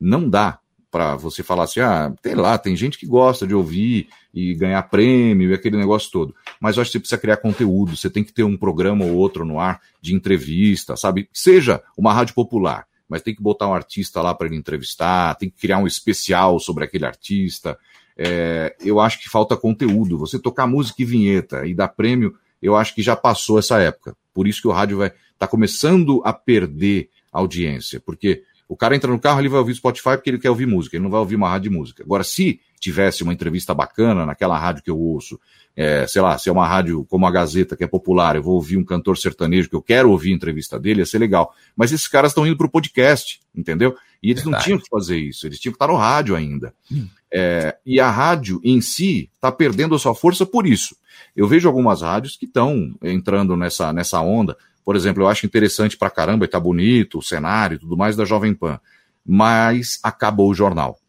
Não 0.00 0.28
dá 0.28 0.58
para 0.90 1.16
você 1.16 1.42
falar 1.42 1.64
assim, 1.64 1.80
ah, 1.80 2.12
tem 2.22 2.34
lá, 2.34 2.56
tem 2.56 2.76
gente 2.76 2.98
que 2.98 3.06
gosta 3.06 3.46
de 3.46 3.54
ouvir 3.54 4.08
e 4.32 4.54
ganhar 4.54 4.82
prêmio 4.84 5.50
e 5.50 5.54
aquele 5.54 5.76
negócio 5.76 6.10
todo. 6.10 6.34
Mas 6.60 6.76
eu 6.76 6.82
acho 6.82 6.90
que 6.90 6.92
você 6.92 7.00
precisa 7.00 7.20
criar 7.20 7.36
conteúdo, 7.38 7.96
você 7.96 8.08
tem 8.08 8.24
que 8.24 8.32
ter 8.32 8.44
um 8.44 8.56
programa 8.56 9.04
ou 9.04 9.14
outro 9.14 9.44
no 9.44 9.58
ar 9.58 9.80
de 10.00 10.14
entrevista, 10.14 10.96
sabe? 10.96 11.28
Seja 11.32 11.82
uma 11.96 12.12
rádio 12.12 12.34
popular, 12.34 12.86
mas 13.08 13.22
tem 13.22 13.34
que 13.34 13.42
botar 13.42 13.68
um 13.68 13.74
artista 13.74 14.22
lá 14.22 14.34
para 14.34 14.46
ele 14.46 14.56
entrevistar, 14.56 15.34
tem 15.34 15.50
que 15.50 15.58
criar 15.58 15.78
um 15.78 15.86
especial 15.86 16.58
sobre 16.58 16.84
aquele 16.84 17.04
artista. 17.04 17.78
É, 18.16 18.74
eu 18.80 18.98
acho 19.00 19.20
que 19.20 19.28
falta 19.28 19.56
conteúdo. 19.56 20.18
Você 20.18 20.38
tocar 20.38 20.66
música 20.66 21.02
e 21.02 21.04
vinheta 21.04 21.66
e 21.66 21.74
dar 21.74 21.88
prêmio, 21.88 22.34
eu 22.62 22.74
acho 22.74 22.94
que 22.94 23.02
já 23.02 23.14
passou 23.14 23.58
essa 23.58 23.78
época. 23.78 24.16
Por 24.32 24.46
isso 24.46 24.62
que 24.62 24.68
o 24.68 24.72
rádio 24.72 24.98
vai 24.98 25.12
tá 25.38 25.46
começando 25.46 26.22
a 26.24 26.32
perder 26.32 27.10
audiência, 27.30 28.00
porque 28.00 28.42
o 28.68 28.76
cara 28.76 28.96
entra 28.96 29.10
no 29.10 29.18
carro, 29.18 29.40
ele 29.40 29.48
vai 29.48 29.60
ouvir 29.60 29.74
Spotify 29.74 30.16
porque 30.16 30.30
ele 30.30 30.38
quer 30.38 30.50
ouvir 30.50 30.66
música, 30.66 30.96
ele 30.96 31.04
não 31.04 31.10
vai 31.10 31.20
ouvir 31.20 31.36
uma 31.36 31.48
rádio 31.48 31.70
de 31.70 31.76
música. 31.76 32.02
Agora, 32.02 32.24
se 32.24 32.60
tivesse 32.80 33.22
uma 33.22 33.32
entrevista 33.32 33.72
bacana 33.72 34.26
naquela 34.26 34.58
rádio 34.58 34.82
que 34.82 34.90
eu 34.90 34.98
ouço, 34.98 35.38
é, 35.76 36.06
sei 36.06 36.20
lá, 36.20 36.36
se 36.38 36.48
é 36.48 36.52
uma 36.52 36.66
rádio 36.66 37.04
como 37.04 37.26
a 37.26 37.30
Gazeta, 37.30 37.76
que 37.76 37.84
é 37.84 37.86
popular, 37.86 38.34
eu 38.34 38.42
vou 38.42 38.54
ouvir 38.54 38.76
um 38.76 38.84
cantor 38.84 39.16
sertanejo 39.18 39.68
que 39.68 39.76
eu 39.76 39.82
quero 39.82 40.10
ouvir 40.10 40.32
a 40.32 40.36
entrevista 40.36 40.78
dele, 40.78 41.00
ia 41.00 41.06
ser 41.06 41.18
legal. 41.18 41.54
Mas 41.76 41.92
esses 41.92 42.08
caras 42.08 42.32
estão 42.32 42.46
indo 42.46 42.56
para 42.56 42.66
o 42.66 42.70
podcast, 42.70 43.40
entendeu? 43.54 43.94
E 44.22 44.30
eles 44.30 44.42
Verdade. 44.42 44.56
não 44.56 44.64
tinham 44.64 44.78
que 44.78 44.88
fazer 44.88 45.18
isso, 45.18 45.46
eles 45.46 45.60
tinham 45.60 45.72
que 45.72 45.76
estar 45.76 45.88
no 45.88 45.96
rádio 45.96 46.34
ainda. 46.34 46.74
Hum. 46.90 47.06
É, 47.30 47.76
e 47.84 48.00
a 48.00 48.10
rádio 48.10 48.60
em 48.64 48.80
si 48.80 49.30
está 49.34 49.52
perdendo 49.52 49.94
a 49.94 49.98
sua 49.98 50.14
força 50.14 50.46
por 50.46 50.66
isso. 50.66 50.96
Eu 51.34 51.46
vejo 51.46 51.68
algumas 51.68 52.02
rádios 52.02 52.36
que 52.36 52.46
estão 52.46 52.94
entrando 53.02 53.56
nessa, 53.56 53.92
nessa 53.92 54.20
onda. 54.20 54.56
Por 54.86 54.94
exemplo, 54.94 55.24
eu 55.24 55.28
acho 55.28 55.44
interessante 55.44 55.96
pra 55.96 56.08
caramba, 56.08 56.44
e 56.44 56.48
tá 56.48 56.60
bonito, 56.60 57.18
o 57.18 57.22
cenário 57.22 57.74
e 57.74 57.78
tudo 57.80 57.96
mais 57.96 58.14
da 58.14 58.24
Jovem 58.24 58.54
Pan. 58.54 58.78
Mas 59.26 59.98
acabou 60.00 60.48
o 60.48 60.54
jornal. 60.54 61.00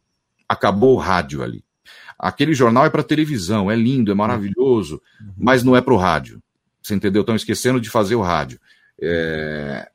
Acabou 0.50 0.96
o 0.96 0.98
rádio 0.98 1.44
ali. 1.44 1.64
Aquele 2.18 2.56
jornal 2.56 2.88
é 2.88 2.90
para 2.90 3.04
televisão, 3.04 3.70
é 3.70 3.76
lindo, 3.76 4.12
é 4.12 4.16
maravilhoso, 4.16 5.00
uhum. 5.22 5.32
mas 5.38 5.64
não 5.64 5.78
é 5.78 5.82
para 5.82 5.94
o 5.94 5.98
rádio. 5.98 6.42
Você 6.82 6.96
entendeu? 6.96 7.22
Estão 7.22 7.36
esquecendo 7.36 7.80
de 7.80 7.88
fazer 7.88 8.16
o 8.16 8.22
rádio. 8.24 8.60
É... 9.00 9.88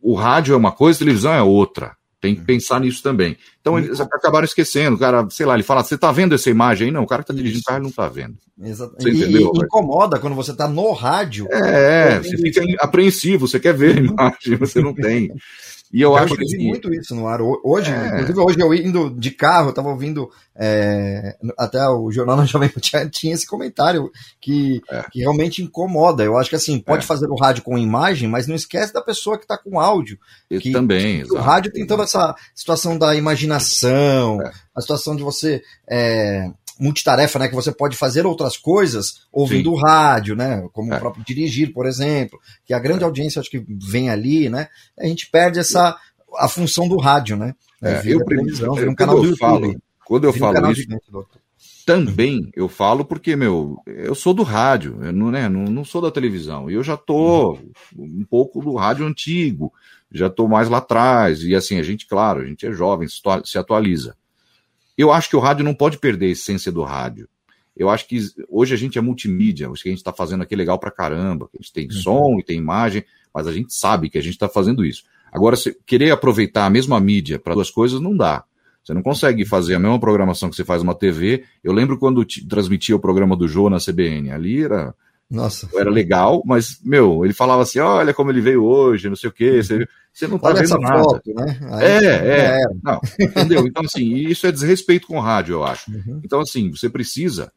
O 0.00 0.14
rádio 0.14 0.54
é 0.54 0.56
uma 0.56 0.72
coisa, 0.72 0.96
a 0.96 1.00
televisão 1.00 1.34
é 1.34 1.42
outra. 1.42 1.94
Tem 2.20 2.34
que 2.34 2.40
pensar 2.40 2.80
nisso 2.80 3.02
também. 3.02 3.36
Então 3.60 3.78
eles 3.78 4.00
acabaram 4.00 4.44
esquecendo. 4.44 4.96
O 4.96 4.98
cara, 4.98 5.26
sei 5.30 5.44
lá, 5.44 5.54
ele 5.54 5.62
fala: 5.62 5.84
Você 5.84 5.98
tá 5.98 6.10
vendo 6.10 6.34
essa 6.34 6.48
imagem 6.48 6.86
aí? 6.86 6.92
Não, 6.92 7.02
o 7.02 7.06
cara 7.06 7.22
que 7.22 7.28
tá 7.28 7.34
dirigindo 7.34 7.60
o 7.60 7.64
carro 7.64 7.82
não 7.82 7.90
tá 7.90 8.08
vendo. 8.08 8.36
Exatamente. 8.60 9.02
Você 9.02 9.24
entendeu? 9.24 9.52
E, 9.54 9.58
incomoda 9.58 10.18
quando 10.18 10.34
você 10.34 10.54
tá 10.54 10.66
no 10.66 10.92
rádio. 10.92 11.46
É, 11.52 12.18
você 12.18 12.38
fica 12.38 12.62
apreensivo, 12.80 13.46
você 13.46 13.60
quer 13.60 13.74
ver 13.74 13.98
a 13.98 14.00
imagem, 14.00 14.56
você 14.58 14.80
não 14.80 14.94
tem. 14.94 15.30
E 15.92 16.02
eu, 16.02 16.10
eu 16.10 16.16
acho 16.16 16.36
que. 16.36 16.58
muito 16.58 16.92
isso 16.92 17.14
no 17.14 17.28
ar. 17.28 17.40
Hoje, 17.40 17.90
é. 17.92 18.06
inclusive, 18.20 18.40
hoje 18.40 18.60
eu 18.60 18.74
indo 18.74 19.10
de 19.10 19.30
carro, 19.30 19.68
eu 19.68 19.72
tava 19.72 19.88
ouvindo 19.88 20.30
é, 20.54 21.36
até 21.56 21.86
o 21.88 22.10
Jornal 22.10 22.36
na 22.36 22.44
Jovem 22.44 22.68
tinha, 22.80 23.08
tinha 23.08 23.34
esse 23.34 23.46
comentário 23.46 24.10
que, 24.40 24.82
é. 24.90 25.04
que 25.10 25.20
realmente 25.20 25.62
incomoda. 25.62 26.24
Eu 26.24 26.36
acho 26.36 26.50
que 26.50 26.56
assim, 26.56 26.78
pode 26.78 27.04
é. 27.04 27.06
fazer 27.06 27.28
o 27.28 27.36
rádio 27.36 27.62
com 27.62 27.78
imagem, 27.78 28.28
mas 28.28 28.46
não 28.46 28.54
esquece 28.54 28.92
da 28.92 29.00
pessoa 29.00 29.38
que 29.38 29.46
tá 29.46 29.56
com 29.56 29.78
áudio. 29.78 30.18
Eu 30.50 30.60
que, 30.60 30.72
também. 30.72 31.22
Que 31.22 31.32
o 31.32 31.40
rádio 31.40 31.72
tem 31.72 31.86
toda 31.86 32.02
essa 32.02 32.34
situação 32.54 32.98
da 32.98 33.14
imaginação, 33.14 34.40
é. 34.42 34.52
a 34.74 34.80
situação 34.80 35.14
de 35.14 35.22
você 35.22 35.62
é, 35.88 36.50
multitarefa, 36.78 37.38
né? 37.38 37.48
Que 37.48 37.54
você 37.54 37.72
pode 37.72 37.96
fazer 37.96 38.26
outras 38.26 38.56
coisas 38.56 39.26
ouvindo 39.32 39.72
o 39.72 39.76
rádio, 39.76 40.36
né? 40.36 40.66
Como 40.72 40.92
é. 40.92 40.96
o 40.96 41.00
próprio 41.00 41.24
dirigir, 41.24 41.72
por 41.72 41.86
exemplo, 41.86 42.38
que 42.64 42.74
a 42.74 42.78
grande 42.78 43.02
é. 43.02 43.06
audiência 43.06 43.40
acho 43.40 43.50
que 43.50 43.64
vem 43.68 44.10
ali, 44.10 44.48
né? 44.48 44.68
A 44.98 45.06
gente 45.06 45.30
perde 45.30 45.58
essa 45.58 45.96
a 46.38 46.48
função 46.48 46.88
do 46.88 46.98
rádio, 46.98 47.36
né? 47.36 47.54
É, 47.82 48.02
eu, 48.04 48.24
televisão, 48.24 48.74
um 48.74 48.94
canal 48.94 49.20
do 49.20 49.36
Falo, 49.36 49.74
quando 50.04 50.24
eu 50.24 50.32
falo 50.32 50.70
isso, 50.70 50.86
também 51.84 52.50
eu 52.54 52.68
falo 52.68 53.04
porque, 53.04 53.36
meu, 53.36 53.78
eu 53.86 54.14
sou 54.14 54.34
do 54.34 54.42
rádio, 54.42 54.98
eu 55.02 55.12
não, 55.12 55.30
né, 55.30 55.48
não, 55.48 55.64
não 55.64 55.84
sou 55.84 56.02
da 56.02 56.10
televisão. 56.10 56.70
E 56.70 56.74
eu 56.74 56.82
já 56.82 56.96
tô 56.96 57.58
um 57.96 58.24
pouco 58.28 58.60
do 58.60 58.74
rádio 58.74 59.06
antigo, 59.06 59.72
já 60.10 60.28
tô 60.28 60.48
mais 60.48 60.68
lá 60.68 60.78
atrás. 60.78 61.42
E 61.42 61.54
assim, 61.54 61.78
a 61.78 61.82
gente, 61.82 62.06
claro, 62.06 62.40
a 62.40 62.44
gente 62.44 62.66
é 62.66 62.72
jovem, 62.72 63.06
se 63.44 63.58
atualiza. 63.58 64.16
Eu 64.96 65.12
acho 65.12 65.28
que 65.28 65.36
o 65.36 65.40
rádio 65.40 65.64
não 65.64 65.74
pode 65.74 65.98
perder 65.98 66.26
a 66.26 66.30
essência 66.30 66.72
do 66.72 66.82
rádio. 66.82 67.28
Eu 67.76 67.90
acho 67.90 68.08
que 68.08 68.18
hoje 68.48 68.72
a 68.72 68.76
gente 68.76 68.96
é 68.96 69.02
multimídia, 69.02 69.68
acho 69.68 69.82
que 69.82 69.88
a 69.90 69.92
gente 69.92 69.98
está 69.98 70.12
fazendo 70.12 70.42
aqui 70.42 70.56
legal 70.56 70.78
pra 70.78 70.90
caramba. 70.90 71.50
A 71.52 71.62
gente 71.62 71.72
tem 71.72 71.84
uhum. 71.86 71.92
som 71.92 72.38
e 72.38 72.42
tem 72.42 72.56
imagem, 72.56 73.04
mas 73.34 73.46
a 73.46 73.52
gente 73.52 73.74
sabe 73.74 74.08
que 74.08 74.16
a 74.16 74.22
gente 74.22 74.32
está 74.32 74.48
fazendo 74.48 74.84
isso. 74.84 75.04
Agora, 75.30 75.56
se 75.56 75.76
querer 75.84 76.10
aproveitar 76.10 76.64
a 76.64 76.70
mesma 76.70 76.98
mídia 76.98 77.38
para 77.38 77.52
duas 77.52 77.70
coisas, 77.70 78.00
não 78.00 78.16
dá. 78.16 78.44
Você 78.82 78.94
não 78.94 79.02
consegue 79.02 79.44
fazer 79.44 79.74
a 79.74 79.78
mesma 79.78 79.98
programação 79.98 80.48
que 80.48 80.56
você 80.56 80.64
faz 80.64 80.82
numa 80.82 80.94
TV. 80.94 81.44
Eu 81.62 81.72
lembro 81.72 81.98
quando 81.98 82.24
transmitia 82.48 82.96
o 82.96 83.00
programa 83.00 83.36
do 83.36 83.46
Jô 83.46 83.68
na 83.68 83.78
CBN. 83.78 84.30
Ali 84.30 84.62
era 84.62 84.94
Nossa. 85.28 85.68
Era 85.74 85.90
legal, 85.90 86.42
mas, 86.46 86.78
meu, 86.84 87.24
ele 87.24 87.34
falava 87.34 87.62
assim: 87.62 87.80
olha 87.80 88.14
como 88.14 88.30
ele 88.30 88.40
veio 88.40 88.62
hoje, 88.62 89.08
não 89.08 89.16
sei 89.16 89.28
o 89.28 89.32
quê. 89.32 89.62
Você, 89.62 89.88
você 90.12 90.28
não 90.28 90.38
tá 90.38 90.48
Olha 90.48 90.62
vendo 90.62 90.78
nada. 90.78 91.02
foto, 91.02 91.34
né? 91.34 91.58
É, 91.80 92.04
é. 92.04 92.62
É. 92.62 92.64
Não, 92.82 93.00
entendeu? 93.20 93.66
Então, 93.66 93.84
assim, 93.84 94.14
isso 94.14 94.46
é 94.46 94.52
desrespeito 94.52 95.06
com 95.06 95.18
o 95.18 95.20
rádio, 95.20 95.54
eu 95.54 95.64
acho. 95.64 95.90
Uhum. 95.90 96.20
Então, 96.24 96.40
assim, 96.40 96.70
você 96.70 96.88
precisa, 96.88 97.52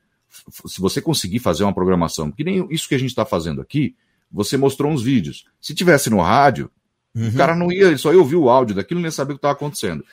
se 0.65 0.81
você 0.81 0.99
conseguir 0.99 1.39
fazer 1.39 1.63
uma 1.63 1.73
programação, 1.73 2.31
que 2.31 2.43
nem 2.43 2.67
isso 2.71 2.89
que 2.89 2.95
a 2.95 2.99
gente 2.99 3.11
está 3.11 3.23
fazendo 3.23 3.61
aqui, 3.61 3.95
você 4.31 4.57
mostrou 4.57 4.91
uns 4.91 5.03
vídeos. 5.03 5.45
Se 5.61 5.75
tivesse 5.75 6.09
no 6.09 6.21
rádio, 6.21 6.71
Uhum. 7.15 7.27
o 7.29 7.33
cara 7.33 7.55
não 7.55 7.71
ia, 7.71 7.87
ele 7.87 7.97
só 7.97 8.13
ia 8.13 8.19
ouvir 8.19 8.35
o 8.35 8.49
áudio 8.49 8.75
daquilo 8.75 8.99
e 8.99 9.03
nem 9.03 9.11
sabia 9.11 9.33
o 9.33 9.35
que 9.35 9.39
estava 9.39 9.53
acontecendo. 9.55 10.05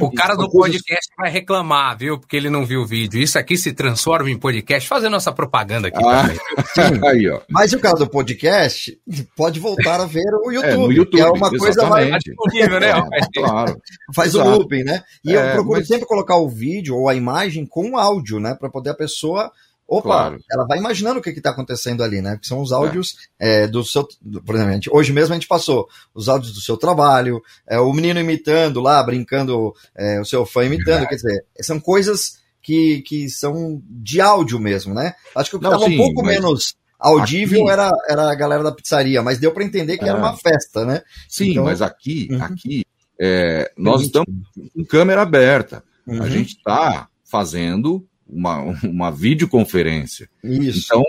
O 0.00 0.10
cara 0.12 0.34
do 0.34 0.48
coisas- 0.48 0.80
podcast 0.82 1.06
vai 1.16 1.30
reclamar, 1.30 1.96
viu? 1.96 2.18
Porque 2.18 2.36
ele 2.36 2.50
não 2.50 2.66
viu 2.66 2.80
o 2.80 2.86
vídeo. 2.86 3.20
Isso 3.22 3.38
aqui 3.38 3.56
se 3.56 3.72
transforma 3.72 4.28
em 4.28 4.36
podcast. 4.36 4.88
Fazendo 4.88 5.12
nossa 5.12 5.30
propaganda 5.30 5.86
aqui 5.88 6.04
Ah, 6.04 6.28
também. 6.74 7.08
aí, 7.08 7.28
ó. 7.28 7.40
Mas 7.48 7.72
o 7.72 7.78
cara 7.78 7.94
do 7.96 8.08
podcast 8.10 8.98
pode 9.36 9.60
voltar 9.60 10.00
a 10.00 10.06
ver 10.06 10.24
o 10.44 10.50
YouTube, 10.50 10.68
É, 10.72 10.76
no 10.76 10.92
YouTube, 10.92 11.16
que 11.16 11.20
é 11.20 11.30
uma 11.30 11.50
coisa 11.50 11.86
mais. 11.86 12.16
disponível, 12.24 12.80
né? 12.80 12.90
É, 13.12 13.40
claro. 13.40 13.76
Faz 14.12 14.34
o 14.34 14.40
Exato. 14.40 14.58
looping, 14.58 14.82
né? 14.82 15.02
E 15.24 15.32
eu 15.32 15.40
É, 15.40 15.52
procuro 15.52 15.78
mas- 15.78 15.86
sempre 15.86 16.06
colocar 16.06 16.36
o 16.36 16.48
vídeo 16.48 16.96
ou 16.96 17.08
a 17.08 17.14
imagem 17.14 17.64
com 17.64 17.96
áudio, 17.96 18.40
né? 18.40 18.56
Para 18.58 18.68
poder 18.68 18.90
a 18.90 18.94
pessoa. 18.94 19.52
Opa, 19.92 20.02
Claro. 20.08 20.38
ela 20.52 20.64
vai 20.68 20.78
imaginando 20.78 21.18
o 21.18 21.22
que 21.22 21.30
está 21.30 21.50
acontecendo 21.50 22.04
ali, 22.04 22.22
né? 22.22 22.38
Que 22.40 22.46
são 22.46 22.60
os 22.60 22.70
áudios 22.70 23.16
é, 23.40 23.66
do 23.66 23.82
seu. 23.84 24.06
Por 24.46 24.54
exemplo, 24.54 24.78
hoje 24.92 25.12
mesmo 25.12 25.32
a 25.32 25.36
gente 25.36 25.48
passou 25.48 25.88
os 26.14 26.28
áudios 26.28 26.52
do 26.54 26.60
seu 26.60 26.76
trabalho, 26.76 27.42
é, 27.66 27.80
o 27.80 27.92
menino 27.92 28.20
imitando 28.20 28.80
lá, 28.80 29.02
brincando, 29.02 29.74
é, 29.96 30.20
o 30.20 30.24
seu 30.24 30.46
fã 30.46 30.64
imitando. 30.64 31.08
Quer 31.08 31.16
dizer, 31.16 31.44
são 31.60 31.80
coisas 31.80 32.38
que, 32.62 33.02
que 33.02 33.28
são 33.28 33.82
de 33.84 34.20
áudio 34.20 34.60
mesmo, 34.60 34.94
né? 34.94 35.14
Acho 35.34 35.50
que 35.50 35.56
o 35.56 35.58
que 35.58 35.66
estava 35.66 35.84
um 35.84 35.96
pouco 35.96 36.22
mas 36.22 36.34
menos 36.36 36.74
audível 36.96 37.62
aqui- 37.62 37.70
era, 37.72 37.90
era 38.08 38.30
a 38.30 38.34
galera 38.36 38.62
da 38.62 38.70
pizzaria, 38.72 39.22
mas 39.22 39.38
deu 39.38 39.50
para 39.52 39.64
entender 39.64 39.98
que 39.98 40.04
era 40.04 40.18
É. 40.18 40.20
uma 40.20 40.36
festa, 40.36 40.84
né? 40.84 41.02
Sim, 41.28 41.50
Então- 41.50 41.64
mas 41.64 41.82
aqui, 41.82 42.28
Uhum. 42.30 42.42
aqui 42.44 42.84
é, 43.20 43.72
nós 43.76 44.02
estamos 44.02 44.28
com 44.74 44.84
câmera 44.84 45.22
aberta. 45.22 45.82
Uhum. 46.06 46.22
A 46.22 46.28
gente 46.28 46.56
está 46.56 47.08
fazendo 47.24 48.06
uma, 48.32 48.58
uma 48.84 49.10
videoconferência. 49.10 50.28
Isso. 50.42 50.84
Então, 50.86 51.04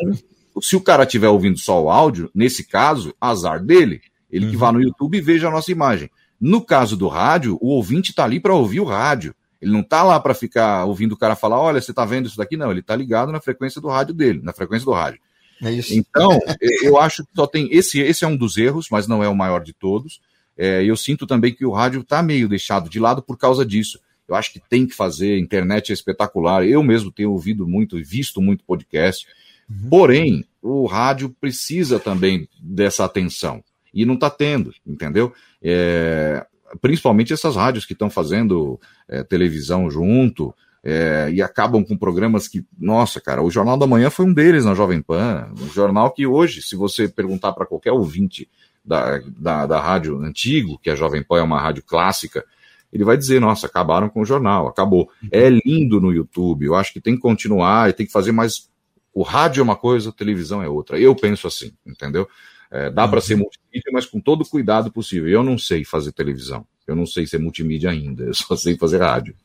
se 0.62 0.76
o 0.76 0.82
cara 0.82 1.04
estiver 1.04 1.30
ouvindo 1.30 1.58
só 1.58 1.82
o 1.82 1.90
áudio, 1.90 2.30
nesse 2.34 2.68
caso, 2.68 3.14
azar 3.20 3.64
dele. 3.64 4.02
Ele 4.30 4.46
Uhum. 4.46 4.52
que 4.52 4.58
vá 4.58 4.72
no 4.72 4.82
YouTube 4.82 5.18
e 5.18 5.22
veja 5.22 5.48
a 5.48 5.52
nossa 5.52 5.72
imagem. 5.72 6.10
No 6.40 6.62
caso 6.64 6.96
do 6.96 7.08
rádio, 7.08 7.58
o 7.62 7.68
ouvinte 7.68 8.12
está 8.12 8.24
ali 8.24 8.40
para 8.40 8.54
ouvir 8.56 8.80
o 8.80 8.86
rádio. 8.86 9.36
Ele 9.62 9.72
não 9.72 9.82
está 9.82 10.02
lá 10.04 10.20
para 10.20 10.34
ficar 10.34 10.86
ouvindo 10.86 11.12
o 11.12 11.18
cara 11.18 11.36
falar: 11.36 11.60
olha, 11.60 11.80
você 11.82 11.92
está 11.92 12.04
vendo 12.06 12.28
isso 12.28 12.38
daqui? 12.38 12.58
Não, 12.58 12.72
ele 12.72 12.80
está 12.80 12.96
ligado 12.96 13.32
na 13.32 13.40
frequência 13.40 13.80
do 13.80 13.88
rádio 13.90 14.14
dele, 14.16 14.40
na 14.42 14.52
frequência 14.54 14.86
do 14.86 14.92
rádio. 14.92 15.20
É 15.62 15.72
isso. 15.72 15.94
Então, 15.94 16.32
eu- 16.62 16.84
eu 16.90 16.98
acho 16.98 17.24
que 17.24 17.30
só 17.36 17.46
tem. 17.46 17.68
Esse, 17.72 18.00
esse 18.00 18.24
é 18.26 18.28
um 18.28 18.36
dos 18.36 18.58
erros, 18.58 18.88
mas 18.90 19.08
não 19.08 19.24
é 19.24 19.30
o 19.30 19.36
maior 19.36 19.62
de 19.64 19.74
todos. 19.74 20.20
É, 20.58 20.84
eu 20.84 20.96
sinto 20.96 21.28
também 21.28 21.54
que 21.54 21.66
o 21.66 21.72
rádio 21.72 22.02
está 22.02 22.24
meio 22.24 22.50
deixado 22.50 22.90
de 22.90 23.00
lado 23.00 23.22
por 23.22 23.38
causa 23.38 23.64
disso. 23.66 24.00
Eu 24.32 24.36
acho 24.36 24.54
que 24.54 24.62
tem 24.70 24.88
que 24.88 24.96
fazer, 24.96 25.34
a 25.34 25.40
internet 25.40 25.92
é 25.92 25.94
espetacular. 25.94 26.66
Eu 26.66 26.82
mesmo 26.82 27.12
tenho 27.12 27.32
ouvido 27.32 27.68
muito 27.68 28.00
e 28.00 28.04
visto 28.04 28.42
muito 28.42 28.64
podcast. 28.64 29.28
Porém, 29.90 30.46
o 30.62 30.86
rádio 30.86 31.36
precisa 31.40 32.00
também 32.00 32.48
dessa 32.62 33.06
atenção. 33.06 33.64
E 33.94 34.06
não 34.06 34.16
está 34.16 34.30
tendo, 34.30 34.74
entendeu? 34.86 35.34
É, 35.62 36.46
principalmente 36.82 37.34
essas 37.34 37.56
rádios 37.56 37.86
que 37.86 37.94
estão 37.94 38.10
fazendo 38.10 38.80
é, 39.08 39.24
televisão 39.24 39.90
junto. 39.90 40.54
é, 40.84 41.30
e 41.32 41.42
acabam 41.42 41.84
com 41.84 41.96
programas 41.96 42.48
que, 42.48 42.66
nossa, 42.78 43.22
cara, 43.22 43.44
o 43.44 43.52
Jornal 43.52 43.78
da 43.78 43.86
Manhã 43.86 44.10
foi 44.10 44.26
um 44.26 44.34
deles 44.34 44.66
na 44.66 44.74
Jovem 44.74 45.02
Pan. 45.02 45.52
Um 45.60 45.70
jornal 45.70 46.12
que 46.12 46.26
hoje, 46.26 46.62
se 46.62 46.76
você 46.76 47.08
perguntar 47.08 47.54
para 47.54 47.68
qualquer 47.68 47.92
ouvinte 47.92 48.50
da, 48.84 49.20
da, 49.38 49.66
da 49.68 49.80
rádio 49.80 50.20
antigo, 50.24 50.80
que 50.82 50.90
a 50.90 50.96
Jovem 50.96 51.24
Pan 51.24 51.40
é 51.40 51.44
uma 51.44 51.62
rádio 51.62 51.84
clássica, 51.84 52.44
ele 52.92 53.04
vai 53.04 53.18
dizer, 53.18 53.40
nossa, 53.40 53.68
acabaram 53.68 54.10
com 54.10 54.22
o 54.22 54.26
jornal, 54.26 54.68
acabou. 54.68 55.10
É 55.32 55.50
lindo 55.50 56.02
no 56.02 56.12
YouTube, 56.12 56.66
eu 56.66 56.76
acho 56.76 56.92
que 56.92 57.00
tem 57.00 57.16
que 57.16 57.22
continuar 57.22 57.90
e 57.90 57.94
tem 57.94 58.06
que 58.06 58.12
fazer 58.12 58.32
mais. 58.32 58.70
O 59.14 59.24
rádio 59.24 59.62
é 59.62 59.64
uma 59.64 59.76
coisa, 59.76 60.10
a 60.10 60.14
televisão 60.14 60.62
é 60.62 60.68
outra. 60.68 61.00
Eu 61.00 61.16
penso 61.16 61.48
assim, 61.48 61.72
entendeu? 61.86 62.28
É, 62.70 62.90
dá 62.90 63.08
para 63.08 63.20
ser 63.20 63.36
multimídia, 63.36 63.92
mas 63.92 64.06
com 64.06 64.20
todo 64.20 64.42
o 64.42 64.50
cuidado 64.50 64.92
possível. 64.92 65.30
Eu 65.30 65.44
não 65.44 65.58
sei 65.58 65.84
fazer 65.84 66.12
televisão, 66.12 66.66
eu 66.88 66.96
não 66.96 67.06
sei 67.06 67.28
ser 67.28 67.38
multimídia 67.38 67.90
ainda, 67.90 68.24
eu 68.24 68.34
só 68.34 68.56
sei 68.56 68.78
fazer 68.78 69.00
rádio. 69.00 69.36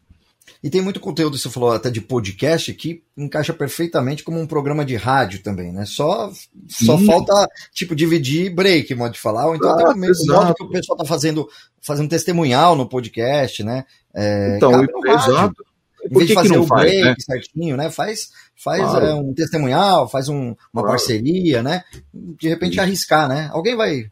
E 0.67 0.71
tem 0.71 0.83
muito 0.83 0.99
conteúdo, 0.99 1.39
você 1.39 1.49
falou 1.49 1.71
até 1.71 1.89
de 1.91 2.01
podcast, 2.01 2.75
que 2.75 3.01
encaixa 3.17 3.55
perfeitamente 3.55 4.25
como 4.25 4.41
um 4.41 4.49
programa 4.49 4.85
de 4.85 4.97
rádio 4.97 5.41
também, 5.41 5.73
né? 5.73 5.85
Só, 5.87 6.29
só 6.69 6.99
Sim. 6.99 7.07
falta, 7.07 7.49
tipo, 7.73 7.95
dividir 7.95 8.53
break, 8.53 8.93
modo 8.97 9.12
de 9.12 9.21
falar, 9.21 9.47
ou 9.47 9.55
então 9.55 9.71
Ah, 9.71 9.75
até 9.75 9.85
o 9.91 9.97
mesmo 9.97 10.27
modo 10.35 10.53
que 10.57 10.64
o 10.64 10.69
pessoal 10.69 10.99
tá 10.99 11.05
fazendo, 11.05 11.49
fazendo 11.81 12.09
testemunhal 12.09 12.75
no 12.75 12.89
podcast, 12.89 13.62
né? 13.62 13.85
É, 14.12 14.57
Então, 14.57 14.85
exato. 15.07 15.64
Em 16.11 16.14
vez 16.19 16.27
de 16.29 16.35
fazer 16.35 16.59
o 16.59 16.67
faz, 16.67 16.83
break 16.91 17.05
né? 17.07 17.14
certinho, 17.21 17.77
né? 17.77 17.89
Faz, 17.89 18.31
faz 18.57 18.83
Claro. 18.83 19.07
é, 19.07 19.14
um 19.14 19.33
testemunhal, 19.35 20.09
faz 20.09 20.29
um- 20.29 20.49
uma 20.73 20.83
Claro. 20.83 20.89
parceria, 20.89 21.62
né? 21.62 21.85
De 22.12 22.49
repente 22.49 22.81
arriscar, 22.81 23.29
né? 23.29 23.49
Alguém 23.53 23.77
vai, 23.77 24.11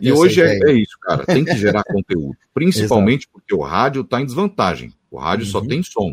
E 0.00 0.12
hoje 0.12 0.40
é, 0.40 0.56
é 0.68 0.72
isso, 0.72 0.96
cara. 1.02 1.26
Tem 1.26 1.44
que 1.44 1.56
gerar 1.56 1.82
conteúdo. 1.82 2.36
Principalmente 2.54 3.26
porque 3.32 3.52
o 3.56 3.60
rádio 3.60 4.02
está 4.02 4.20
em 4.20 4.24
desvantagem. 4.26 4.92
O 5.10 5.18
rádio 5.18 5.44
Uhum. 5.46 5.50
só 5.52 5.60
tem 5.60 5.82
som. 5.82 6.12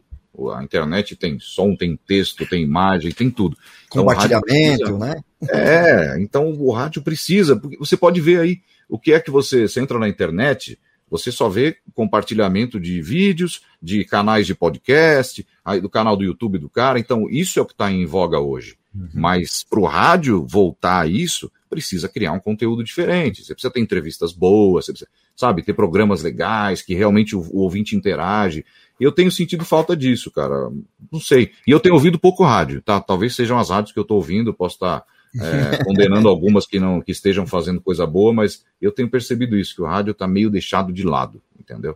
A 0.55 0.63
internet 0.63 1.15
tem 1.15 1.39
som, 1.39 1.75
tem 1.75 1.97
texto, 2.07 2.45
tem 2.47 2.61
imagem, 2.63 3.11
tem 3.11 3.29
tudo. 3.29 3.57
Então, 3.87 4.03
Compartilhamento, 4.03 4.83
precisa- 4.83 4.97
né? 4.99 5.15
É, 5.49 6.17
então 6.21 6.49
o 6.51 6.71
rádio 6.71 7.01
precisa, 7.01 7.55
porque 7.55 7.77
você 7.77 7.95
pode 7.97 8.21
ver 8.21 8.39
aí 8.39 8.59
o 8.89 8.99
que 8.99 9.13
é 9.13 9.19
que 9.19 9.31
você, 9.31 9.67
você 9.67 9.79
entra 9.81 9.97
na 9.99 10.07
internet, 10.07 10.77
você 11.09 11.31
só 11.31 11.47
vê 11.49 11.77
compartilhamento 11.93 12.79
de 12.79 13.01
vídeos, 13.01 13.61
de 13.81 14.03
canais 14.05 14.45
de 14.45 14.53
podcast, 14.55 15.45
aí 15.65 15.79
do 15.81 15.89
canal 15.89 16.15
do 16.15 16.23
YouTube 16.23 16.57
do 16.59 16.69
cara, 16.69 16.99
então 16.99 17.27
isso 17.29 17.57
é 17.59 17.61
o 17.61 17.65
que 17.65 17.73
está 17.73 17.91
em 17.91 18.05
voga 18.05 18.39
hoje. 18.39 18.77
Mas 19.13 19.63
para 19.63 19.79
o 19.79 19.85
rádio 19.85 20.43
voltar 20.47 21.01
a 21.01 21.07
isso, 21.07 21.51
precisa 21.69 22.09
criar 22.09 22.31
um 22.31 22.39
conteúdo 22.39 22.83
diferente. 22.83 23.43
Você 23.43 23.53
precisa 23.53 23.71
ter 23.71 23.79
entrevistas 23.79 24.33
boas, 24.33 24.85
você 24.85 24.91
precisa, 24.91 25.09
sabe, 25.35 25.61
ter 25.61 25.73
programas 25.73 26.23
legais, 26.23 26.81
que 26.81 26.95
realmente 26.95 27.35
o, 27.35 27.41
o 27.41 27.59
ouvinte 27.59 27.95
interage. 27.95 28.65
Eu 28.99 29.11
tenho 29.11 29.31
sentido 29.31 29.63
falta 29.63 29.95
disso, 29.95 30.31
cara. 30.31 30.69
Não 31.11 31.19
sei. 31.19 31.51
E 31.67 31.71
eu 31.71 31.79
tenho 31.79 31.95
ouvido 31.95 32.17
pouco 32.19 32.43
rádio, 32.43 32.81
tá? 32.81 32.99
Talvez 32.99 33.35
sejam 33.35 33.57
as 33.59 33.69
rádios 33.69 33.91
que 33.91 33.99
eu 33.99 34.03
estou 34.03 34.17
ouvindo, 34.17 34.49
eu 34.49 34.53
posso 34.53 34.75
estar 34.75 35.03
é, 35.39 35.83
condenando 35.85 36.27
algumas 36.27 36.65
que 36.65 36.79
não 36.79 37.01
que 37.01 37.11
estejam 37.11 37.45
fazendo 37.45 37.79
coisa 37.81 38.05
boa, 38.07 38.33
mas 38.33 38.63
eu 38.81 38.91
tenho 38.91 39.09
percebido 39.09 39.55
isso, 39.57 39.75
que 39.75 39.81
o 39.81 39.85
rádio 39.85 40.11
está 40.11 40.27
meio 40.27 40.49
deixado 40.49 40.91
de 40.91 41.03
lado, 41.03 41.41
entendeu? 41.59 41.95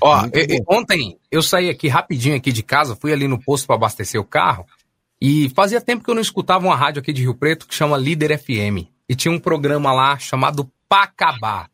Ó, 0.00 0.26
e- 0.34 0.56
e- 0.56 0.62
ontem 0.68 1.18
eu 1.30 1.42
saí 1.42 1.68
aqui 1.70 1.88
rapidinho 1.88 2.36
aqui 2.36 2.52
de 2.52 2.62
casa, 2.62 2.94
fui 2.96 3.12
ali 3.12 3.26
no 3.26 3.42
posto 3.42 3.66
para 3.66 3.76
abastecer 3.76 4.20
o 4.20 4.24
carro 4.24 4.66
e 5.20 5.50
fazia 5.54 5.80
tempo 5.80 6.04
que 6.04 6.10
eu 6.10 6.14
não 6.14 6.22
escutava 6.22 6.66
uma 6.66 6.76
rádio 6.76 7.00
aqui 7.00 7.12
de 7.12 7.22
Rio 7.22 7.34
Preto 7.34 7.66
que 7.66 7.74
chama 7.74 7.96
Líder 7.96 8.38
FM. 8.38 8.86
E 9.08 9.14
tinha 9.14 9.32
um 9.32 9.38
programa 9.40 9.90
lá 9.92 10.18
chamado 10.18 10.70
Pacabá. 10.88 11.68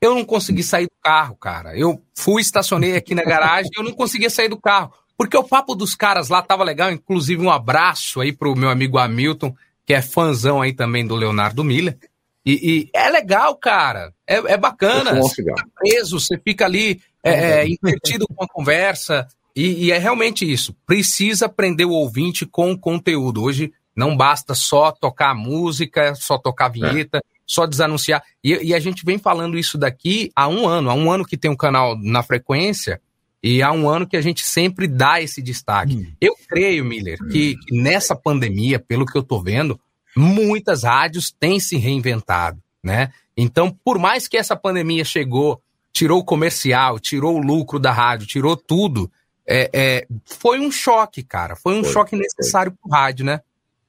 Eu 0.00 0.14
não 0.14 0.24
consegui 0.24 0.62
sair 0.62 0.86
do 0.86 1.02
carro, 1.02 1.36
cara. 1.36 1.76
Eu 1.76 2.02
fui, 2.16 2.40
estacionei 2.40 2.96
aqui 2.96 3.14
na 3.14 3.22
garagem 3.22 3.70
e 3.74 3.78
eu 3.78 3.84
não 3.84 3.92
conseguia 3.92 4.30
sair 4.30 4.48
do 4.48 4.58
carro. 4.58 4.92
Porque 5.16 5.36
o 5.36 5.44
papo 5.44 5.74
dos 5.74 5.94
caras 5.94 6.30
lá 6.30 6.40
tava 6.40 6.64
legal, 6.64 6.90
inclusive 6.90 7.42
um 7.42 7.50
abraço 7.50 8.20
aí 8.20 8.32
pro 8.32 8.56
meu 8.56 8.70
amigo 8.70 8.96
Hamilton, 8.96 9.54
que 9.84 9.92
é 9.92 10.00
fãzão 10.00 10.62
aí 10.62 10.72
também 10.72 11.06
do 11.06 11.14
Leonardo 11.14 11.62
Miller. 11.62 11.98
E, 12.44 12.52
e 12.52 12.90
é 12.94 13.10
legal, 13.10 13.54
cara. 13.56 14.14
É, 14.26 14.36
é 14.36 14.56
bacana. 14.56 15.14
Você 15.20 15.42
fica 15.42 15.54
preso, 15.78 16.18
você 16.18 16.38
fica 16.38 16.64
ali 16.64 17.02
é, 17.22 17.32
é, 17.32 17.68
entretido 17.68 18.26
com 18.34 18.42
a 18.42 18.48
conversa. 18.48 19.28
E, 19.54 19.86
e 19.86 19.92
é 19.92 19.98
realmente 19.98 20.50
isso. 20.50 20.74
Precisa 20.86 21.48
prender 21.48 21.86
o 21.86 21.92
ouvinte 21.92 22.46
com 22.46 22.74
conteúdo. 22.74 23.42
Hoje 23.42 23.72
não 23.94 24.16
basta 24.16 24.54
só 24.54 24.90
tocar 24.90 25.34
música, 25.34 26.14
só 26.14 26.38
tocar 26.38 26.68
vinheta, 26.68 27.22
só 27.50 27.66
desanunciar. 27.66 28.22
E, 28.44 28.68
e 28.68 28.74
a 28.74 28.78
gente 28.78 29.04
vem 29.04 29.18
falando 29.18 29.58
isso 29.58 29.76
daqui 29.76 30.30
há 30.36 30.46
um 30.46 30.68
ano. 30.68 30.88
Há 30.88 30.94
um 30.94 31.10
ano 31.10 31.24
que 31.24 31.36
tem 31.36 31.50
um 31.50 31.56
canal 31.56 31.98
na 31.98 32.22
frequência 32.22 33.00
e 33.42 33.60
há 33.60 33.72
um 33.72 33.88
ano 33.88 34.06
que 34.06 34.16
a 34.16 34.20
gente 34.20 34.44
sempre 34.44 34.86
dá 34.86 35.20
esse 35.20 35.42
destaque. 35.42 36.14
Eu 36.20 36.34
creio, 36.48 36.84
Miller, 36.84 37.18
que, 37.30 37.56
que 37.56 37.76
nessa 37.76 38.14
pandemia, 38.14 38.78
pelo 38.78 39.04
que 39.04 39.18
eu 39.18 39.22
tô 39.22 39.40
vendo, 39.42 39.80
muitas 40.16 40.84
rádios 40.84 41.32
têm 41.32 41.58
se 41.58 41.76
reinventado, 41.76 42.62
né? 42.84 43.10
Então, 43.36 43.76
por 43.84 43.98
mais 43.98 44.28
que 44.28 44.36
essa 44.36 44.54
pandemia 44.54 45.04
chegou, 45.04 45.60
tirou 45.92 46.20
o 46.20 46.24
comercial, 46.24 47.00
tirou 47.00 47.36
o 47.36 47.42
lucro 47.42 47.80
da 47.80 47.90
rádio, 47.90 48.28
tirou 48.28 48.56
tudo, 48.56 49.10
é, 49.44 49.70
é, 49.72 50.06
foi 50.24 50.60
um 50.60 50.70
choque, 50.70 51.24
cara. 51.24 51.56
Foi 51.56 51.74
um 51.74 51.82
Foi, 51.82 51.92
choque 51.92 52.14
necessário 52.14 52.70
pro 52.70 52.90
rádio, 52.90 53.24
né? 53.24 53.40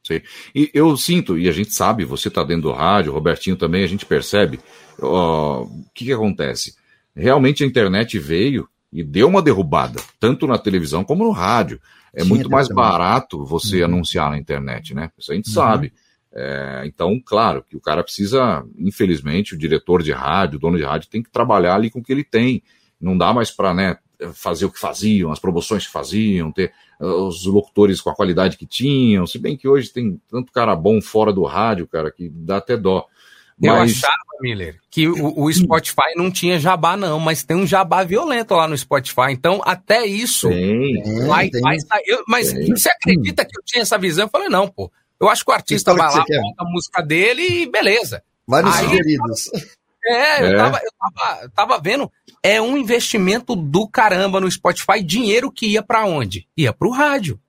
Sim. 0.03 0.21
E 0.55 0.69
eu 0.73 0.95
sinto, 0.97 1.37
e 1.37 1.47
a 1.47 1.51
gente 1.51 1.73
sabe, 1.73 2.03
você 2.05 2.27
está 2.27 2.43
dentro 2.43 2.63
do 2.63 2.71
rádio, 2.71 3.13
Robertinho 3.13 3.55
também, 3.55 3.83
a 3.83 3.87
gente 3.87 4.05
percebe, 4.05 4.59
o 4.99 5.67
que, 5.93 6.05
que 6.05 6.13
acontece? 6.13 6.75
Realmente 7.15 7.63
a 7.63 7.67
internet 7.67 8.17
veio 8.17 8.67
e 8.91 9.03
deu 9.03 9.27
uma 9.27 9.41
derrubada, 9.41 10.01
tanto 10.19 10.47
na 10.47 10.57
televisão 10.57 11.03
como 11.03 11.23
no 11.23 11.31
rádio. 11.31 11.79
É 12.13 12.23
Sim, 12.23 12.29
muito 12.29 12.49
mais 12.49 12.67
barato 12.67 13.45
você 13.45 13.79
Uhum. 13.79 13.85
anunciar 13.85 14.29
na 14.31 14.37
internet, 14.37 14.93
né? 14.93 15.09
Isso 15.17 15.31
a 15.31 15.35
gente 15.35 15.47
Uhum. 15.47 15.53
sabe. 15.53 15.93
É, 16.33 16.83
então, 16.85 17.21
claro, 17.25 17.63
que 17.69 17.75
o 17.77 17.81
cara 17.81 18.03
precisa, 18.03 18.63
infelizmente, 18.77 19.53
o 19.53 19.57
diretor 19.57 20.01
de 20.01 20.11
rádio, 20.11 20.57
o 20.57 20.59
dono 20.59 20.77
de 20.77 20.83
rádio, 20.83 21.09
tem 21.09 21.21
que 21.23 21.31
trabalhar 21.31 21.75
ali 21.75 21.89
com 21.89 21.99
o 21.99 22.03
que 22.03 22.11
ele 22.11 22.23
tem. 22.23 22.63
Não 22.99 23.17
dá 23.17 23.33
mais 23.33 23.51
para 23.51 23.73
né, 23.73 23.97
fazer 24.33 24.65
o 24.65 24.71
que 24.71 24.79
faziam, 24.79 25.31
as 25.31 25.39
promoções 25.39 25.85
que 25.85 25.91
faziam, 25.91 26.51
ter 26.51 26.71
uh, 26.99 27.27
os 27.27 27.45
locutores 27.45 28.01
com 28.01 28.09
a 28.09 28.15
qualidade 28.15 28.57
que 28.57 28.65
tinham. 28.65 29.25
Se 29.25 29.39
bem 29.39 29.57
que 29.57 29.67
hoje 29.67 29.89
tem 29.89 30.19
tanto 30.29 30.51
cara 30.51 30.75
bom 30.75 31.01
fora 31.01 31.33
do 31.33 31.43
rádio, 31.43 31.87
cara, 31.87 32.11
que 32.11 32.29
dá 32.29 32.57
até 32.57 32.77
dó. 32.77 33.07
Eu 33.61 33.75
achava, 33.75 34.15
Miller, 34.41 34.79
que 34.89 35.07
o, 35.07 35.39
o, 35.39 35.53
Spotify 35.53 36.15
não 36.15 36.31
tinha 36.31 36.59
jabá, 36.59 36.97
não, 36.97 37.19
mas 37.19 37.43
tem 37.43 37.55
um 37.55 37.67
jabá 37.67 38.03
violento 38.03 38.55
lá 38.55 38.67
no 38.67 38.75
Spotify. 38.75 39.31
Então, 39.31 39.61
até 39.63 40.03
isso. 40.05 40.49
Tem, 40.49 41.27
vai, 41.27 41.49
tem, 41.49 41.61
vai 41.61 41.79
sair. 41.79 42.23
Mas 42.27 42.51
tem. 42.51 42.67
você 42.67 42.89
acredita 42.89 43.45
que 43.45 43.55
eu 43.55 43.63
tinha 43.63 43.83
essa 43.83 43.99
visão? 43.99 44.25
Eu 44.25 44.29
falei, 44.29 44.49
não, 44.49 44.67
pô. 44.67 44.91
Eu 45.19 45.29
acho 45.29 45.45
que 45.45 45.51
o 45.51 45.53
artista 45.53 45.93
vai 45.93 46.07
lá, 46.07 46.25
bota 46.25 46.55
a 46.57 46.65
música 46.65 47.03
dele 47.03 47.43
e 47.43 47.69
beleza. 47.69 48.23
Vários 48.47 48.75
Aí, 48.75 48.85
sugeridos. 48.85 49.51
É, 50.05 50.43
é. 50.43 50.53
Eu, 50.53 50.57
tava, 50.57 50.79
eu, 50.83 50.91
tava, 50.99 51.49
tava 51.55 51.79
vendo. 51.79 52.11
É 52.43 52.61
um 52.61 52.77
investimento 52.77 53.55
do 53.55 53.87
caramba 53.87 54.39
no 54.39 54.49
Spotify. 54.49 55.03
Dinheiro 55.03 55.51
que 55.51 55.67
ia 55.67 55.83
para 55.83 56.05
onde? 56.05 56.47
Ia 56.57 56.73
pro 56.73 56.89
rádio. 56.89 57.39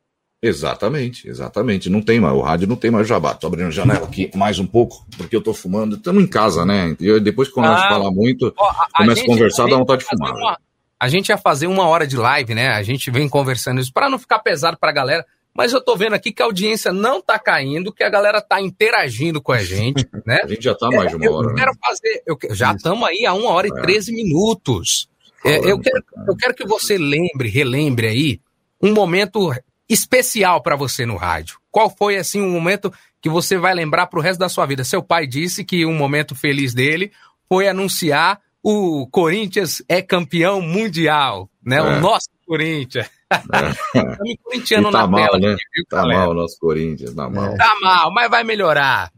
Exatamente, 0.43 1.29
exatamente. 1.29 1.89
Não 1.89 2.03
tem 2.03 2.19
mais, 2.19 2.35
o 2.35 2.41
rádio 2.41 2.67
não 2.67 2.75
tem 2.75 2.91
mais 2.91 3.07
jabá. 3.07 3.33
Tô 3.33 3.47
abrindo 3.47 3.69
a 3.69 3.71
janela 3.71 4.07
aqui 4.07 4.29
mais 4.35 4.59
um 4.59 4.67
pouco, 4.67 5.07
porque 5.17 5.37
eu 5.37 5.41
tô 5.41 5.55
fumando. 5.55 5.95
Estamos 5.95 6.23
em 6.23 6.27
casa, 6.27 6.67
né? 6.67 6.97
E 6.99 7.21
depois 7.21 7.47
que 7.47 7.55
começa 7.55 7.75
ah, 7.75 7.87
a 7.87 7.89
falar 7.89 8.11
muito, 8.11 8.53
ó, 8.59 8.69
a, 8.69 8.89
começa 8.97 9.23
a, 9.23 9.27
conversar, 9.27 9.69
dá 9.69 9.77
vontade 9.77 10.03
de 10.03 10.09
fumar. 10.09 10.35
Uma, 10.35 10.59
a 10.99 11.09
gente 11.09 11.29
ia 11.29 11.39
fazer 11.39 11.69
uma 11.69 11.87
hora 11.87 12.07
de 12.09 12.17
live, 12.17 12.55
né? 12.55 12.71
A 12.71 12.83
gente 12.83 13.09
vem 13.09 13.29
conversando 13.29 13.81
isso 13.81 13.93
para 13.93 14.11
não 14.11 14.19
ficar 14.19 14.41
pesado 14.41 14.77
pra 14.77 14.91
galera. 14.91 15.25
Mas 15.55 15.73
eu 15.73 15.81
tô 15.81 15.97
vendo 15.97 16.15
aqui 16.15 16.33
que 16.33 16.43
a 16.43 16.47
audiência 16.47 16.93
não 16.93 17.21
tá 17.21 17.39
caindo, 17.39 17.93
que 17.93 18.03
a 18.03 18.09
galera 18.09 18.41
tá 18.41 18.61
interagindo 18.61 19.41
com 19.41 19.53
a 19.53 19.59
gente, 19.63 20.09
né? 20.27 20.41
a 20.43 20.47
gente 20.47 20.65
já 20.65 20.75
tá 20.75 20.89
mais 20.89 21.11
de 21.11 21.17
uma 21.17 21.31
hora. 21.31 21.51
Eu 21.51 21.55
quero 21.55 21.73
né? 21.73 21.79
fazer, 21.85 22.23
eu, 22.27 22.39
já 22.55 22.73
estamos 22.73 23.09
aí 23.09 23.27
a 23.27 23.35
uma 23.35 23.51
hora 23.51 23.69
e 23.69 23.83
treze 23.83 24.11
é. 24.11 24.15
minutos. 24.15 25.09
É, 25.45 25.59
eu, 25.59 25.79
quero, 25.79 26.05
eu 26.29 26.37
quero 26.37 26.55
que 26.55 26.65
você 26.65 26.97
lembre, 26.97 27.49
relembre 27.49 28.07
aí, 28.07 28.41
um 28.81 28.93
momento 28.93 29.53
especial 29.89 30.63
para 30.63 30.77
você 30.77 31.05
no 31.05 31.17
rádio. 31.17 31.59
Qual 31.71 31.91
foi, 31.91 32.17
assim, 32.17 32.41
um 32.41 32.51
momento 32.51 32.93
que 33.21 33.29
você 33.29 33.59
vai 33.59 33.75
lembrar 33.75 34.07
pro 34.07 34.21
resto 34.21 34.39
da 34.39 34.49
sua 34.49 34.67
vida? 34.67 34.85
Seu 34.85 35.03
pai 35.03 35.27
disse 35.27 35.65
que 35.65 35.85
um 35.85 35.95
momento 35.95 36.35
feliz 36.35 36.73
dele 36.73 37.13
foi 37.49 37.69
anunciar 37.69 38.41
o 38.63 39.07
Corinthians 39.09 39.83
é 39.89 40.01
campeão 40.01 40.61
mundial, 40.61 41.51
né? 41.63 41.79
É. 41.79 41.83
O 41.83 42.01
nosso 42.01 42.29
Corinthians. 42.47 43.11
Estamos 43.95 44.37
corintiano 44.43 44.91
tá 44.91 44.99
na 44.99 45.07
mal, 45.07 45.27
tela. 45.27 45.39
Né? 45.39 45.53
Aqui, 45.55 45.85
tá 45.89 45.97
galera? 45.99 46.21
mal 46.21 46.31
o 46.31 46.35
nosso 46.35 46.59
Corinthians, 46.59 47.15
tá 47.15 47.29
mal. 47.29 47.57
Tá 47.57 47.79
mal, 47.81 48.13
mas 48.13 48.31
vai 48.31 48.45
melhorar. 48.45 49.11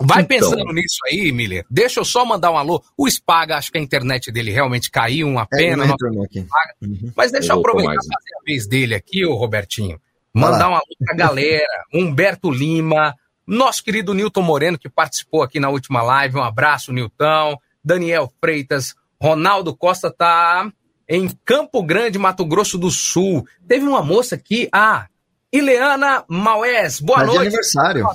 Vai 0.00 0.22
então. 0.22 0.38
pensando 0.38 0.72
nisso 0.72 0.98
aí, 1.06 1.32
Miller. 1.32 1.64
Deixa 1.68 1.98
eu 1.98 2.04
só 2.04 2.24
mandar 2.24 2.52
um 2.52 2.56
alô. 2.56 2.82
O 2.96 3.10
Spaga, 3.10 3.56
acho 3.56 3.72
que 3.72 3.78
a 3.78 3.80
internet 3.80 4.30
dele 4.30 4.52
realmente 4.52 4.90
caiu, 4.90 5.26
uma 5.26 5.42
é, 5.42 5.56
pena. 5.56 5.84
É, 5.84 6.86
uhum. 6.86 7.12
Mas 7.16 7.32
deixa 7.32 7.52
eu, 7.52 7.56
eu 7.56 7.60
aproveitar 7.60 7.94
e 7.94 7.96
fazer 7.96 8.36
a 8.40 8.44
vez 8.46 8.66
dele 8.66 8.94
aqui, 8.94 9.26
o 9.26 9.34
Robertinho. 9.34 10.00
Mandar 10.32 10.68
um 10.68 10.74
alô 10.74 10.96
pra 11.04 11.16
galera. 11.16 11.84
Humberto 11.92 12.48
Lima, 12.48 13.12
nosso 13.44 13.82
querido 13.82 14.14
Nilton 14.14 14.42
Moreno, 14.42 14.78
que 14.78 14.88
participou 14.88 15.42
aqui 15.42 15.58
na 15.58 15.68
última 15.68 16.00
live. 16.00 16.36
Um 16.36 16.44
abraço, 16.44 16.92
Nilton. 16.92 17.58
Daniel 17.82 18.32
Freitas, 18.40 18.94
Ronaldo 19.20 19.74
Costa 19.74 20.12
tá 20.12 20.70
em 21.08 21.28
Campo 21.44 21.82
Grande, 21.82 22.18
Mato 22.18 22.44
Grosso 22.44 22.76
do 22.76 22.90
Sul. 22.90 23.46
Teve 23.66 23.86
uma 23.86 24.02
moça 24.02 24.34
aqui, 24.34 24.68
a 24.72 25.06
Ileana 25.52 26.24
Maués. 26.28 27.00
Boa 27.00 27.24
noite. 27.24 27.40
aniversário. 27.40 28.06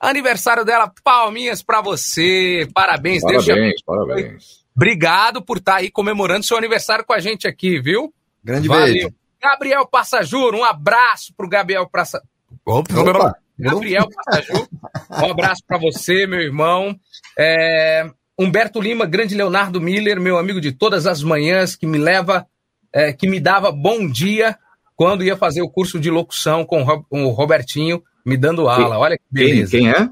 Aniversário 0.00 0.64
dela, 0.64 0.92
palminhas 1.02 1.62
para 1.62 1.80
você. 1.80 2.68
Parabéns. 2.74 3.22
Parabéns, 3.22 3.46
Deixa... 3.46 3.84
parabéns. 3.86 4.64
Obrigado 4.74 5.40
por 5.40 5.58
estar 5.58 5.74
tá 5.74 5.78
aí 5.78 5.90
comemorando 5.90 6.44
seu 6.44 6.56
aniversário 6.56 7.04
com 7.04 7.12
a 7.12 7.20
gente 7.20 7.46
aqui, 7.46 7.80
viu? 7.80 8.12
Grande 8.42 8.66
Valeu. 8.66 8.92
beijo. 8.92 9.14
Gabriel 9.40 9.86
Passajur, 9.86 10.54
um 10.54 10.64
abraço 10.64 11.32
pro 11.36 11.48
Gabriel 11.48 11.88
Passa... 11.88 12.20
Opa. 12.66 13.38
Gabriel 13.58 14.08
Passajur, 14.08 14.68
um 15.10 15.30
abraço 15.30 15.62
para 15.66 15.78
você, 15.78 16.26
meu 16.26 16.40
irmão. 16.40 16.98
É... 17.38 18.10
Humberto 18.38 18.80
Lima, 18.80 19.06
grande 19.06 19.34
Leonardo 19.34 19.80
Miller, 19.80 20.20
meu 20.20 20.36
amigo 20.38 20.60
de 20.60 20.72
todas 20.72 21.06
as 21.06 21.22
manhãs, 21.22 21.76
que 21.76 21.86
me 21.86 21.98
leva, 21.98 22.46
é, 22.92 23.12
que 23.12 23.28
me 23.28 23.38
dava 23.38 23.70
bom 23.70 24.08
dia 24.08 24.58
quando 24.96 25.24
ia 25.24 25.36
fazer 25.36 25.62
o 25.62 25.68
curso 25.68 25.98
de 25.98 26.10
locução 26.10 26.64
com 26.64 26.82
o 27.10 27.30
Robertinho, 27.30 28.02
me 28.24 28.36
dando 28.36 28.68
aula. 28.68 28.98
Olha 28.98 29.16
que 29.16 29.24
beleza. 29.30 29.70
Quem, 29.70 29.80
quem 29.80 29.90
é? 29.90 30.10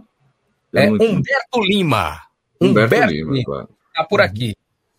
É 0.74 0.90
Humberto 0.90 1.60
Lima. 1.60 2.20
Humberto, 2.60 2.94
Humberto 2.94 3.12
Lima, 3.12 3.32
Lima. 3.32 3.44
Claro. 3.44 3.68
Tá 3.94 4.04
por 4.04 4.20
aqui. 4.20 4.56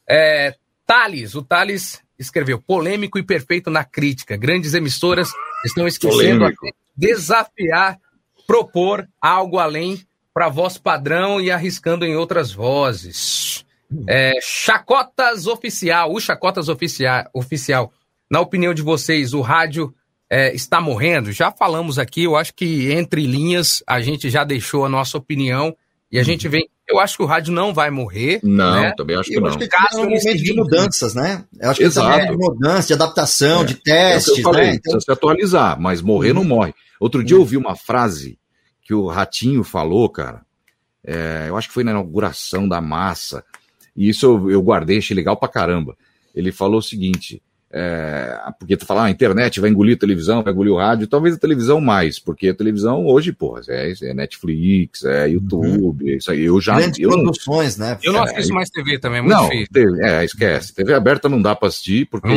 É, 0.07 0.55
Thales, 0.85 1.33
o 1.35 1.41
Thales 1.41 2.01
escreveu 2.17 2.61
polêmico 2.61 3.17
e 3.17 3.23
perfeito 3.23 3.69
na 3.69 3.83
crítica. 3.83 4.37
Grandes 4.37 4.73
emissoras 4.73 5.31
estão 5.65 5.87
esquecendo 5.87 6.47
de 6.47 6.73
desafiar, 6.95 7.99
propor 8.45 9.07
algo 9.21 9.57
além 9.57 10.05
para 10.34 10.49
voz 10.49 10.77
padrão 10.77 11.39
e 11.39 11.51
arriscando 11.51 12.05
em 12.05 12.15
outras 12.15 12.51
vozes. 12.51 13.65
É, 14.07 14.34
Chacotas 14.41 15.45
Oficial, 15.45 16.11
o 16.11 16.19
Chacotas 16.19 16.68
Oficial, 16.68 17.26
oficial. 17.34 17.93
Na 18.30 18.39
opinião 18.39 18.73
de 18.73 18.81
vocês, 18.81 19.34
o 19.34 19.41
rádio 19.41 19.93
é, 20.30 20.53
está 20.55 20.81
morrendo? 20.81 21.31
Já 21.31 21.51
falamos 21.51 21.99
aqui, 21.99 22.23
eu 22.23 22.35
acho 22.35 22.53
que 22.55 22.91
entre 22.91 23.27
linhas 23.27 23.84
a 23.85 24.01
gente 24.01 24.30
já 24.31 24.43
deixou 24.43 24.85
a 24.85 24.89
nossa 24.89 25.18
opinião 25.18 25.76
e 26.11 26.18
a 26.19 26.23
gente 26.23 26.47
vem. 26.47 26.68
Eu 26.88 26.99
acho 26.99 27.18
que 27.18 27.23
o 27.23 27.26
rádio 27.26 27.53
não 27.53 27.73
vai 27.73 27.89
morrer. 27.89 28.39
Não, 28.43 28.81
né? 28.81 28.93
também 28.97 29.15
acho 29.15 29.30
que 29.30 29.38
eu 29.38 29.41
não. 29.41 29.49
Acho 29.49 29.57
que 29.57 29.65
é 29.65 29.97
um 29.97 30.03
momento 30.03 30.38
de 30.38 30.53
mudanças, 30.53 31.15
né? 31.15 31.43
Eu 31.60 31.69
acho 31.69 31.80
que 31.80 31.85
Exato. 31.85 32.19
é 32.19 32.26
de 32.26 32.38
mudança, 32.38 32.88
de 32.88 32.93
adaptação, 32.93 33.61
é. 33.61 33.65
de 33.65 33.76
testes. 33.76 34.38
É 34.38 34.39
eu 34.39 34.43
falei, 34.43 34.64
né? 34.64 34.69
Então... 34.72 34.91
Precisa 34.91 34.99
se 34.99 35.11
atualizar, 35.11 35.80
mas 35.80 36.01
morrer 36.01 36.30
uhum. 36.30 36.35
não 36.35 36.43
morre. 36.43 36.73
Outro 36.99 37.23
dia 37.23 37.35
eu 37.35 37.39
ouvi 37.39 37.57
uma 37.57 37.76
frase 37.76 38.38
que 38.84 38.93
o 38.93 39.07
Ratinho 39.07 39.64
falou, 39.64 40.10
cara. 40.10 40.45
É, 41.03 41.45
eu 41.47 41.57
acho 41.57 41.68
que 41.68 41.73
foi 41.73 41.84
na 41.84 41.91
inauguração 41.91 42.68
da 42.68 42.81
massa. 42.81 43.43
E 43.95 44.10
isso 44.10 44.26
eu, 44.26 44.51
eu 44.51 44.61
guardei, 44.61 44.97
achei 44.97 45.15
legal 45.15 45.38
pra 45.38 45.49
caramba. 45.49 45.97
Ele 46.34 46.51
falou 46.51 46.80
o 46.80 46.84
seguinte: 46.84 47.41
é, 47.75 48.39
porque 48.59 48.77
tu 48.77 48.85
fala, 48.85 49.01
ah, 49.01 49.05
a 49.05 49.09
internet 49.09 49.59
vai 49.59 49.67
engolir 49.67 49.95
a 49.95 49.99
televisão, 49.99 50.43
vai 50.43 50.53
engolir 50.53 50.71
o 50.71 50.77
rádio, 50.77 51.07
talvez 51.07 51.33
a 51.33 51.39
televisão 51.39 51.81
mais, 51.81 52.19
porque 52.19 52.49
a 52.49 52.53
televisão 52.53 53.03
hoje, 53.07 53.31
pô, 53.31 53.59
é, 53.67 53.91
é 54.03 54.13
Netflix, 54.13 55.03
é 55.03 55.29
YouTube, 55.29 56.03
uhum. 56.03 56.17
isso 56.17 56.29
aí. 56.29 56.43
Eu 56.43 56.61
já. 56.61 56.75
Grandes 56.75 56.99
eu 56.99 57.09
produções, 57.09 57.75
né? 57.77 57.97
Eu 58.03 58.13
não 58.13 58.21
assisto 58.21 58.53
mais 58.53 58.69
TV 58.69 58.99
também, 58.99 59.19
é 59.19 59.21
muito 59.23 59.35
não. 59.35 59.49
TV, 59.49 60.05
é, 60.05 60.23
esquece. 60.23 60.71
TV 60.75 60.93
aberta 60.93 61.27
não 61.27 61.41
dá 61.41 61.55
pra 61.55 61.67
assistir, 61.67 62.05
porque 62.05 62.27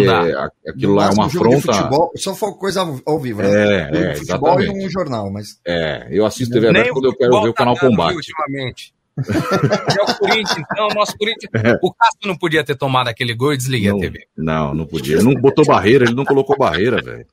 aquilo 0.66 0.94
lá 0.94 1.08
é 1.08 1.10
uma 1.10 1.26
afronta. 1.26 1.70
Futebol, 1.70 2.10
só 2.16 2.34
for 2.34 2.54
coisa 2.54 2.80
ao 3.04 3.20
vivo, 3.20 3.42
né? 3.42 3.50
É, 3.50 4.12
é 4.12 4.14
futebol 4.14 4.58
exatamente. 4.58 4.84
e 4.84 4.86
um 4.86 4.90
jornal, 4.90 5.30
mas. 5.30 5.60
É, 5.66 6.08
eu 6.10 6.24
assisto 6.24 6.54
TV 6.54 6.68
aberta 6.68 6.92
quando 6.94 7.08
eu 7.08 7.14
quero 7.14 7.42
ver 7.42 7.48
o 7.50 7.54
canal 7.54 7.74
tá 7.74 7.80
Combate. 7.80 8.16
Ultimamente. 8.16 8.95
É 9.18 10.02
o 10.02 10.18
Corinthians, 10.18 10.58
então, 10.58 10.88
o 10.88 10.94
nosso 10.94 11.16
Corinthians. 11.16 11.50
É. 11.54 11.78
O 11.82 11.92
Castro 11.92 12.28
não 12.28 12.36
podia 12.36 12.62
ter 12.62 12.76
tomado 12.76 13.08
aquele 13.08 13.34
gol 13.34 13.54
e 13.54 13.56
desliguei 13.56 13.90
não, 13.90 13.96
a 13.96 14.00
TV. 14.00 14.26
Não, 14.36 14.74
não 14.74 14.86
podia. 14.86 15.16
Ele 15.16 15.24
não 15.24 15.34
botou 15.34 15.64
barreira, 15.64 16.04
ele 16.04 16.14
não 16.14 16.24
colocou 16.24 16.56
barreira, 16.56 17.00
velho. 17.02 17.26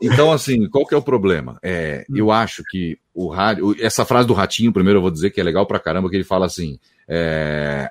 Então, 0.00 0.32
assim, 0.32 0.68
qual 0.68 0.86
que 0.86 0.94
é 0.94 0.98
o 0.98 1.02
problema? 1.02 1.58
É, 1.62 2.04
eu 2.14 2.30
acho 2.30 2.62
que 2.70 2.98
o 3.12 3.28
rádio. 3.28 3.74
Essa 3.80 4.04
frase 4.04 4.28
do 4.28 4.34
Ratinho, 4.34 4.72
primeiro 4.72 4.98
eu 4.98 5.02
vou 5.02 5.10
dizer 5.10 5.30
que 5.30 5.40
é 5.40 5.44
legal 5.44 5.66
pra 5.66 5.80
caramba, 5.80 6.08
que 6.08 6.16
ele 6.16 6.24
fala 6.24 6.46
assim: 6.46 6.78
é, 7.08 7.90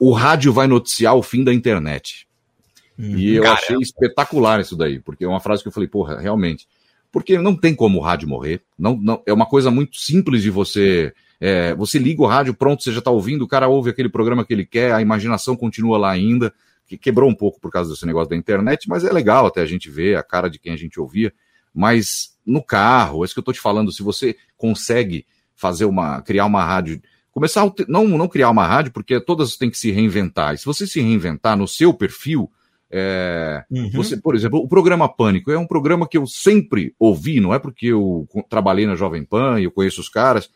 o 0.00 0.12
rádio 0.12 0.52
vai 0.52 0.66
noticiar 0.66 1.14
o 1.14 1.22
fim 1.22 1.42
da 1.42 1.52
internet. 1.52 2.26
Hum, 2.98 3.16
e 3.16 3.34
eu 3.34 3.42
caramba. 3.42 3.60
achei 3.60 3.76
espetacular 3.78 4.60
isso 4.60 4.76
daí, 4.76 5.00
porque 5.00 5.24
é 5.24 5.28
uma 5.28 5.40
frase 5.40 5.62
que 5.62 5.68
eu 5.68 5.72
falei, 5.72 5.88
porra, 5.88 6.20
realmente. 6.20 6.68
Porque 7.10 7.36
não 7.38 7.56
tem 7.56 7.74
como 7.74 7.98
o 7.98 8.02
rádio 8.02 8.28
morrer. 8.28 8.62
Não, 8.78 8.96
não, 8.96 9.22
é 9.26 9.32
uma 9.32 9.46
coisa 9.46 9.70
muito 9.70 9.96
simples 9.96 10.42
de 10.42 10.50
você 10.50 11.12
é, 11.40 11.74
você 11.74 11.98
liga 11.98 12.22
o 12.22 12.26
rádio, 12.26 12.52
pronto, 12.52 12.82
você 12.82 12.92
já 12.92 12.98
está 12.98 13.10
ouvindo, 13.10 13.42
o 13.42 13.48
cara 13.48 13.66
ouve 13.66 13.90
aquele 13.90 14.10
programa 14.10 14.44
que 14.44 14.52
ele 14.52 14.66
quer, 14.66 14.92
a 14.92 15.00
imaginação 15.00 15.56
continua 15.56 15.96
lá 15.96 16.10
ainda, 16.10 16.52
que 16.86 16.98
quebrou 16.98 17.30
um 17.30 17.34
pouco 17.34 17.58
por 17.60 17.70
causa 17.70 17.90
desse 17.90 18.04
negócio 18.04 18.28
da 18.28 18.36
internet, 18.36 18.88
mas 18.88 19.04
é 19.04 19.12
legal 19.12 19.46
até 19.46 19.62
a 19.62 19.66
gente 19.66 19.88
ver 19.88 20.16
a 20.16 20.22
cara 20.22 20.50
de 20.50 20.58
quem 20.58 20.72
a 20.72 20.76
gente 20.76 21.00
ouvia. 21.00 21.32
Mas 21.72 22.36
no 22.44 22.62
carro, 22.62 23.22
é 23.22 23.24
isso 23.24 23.34
que 23.34 23.38
eu 23.38 23.42
estou 23.42 23.54
te 23.54 23.60
falando, 23.60 23.92
se 23.92 24.02
você 24.02 24.36
consegue 24.56 25.24
fazer 25.54 25.84
uma, 25.84 26.20
criar 26.20 26.46
uma 26.46 26.64
rádio, 26.64 27.00
começar 27.30 27.64
a, 27.64 27.72
não, 27.88 28.06
não 28.06 28.28
criar 28.28 28.50
uma 28.50 28.66
rádio, 28.66 28.92
porque 28.92 29.20
todas 29.20 29.56
têm 29.56 29.70
que 29.70 29.78
se 29.78 29.90
reinventar. 29.90 30.54
E 30.54 30.58
se 30.58 30.64
você 30.64 30.86
se 30.86 31.00
reinventar 31.00 31.56
no 31.56 31.68
seu 31.68 31.94
perfil, 31.94 32.50
é, 32.90 33.64
uhum. 33.70 33.90
você, 33.92 34.16
por 34.16 34.34
exemplo, 34.34 34.58
o 34.58 34.68
programa 34.68 35.08
Pânico 35.08 35.52
é 35.52 35.58
um 35.58 35.66
programa 35.66 36.08
que 36.08 36.18
eu 36.18 36.26
sempre 36.26 36.92
ouvi, 36.98 37.40
não 37.40 37.54
é 37.54 37.58
porque 37.58 37.86
eu 37.86 38.28
trabalhei 38.48 38.86
na 38.86 38.96
Jovem 38.96 39.24
Pan 39.24 39.60
e 39.60 39.64
eu 39.64 39.70
conheço 39.70 40.00
os 40.00 40.08
caras, 40.08 40.50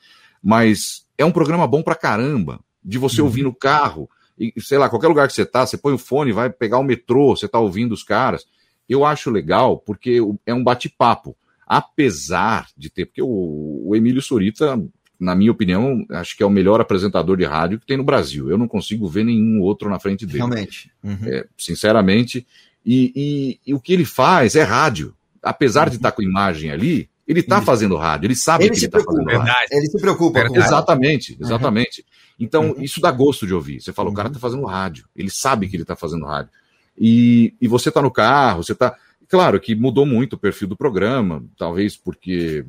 mas 0.45 1.07
é 1.17 1.25
um 1.25 1.33
programa 1.33 1.67
bom 1.67 1.83
pra 1.83 1.95
caramba, 1.95 2.61
de 2.85 2.99
você 2.99 3.23
uhum. 3.23 3.29
ouvir 3.29 3.43
no 3.43 3.55
carro, 3.55 4.11
e 4.39 4.53
sei 4.61 4.77
lá, 4.77 4.91
qualquer 4.91 5.09
lugar 5.09 5.27
que 5.27 5.33
você 5.33 5.47
tá, 5.47 5.65
você 5.65 5.79
põe 5.79 5.95
o 5.95 5.99
fone, 5.99 6.33
vai 6.33 6.51
pegar 6.51 6.79
o 6.79 6.85
metrô, 6.85 7.35
você 7.35 7.49
tá 7.49 7.59
ouvindo 7.59 7.93
os 7.93 8.03
caras. 8.03 8.45
Eu 8.87 9.05
acho 9.05 9.31
legal 9.31 9.79
porque 9.79 10.21
é 10.45 10.53
um 10.53 10.63
bate-papo. 10.63 11.35
apesar 11.67 12.69
de 12.77 12.91
ter, 12.91 13.07
porque 13.07 13.23
o, 13.23 13.83
o 13.87 13.97
Emílio 13.97 14.21
Sorita, 14.21 14.79
na 15.19 15.35
minha 15.35 15.51
opinião, 15.51 16.05
acho 16.11 16.37
que 16.37 16.43
é 16.43 16.47
o 16.47 16.51
melhor 16.51 16.81
apresentador 16.81 17.39
de 17.39 17.45
rádio 17.45 17.79
que 17.79 17.87
tem 17.87 17.97
no 17.97 18.05
Brasil. 18.05 18.51
Eu 18.51 18.59
não 18.59 18.69
consigo 18.69 19.09
ver 19.09 19.25
nenhum 19.25 19.61
outro 19.63 19.89
na 19.89 19.99
frente 19.99 20.27
dele. 20.27 20.39
Realmente. 20.39 20.91
Uhum. 21.03 21.19
É, 21.23 21.47
sinceramente. 21.57 22.47
E, 22.85 23.13
e, 23.17 23.71
e, 23.71 23.73
o 23.73 23.81
que 23.81 23.93
ele 23.93 24.05
faz 24.05 24.57
é 24.57 24.63
rádio. 24.63 25.15
Apesar 25.43 25.85
uhum. 25.85 25.91
de 25.91 25.97
estar 25.97 26.13
com 26.13 26.23
imagem 26.23 26.71
ali, 26.71 27.09
ele 27.27 27.41
está 27.41 27.61
fazendo 27.63 27.97
rádio, 27.97 28.27
ele 28.27 28.37
sabe 28.37 28.65
ele 28.65 28.75
que 28.75 28.81
ele 28.81 28.87
está 28.87 29.01
fazendo 29.01 29.27
rádio. 29.27 29.69
Ele 29.71 29.87
se 29.87 29.99
preocupa 29.99 30.49
com 30.49 30.57
Exatamente, 30.57 31.37
exatamente. 31.41 32.05
Então, 32.39 32.71
Uhum. 32.71 32.83
isso 32.83 33.01
dá 33.01 33.11
gosto 33.11 33.47
de 33.47 33.55
ouvir. 33.55 33.81
Você 33.81 33.93
fala, 33.93 34.11
o 34.11 34.15
cara 34.15 34.29
está 34.29 34.41
fazendo 34.41 34.65
rádio, 34.65 35.07
ele 35.17 35.31
sabe 35.31 35.69
que 35.69 35.77
ele 35.77 35.85
está 35.85 35.97
fazendo 35.97 36.27
rádio. 36.27 36.51
E, 36.99 37.55
e 37.61 37.67
você 37.67 37.89
está 37.89 38.01
no 38.03 38.11
carro, 38.11 38.63
você 38.63 38.73
está. 38.73 38.95
Claro 39.29 39.59
que 39.61 39.75
mudou 39.75 40.05
muito 40.07 40.35
o 40.35 40.39
perfil 40.39 40.69
do 40.69 40.77
programa, 40.77 41.43
talvez 41.59 41.97
porque, 41.97 42.65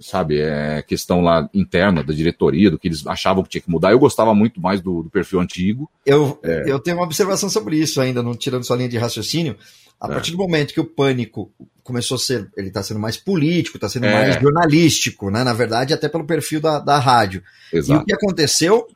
sabe, 0.00 0.40
é 0.40 0.82
questão 0.82 1.20
lá 1.20 1.48
interna 1.52 2.02
da 2.02 2.12
diretoria, 2.12 2.70
do 2.70 2.78
que 2.78 2.88
eles 2.88 3.06
achavam 3.06 3.42
que 3.42 3.50
tinha 3.50 3.60
que 3.60 3.70
mudar. 3.70 3.92
Eu 3.92 3.98
gostava 3.98 4.34
muito 4.34 4.60
mais 4.60 4.80
do, 4.80 5.02
do 5.02 5.10
perfil 5.10 5.40
antigo. 5.40 5.88
Eu, 6.04 6.38
É. 6.42 6.64
eu 6.66 6.78
tenho 6.78 6.96
uma 6.96 7.04
observação 7.04 7.48
sobre 7.48 7.76
isso 7.76 8.00
ainda, 8.00 8.22
não 8.22 8.34
tirando 8.34 8.64
sua 8.64 8.76
linha 8.76 8.88
de 8.88 8.98
raciocínio. 8.98 9.56
A 10.00 10.06
É. 10.06 10.10
partir 10.12 10.30
do 10.32 10.38
momento 10.38 10.72
que 10.72 10.80
o 10.80 10.84
pânico 10.84 11.50
começou 11.82 12.14
a 12.16 12.18
ser, 12.18 12.48
ele 12.56 12.68
está 12.68 12.82
sendo 12.82 13.00
mais 13.00 13.16
político, 13.16 13.76
está 13.76 13.88
sendo 13.88 14.06
É. 14.06 14.12
mais 14.12 14.40
jornalístico, 14.40 15.30
né? 15.30 15.42
Na 15.44 15.52
verdade, 15.52 15.92
até 15.94 16.08
pelo 16.08 16.24
perfil 16.24 16.60
da, 16.60 16.78
da 16.78 16.98
rádio. 16.98 17.42
Exato. 17.72 18.00
E 18.00 18.02
o 18.02 18.04
que 18.06 18.14
aconteceu? 18.14 18.86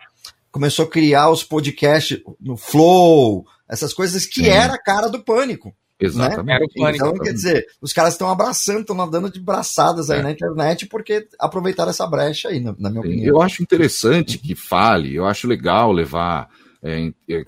Começou 0.51 0.85
a 0.85 0.89
criar 0.91 1.31
os 1.31 1.43
podcasts 1.43 2.21
no 2.41 2.57
Flow, 2.57 3.47
essas 3.69 3.93
coisas 3.95 4.27
que 4.27 4.43
Sim. 4.45 4.49
era 4.51 4.75
a 4.75 4.79
cara 4.83 5.09
do 5.09 5.23
pânico. 5.23 5.75
Exatamente. 6.01 6.47
Né? 6.47 6.55
O 6.55 6.59
Pânico, 6.59 6.79
Então, 6.81 6.91
quer 6.91 6.97
exatamente. 6.97 7.33
dizer, 7.35 7.67
os 7.81 7.93
caras 7.93 8.15
estão 8.15 8.29
abraçando, 8.29 8.81
estão 8.81 8.97
nadando 8.97 9.31
de 9.31 9.41
braçadas 9.41 10.11
aí 10.11 10.21
É. 10.21 10.23
na 10.23 10.31
internet 10.33 10.87
porque 10.87 11.27
aproveitaram 11.39 11.91
essa 11.91 12.07
brecha 12.07 12.49
aí, 12.49 12.61
na, 12.61 12.75
na 12.79 12.91
minha 12.91 13.01
opinião. 13.01 13.27
Eu 13.27 13.41
acho 13.43 13.63
interessante 13.63 14.39
que 14.39 14.55
fale, 14.55 15.15
eu 15.15 15.25
acho 15.27 15.47
legal 15.47 15.93
levar 15.93 16.49
é, 16.83 17.13
é, 17.31 17.45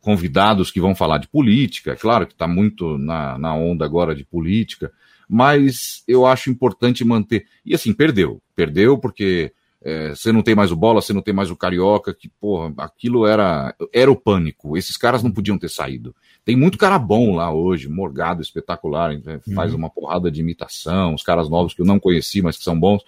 convidados 0.00 0.70
que 0.70 0.80
vão 0.80 0.94
falar 0.94 1.18
de 1.18 1.28
política, 1.28 1.92
é 1.92 1.96
claro 1.96 2.26
que 2.26 2.32
está 2.32 2.48
muito 2.48 2.96
na, 2.96 3.36
na 3.38 3.54
onda 3.54 3.84
agora 3.84 4.14
de 4.14 4.24
política, 4.24 4.90
mas 5.28 6.02
eu 6.08 6.24
acho 6.24 6.50
importante 6.50 7.04
manter. 7.04 7.44
E 7.64 7.74
assim, 7.74 7.92
perdeu. 7.92 8.40
Perdeu 8.56 8.96
porque 8.96 9.52
é, 9.82 10.10
você 10.10 10.32
não 10.32 10.40
tem 10.42 10.54
mais 10.54 10.72
o 10.72 10.76
bola, 10.76 11.02
você 11.02 11.12
não 11.12 11.20
tem 11.20 11.34
mais 11.34 11.50
o 11.50 11.56
carioca, 11.56 12.14
que, 12.14 12.30
porra, 12.40 12.72
aquilo 12.78 13.26
era, 13.26 13.74
era 13.92 14.10
o 14.10 14.16
pânico. 14.16 14.74
Esses 14.74 14.96
caras 14.96 15.22
não 15.22 15.30
podiam 15.30 15.58
ter 15.58 15.68
saído. 15.68 16.16
Tem 16.48 16.56
muito 16.56 16.78
cara 16.78 16.98
bom 16.98 17.34
lá 17.34 17.52
hoje, 17.52 17.90
Morgado 17.90 18.40
espetacular, 18.40 19.12
né, 19.18 19.38
faz 19.54 19.74
uma 19.74 19.90
porrada 19.90 20.30
de 20.30 20.40
imitação, 20.40 21.12
os 21.12 21.22
caras 21.22 21.46
novos 21.46 21.74
que 21.74 21.82
eu 21.82 21.84
não 21.84 22.00
conheci, 22.00 22.40
mas 22.40 22.56
que 22.56 22.64
são 22.64 22.80
bons. 22.80 23.04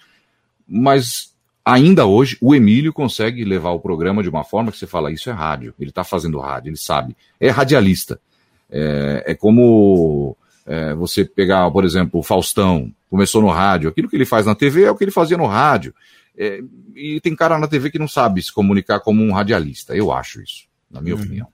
Mas 0.67 1.33
ainda 1.65 2.05
hoje, 2.05 2.37
o 2.39 2.53
Emílio 2.53 2.93
consegue 2.93 3.43
levar 3.43 3.71
o 3.71 3.79
programa 3.79 4.21
de 4.21 4.29
uma 4.29 4.43
forma 4.43 4.71
que 4.71 4.77
você 4.77 4.85
fala, 4.85 5.11
isso 5.11 5.27
é 5.27 5.33
rádio, 5.33 5.73
ele 5.79 5.89
está 5.89 6.03
fazendo 6.03 6.37
rádio, 6.37 6.69
ele 6.69 6.77
sabe. 6.77 7.17
É 7.39 7.49
radialista. 7.49 8.21
É, 8.69 9.23
é 9.25 9.33
como 9.33 10.37
é, 10.67 10.93
você 10.93 11.25
pegar, 11.25 11.71
por 11.71 11.83
exemplo, 11.83 12.19
o 12.19 12.23
Faustão, 12.23 12.93
começou 13.09 13.41
no 13.41 13.49
rádio, 13.49 13.89
aquilo 13.89 14.07
que 14.07 14.15
ele 14.15 14.23
faz 14.23 14.45
na 14.45 14.53
TV 14.53 14.83
é 14.83 14.91
o 14.91 14.95
que 14.95 15.03
ele 15.03 15.09
fazia 15.09 15.35
no 15.35 15.47
rádio. 15.47 15.95
É, 16.37 16.61
e 16.95 17.19
tem 17.19 17.35
cara 17.35 17.57
na 17.57 17.67
TV 17.67 17.89
que 17.89 17.97
não 17.97 18.07
sabe 18.07 18.39
se 18.43 18.53
comunicar 18.53 18.99
como 18.99 19.23
um 19.23 19.31
radialista, 19.31 19.95
eu 19.95 20.11
acho 20.11 20.43
isso, 20.43 20.65
na 20.91 21.01
minha 21.01 21.15
opinião. 21.15 21.47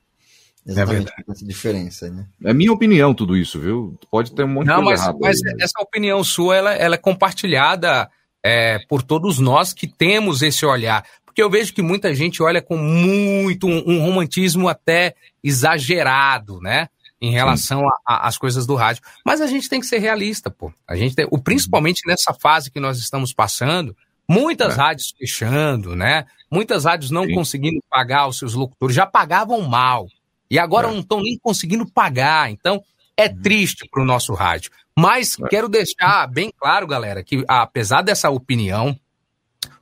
Exatamente, 0.67 1.11
essa 1.29 1.45
diferença, 1.45 2.09
né? 2.09 2.25
É 2.43 2.53
minha 2.53 2.73
opinião 2.73 3.13
tudo 3.13 3.37
isso, 3.37 3.59
viu? 3.59 3.97
Pode 4.11 4.33
ter 4.33 4.43
um 4.43 4.49
monte 4.49 4.67
Não, 4.67 4.79
de 4.79 4.83
coisa 4.85 4.91
mas, 4.91 5.01
errada. 5.01 5.17
mas 5.21 5.37
aí, 5.45 5.53
né? 5.53 5.63
essa 5.63 5.81
opinião 5.81 6.23
sua, 6.23 6.55
ela, 6.55 6.73
ela 6.73 6.95
é 6.95 6.97
compartilhada 6.97 8.09
é, 8.43 8.79
por 8.87 9.01
todos 9.01 9.39
nós 9.39 9.71
que 9.73 9.87
temos 9.87 10.41
esse 10.41 10.65
olhar. 10.65 11.05
Porque 11.25 11.41
eu 11.41 11.49
vejo 11.49 11.73
que 11.73 11.81
muita 11.81 12.13
gente 12.13 12.43
olha 12.43 12.61
com 12.61 12.75
muito, 12.75 13.67
um, 13.67 13.83
um 13.87 14.01
romantismo 14.01 14.67
até 14.67 15.15
exagerado, 15.43 16.59
né? 16.59 16.89
Em 17.21 17.31
relação 17.31 17.83
às 18.05 18.37
coisas 18.37 18.67
do 18.67 18.75
rádio. 18.75 19.01
Mas 19.25 19.41
a 19.41 19.47
gente 19.47 19.69
tem 19.69 19.79
que 19.79 19.87
ser 19.87 19.99
realista, 19.99 20.51
pô. 20.51 20.71
A 20.87 20.95
gente 20.95 21.15
tem, 21.15 21.27
o, 21.31 21.39
principalmente 21.39 22.01
nessa 22.05 22.33
fase 22.33 22.69
que 22.69 22.79
nós 22.79 22.99
estamos 22.99 23.33
passando, 23.33 23.95
muitas 24.27 24.75
rádios 24.75 25.13
fechando, 25.17 25.95
né? 25.95 26.25
Muitas 26.51 26.85
rádios 26.85 27.09
não 27.09 27.27
conseguindo 27.29 27.81
pagar 27.89 28.27
os 28.27 28.37
seus 28.37 28.53
locutores, 28.53 28.95
já 28.95 29.05
pagavam 29.05 29.61
mal. 29.61 30.07
E 30.49 30.57
agora 30.57 30.87
não 30.89 30.99
estão 30.99 31.21
nem 31.21 31.37
conseguindo 31.37 31.85
pagar. 31.85 32.49
Então, 32.51 32.81
é 33.15 33.27
triste 33.29 33.87
para 33.91 34.01
o 34.01 34.05
nosso 34.05 34.33
rádio. 34.33 34.71
Mas 34.97 35.35
quero 35.49 35.67
deixar 35.69 36.25
bem 36.27 36.51
claro, 36.59 36.87
galera, 36.87 37.23
que 37.23 37.43
apesar 37.47 38.01
dessa 38.01 38.29
opinião, 38.29 38.97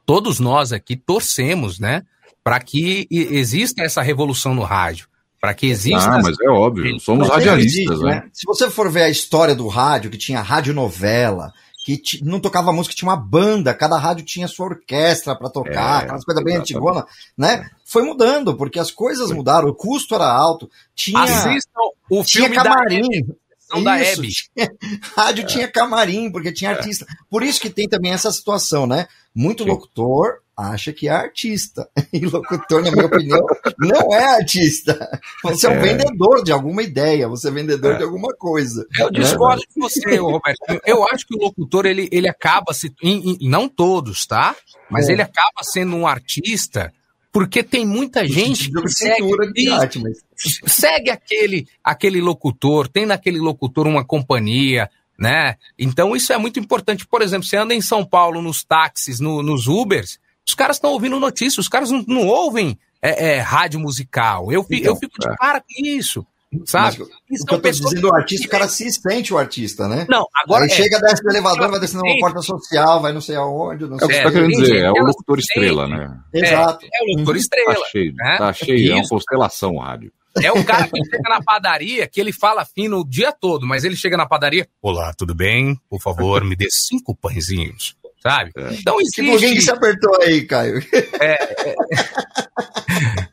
todos 0.06 0.40
nós 0.40 0.74
aqui 0.74 0.96
torcemos, 0.96 1.80
né? 1.80 2.04
Para 2.44 2.60
que 2.60 3.08
exista 3.10 3.84
essa 3.84 4.02
revolução 4.02 4.54
no 4.54 4.62
rádio. 4.64 5.08
Para 5.42 5.54
que 5.54 5.68
exista. 5.68 6.10
Ah, 6.12 6.22
mas 6.22 6.36
é 6.42 6.50
óbvio, 6.50 7.00
somos 7.00 7.30
radialistas, 7.30 7.86
existe, 7.86 8.04
né? 8.04 8.28
Se 8.34 8.46
você 8.46 8.70
for 8.70 8.90
ver 8.92 9.04
a 9.04 9.10
história 9.10 9.54
do 9.56 9.68
rádio, 9.68 10.10
que 10.10 10.18
tinha 10.18 10.42
radionovela, 10.42 11.54
que 11.86 11.98
ti- 11.98 12.24
não 12.24 12.40
tocava 12.40 12.74
música, 12.74 12.96
tinha 12.96 13.08
uma 13.10 13.16
banda, 13.16 13.74
cada 13.74 13.98
rádio 13.98 14.26
tinha 14.26 14.48
sua 14.48 14.66
orquestra 14.68 15.36
para 15.36 15.50
tocar, 15.50 16.02
É, 16.02 16.04
aquelas 16.06 16.26
coisas 16.26 16.44
bem 16.44 16.56
exatamente. 16.56 16.74
antigona, 16.74 17.06
né? 17.38 17.70
Foi 17.96 18.04
mudando, 18.04 18.58
porque 18.58 18.78
as 18.78 18.92
coisas 18.92 19.32
mudaram, 19.32 19.70
o 19.70 19.74
custo 19.74 20.16
era 20.16 20.28
alto, 20.28 20.70
tinha, 20.94 21.18
Assistam 21.24 21.80
o 22.12 22.22
tinha 22.26 22.50
filme 22.50 22.56
camarim. 22.62 23.26
Sessão 23.58 23.82
da 23.82 23.98
Hebe. 23.98 24.28
rádio 25.16 25.46
tinha 25.48 25.66
camarim, 25.70 26.30
porque 26.30 26.52
tinha 26.52 26.72
artista. 26.72 27.06
Por 27.30 27.42
isso 27.42 27.62
que 27.62 27.70
tem 27.70 27.88
também 27.88 28.12
essa 28.12 28.30
situação, 28.34 28.86
né? 28.86 29.08
Muito 29.34 29.64
locutor 29.64 30.40
acha 30.58 30.92
que 30.92 31.08
é 31.08 31.12
artista. 31.12 31.90
E 32.12 32.26
locutor, 32.26 32.82
na 32.84 32.92
minha 32.92 33.06
opinião, 33.06 33.46
não 33.80 34.14
é 34.14 34.26
artista. 34.40 35.10
Você 35.44 35.66
é 35.68 35.70
um 35.70 35.74
É. 35.76 35.80
vendedor 35.80 36.44
de 36.44 36.52
alguma 36.52 36.84
ideia, 36.84 37.30
você 37.30 37.48
é 37.48 37.52
vendedor 37.52 37.98
de 37.98 38.04
alguma 38.04 38.34
coisa. 38.38 38.86
Eu 39.00 39.10
né? 39.10 39.20
discordo 39.22 39.62
de 39.62 39.80
você, 39.82 40.18
Roberto. 40.18 40.60
Eu 40.86 41.08
acho 41.08 41.26
que 41.26 41.36
o 41.36 41.42
locutor, 41.42 41.86
ele, 41.86 42.10
ele 42.12 42.28
acaba 42.28 42.74
se. 42.74 42.94
em- 43.02 43.32
em- 43.42 43.50
não 43.50 43.70
todos, 43.70 44.26
tá? 44.28 44.54
Mas 44.92 45.08
É. 45.08 45.14
ele 45.14 45.22
acaba 45.22 45.64
sendo 45.64 45.96
um 45.96 46.06
artista 46.06 46.92
porque 47.36 47.62
tem 47.62 47.86
muita 47.86 48.26
gente 48.26 48.72
que 48.72 48.88
segue, 48.88 49.52
de 49.54 49.70
arte, 49.70 50.00
mas... 50.02 50.20
segue 50.66 51.10
aquele, 51.10 51.68
aquele 51.84 52.22
locutor, 52.22 52.88
tem 52.88 53.06
naquele 53.06 53.40
locutor 53.40 53.86
uma 53.88 54.06
companhia, 54.06 54.90
né? 55.20 55.58
Então 55.78 56.16
isso 56.16 56.32
é 56.32 56.38
muito 56.38 56.62
importante. 56.62 57.06
Por 57.06 57.22
exemplo, 57.22 57.46
você 57.46 57.58
anda 57.58 57.74
em 57.74 57.82
São 57.82 58.06
Paulo 58.06 58.42
nos 58.42 58.64
táxis, 58.64 59.20
no- 59.20 59.44
nos 59.44 59.68
Ubers, 59.68 60.18
os 60.48 60.54
caras 60.54 60.78
estão 60.78 60.92
ouvindo 60.92 61.20
notícias, 61.20 61.58
os 61.58 61.68
caras 61.68 61.92
não, 61.92 62.06
não 62.08 62.26
ouvem 62.26 62.80
é, 63.02 63.34
é, 63.34 63.40
rádio 63.42 63.82
musical. 63.82 64.50
Eu, 64.50 64.66
Então, 64.72 64.94
eu 64.94 64.96
fico 64.96 65.20
de 65.20 65.28
é. 65.28 65.36
cara 65.36 65.60
com 65.60 65.86
isso. 65.86 66.26
Sabe? 66.66 67.00
Mas 67.30 67.42
o 67.42 67.46
que 67.46 67.54
eu 67.54 67.62
tô 67.62 67.70
dizendo, 67.70 68.08
o 68.10 68.16
artista, 68.16 68.48
o 68.48 68.50
cara 68.50 68.68
se 68.68 68.90
sente 68.92 69.34
o 69.34 69.38
artista, 69.38 69.88
né? 69.88 70.06
Não, 70.10 70.26
agora 70.44 70.66
Aí 70.66 70.72
é. 70.72 70.74
chega, 70.74 71.00
desce 71.00 71.24
do 71.24 71.30
elevador, 71.30 71.70
vai 71.70 71.80
descendo 71.80 72.04
uma 72.04 72.20
porta 72.20 72.42
social, 72.42 73.02
vai 73.02 73.14
não 73.14 73.22
sei 73.22 73.36
aonde, 73.36 73.86
não 73.86 73.98
É 74.00 74.06
o 74.06 74.08
que 74.08 74.14
sei 74.14 74.16
você 74.18 74.24
tá 74.24 74.32
querendo 74.32 74.52
dizer, 74.52 74.84
é 74.84 74.92
o 74.92 75.06
locutor 75.06 75.40
estrela, 75.40 75.88
né? 75.88 76.20
Exato. 76.34 76.86
É, 76.86 76.88
é 76.88 77.04
o 77.04 77.12
locutor 77.14 77.36
estrela. 77.36 77.76
Tá 77.76 77.82
cheio, 77.92 78.14
né? 78.16 78.38
tá 78.38 78.54
cheio, 78.54 78.92
é 78.92 78.96
uma 78.96 79.08
constelação 79.08 79.76
o 79.76 79.80
rádio. 79.80 80.12
É 80.42 80.52
o 80.52 80.66
cara 80.66 80.88
que 80.88 81.06
chega 81.06 81.30
na 81.30 81.42
padaria, 81.42 82.08
que 82.08 82.20
ele 82.20 82.34
fala 82.34 82.66
fino 82.66 83.00
o 83.00 83.08
dia 83.08 83.32
todo, 83.32 83.66
mas 83.66 83.86
ele 83.86 83.96
chega 83.96 84.18
na 84.18 84.28
padaria. 84.28 84.68
Olá, 84.82 85.14
tudo 85.18 85.34
bem? 85.34 85.80
Por 85.90 86.02
favor, 86.02 86.44
me 86.44 86.56
dê 86.56 86.68
cinco 86.70 87.16
pãezinhos. 87.16 87.96
Sabe? 88.22 88.52
Então 88.72 88.98
Que 89.14 89.22
alguém 89.22 89.38
que 89.38 89.46
existe. 89.46 89.62
se 89.62 89.72
apertou 89.72 90.20
aí, 90.22 90.42
Caio. 90.46 90.82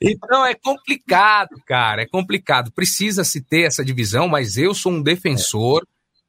Então 0.00 0.44
é 0.44 0.54
complicado, 0.54 1.50
cara. 1.66 2.02
É 2.02 2.06
complicado. 2.06 2.72
Precisa-se 2.72 3.40
ter 3.40 3.62
essa 3.66 3.84
divisão, 3.84 4.28
mas 4.28 4.56
eu 4.56 4.74
sou 4.74 4.92
um 4.92 5.02
defensor 5.02 5.86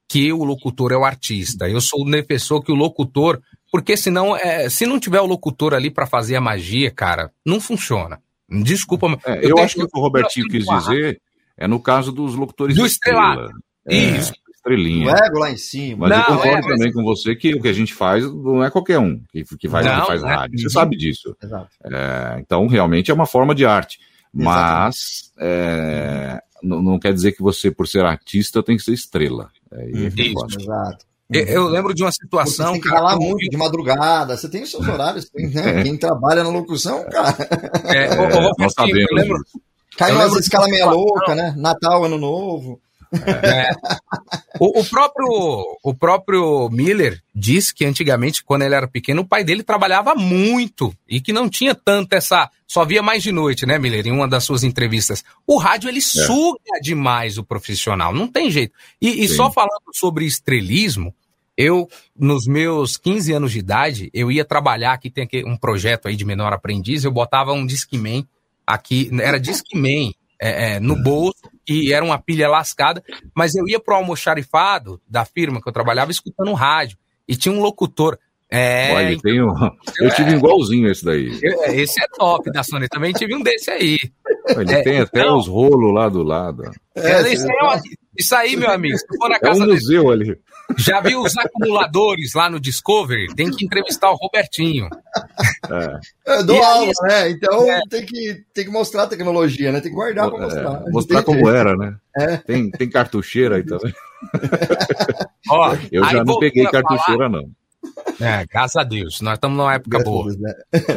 que 0.08 0.32
o 0.32 0.44
locutor 0.44 0.92
é 0.92 0.98
o 0.98 1.04
artista. 1.06 1.68
Eu 1.68 1.82
sou 1.82 2.06
um 2.06 2.10
defensor 2.12 2.62
que 2.64 2.72
o 2.72 2.76
locutor. 2.76 3.42
Porque 3.72 3.98
senão, 3.98 4.38
é, 4.38 4.70
se 4.70 4.86
não 4.86 5.00
tiver 5.00 5.20
o 5.20 5.26
locutor 5.26 5.74
ali 5.74 5.90
para 5.90 6.06
fazer 6.06 6.36
a 6.36 6.42
magia, 6.42 6.92
cara, 6.92 7.32
não 7.44 7.60
funciona. 7.60 8.22
Desculpa, 8.48 9.08
É, 9.26 9.38
eu, 9.38 9.56
tenho- 9.56 9.60
acho 9.66 9.76
que 9.76 9.84
o 9.84 9.88
que 9.88 9.98
o 9.98 10.02
Robertinho 10.02 10.48
quis 10.48 10.64
dizer 10.66 11.20
é 11.58 11.68
no 11.68 11.80
caso 11.80 12.12
dos 12.12 12.36
locutores 12.36 12.76
Do 12.76 12.86
estrela. 12.86 13.32
estrelado. 13.34 13.54
É, 13.88 13.96
Isso. 14.20 14.34
Estrelinha. 14.66 15.12
Ego 15.12 15.40
lá 15.40 15.52
em 15.52 15.58
cima. 15.58 16.08
Mas 16.08 16.12
eu 16.12 16.18
Não, 16.18 16.26
concordo 16.26 16.48
é, 16.50 16.62
mas- 16.62 16.66
também 16.78 16.94
com 16.94 17.04
você 17.04 17.36
que 17.36 17.54
o 17.54 17.62
que 17.62 17.68
a 17.68 17.74
gente 17.74 17.94
faz 17.94 18.24
não 18.32 18.64
é 18.64 18.70
qualquer 18.70 18.98
um 19.00 19.20
que, 19.32 19.44
que 19.58 19.68
faz, 19.68 19.86
Não, 19.86 20.02
que 20.02 20.08
faz 20.08 20.22
não 20.22 20.30
é. 20.30 20.36
rádio. 20.36 20.58
Você 20.60 20.66
Uhum. 20.66 20.70
sabe 20.72 20.96
disso. 20.98 21.36
Exato. 21.44 21.68
É, 21.84 22.38
então, 22.40 22.66
realmente 22.68 23.12
é 23.12 23.14
uma 23.14 23.26
forma 23.26 23.54
de 23.54 23.66
arte. 23.66 24.00
Mas 24.34 25.32
é, 25.38 26.42
não, 26.62 26.82
não 26.82 27.00
quer 27.00 27.14
dizer 27.14 27.34
que 27.34 27.42
você, 27.42 27.70
por 27.70 27.88
ser 27.88 28.04
artista, 28.06 28.64
tem 28.64 28.78
que 28.78 28.84
ser 28.84 28.94
estrela. 28.94 29.50
É, 29.72 29.84
é 29.84 29.90
Isso. 30.08 30.60
Exato. 30.60 31.06
Eu- 31.32 31.46
Eu 31.46 31.68
lembro 31.68 31.94
de 31.94 32.04
uma 32.04 32.12
Você 32.12 32.20
situação. 32.22 32.74
tem 32.74 32.82
que 32.82 32.88
cara, 32.90 33.00
falar 33.02 33.14
eu 33.14 33.20
muito 33.20 33.50
de 33.50 33.58
madrugada, 33.58 34.38
você 34.38 34.48
tem 34.50 34.64
os 34.64 34.70
seus 34.72 34.88
horários, 34.88 35.30
tem, 35.30 35.50
né? 35.50 35.80
É. 35.80 35.84
Quem 35.84 35.98
trabalha 35.98 36.44
na 36.44 36.50
locução, 36.50 37.04
cara. 37.10 37.36
É, 37.86 38.06
É, 38.06 38.16
nós 38.60 38.74
sabemos 38.74 39.08
eu 39.10 39.16
lembro, 39.18 39.44
disso. 39.44 39.60
Cai 39.98 40.10
Eu 40.12 40.16
umas 40.16 40.26
lembro 40.26 40.40
de 40.40 40.46
escala 40.46 40.68
meia 40.68 40.86
louca, 40.86 41.34
né? 41.36 41.54
Natal, 41.58 42.04
Ano 42.06 42.18
Novo. 42.18 42.80
É. 43.44 43.72
O, 44.60 44.82
o, 44.82 44.86
próprio, 44.86 45.78
o 45.84 45.94
próprio 45.94 46.70
Miller 46.70 47.22
disse 47.34 47.74
que 47.74 47.86
antigamente, 47.86 48.44
quando 48.44 48.64
ele 48.64 48.76
era 48.76 48.88
pequeno, 48.88 49.22
o 49.22 49.28
pai 49.28 49.44
dele 49.44 49.64
trabalhava 49.64 50.16
muito 50.16 50.96
e 51.08 51.20
que 51.20 51.34
não 51.34 51.50
tinha 51.50 51.76
tanto 51.76 52.14
essa. 52.14 52.50
Só 52.68 52.86
via 52.86 53.04
mais 53.04 53.22
de 53.22 53.32
noite, 53.32 53.66
né, 53.66 53.78
Miller? 53.78 54.08
Em 54.08 54.12
uma 54.12 54.28
das 54.28 54.44
suas 54.44 54.64
entrevistas. 54.64 55.24
O 55.46 55.58
rádio, 55.58 55.90
ele 55.90 56.00
é. 56.00 56.02
suga 56.02 56.80
demais 56.82 57.38
o 57.38 57.44
profissional, 57.44 58.14
não 58.14 58.28
tem 58.28 58.50
jeito. 58.50 58.74
E, 59.02 59.24
e 59.24 59.28
só 59.28 59.52
falando 59.52 59.94
sobre 59.94 60.26
estrelismo, 60.26 61.14
eu, 61.58 61.88
nos 62.18 62.48
meus 62.48 62.98
15 62.98 63.34
anos 63.34 63.52
de 63.52 63.60
idade, 63.60 64.10
eu 64.14 64.32
ia 64.32 64.44
trabalhar, 64.44 64.94
aqui 64.94 65.10
tem 65.10 65.24
aqui 65.24 65.44
um 65.46 65.56
projeto 65.56 66.08
aí 66.08 66.16
de 66.16 66.26
menor 66.26 66.52
aprendiz, 66.52 67.04
eu 67.04 67.12
botava 67.12 67.54
um 67.54 67.66
Discman 67.66 68.28
aqui, 68.66 69.10
era 69.22 69.40
Discman 69.40 70.14
é, 70.42 70.76
é, 70.76 70.80
no 70.80 70.96
bolso, 71.02 71.50
e 71.68 71.94
era 71.94 72.04
uma 72.04 72.20
pilha 72.20 72.50
lascada, 72.50 73.04
mas 73.36 73.56
eu 73.56 73.68
ia 73.68 73.80
pro 73.80 73.96
almoxarifado 73.96 75.02
da 75.08 75.26
firma 75.26 75.62
que 75.62 75.68
eu 75.68 75.74
trabalhava 75.74 76.12
escutando 76.12 76.54
rádio, 76.54 76.98
e 77.28 77.36
tinha 77.36 77.54
um 77.54 77.62
locutor. 77.62 78.18
É, 78.50 78.94
Olha, 78.94 79.14
então, 79.14 79.22
tenho, 79.24 79.54
eu 80.00 80.14
tive 80.14 80.32
é, 80.32 80.36
igualzinho 80.36 80.92
esse 80.92 81.04
daí. 81.04 81.40
É, 81.42 81.76
esse 81.76 82.04
é 82.04 82.08
top 82.16 82.52
da 82.52 82.62
Sony, 82.62 82.88
também 82.88 83.12
tive 83.12 83.36
um 83.36 83.42
desse 83.42 83.72
aí. 83.72 83.98
Ele 84.48 84.74
é, 84.74 84.84
tem 84.84 85.00
até 85.00 85.22
então, 85.22 85.38
os 85.38 85.48
rolos 85.48 85.94
lá 85.94 86.10
do 86.10 86.24
lado. 86.24 86.64
É, 86.96 87.32
isso, 87.32 87.48
aí, 87.48 87.82
isso 88.18 88.36
aí, 88.36 88.56
meu 88.56 88.70
amigo, 88.70 88.98
se 88.98 89.06
for 89.18 89.30
na 89.30 89.40
casa 89.40 89.64
é 89.64 89.66
um 89.66 89.70
museu 89.70 90.10
dele, 90.10 90.32
ali. 90.32 90.40
Já 90.78 91.02
viu 91.02 91.22
os 91.22 91.38
acumuladores 91.38 92.34
lá 92.34 92.50
no 92.50 92.60
Discovery? 92.60 93.34
Tem 93.36 93.50
que 93.52 93.66
entrevistar 93.66 94.10
o 94.12 94.16
Robertinho. 94.16 94.88
É. 95.70 96.36
Eu 96.38 96.46
dou 96.46 96.56
e 96.56 96.64
aula, 96.64 96.92
aí, 97.04 97.08
né? 97.08 97.30
Então 97.30 97.72
é. 97.72 97.82
tem, 97.90 98.06
que, 98.06 98.44
tem 98.54 98.66
que 98.66 98.72
mostrar 98.72 99.04
a 99.04 99.08
tecnologia, 99.08 99.72
né? 99.72 99.82
Tem 99.82 99.92
que 99.92 99.96
guardar 99.96 100.30
para 100.30 100.40
mostrar. 100.40 100.84
É, 100.88 100.92
mostrar 100.92 101.24
como 101.24 101.50
era, 101.50 101.76
né? 101.76 101.96
É. 102.18 102.38
Tem, 102.38 102.72
tem 102.72 102.90
cartucheira 102.90 103.58
aí 103.58 103.64
também. 103.64 103.94
Ó, 105.50 105.76
eu 105.92 106.04
já 106.06 106.24
não 106.24 106.40
peguei 106.40 106.64
cartucheira, 106.66 107.26
falar... 107.26 107.30
não. 107.30 107.50
É, 108.20 108.46
graças 108.46 108.76
a 108.76 108.84
Deus. 108.84 109.22
Nós 109.22 109.36
estamos 109.36 109.58
numa 109.58 109.74
época 109.74 109.98
graças 109.98 110.12
boa. 110.12 110.26
Deus, 110.26 110.40
né? 110.40 110.54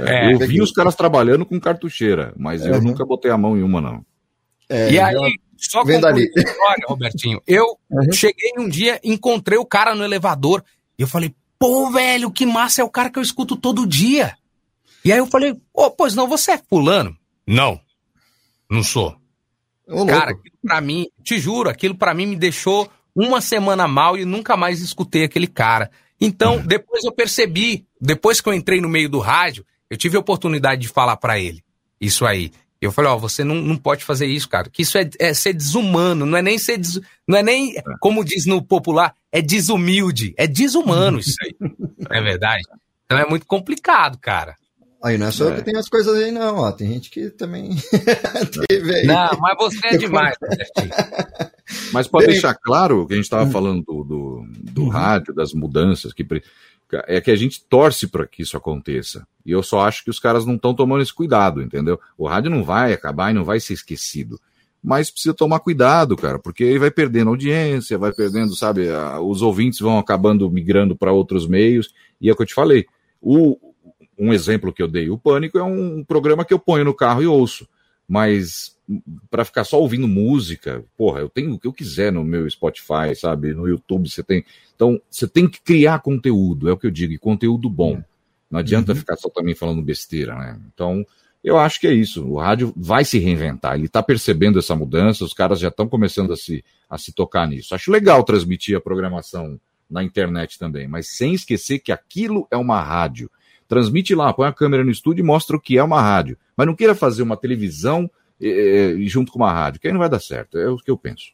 é, 0.07 0.33
eu 0.33 0.39
vi 0.39 0.61
os 0.61 0.73
caras 0.73 0.95
trabalhando 0.95 1.45
com 1.45 1.59
cartucheira, 1.59 2.33
mas 2.37 2.65
eu 2.65 2.81
nunca 2.81 3.05
botei 3.05 3.31
a 3.31 3.39
mão 3.39 3.57
em 3.57 3.63
uma, 3.63 3.81
não. 3.81 4.05
É, 4.69 4.91
e 4.91 4.99
aí, 4.99 5.15
só 5.57 5.83
concluir 5.83 6.31
história, 6.37 6.85
Robertinho. 6.87 7.41
Eu 7.47 7.79
uhum. 7.91 8.13
cheguei 8.13 8.53
um 8.59 8.69
dia, 8.69 9.01
encontrei 9.03 9.59
o 9.59 9.65
cara 9.65 9.95
no 9.95 10.05
elevador 10.05 10.63
e 10.99 11.03
eu 11.03 11.09
falei, 11.09 11.35
pô, 11.59 11.91
velho, 11.91 12.31
que 12.31 12.45
massa, 12.45 12.83
é 12.83 12.85
o 12.85 12.91
cara 12.91 13.11
que 13.11 13.19
eu 13.19 13.23
escuto 13.23 13.57
todo 13.57 13.87
dia. 13.87 14.37
E 15.05 15.13
aí 15.13 15.19
eu 15.19 15.27
falei, 15.27 15.53
ô, 15.53 15.85
oh, 15.85 15.91
pois 15.91 16.15
não, 16.15 16.29
você 16.29 16.53
é 16.53 16.59
fulano? 16.59 17.17
Não, 17.47 17.81
não 18.69 18.83
sou. 18.83 19.17
Ô, 19.89 20.05
cara, 20.05 20.33
aquilo 20.33 20.57
pra 20.63 20.81
mim, 20.81 21.07
te 21.23 21.39
juro, 21.39 21.71
aquilo 21.71 21.95
para 21.95 22.13
mim 22.13 22.27
me 22.27 22.37
deixou 22.37 22.91
uma 23.15 23.41
semana 23.41 23.87
mal 23.87 24.19
e 24.19 24.25
nunca 24.25 24.57
mais 24.57 24.81
escutei 24.81 25.25
aquele 25.25 25.47
cara. 25.47 25.91
Então, 26.21 26.59
depois 26.65 27.05
eu 27.05 27.13
percebi, 27.13 27.87
depois 28.01 28.41
que 28.41 28.49
eu 28.49 28.55
entrei 28.55 28.81
no 28.81 28.89
meio 28.89 29.09
do 29.09 29.19
rádio, 29.19 29.65
eu 29.91 29.97
tive 29.97 30.17
a 30.17 30.21
oportunidade 30.21 30.83
de 30.83 30.89
falar 30.89 31.17
para 31.17 31.39
ele 31.39 31.63
isso 32.01 32.27
aí. 32.27 32.51
Eu 32.81 32.93
falei, 32.93 33.11
ó, 33.11 33.17
você 33.17 33.43
não, 33.43 33.55
não 33.57 33.77
pode 33.77 34.05
fazer 34.05 34.27
isso, 34.27 34.49
cara. 34.49 34.69
Que 34.69 34.83
isso 34.83 34.99
é, 34.99 35.09
é 35.19 35.33
ser 35.33 35.55
desumano, 35.55 36.27
não 36.27 36.37
é 36.37 36.43
nem 36.43 36.59
ser. 36.59 36.77
Des, 36.77 37.01
não 37.27 37.39
é 37.39 37.43
nem, 37.43 37.75
como 38.01 38.25
diz 38.25 38.45
no 38.47 38.63
popular, 38.63 39.15
é 39.33 39.41
desumilde. 39.41 40.35
É 40.37 40.47
desumano 40.47 41.19
isso 41.19 41.37
aí. 41.43 41.55
não 41.61 42.17
é 42.17 42.21
verdade? 42.21 42.63
Então 43.05 43.19
é 43.19 43.27
muito 43.27 43.47
complicado, 43.47 44.19
cara. 44.19 44.57
Aí 45.03 45.19
não 45.19 45.27
é 45.27 45.31
só 45.31 45.51
é. 45.51 45.57
que 45.57 45.63
tem 45.63 45.77
as 45.77 45.89
coisas 45.89 46.15
aí, 46.17 46.31
não, 46.31 46.57
ó. 46.57 46.73
Tem 46.73 46.89
gente 46.89 47.11
que 47.11 47.31
também 47.31 47.71
teve 48.69 48.95
aí. 48.95 49.07
Não, 49.07 49.39
mas 49.39 49.57
você 49.59 49.89
é 49.89 49.97
demais, 49.97 50.37
Mas 51.93 52.07
para 52.07 52.27
deixar 52.27 52.55
claro 52.55 53.07
que 53.07 53.13
a 53.13 53.17
gente 53.17 53.25
estava 53.25 53.45
hum. 53.45 53.51
falando 53.51 53.83
do, 53.83 54.05
do, 54.05 54.47
do 54.73 54.83
uhum. 54.83 54.89
rádio, 54.89 55.35
das 55.35 55.53
mudanças 55.53 56.13
que 56.13 56.25
é 57.07 57.21
que 57.21 57.31
a 57.31 57.37
gente 57.37 57.65
torce 57.65 58.07
para 58.07 58.27
que 58.27 58.43
isso 58.43 58.57
aconteça. 58.57 59.27
E 59.45 59.51
eu 59.51 59.63
só 59.63 59.81
acho 59.81 60.05
que 60.05 60.11
os 60.11 60.21
caras 60.21 60.47
não 60.47 60.55
estão 60.55 60.75
tomando 60.75 61.03
esse 61.03 61.13
cuidado, 61.13 61.61
entendeu? 61.61 62.01
O 62.17 62.27
rádio 62.27 62.51
não 62.51 62.63
vai 62.63 62.93
acabar 62.93 63.31
e 63.31 63.35
não 63.35 63.45
vai 63.45 63.59
ser 63.59 63.75
esquecido. 63.75 64.41
Mas 64.83 65.11
precisa 65.11 65.35
tomar 65.35 65.59
cuidado, 65.59 66.17
cara, 66.17 66.39
porque 66.39 66.63
ele 66.63 66.79
vai 66.79 66.93
perdendo 66.93 67.31
audiência, 67.31 67.99
vai 67.99 68.13
perdendo, 68.13 68.55
sabe? 68.55 68.87
Os 69.21 69.43
ouvintes 69.43 69.81
vão 69.81 69.99
acabando 69.99 70.49
migrando 70.49 70.95
para 70.95 71.11
outros 71.11 71.49
meios. 71.49 71.93
E 72.21 72.29
é 72.31 72.33
o 72.33 72.37
que 72.37 72.43
eu 72.43 72.47
te 72.47 72.55
falei. 72.55 72.87
O, 73.21 73.66
um 74.19 74.33
exemplo 74.33 74.73
que 74.73 74.83
eu 74.83 74.89
dei, 74.89 75.11
o 75.11 75.19
Pânico 75.19 75.59
é 75.59 75.63
um 75.63 76.03
programa 76.05 76.45
que 76.45 76.55
eu 76.55 76.59
ponho 76.59 76.85
no 76.85 76.95
carro 76.95 77.23
e 77.23 77.27
ouço. 77.27 77.69
Mas 78.09 78.77
para 79.31 79.45
ficar 79.45 79.65
só 79.65 79.81
ouvindo 79.81 80.07
música, 80.07 80.85
porra, 80.97 81.21
eu 81.21 81.29
tenho 81.29 81.55
o 81.55 81.59
que 81.59 81.67
eu 81.67 81.73
quiser 81.73 82.13
no 82.13 82.23
meu 82.23 82.49
Spotify, 82.49 83.15
sabe? 83.15 83.53
No 83.53 83.67
YouTube 83.67 84.09
você 84.09 84.23
tem. 84.23 84.45
Então, 84.75 85.01
você 85.11 85.27
tem 85.27 85.49
que 85.49 85.61
criar 85.61 85.99
conteúdo, 85.99 86.69
é 86.69 86.73
o 86.73 86.77
que 86.77 86.87
eu 86.87 86.91
digo, 86.91 87.13
e 87.13 87.19
conteúdo 87.19 87.69
bom. 87.69 88.03
Não 88.51 88.61
adianta 88.61 88.93
uhum. 88.93 88.99
ficar 88.99 89.17
só 89.17 89.29
também 89.29 89.55
falando 89.55 89.83
besteira, 89.83 90.37
né? 90.37 90.61
Então, 90.73 91.05
eu 91.43 91.59
acho 91.59 91.81
que 91.81 91.87
é 91.87 91.93
isso. 91.93 92.25
O 92.25 92.39
rádio 92.39 92.73
vai 92.77 93.05
se 93.05 93.19
reinventar. 93.19 93.75
Ele 93.75 93.87
está 93.87 94.03
percebendo 94.03 94.59
essa 94.59 94.75
mudança, 94.77 95.25
os 95.25 95.35
caras 95.35 95.59
já 95.59 95.69
estão 95.69 95.89
começando 95.89 96.33
a 96.33 96.37
se, 96.37 96.65
a 96.89 96.97
se 96.97 97.13
tocar 97.13 97.49
nisso. 97.49 97.75
Acho 97.75 97.91
legal 97.91 98.23
transmitir 98.23 98.77
a 98.77 98.81
programação 98.81 99.61
na 99.89 100.03
internet 100.03 100.59
também, 100.59 100.89
mas 100.89 101.17
sem 101.17 101.35
esquecer 101.35 101.79
que 101.79 101.93
aquilo 101.93 102.47
é 102.51 102.57
uma 102.57 102.81
rádio. 102.81 103.31
Transmite 103.69 104.15
lá, 104.15 104.33
põe 104.33 104.49
a 104.49 104.53
câmera 104.53 104.85
no 104.85 104.91
estúdio 104.91 105.23
e 105.23 105.27
mostra 105.27 105.57
o 105.57 105.61
que 105.61 105.79
é 105.79 105.83
uma 105.83 106.01
rádio. 106.01 106.39
Mas 106.57 106.67
não 106.67 106.75
queira 106.75 106.95
fazer 106.95 107.23
uma 107.23 107.37
televisão 107.37 108.11
e, 108.41 109.05
junto 109.07 109.33
com 109.33 109.39
uma 109.39 109.53
rádio, 109.53 109.81
que 109.81 109.87
aí 109.87 109.93
não 109.93 110.01
vai 110.01 110.09
dar 110.09 110.21
certo. 110.21 110.59
É 110.59 110.69
o 110.69 110.77
que 110.77 110.91
eu 110.91 110.97
penso. 110.97 111.33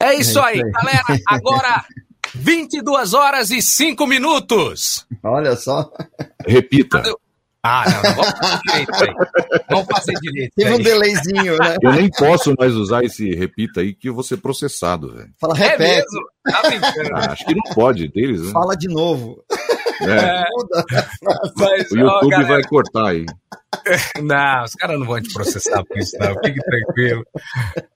É 0.00 0.14
isso 0.14 0.40
aí, 0.40 0.60
galera. 0.60 1.04
Agora, 1.28 1.84
22 2.34 3.14
horas 3.14 3.50
e 3.50 3.62
5 3.62 4.06
minutos. 4.06 5.06
Olha 5.22 5.56
só. 5.56 5.90
Repita. 6.46 7.02
Ah, 7.66 7.84
não, 7.88 8.02
não 8.02 8.14
vamos 8.16 8.38
fazer 8.38 8.60
direito 8.66 8.94
aí. 8.94 9.14
Vamos 9.70 9.86
fazer 9.86 10.14
direito. 10.20 10.52
Tem 10.54 10.70
um 10.70 10.78
delayzinho, 10.78 11.56
né? 11.56 11.76
Eu 11.80 11.92
nem 11.92 12.10
posso 12.10 12.54
mais 12.58 12.74
usar 12.74 13.02
esse 13.02 13.34
repita 13.34 13.80
aí 13.80 13.94
que 13.94 14.10
eu 14.10 14.14
vou 14.14 14.22
ser 14.22 14.36
processado, 14.36 15.14
velho. 15.14 15.30
Fala, 15.40 15.54
repete. 15.54 15.82
É 15.82 15.94
mesmo? 15.96 16.20
Tá 16.44 16.60
ah, 17.14 17.32
acho 17.32 17.46
que 17.46 17.54
não 17.54 17.74
pode 17.74 18.06
deles, 18.08 18.42
né? 18.42 18.52
Fala 18.52 18.76
de 18.76 18.86
novo. 18.86 19.42
É. 20.08 20.44
Mas, 21.56 21.90
o 21.90 21.98
YouTube 21.98 22.34
ó, 22.34 22.46
vai 22.46 22.62
cortar 22.64 23.08
aí. 23.08 23.26
Não, 24.22 24.64
os 24.64 24.74
caras 24.74 24.98
não 24.98 25.06
vão 25.06 25.20
te 25.20 25.32
processar 25.32 25.84
por 25.84 25.98
isso, 25.98 26.16
não. 26.18 26.34
Fique 26.44 26.60
tranquilo. 26.60 27.24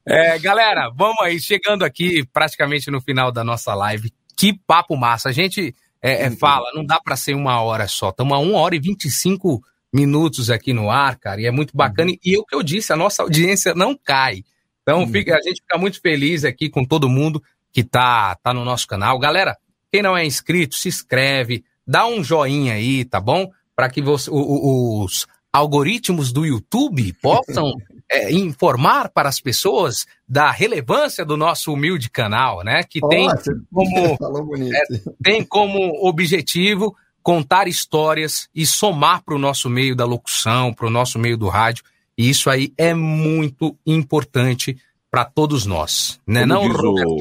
É, 0.06 0.38
galera, 0.38 0.90
vamos 0.94 1.20
aí, 1.22 1.40
chegando 1.40 1.84
aqui 1.84 2.26
praticamente 2.32 2.90
no 2.90 3.00
final 3.00 3.30
da 3.30 3.44
nossa 3.44 3.74
live. 3.74 4.12
Que 4.36 4.58
papo 4.66 4.96
massa. 4.96 5.28
A 5.28 5.32
gente 5.32 5.74
é, 6.02 6.24
é, 6.24 6.30
fala, 6.30 6.70
não 6.74 6.84
dá 6.84 7.00
para 7.00 7.16
ser 7.16 7.34
uma 7.34 7.60
hora 7.60 7.86
só. 7.88 8.10
Estamos 8.10 8.36
a 8.36 8.38
uma 8.38 8.58
hora 8.58 8.76
e 8.76 8.80
25 8.80 9.62
minutos 9.92 10.50
aqui 10.50 10.72
no 10.72 10.90
ar, 10.90 11.16
cara, 11.16 11.40
e 11.40 11.46
é 11.46 11.50
muito 11.50 11.76
bacana. 11.76 12.12
E 12.24 12.36
o 12.36 12.44
que 12.44 12.54
eu 12.54 12.62
disse, 12.62 12.92
a 12.92 12.96
nossa 12.96 13.22
audiência 13.22 13.74
não 13.74 13.96
cai. 13.96 14.44
Então 14.82 15.06
fica, 15.06 15.36
a 15.36 15.42
gente 15.42 15.60
fica 15.60 15.78
muito 15.78 16.00
feliz 16.00 16.44
aqui 16.44 16.70
com 16.70 16.84
todo 16.84 17.08
mundo 17.08 17.42
que 17.72 17.82
tá, 17.84 18.34
tá 18.36 18.54
no 18.54 18.64
nosso 18.64 18.86
canal. 18.86 19.18
Galera, 19.18 19.56
quem 19.92 20.02
não 20.02 20.16
é 20.16 20.24
inscrito, 20.24 20.76
se 20.76 20.88
inscreve, 20.88 21.64
dá 21.88 22.06
um 22.06 22.22
joinha 22.22 22.74
aí, 22.74 23.02
tá 23.06 23.18
bom? 23.18 23.50
Para 23.74 23.88
que 23.88 24.02
você, 24.02 24.28
os 24.30 25.26
algoritmos 25.50 26.30
do 26.30 26.44
YouTube 26.44 27.14
possam 27.22 27.72
é, 28.12 28.30
informar 28.30 29.08
para 29.08 29.28
as 29.28 29.40
pessoas 29.40 30.06
da 30.28 30.50
relevância 30.50 31.24
do 31.24 31.36
nosso 31.36 31.72
humilde 31.72 32.10
canal, 32.10 32.62
né? 32.62 32.82
Que 32.82 33.00
tem 33.00 33.26
como, 33.72 34.18
é, 34.74 34.82
tem 35.22 35.42
como 35.42 36.06
objetivo 36.06 36.94
contar 37.22 37.66
histórias 37.66 38.48
e 38.54 38.66
somar 38.66 39.22
para 39.22 39.34
o 39.34 39.38
nosso 39.38 39.70
meio 39.70 39.96
da 39.96 40.04
locução, 40.04 40.72
para 40.72 40.86
o 40.86 40.90
nosso 40.90 41.18
meio 41.18 41.36
do 41.36 41.48
rádio. 41.48 41.84
E 42.16 42.28
isso 42.28 42.50
aí 42.50 42.72
é 42.76 42.92
muito 42.92 43.76
importante 43.86 44.76
para 45.10 45.24
todos 45.24 45.64
nós. 45.64 46.20
Né? 46.26 46.44
Não, 46.44 46.66
o, 46.66 47.16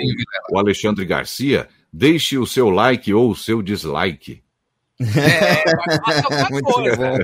o 0.52 0.57
Alexandre 0.57 1.06
Garcia, 1.06 1.68
deixe 1.91 2.38
o 2.38 2.45
seu 2.45 2.69
like 2.69 3.14
ou 3.14 3.31
o 3.31 3.35
seu 3.35 3.61
dislike. 3.61 4.41
É, 4.99 6.49
muito 6.52 6.65
bom. 6.65 7.18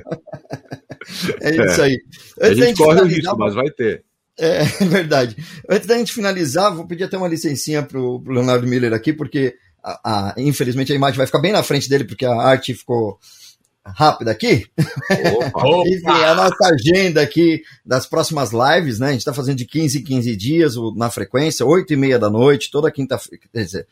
É 1.41 1.49
isso 1.49 1.81
aí. 1.81 1.97
Antes 2.41 2.61
a 2.61 2.65
gente 2.65 2.77
corre 2.77 3.01
o 3.01 3.05
risco, 3.05 3.37
mas 3.37 3.53
vai 3.53 3.69
ter. 3.71 4.03
É, 4.37 4.61
é, 4.61 4.85
verdade. 4.85 5.35
Antes 5.69 5.87
da 5.87 5.97
gente 5.97 6.13
finalizar, 6.13 6.73
vou 6.73 6.87
pedir 6.87 7.03
até 7.03 7.17
uma 7.17 7.27
licencinha 7.27 7.83
para 7.83 7.99
o 7.99 8.23
Leonardo 8.25 8.67
Miller 8.67 8.93
aqui, 8.93 9.13
porque 9.13 9.55
a, 9.83 10.31
a, 10.31 10.35
infelizmente 10.37 10.91
a 10.91 10.95
imagem 10.95 11.17
vai 11.17 11.25
ficar 11.25 11.39
bem 11.39 11.51
na 11.51 11.63
frente 11.63 11.89
dele, 11.89 12.05
porque 12.05 12.25
a 12.25 12.33
arte 12.33 12.73
ficou 12.73 13.19
rápida 13.85 14.31
aqui. 14.31 14.65
Opa, 15.37 15.67
Enfim, 15.87 16.23
a 16.23 16.35
nossa 16.35 16.65
agenda 16.67 17.21
aqui 17.21 17.61
das 17.85 18.05
próximas 18.05 18.51
lives, 18.51 18.99
né? 18.99 19.07
A 19.07 19.11
gente 19.11 19.19
está 19.19 19.33
fazendo 19.33 19.57
de 19.57 19.65
15 19.65 19.99
em 19.99 20.03
15 20.03 20.35
dias 20.35 20.73
na 20.95 21.09
frequência, 21.09 21.65
8 21.65 21.93
e 21.93 21.95
meia 21.97 22.17
da 22.17 22.29
noite, 22.29 22.71
toda 22.71 22.91
quinta-feira. 22.91 23.85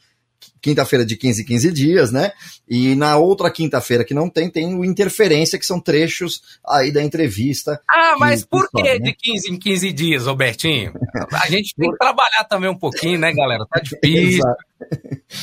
Quinta-feira 0.62 1.04
de 1.06 1.16
15 1.18 1.42
em 1.42 1.46
15 1.46 1.72
dias, 1.72 2.12
né? 2.12 2.32
E 2.70 2.94
na 2.96 3.18
outra 3.18 3.50
quinta-feira 3.50 4.04
que 4.06 4.14
não 4.14 4.30
tem, 4.30 4.50
tem 4.50 4.76
o 4.76 4.86
Interferência, 4.86 5.58
que 5.58 5.66
são 5.66 5.80
trechos 5.80 6.42
aí 6.68 6.92
da 6.92 7.02
entrevista. 7.04 7.82
Ah, 7.90 8.16
mas 8.20 8.46
por 8.46 8.70
que 8.70 8.84
né? 8.84 9.00
de 9.00 9.12
15 9.14 9.52
em 9.52 9.58
15 9.58 9.92
dias, 9.92 10.26
Robertinho? 10.28 10.94
A 11.34 11.50
gente 11.50 11.74
tem 11.76 11.90
que 11.92 11.98
trabalhar 11.98 12.44
também 12.48 12.70
um 12.70 12.78
pouquinho, 12.78 13.18
né, 13.20 13.34
galera? 13.34 13.66
Tá 13.68 13.80
difícil. 13.82 14.44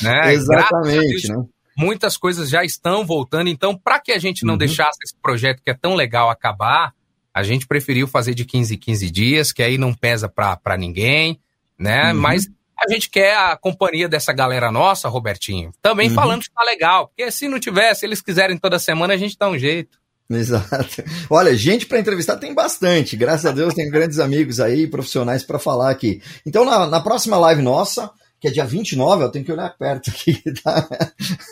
né? 0.01 0.31
Exatamente, 0.33 1.27
Deus, 1.27 1.37
né? 1.37 1.45
Muitas 1.77 2.17
coisas 2.17 2.49
já 2.49 2.63
estão 2.63 3.05
voltando, 3.05 3.49
então, 3.49 3.75
para 3.75 3.99
que 3.99 4.11
a 4.11 4.19
gente 4.19 4.45
não 4.45 4.53
Uhum. 4.53 4.57
deixasse 4.57 4.99
esse 5.03 5.15
projeto 5.21 5.61
que 5.63 5.69
é 5.69 5.73
tão 5.73 5.95
legal 5.95 6.29
acabar, 6.29 6.93
a 7.33 7.43
gente 7.43 7.65
preferiu 7.67 8.07
fazer 8.07 8.33
de 8.33 8.43
15 8.43 8.75
em 8.75 8.77
15 8.77 9.09
dias, 9.09 9.51
que 9.53 9.63
aí 9.63 9.77
não 9.77 9.93
pesa 9.93 10.27
para 10.27 10.75
ninguém, 10.77 11.39
né? 11.77 12.11
Uhum. 12.13 12.19
Mas 12.19 12.47
a 12.85 12.91
gente 12.91 13.09
quer 13.09 13.35
a 13.35 13.57
companhia 13.57 14.07
dessa 14.07 14.31
galera 14.33 14.71
nossa, 14.71 15.07
Robertinho, 15.09 15.71
também 15.81 16.09
Uhum. 16.09 16.15
falando 16.15 16.41
que 16.41 16.51
tá 16.51 16.63
legal, 16.63 17.07
porque 17.07 17.29
se 17.31 17.47
não 17.47 17.59
tivesse, 17.59 18.05
eles 18.05 18.21
quiserem 18.21 18.57
toda 18.57 18.79
semana, 18.79 19.13
a 19.13 19.17
gente 19.17 19.37
dá 19.37 19.49
um 19.49 19.57
jeito. 19.57 19.97
Exato. 20.31 21.03
Olha, 21.29 21.55
gente 21.55 21.87
para 21.87 21.99
entrevistar 21.99 22.37
tem 22.37 22.53
bastante. 22.53 23.15
Graças 23.17 23.47
a 23.47 23.51
Deus 23.51 23.73
tem 23.73 23.89
grandes 23.89 24.19
amigos 24.19 24.59
aí, 24.59 24.85
profissionais 24.85 25.43
para 25.43 25.57
falar 25.57 25.89
aqui. 25.89 26.21
Então, 26.45 26.63
na, 26.63 26.85
na 26.85 27.01
próxima 27.01 27.35
live 27.37 27.63
nossa, 27.63 28.11
que 28.39 28.47
é 28.47 28.51
dia 28.51 28.63
29, 28.63 29.23
eu 29.23 29.31
tenho 29.31 29.43
que 29.43 29.51
olhar 29.51 29.69
perto 29.75 30.11
aqui, 30.11 30.39
tá? 30.63 30.87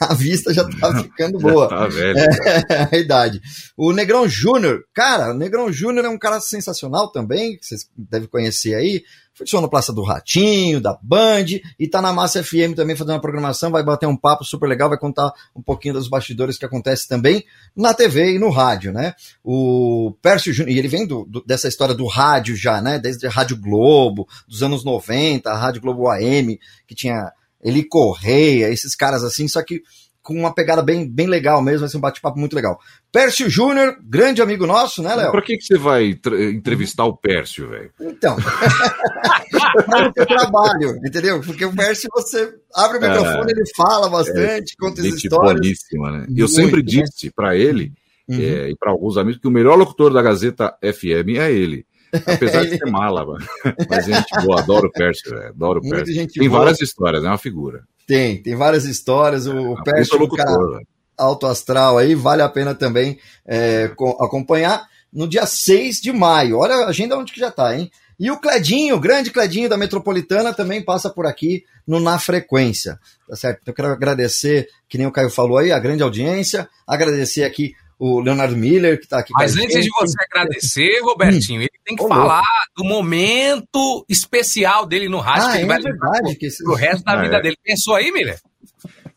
a 0.02 0.14
vista 0.14 0.54
já 0.54 0.64
tá 0.64 0.96
ficando 1.02 1.40
boa. 1.40 1.68
Já 1.68 1.76
tá 1.76 1.88
velho. 1.88 2.20
É, 2.20 2.90
a 2.96 2.98
idade. 3.00 3.42
O 3.76 3.92
Negrão 3.92 4.30
Júnior, 4.30 4.84
cara, 4.94 5.32
o 5.32 5.38
Negrão 5.38 5.74
Júnior 5.74 6.06
é 6.06 6.10
um 6.10 6.18
cara 6.20 6.40
sensacional 6.40 7.12
também, 7.12 7.58
que 7.58 7.66
vocês 7.66 7.90
devem 7.98 8.30
conhecer 8.30 8.76
aí. 8.76 9.04
Foi 9.38 9.46
sonoplasta 9.46 9.94
do 9.94 10.02
Ratinho, 10.02 10.82
da 10.82 10.98
Band, 11.00 11.46
e 11.78 11.88
tá 11.88 12.02
na 12.02 12.12
Massa 12.12 12.44
FM 12.44 12.74
também 12.76 12.96
fazendo 12.96 13.14
uma 13.14 13.22
programação, 13.22 13.70
vai 13.70 13.84
bater 13.84 14.08
um 14.08 14.18
papo 14.18 14.44
super 14.44 14.68
legal, 14.68 14.90
vai 14.90 14.98
contar 14.98 15.32
um 15.56 15.62
pouquinho 15.62 15.94
dos 15.94 16.08
bastidores 16.10 16.58
que 16.58 16.66
acontece 16.66 17.08
também 17.08 17.44
na 17.76 17.94
TV 17.94 18.34
e 18.36 18.40
no 18.40 18.50
rádio, 18.50 18.92
né? 18.92 19.14
O 19.44 20.12
Pércio 20.24 20.52
Júnior, 20.52 20.76
e 20.76 20.80
ele 20.80 20.88
vem 20.88 21.06
do- 21.06 21.24
do- 21.26 21.44
dessa 21.46 21.68
história 21.68 21.94
do 21.94 22.08
rádio 22.08 22.56
já, 22.56 22.82
né? 22.82 22.98
Desde 22.98 23.28
a 23.28 23.30
Rádio 23.30 23.58
Globo, 23.58 24.28
dos 24.48 24.64
anos 24.64 24.84
90, 24.84 25.52
a 25.52 25.56
Rádio 25.58 25.82
Globo 25.82 26.10
AM, 26.10 26.60
que 26.88 26.96
tinha 26.96 27.32
Eli 27.64 27.84
Correia, 27.84 28.70
esses 28.70 28.96
caras 28.96 29.24
assim, 29.24 29.48
só 29.48 29.62
que 29.64 29.82
com 30.28 30.34
uma 30.38 30.54
pegada 30.54 30.82
bem, 30.82 31.10
bem 31.10 31.26
legal 31.26 31.62
mesmo, 31.62 31.80
vai 31.80 31.90
ser 31.90 31.96
um 31.96 32.02
bate-papo 32.02 32.38
muito 32.38 32.54
legal. 32.54 32.78
Pércio 33.14 33.50
Júnior, 33.50 33.96
grande 34.04 34.42
amigo 34.42 34.68
nosso, 34.68 35.02
né, 35.02 35.16
Léo? 35.16 35.32
Pra 35.32 35.42
que, 35.42 35.56
que 35.56 35.64
você 35.64 35.78
vai 35.78 36.20
entrevistar 36.52 37.06
o 37.06 37.16
Pércio, 37.16 37.70
velho? 37.70 37.90
Então, 38.02 38.36
para 39.86 40.10
o 40.10 40.12
teu 40.14 40.26
trabalho, 40.26 40.98
entendeu? 41.06 41.40
Porque 41.42 41.64
o 41.64 41.74
Pércio, 41.74 42.10
você 42.14 42.54
abre 42.76 42.98
o 42.98 43.06
É. 43.06 43.08
microfone, 43.10 43.52
ele 43.54 43.64
fala 43.76 44.10
bastante, 44.10 44.76
conta 44.78 45.00
as 45.00 45.08
histórias. 45.08 45.54
boníssima, 45.54 46.12
né? 46.12 46.26
Eu 46.30 46.36
Muito, 46.36 46.50
sempre 46.50 46.78
né? 46.84 46.86
disse 46.86 47.32
pra 47.34 47.56
ele 47.56 47.94
Uhum. 48.28 48.36
é, 48.38 48.70
e 48.72 48.76
pra 48.78 48.92
alguns 48.92 49.16
amigos 49.18 49.40
que 49.40 49.48
o 49.48 49.52
melhor 49.52 49.78
locutor 49.78 50.12
da 50.12 50.22
Gazeta 50.22 50.76
FM 50.84 51.38
é 51.40 51.50
ele. 51.50 51.86
Apesar 52.26 52.64
de 52.66 52.78
ser 52.78 52.86
mala, 52.86 53.26
mano. 53.26 53.46
Mas 53.90 54.06
gente 54.06 54.46
boa, 54.46 54.60
adoro 54.62 54.88
o 54.88 54.92
Pércio, 54.92 55.30
velho. 55.30 55.50
Adoro 55.50 55.80
o 55.80 55.84
Muita 55.84 55.98
Pércio. 55.98 56.14
gente 56.16 56.40
Tem 56.40 56.50
boa. 56.50 56.62
várias 56.62 56.82
histórias, 56.82 57.24
é 57.24 57.28
uma 57.28 57.38
figura. 57.38 57.84
Tem, 58.08 58.42
tem 58.42 58.56
várias 58.56 58.86
histórias. 58.86 59.46
O, 59.48 59.74
o 59.74 59.84
Pércio 59.84 60.18
é 60.18 60.24
um 60.24 60.30
cara 60.30 60.52
velho. 60.52 60.88
alto 61.18 61.46
astral 61.48 61.98
aí, 61.98 62.16
vale 62.16 62.42
a 62.42 62.50
pena 62.50 62.74
também 62.74 63.20
é, 63.46 63.90
co- 63.90 64.18
acompanhar 64.24 64.86
no 65.12 65.28
dia 65.28 65.46
6 65.46 65.98
de 66.02 66.12
maio. 66.14 66.58
Olha 66.60 66.76
a 66.76 66.88
agenda 66.90 67.18
onde 67.18 67.34
que 67.34 67.40
já 67.40 67.52
tá, 67.52 67.76
hein? 67.78 67.92
E 68.20 68.32
o 68.32 68.38
Cledinho, 68.40 68.96
o 68.96 69.00
grande 69.00 69.30
Cledinho 69.30 69.70
da 69.70 69.78
Metropolitana, 69.78 70.52
também 70.52 70.84
passa 70.84 71.08
por 71.10 71.28
aqui 71.28 71.64
no 71.86 72.00
Na 72.00 72.18
Frequência. 72.18 72.98
Tá 73.30 73.36
certo? 73.36 73.60
Então 73.62 73.72
eu 73.72 73.76
quero 73.76 73.88
agradecer, 73.90 74.68
que 74.90 74.98
nem 74.98 75.06
o 75.06 75.12
Caio 75.12 75.30
falou 75.30 75.58
aí, 75.60 75.72
a 75.72 75.78
grande 75.78 76.02
audiência. 76.02 76.68
Agradecer 76.88 77.44
aqui 77.44 77.74
o 78.00 78.20
Leonardo 78.20 78.56
Miller, 78.56 78.98
que 79.00 79.06
está 79.06 79.20
aqui 79.20 79.34
Mas 79.34 79.54
com 79.56 79.62
a 79.62 79.64
antes 79.64 79.76
de 79.76 79.82
gente. 79.84 79.94
você 80.00 80.16
agradecer, 80.24 81.00
Robertinho, 81.02 81.62
ele 81.62 81.70
tem 81.84 81.96
que 81.96 82.04
Ô, 82.04 82.08
falar 82.08 82.44
do 82.76 82.84
momento 82.84 84.06
especial 84.08 84.86
dele 84.86 85.10
no 85.10 85.20
rádio, 85.20 85.48
Ah, 85.48 85.52
que 85.52 85.58
ele 85.58 85.64
é 85.64 85.68
vai 85.68 85.82
verdade, 85.82 86.36
que 86.36 86.46
esse- 86.46 86.64
pro 86.64 86.74
resto 86.76 87.04
da 87.04 87.14
Ah, 87.14 87.22
vida 87.24 87.38
é. 87.38 87.42
dele. 87.42 87.58
Pensou 87.64 87.96
aí, 87.96 88.12
Miller? 88.12 88.40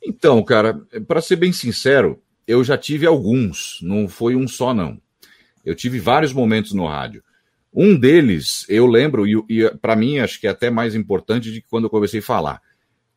Então, 0.03 0.43
cara, 0.43 0.81
para 1.07 1.21
ser 1.21 1.37
bem 1.37 1.53
sincero, 1.53 2.21
eu 2.47 2.65
já 2.65 2.77
tive 2.79 3.07
alguns, 3.07 3.79
não 3.83 4.09
foi 4.09 4.35
um 4.35 4.49
só, 4.49 4.73
não. 4.73 4.99
Eu 5.65 5.75
tive 5.75 5.99
vários 5.99 6.33
momentos 6.33 6.73
no 6.73 6.87
rádio. 6.87 7.23
Um 7.73 7.97
deles, 7.97 8.65
eu 8.69 8.87
lembro, 8.87 9.27
e, 9.27 9.45
e 9.49 9.71
para 9.81 9.95
mim 9.95 10.19
acho 10.19 10.41
que 10.41 10.47
é 10.47 10.51
até 10.51 10.71
mais 10.71 10.95
importante 10.95 11.53
de 11.53 11.61
que 11.61 11.69
quando 11.69 11.85
eu 11.85 11.91
comecei 11.91 12.21
a 12.21 12.23
falar. 12.23 12.61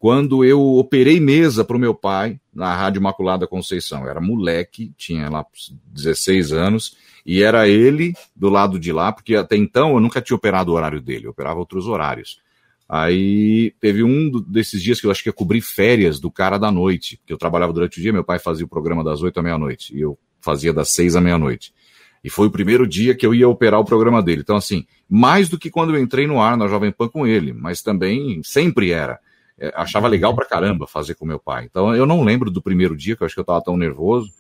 Quando 0.04 0.44
eu 0.44 0.62
operei 0.62 1.18
mesa 1.18 1.64
para 1.64 1.78
o 1.78 1.80
meu 1.80 1.96
pai 1.96 2.38
na 2.54 2.76
Rádio 2.76 3.00
Imaculada 3.00 3.48
Conceição. 3.48 4.04
Eu 4.04 4.10
era 4.10 4.20
moleque, 4.20 4.92
tinha 4.98 5.30
lá 5.30 5.46
16 5.94 6.52
anos, 6.52 6.98
e 7.26 7.42
era 7.42 7.70
ele 7.70 8.14
do 8.36 8.50
lado 8.50 8.78
de 8.78 8.92
lá, 8.92 9.14
porque 9.14 9.34
até 9.34 9.56
então 9.56 9.94
eu 9.94 10.02
nunca 10.02 10.22
tinha 10.22 10.36
operado 10.36 10.74
o 10.74 10.76
horário 10.76 11.00
dele, 11.00 11.28
eu 11.28 11.32
operava 11.32 11.58
outros 11.58 11.88
horários. 11.88 12.42
Aí 12.90 13.74
teve 13.80 14.04
um 14.04 14.30
desses 14.46 14.84
dias 14.84 15.00
que 15.00 15.08
eu 15.08 15.12
acho 15.12 15.24
que 15.24 15.30
ia 15.30 15.34
cobrir 15.34 15.62
férias 15.62 16.20
do 16.20 16.30
cara 16.30 16.58
da 16.58 16.70
noite, 16.70 17.18
que 17.26 17.32
eu 17.32 17.38
trabalhava 17.38 17.72
durante 17.72 17.98
o 17.98 18.02
dia, 18.02 18.12
meu 18.12 18.26
pai 18.26 18.40
fazia 18.40 18.66
o 18.66 18.70
programa 18.70 19.06
das 19.06 19.22
oito 19.22 19.40
à 19.40 19.42
meia-noite, 19.42 19.96
e 19.96 20.02
eu 20.02 20.20
fazia 20.42 20.74
das 20.74 20.90
seis 20.90 21.16
à 21.16 21.22
meia-noite. 21.22 21.74
E 22.22 22.30
foi 22.30 22.48
o 22.48 22.52
primeiro 22.52 22.86
dia 22.86 23.16
que 23.16 23.26
eu 23.26 23.34
ia 23.34 23.48
operar 23.48 23.80
o 23.80 23.86
programa 23.86 24.22
dele. 24.22 24.42
Então, 24.42 24.58
assim, 24.58 24.86
mais 25.10 25.48
do 25.48 25.58
que 25.58 25.72
quando 25.72 25.96
eu 25.96 26.02
entrei 26.02 26.28
no 26.28 26.42
ar 26.42 26.58
na 26.58 26.68
Jovem 26.68 26.92
Pan 26.92 27.08
com 27.08 27.26
ele, 27.26 27.54
mas 27.54 27.82
também 27.82 28.42
sempre 28.44 28.92
era. 28.92 29.18
É, 29.60 29.72
achava 29.76 30.08
legal 30.08 30.36
pra 30.36 30.46
caramba 30.46 30.88
fazer 30.88 31.16
com 31.16 31.26
meu 31.26 31.40
pai. 31.40 31.66
Então, 31.70 31.96
eu 31.96 32.06
não 32.06 32.24
lembro 32.24 32.50
do 32.50 32.62
primeiro 32.62 32.96
dia, 32.96 33.16
que 33.16 33.24
eu 33.24 33.26
acho 33.26 33.36
que 33.36 33.40
eu 33.40 33.46
tava 33.46 33.64
tão 33.64 33.78
nervoso, 33.78 34.32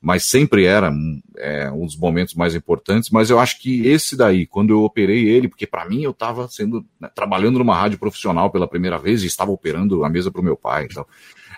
mas 0.00 0.28
sempre 0.28 0.64
era 0.64 0.92
é, 1.36 1.70
um 1.70 1.84
dos 1.84 1.96
momentos 1.96 2.34
mais 2.34 2.54
importantes. 2.54 3.10
Mas 3.10 3.28
eu 3.28 3.38
acho 3.38 3.60
que 3.60 3.86
esse 3.86 4.16
daí, 4.16 4.46
quando 4.46 4.70
eu 4.70 4.82
operei 4.82 5.28
ele, 5.28 5.48
porque 5.48 5.66
para 5.66 5.84
mim 5.84 6.02
eu 6.02 6.12
estava 6.12 6.48
sendo 6.48 6.84
né, 6.98 7.10
trabalhando 7.14 7.58
numa 7.58 7.76
rádio 7.76 7.98
profissional 7.98 8.50
pela 8.50 8.66
primeira 8.66 8.98
vez 8.98 9.22
e 9.22 9.26
estava 9.26 9.50
operando 9.50 10.04
a 10.04 10.08
mesa 10.08 10.30
para 10.30 10.40
o 10.40 10.44
meu 10.44 10.56
pai. 10.56 10.86
Então, 10.90 11.04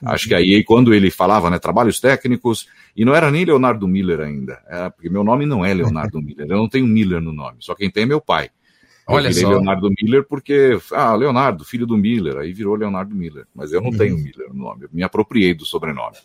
acho 0.05 0.27
que 0.27 0.35
aí 0.35 0.65
quando 0.65 0.93
ele 0.93 1.11
falava, 1.11 1.49
né, 1.51 1.59
trabalhos 1.59 2.01
técnicos, 2.01 2.67
e 2.97 3.05
não 3.05 3.15
era 3.15 3.31
nem 3.31 3.45
Leonardo 3.45 3.87
Miller 3.87 4.21
ainda, 4.21 4.61
era, 4.69 4.91
porque 4.91 5.09
meu 5.09 5.23
nome 5.23 5.47
não 5.47 5.65
é 5.65 5.73
Leonardo 5.73 6.21
Miller, 6.21 6.47
eu 6.49 6.57
não 6.57 6.69
tenho 6.69 6.87
Miller 6.87 7.21
no 7.21 7.33
nome, 7.33 7.59
só 7.61 7.75
quem 7.75 7.91
tem 7.91 8.03
é 8.03 8.07
meu 8.07 8.21
pai. 8.21 8.51
Eu 9.09 9.15
Olha 9.15 9.29
virei 9.29 9.43
só. 9.43 9.51
Leonardo 9.51 9.91
Miller 10.01 10.25
porque, 10.25 10.79
ah, 10.93 11.15
Leonardo, 11.15 11.65
filho 11.65 11.87
do 11.87 11.97
Miller, 11.97 12.37
aí 12.39 12.53
virou 12.53 12.77
Leonardo 12.77 13.15
Miller, 13.15 13.47
mas 13.55 13.73
eu 13.73 13.81
não 13.81 13.91
Uhum. 13.91 13.97
tenho 13.99 14.17
Miller 14.17 14.49
no 14.49 14.55
nome, 14.63 14.85
eu 14.85 14.89
me 14.93 15.03
apropriei 15.03 15.55
do 15.55 15.65
sobrenome. 15.67 16.17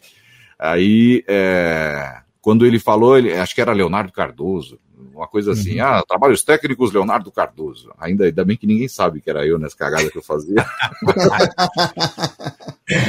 Aí, 0.59 1.23
é, 1.27 2.19
quando 2.41 2.65
ele 2.65 2.79
falou, 2.79 3.17
ele, 3.17 3.33
acho 3.33 3.55
que 3.55 3.61
era 3.61 3.73
Leonardo 3.73 4.11
Cardoso, 4.11 4.79
uma 5.13 5.27
coisa 5.27 5.51
assim, 5.53 5.79
ah, 5.79 6.03
trabalhos 6.07 6.43
técnicos 6.43 6.91
Leonardo 6.93 7.31
Cardoso. 7.31 7.91
Ainda, 7.99 8.25
ainda 8.25 8.45
bem 8.45 8.55
que 8.57 8.67
ninguém 8.67 8.87
sabe 8.87 9.21
que 9.21 9.29
era 9.29 9.45
eu 9.45 9.57
nessa 9.57 9.75
cagada 9.75 10.09
que 10.11 10.17
eu 10.17 10.23
fazia. 10.23 10.63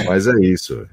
Mas 0.06 0.26
é 0.26 0.34
isso. 0.44 0.86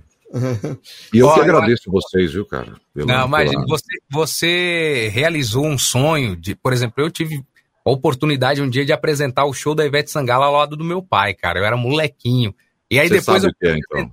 E 1.13 1.19
eu 1.19 1.27
Ó, 1.27 1.33
que 1.33 1.39
eu 1.39 1.43
agradeço 1.43 1.89
vocês, 1.91 2.33
viu, 2.33 2.45
cara? 2.45 2.73
Não, 2.93 3.27
mas 3.27 3.49
pela- 3.51 3.65
você, 3.67 3.97
você 4.09 5.09
realizou 5.13 5.65
um 5.65 5.77
sonho 5.77 6.35
de, 6.35 6.55
por 6.55 6.73
exemplo, 6.73 7.03
eu 7.03 7.09
tive 7.09 7.43
a 7.85 7.91
oportunidade 7.91 8.61
um 8.61 8.69
dia 8.69 8.83
de 8.83 8.91
apresentar 8.91 9.45
o 9.45 9.53
show 9.53 9.75
da 9.75 9.85
Ivete 9.85 10.09
Sangalo 10.09 10.43
ao 10.43 10.53
lado 10.53 10.75
do 10.75 10.83
meu 10.83 11.01
pai, 11.03 11.33
cara. 11.33 11.59
Eu 11.59 11.65
era 11.65 11.77
molequinho. 11.77 12.53
E 12.89 12.99
aí 12.99 13.07
Você 13.07 13.19
depois 13.19 13.41
sabe 13.43 13.45
eu 13.45 13.51
o 13.51 13.53
que 13.59 13.67
é, 13.67 13.77
então. 13.77 14.11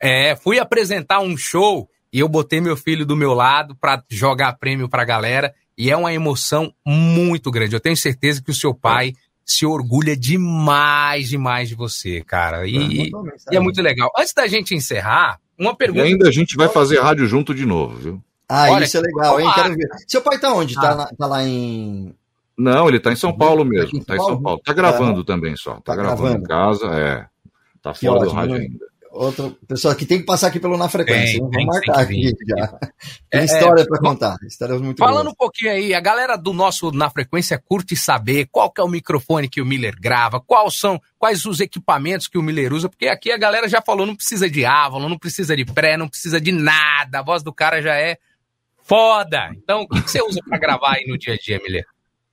É, 0.00 0.36
fui 0.36 0.58
apresentar 0.58 1.20
um 1.20 1.36
show 1.36 1.88
e 2.12 2.18
eu 2.20 2.28
botei 2.28 2.60
meu 2.60 2.76
filho 2.76 3.04
do 3.04 3.14
meu 3.14 3.34
lado 3.34 3.76
pra 3.76 4.02
jogar 4.08 4.54
prêmio 4.54 4.88
pra 4.88 5.04
galera 5.04 5.54
e 5.76 5.90
é 5.90 5.96
uma 5.96 6.12
emoção 6.12 6.72
muito 6.86 7.50
grande. 7.50 7.74
Eu 7.74 7.80
tenho 7.80 7.96
certeza 7.96 8.42
que 8.42 8.50
o 8.50 8.54
seu 8.54 8.74
pai 8.74 9.12
se 9.44 9.66
orgulha 9.66 10.16
demais, 10.16 11.28
demais 11.28 11.68
de 11.68 11.74
você, 11.74 12.22
cara. 12.22 12.66
E, 12.66 13.10
e 13.10 13.56
é 13.56 13.60
muito 13.60 13.82
legal. 13.82 14.10
Antes 14.16 14.32
da 14.32 14.46
gente 14.46 14.74
encerrar, 14.74 15.38
uma 15.58 15.72
E 15.72 15.76
pergunta. 15.76 16.04
ainda 16.04 16.28
a 16.28 16.32
gente 16.32 16.56
vai 16.56 16.68
fazer 16.68 17.00
rádio 17.00 17.26
junto 17.26 17.54
de 17.54 17.66
novo, 17.66 17.96
viu? 17.96 18.22
Ah, 18.48 18.70
Olha, 18.70 18.84
isso 18.84 18.96
é 18.96 19.00
legal, 19.00 19.40
hein? 19.40 19.50
Quero 19.54 19.74
ver. 19.74 19.88
Seu 20.08 20.22
pai 20.22 20.38
tá 20.38 20.52
onde? 20.52 20.74
Ah. 20.78 20.80
Tá, 20.80 20.94
lá, 20.94 21.10
tá 21.18 21.26
lá 21.26 21.44
em. 21.44 22.14
Não, 22.60 22.88
ele 22.88 23.00
tá 23.00 23.12
em 23.12 23.16
São 23.16 23.36
Paulo 23.36 23.64
Tá 23.64 23.70
aqui 23.70 23.78
mesmo, 23.78 23.98
em 23.98 24.04
tá 24.04 24.14
em 24.14 24.18
São 24.18 24.26
Paulo? 24.26 24.42
Paulo. 24.42 24.60
Tá 24.64 24.72
gravando 24.72 25.24
também 25.24 25.56
só, 25.56 25.74
tá, 25.74 25.80
Tá 25.82 25.96
gravando, 25.96 26.22
gravando. 26.22 26.44
em 26.44 26.46
casa, 26.46 26.86
é. 26.94 27.26
Tá 27.82 27.92
Que 27.92 28.06
fora 28.06 28.24
do 28.24 28.30
rádio 28.30 28.54
né? 28.56 28.60
ainda. 28.62 28.90
Outra 29.12 29.50
pessoa 29.66 29.92
que 29.96 30.06
tem 30.06 30.20
que 30.20 30.24
passar 30.24 30.46
aqui 30.46 30.60
pelo 30.60 30.76
Na 30.76 30.88
Frequência. 30.88 31.24
Tem, 31.24 31.32
tem, 31.32 31.40
Vamos 31.40 31.56
tem 31.56 31.66
marcar 31.66 32.06
que 32.06 32.30
aqui 32.30 32.36
já. 32.46 32.66
Tem 33.28 33.40
É, 33.40 33.44
história 33.44 33.82
é, 33.82 33.84
pra 33.84 33.98
contar. 33.98 34.36
Histórias 34.46 34.80
muito 34.80 34.98
Falando 34.98 35.24
boas. 35.24 35.32
um 35.32 35.36
pouquinho 35.36 35.72
aí, 35.72 35.92
a 35.92 35.98
galera 36.00 36.36
do 36.36 36.52
nosso 36.52 36.92
Na 36.92 37.10
Frequência 37.10 37.58
curte 37.58 37.96
saber 37.96 38.46
qual 38.52 38.70
que 38.70 38.80
é 38.80 38.84
o 38.84 38.88
microfone 38.88 39.48
que 39.48 39.60
o 39.60 39.66
Miller 39.66 39.96
grava, 40.00 40.38
quais 40.40 40.78
são, 40.78 41.00
quais 41.18 41.44
os 41.44 41.58
equipamentos 41.58 42.28
que 42.28 42.38
o 42.38 42.42
Miller 42.42 42.72
usa, 42.72 42.88
porque 42.88 43.08
aqui 43.08 43.32
a 43.32 43.36
galera 43.36 43.68
já 43.68 43.82
falou, 43.82 44.06
não 44.06 44.14
precisa 44.14 44.48
de 44.48 44.64
Avalon, 44.64 45.08
não 45.08 45.18
precisa 45.18 45.56
de 45.56 45.64
pré, 45.64 45.96
não 45.96 46.06
precisa 46.08 46.40
de 46.40 46.52
nada, 46.52 47.18
a 47.18 47.22
voz 47.22 47.42
do 47.42 47.52
cara 47.52 47.82
já 47.82 47.96
é 47.96 48.16
foda. 48.84 49.50
Então, 49.56 49.82
o 49.82 49.88
que, 49.88 50.02
que 50.02 50.10
você 50.10 50.22
usa 50.22 50.40
pra 50.48 50.56
gravar 50.56 50.92
aí 50.94 51.04
no 51.08 51.18
dia 51.18 51.34
a 51.34 51.36
dia, 51.36 51.58
Miller? 51.64 51.84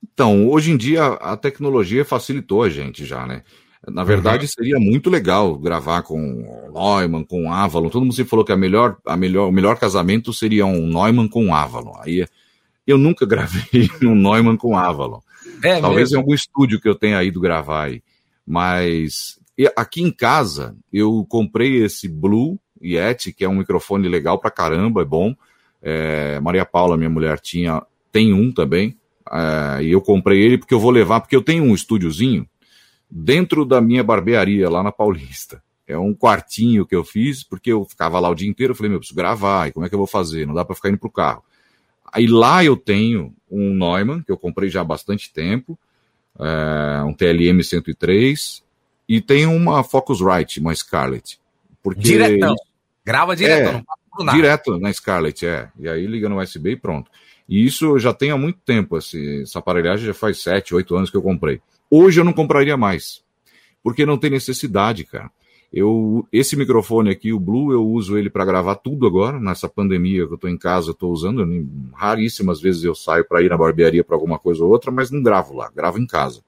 Então, 0.02 0.48
hoje 0.48 0.70
em 0.70 0.76
dia 0.76 1.06
a 1.06 1.36
tecnologia 1.36 2.04
facilitou 2.04 2.62
a 2.62 2.68
gente 2.68 3.04
já, 3.04 3.26
né? 3.26 3.42
Na 3.86 4.02
verdade, 4.02 4.44
uhum. 4.44 4.48
seria 4.48 4.78
muito 4.78 5.08
legal 5.08 5.56
gravar 5.56 6.02
com 6.02 6.18
Neumann, 6.72 7.24
com 7.24 7.52
Avalon. 7.52 7.88
Todo 7.88 8.02
mundo 8.02 8.14
sempre 8.14 8.30
falou 8.30 8.44
que 8.44 8.52
a 8.52 8.56
melhor, 8.56 8.96
a 9.06 9.16
melhor, 9.16 9.48
o 9.48 9.52
melhor 9.52 9.78
casamento 9.78 10.32
seria 10.32 10.66
um 10.66 10.86
Neumann 10.86 11.28
com 11.28 11.54
Avalon. 11.54 11.94
Aí 12.00 12.26
eu 12.86 12.98
nunca 12.98 13.24
gravei 13.26 13.88
um 14.02 14.14
Neumann 14.14 14.56
com 14.56 14.76
Avalon. 14.76 15.20
É 15.62 15.80
Talvez 15.80 16.10
mesmo? 16.10 16.16
em 16.16 16.18
algum 16.18 16.34
estúdio 16.34 16.80
que 16.80 16.88
eu 16.88 16.94
tenha 16.94 17.22
ido 17.22 17.40
gravar 17.40 17.84
aí. 17.84 18.02
Mas 18.46 19.38
aqui 19.76 20.02
em 20.02 20.10
casa, 20.10 20.76
eu 20.92 21.24
comprei 21.28 21.84
esse 21.84 22.08
Blue 22.08 22.58
Yeti, 22.82 23.32
que 23.32 23.44
é 23.44 23.48
um 23.48 23.56
microfone 23.56 24.08
legal 24.08 24.38
pra 24.38 24.50
caramba, 24.50 25.02
é 25.02 25.04
bom. 25.04 25.34
É, 25.80 26.40
Maria 26.40 26.64
Paula, 26.64 26.96
minha 26.96 27.10
mulher, 27.10 27.38
tinha, 27.38 27.82
tem 28.10 28.32
um 28.32 28.52
também. 28.52 28.97
É, 29.30 29.82
e 29.82 29.92
eu 29.92 30.00
comprei 30.00 30.40
ele 30.40 30.58
porque 30.58 30.74
eu 30.74 30.80
vou 30.80 30.90
levar, 30.90 31.20
porque 31.20 31.36
eu 31.36 31.42
tenho 31.42 31.64
um 31.64 31.74
estúdiozinho 31.74 32.48
dentro 33.10 33.64
da 33.64 33.80
minha 33.80 34.02
barbearia 34.02 34.68
lá 34.68 34.82
na 34.82 34.92
Paulista. 34.92 35.62
É 35.86 35.96
um 35.96 36.14
quartinho 36.14 36.84
que 36.84 36.94
eu 36.94 37.02
fiz, 37.02 37.42
porque 37.42 37.72
eu 37.72 37.84
ficava 37.84 38.20
lá 38.20 38.28
o 38.28 38.34
dia 38.34 38.48
inteiro, 38.48 38.72
eu 38.72 38.76
falei, 38.76 38.90
meu, 38.90 38.96
eu 38.96 39.00
preciso 39.00 39.16
gravar, 39.16 39.68
e 39.68 39.72
como 39.72 39.86
é 39.86 39.88
que 39.88 39.94
eu 39.94 39.98
vou 39.98 40.06
fazer? 40.06 40.46
Não 40.46 40.54
dá 40.54 40.64
para 40.64 40.76
ficar 40.76 40.90
indo 40.90 40.98
pro 40.98 41.10
carro. 41.10 41.42
Aí 42.12 42.26
lá 42.26 42.62
eu 42.62 42.76
tenho 42.76 43.34
um 43.50 43.74
Neumann, 43.74 44.22
que 44.22 44.30
eu 44.30 44.36
comprei 44.36 44.68
já 44.68 44.82
há 44.82 44.84
bastante 44.84 45.32
tempo, 45.32 45.78
é, 46.38 47.02
um 47.04 47.14
TLM 47.14 47.62
103, 47.62 48.62
e 49.08 49.20
tem 49.22 49.46
uma 49.46 49.82
Focusrite, 49.82 50.60
uma 50.60 50.74
Scarlett. 50.74 51.40
Porque 51.82 52.00
diretão. 52.00 52.54
Grava 53.04 53.34
direto, 53.34 53.68
é, 53.68 53.72
não 53.72 53.82
passa 53.82 54.24
nada. 54.24 54.36
Direto 54.36 54.78
na 54.78 54.92
Scarlett, 54.92 55.46
é. 55.46 55.70
E 55.78 55.88
aí 55.88 56.06
liga 56.06 56.28
no 56.28 56.38
USB 56.38 56.72
e 56.72 56.76
pronto. 56.76 57.10
E 57.48 57.64
isso 57.64 57.98
já 57.98 58.12
tem 58.12 58.30
há 58.30 58.36
muito 58.36 58.58
tempo, 58.64 58.98
esse, 58.98 59.42
essa 59.42 59.58
aparelhagem 59.58 60.06
já 60.06 60.14
faz 60.14 60.42
7, 60.42 60.74
8 60.74 60.96
anos 60.96 61.10
que 61.10 61.16
eu 61.16 61.22
comprei. 61.22 61.60
Hoje 61.90 62.20
eu 62.20 62.24
não 62.24 62.32
compraria 62.32 62.76
mais, 62.76 63.22
porque 63.82 64.04
não 64.04 64.18
tem 64.18 64.30
necessidade, 64.30 65.04
cara. 65.04 65.30
Eu, 65.72 66.26
esse 66.32 66.56
microfone 66.56 67.10
aqui, 67.10 67.32
o 67.32 67.38
Blue, 67.38 67.72
eu 67.72 67.86
uso 67.86 68.16
ele 68.16 68.30
para 68.30 68.44
gravar 68.44 68.76
tudo 68.76 69.06
agora, 69.06 69.38
nessa 69.38 69.68
pandemia 69.68 70.26
que 70.26 70.32
eu 70.32 70.36
estou 70.36 70.48
em 70.48 70.56
casa, 70.56 70.88
eu 70.88 70.92
estou 70.92 71.12
usando. 71.12 71.46
Raríssimas 71.92 72.60
vezes 72.60 72.84
eu 72.84 72.94
saio 72.94 73.24
para 73.26 73.42
ir 73.42 73.50
na 73.50 73.56
barbearia 73.56 74.02
para 74.02 74.16
alguma 74.16 74.38
coisa 74.38 74.64
ou 74.64 74.70
outra, 74.70 74.90
mas 74.90 75.10
não 75.10 75.22
gravo 75.22 75.54
lá, 75.54 75.70
gravo 75.74 75.98
em 75.98 76.06
casa. 76.06 76.42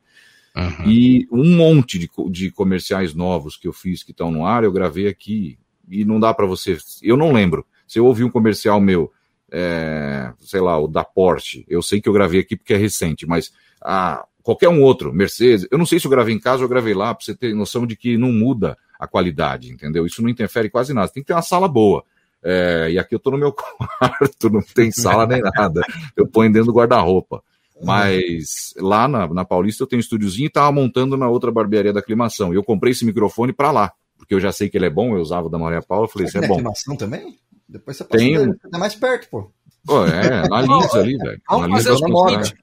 Uhum. 0.56 0.86
E 0.86 1.28
um 1.30 1.56
monte 1.56 1.98
de, 1.98 2.10
de 2.30 2.50
comerciais 2.50 3.14
novos 3.14 3.56
que 3.56 3.68
eu 3.68 3.72
fiz 3.72 4.02
que 4.02 4.10
estão 4.10 4.30
no 4.30 4.46
ar, 4.46 4.64
eu 4.64 4.72
gravei 4.72 5.06
aqui. 5.06 5.58
E 5.88 6.04
não 6.04 6.18
dá 6.18 6.32
para 6.32 6.46
você. 6.46 6.78
Eu 7.02 7.16
não 7.16 7.32
lembro. 7.32 7.64
Se 7.86 7.98
eu 7.98 8.06
ouvi 8.06 8.24
um 8.24 8.30
comercial 8.30 8.80
meu, 8.80 9.12
é, 9.50 10.32
sei 10.40 10.60
lá, 10.60 10.78
o 10.78 10.86
da 10.86 11.04
Porsche, 11.04 11.64
eu 11.68 11.82
sei 11.82 12.00
que 12.00 12.08
eu 12.08 12.12
gravei 12.12 12.40
aqui 12.40 12.56
porque 12.56 12.74
é 12.74 12.76
recente, 12.76 13.26
mas 13.26 13.52
ah, 13.82 14.24
qualquer 14.42 14.68
um 14.68 14.82
outro, 14.82 15.12
Mercedes, 15.12 15.66
eu 15.70 15.78
não 15.78 15.86
sei 15.86 15.98
se 15.98 16.06
eu 16.06 16.10
gravei 16.10 16.34
em 16.34 16.40
casa 16.40 16.62
ou 16.62 16.68
gravei 16.68 16.94
lá, 16.94 17.14
para 17.14 17.24
você 17.24 17.34
ter 17.34 17.54
noção 17.54 17.86
de 17.86 17.96
que 17.96 18.16
não 18.16 18.32
muda 18.32 18.76
a 18.98 19.06
qualidade, 19.06 19.72
entendeu? 19.72 20.04
Isso 20.04 20.22
não 20.22 20.28
interfere 20.28 20.68
quase 20.68 20.92
nada. 20.92 21.08
Tem 21.08 21.22
que 21.22 21.28
ter 21.28 21.32
uma 21.32 21.42
sala 21.42 21.66
boa. 21.66 22.04
É, 22.42 22.88
e 22.90 22.98
aqui 22.98 23.14
eu 23.14 23.18
tô 23.18 23.30
no 23.30 23.38
meu 23.38 23.52
quarto, 23.52 24.50
não 24.50 24.62
tem 24.62 24.90
sala 24.90 25.26
nem 25.26 25.40
nada. 25.40 25.82
Eu 26.16 26.26
ponho 26.26 26.52
dentro 26.52 26.66
do 26.66 26.76
guarda-roupa. 26.76 27.42
Mas 27.82 28.74
lá 28.76 29.08
na, 29.08 29.26
na 29.28 29.44
Paulista 29.44 29.82
eu 29.82 29.86
tenho 29.86 29.98
um 29.98 30.00
estúdiozinho 30.00 30.46
e 30.46 30.50
tava 30.50 30.70
montando 30.70 31.16
na 31.16 31.28
outra 31.28 31.50
barbearia 31.50 31.94
da 31.94 32.00
aclimação. 32.00 32.52
E 32.52 32.56
eu 32.56 32.62
comprei 32.62 32.92
esse 32.92 33.06
microfone 33.06 33.54
para 33.54 33.70
lá, 33.70 33.92
porque 34.18 34.34
eu 34.34 34.40
já 34.40 34.52
sei 34.52 34.68
que 34.68 34.76
ele 34.76 34.84
é 34.84 34.90
bom, 34.90 35.16
eu 35.16 35.22
usava 35.22 35.48
da 35.48 35.58
Maria 35.58 35.80
Paula, 35.80 36.06
falei, 36.06 36.28
isso 36.28 36.36
é 36.36 36.46
bom. 36.46 36.54
aclimação 36.54 36.94
também? 36.94 37.38
Depois 37.70 37.96
você 37.96 38.04
passa 38.04 38.18
Tenho... 38.18 38.54
é 38.72 38.78
mais 38.78 38.94
perto, 38.94 39.28
pô. 39.30 39.50
Pô, 39.86 40.04
é, 40.04 40.46
na 40.48 40.60
Lins 40.60 40.94
ali, 40.94 41.16
velho. 41.16 41.40
Vamos 41.48 41.70
fazer 41.70 41.92
o 41.92 41.96
seguinte, 41.96 42.54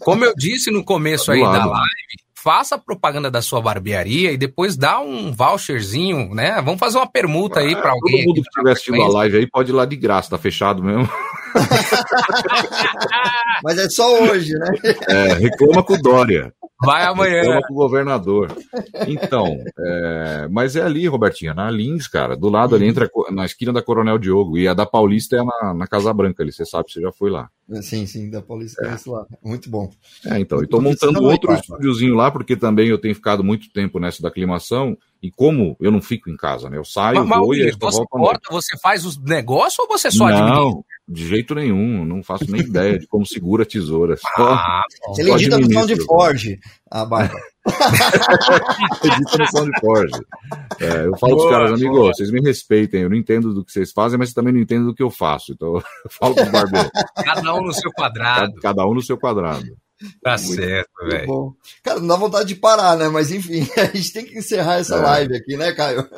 como 0.00 0.24
eu 0.24 0.34
disse 0.36 0.70
no 0.70 0.84
começo 0.84 1.30
aí 1.30 1.40
da 1.40 1.64
live, 1.64 1.86
faça 2.34 2.74
a 2.74 2.78
propaganda 2.78 3.30
da 3.30 3.42
sua 3.42 3.60
barbearia 3.60 4.32
e 4.32 4.36
depois 4.36 4.76
dá 4.76 5.00
um 5.00 5.32
voucherzinho, 5.32 6.34
né? 6.34 6.60
Vamos 6.62 6.80
fazer 6.80 6.98
uma 6.98 7.06
permuta 7.06 7.60
aí 7.60 7.76
para 7.76 7.92
alguém. 7.92 8.24
Todo 8.24 8.28
mundo 8.28 8.42
que 8.42 8.48
estiver 8.48 8.72
assistindo 8.72 9.02
a 9.02 9.08
live 9.08 9.36
aí 9.38 9.46
pode 9.46 9.70
ir 9.70 9.74
lá 9.74 9.84
de 9.84 9.96
graça, 9.96 10.30
tá 10.30 10.38
fechado 10.38 10.82
mesmo. 10.82 11.08
Mas 13.62 13.78
é 13.78 13.88
só 13.90 14.22
hoje, 14.22 14.54
né? 14.54 14.70
É, 15.08 15.34
reclama 15.34 15.82
com 15.82 15.94
o 15.94 16.02
Dória. 16.02 16.52
Vai 16.80 17.04
amanhã. 17.04 17.42
Reclama 17.42 17.66
governador. 17.70 18.56
Então, 19.06 19.46
é, 19.78 20.48
mas 20.50 20.76
é 20.76 20.82
ali, 20.82 21.06
Robertinha, 21.06 21.52
na 21.52 21.70
Lins, 21.70 22.08
cara, 22.08 22.36
do 22.36 22.48
lado 22.48 22.74
ali, 22.74 22.86
entre 22.86 23.04
a, 23.04 23.32
na 23.32 23.44
esquina 23.44 23.72
da 23.72 23.82
Coronel 23.82 24.18
Diogo, 24.18 24.56
e 24.56 24.66
a 24.66 24.72
da 24.72 24.86
Paulista 24.86 25.36
é 25.36 25.42
na, 25.42 25.74
na 25.74 25.86
Casa 25.86 26.12
Branca 26.12 26.42
ali, 26.42 26.52
você 26.52 26.64
sabe, 26.64 26.90
você 26.90 27.00
já 27.00 27.12
foi 27.12 27.30
lá. 27.30 27.48
Sim, 27.82 28.06
sim, 28.06 28.30
da 28.30 28.40
Paulista 28.40 28.84
é. 28.84 28.88
é 28.88 29.10
lá. 29.10 29.26
Muito 29.44 29.70
bom. 29.70 29.90
É, 30.26 30.40
então, 30.40 30.62
e 30.62 30.66
tô 30.66 30.80
montando 30.80 31.22
outro 31.22 31.52
estúdiozinho 31.52 32.14
lá, 32.14 32.30
porque 32.30 32.56
também 32.56 32.88
eu 32.88 32.98
tenho 32.98 33.14
ficado 33.14 33.44
muito 33.44 33.70
tempo 33.72 33.98
nessa 33.98 34.22
da 34.22 34.28
aclimação, 34.28 34.96
e 35.22 35.30
como 35.30 35.76
eu 35.80 35.90
não 35.90 36.00
fico 36.00 36.30
em 36.30 36.36
casa, 36.36 36.70
né? 36.70 36.78
Eu 36.78 36.84
saio, 36.84 37.26
mas, 37.26 37.38
vou 37.38 37.48
mas, 37.48 37.58
e 37.58 37.62
aí 37.64 37.72
você 37.78 38.04
corta, 38.08 38.48
você 38.50 38.78
faz 38.78 39.04
os 39.04 39.18
negócios 39.18 39.78
ou 39.78 39.86
você 39.86 40.10
só 40.10 40.28
Não, 40.28 40.82
de 41.10 41.26
jeito 41.26 41.56
nenhum, 41.56 42.04
não 42.04 42.22
faço 42.22 42.48
nem 42.48 42.60
ideia 42.60 42.96
de 42.96 43.06
como 43.08 43.26
segura 43.26 43.64
a 43.64 43.66
tesoura. 43.66 44.16
Só, 44.16 44.52
ah, 44.52 44.84
você 45.08 45.28
edita 45.28 45.58
no 45.58 45.72
som 45.72 45.84
de 45.84 46.04
Forge, 46.04 46.58
a 46.88 47.04
barba. 47.04 47.36
edita 49.02 49.38
no 49.38 49.46
som 49.48 49.64
de 49.64 49.80
Forge. 49.80 50.20
É, 50.78 51.06
eu 51.06 51.18
falo 51.18 51.36
pros 51.36 51.50
caras, 51.50 51.72
amigo, 51.72 52.04
vocês 52.04 52.30
me 52.30 52.40
respeitem, 52.40 53.02
eu 53.02 53.10
não 53.10 53.16
entendo 53.16 53.52
do 53.52 53.64
que 53.64 53.72
vocês 53.72 53.90
fazem, 53.90 54.20
mas 54.20 54.32
também 54.32 54.52
não 54.52 54.60
entendo 54.60 54.86
do 54.86 54.94
que 54.94 55.02
eu 55.02 55.10
faço. 55.10 55.52
Então 55.52 55.74
eu 56.04 56.10
falo 56.10 56.36
pros 56.36 56.48
barbeiros. 56.48 56.90
Cada 57.16 57.54
um 57.56 57.62
no 57.62 57.72
seu 57.72 57.90
quadrado. 57.90 58.54
Cada, 58.54 58.60
cada 58.60 58.86
um 58.86 58.94
no 58.94 59.02
seu 59.02 59.18
quadrado. 59.18 59.66
Tá 60.22 60.36
muito, 60.38 60.54
certo, 60.54 60.90
velho. 61.04 61.56
Cara, 61.82 62.00
não 62.00 62.06
dá 62.06 62.16
vontade 62.16 62.48
de 62.48 62.54
parar, 62.54 62.96
né? 62.96 63.08
Mas 63.08 63.30
enfim, 63.30 63.68
a 63.76 63.84
gente 63.86 64.12
tem 64.12 64.24
que 64.24 64.38
encerrar 64.38 64.76
essa 64.76 64.96
é. 64.96 65.00
live 65.00 65.36
aqui, 65.36 65.56
né, 65.56 65.72
Caio? 65.72 66.08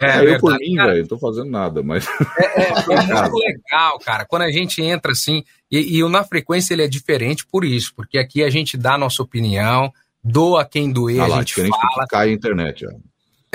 É, 0.00 0.18
é 0.18 0.34
eu 0.34 0.40
por 0.40 0.58
mim, 0.58 0.74
velho, 0.76 1.00
não 1.00 1.06
tô 1.06 1.18
fazendo 1.18 1.50
nada, 1.50 1.82
mas. 1.82 2.06
É, 2.38 2.62
é, 2.62 2.94
é 2.94 3.02
muito 3.02 3.36
legal, 3.36 3.98
cara, 4.04 4.24
quando 4.24 4.42
a 4.42 4.50
gente 4.50 4.82
entra 4.82 5.12
assim, 5.12 5.42
e, 5.70 5.96
e 5.96 6.04
o 6.04 6.08
Na 6.08 6.22
Frequência 6.24 6.74
ele 6.74 6.82
é 6.82 6.88
diferente 6.88 7.46
por 7.46 7.64
isso, 7.64 7.92
porque 7.94 8.18
aqui 8.18 8.42
a 8.42 8.50
gente 8.50 8.76
dá 8.76 8.94
a 8.94 8.98
nossa 8.98 9.22
opinião, 9.22 9.92
doa 10.22 10.64
quem 10.64 10.90
doer, 10.90 11.20
ah 11.20 11.26
lá, 11.26 11.36
a 11.36 11.38
gente 11.40 11.54
fala. 11.54 12.06
cai 12.08 12.28
a 12.28 12.32
internet, 12.32 12.86
ó. 12.86 12.90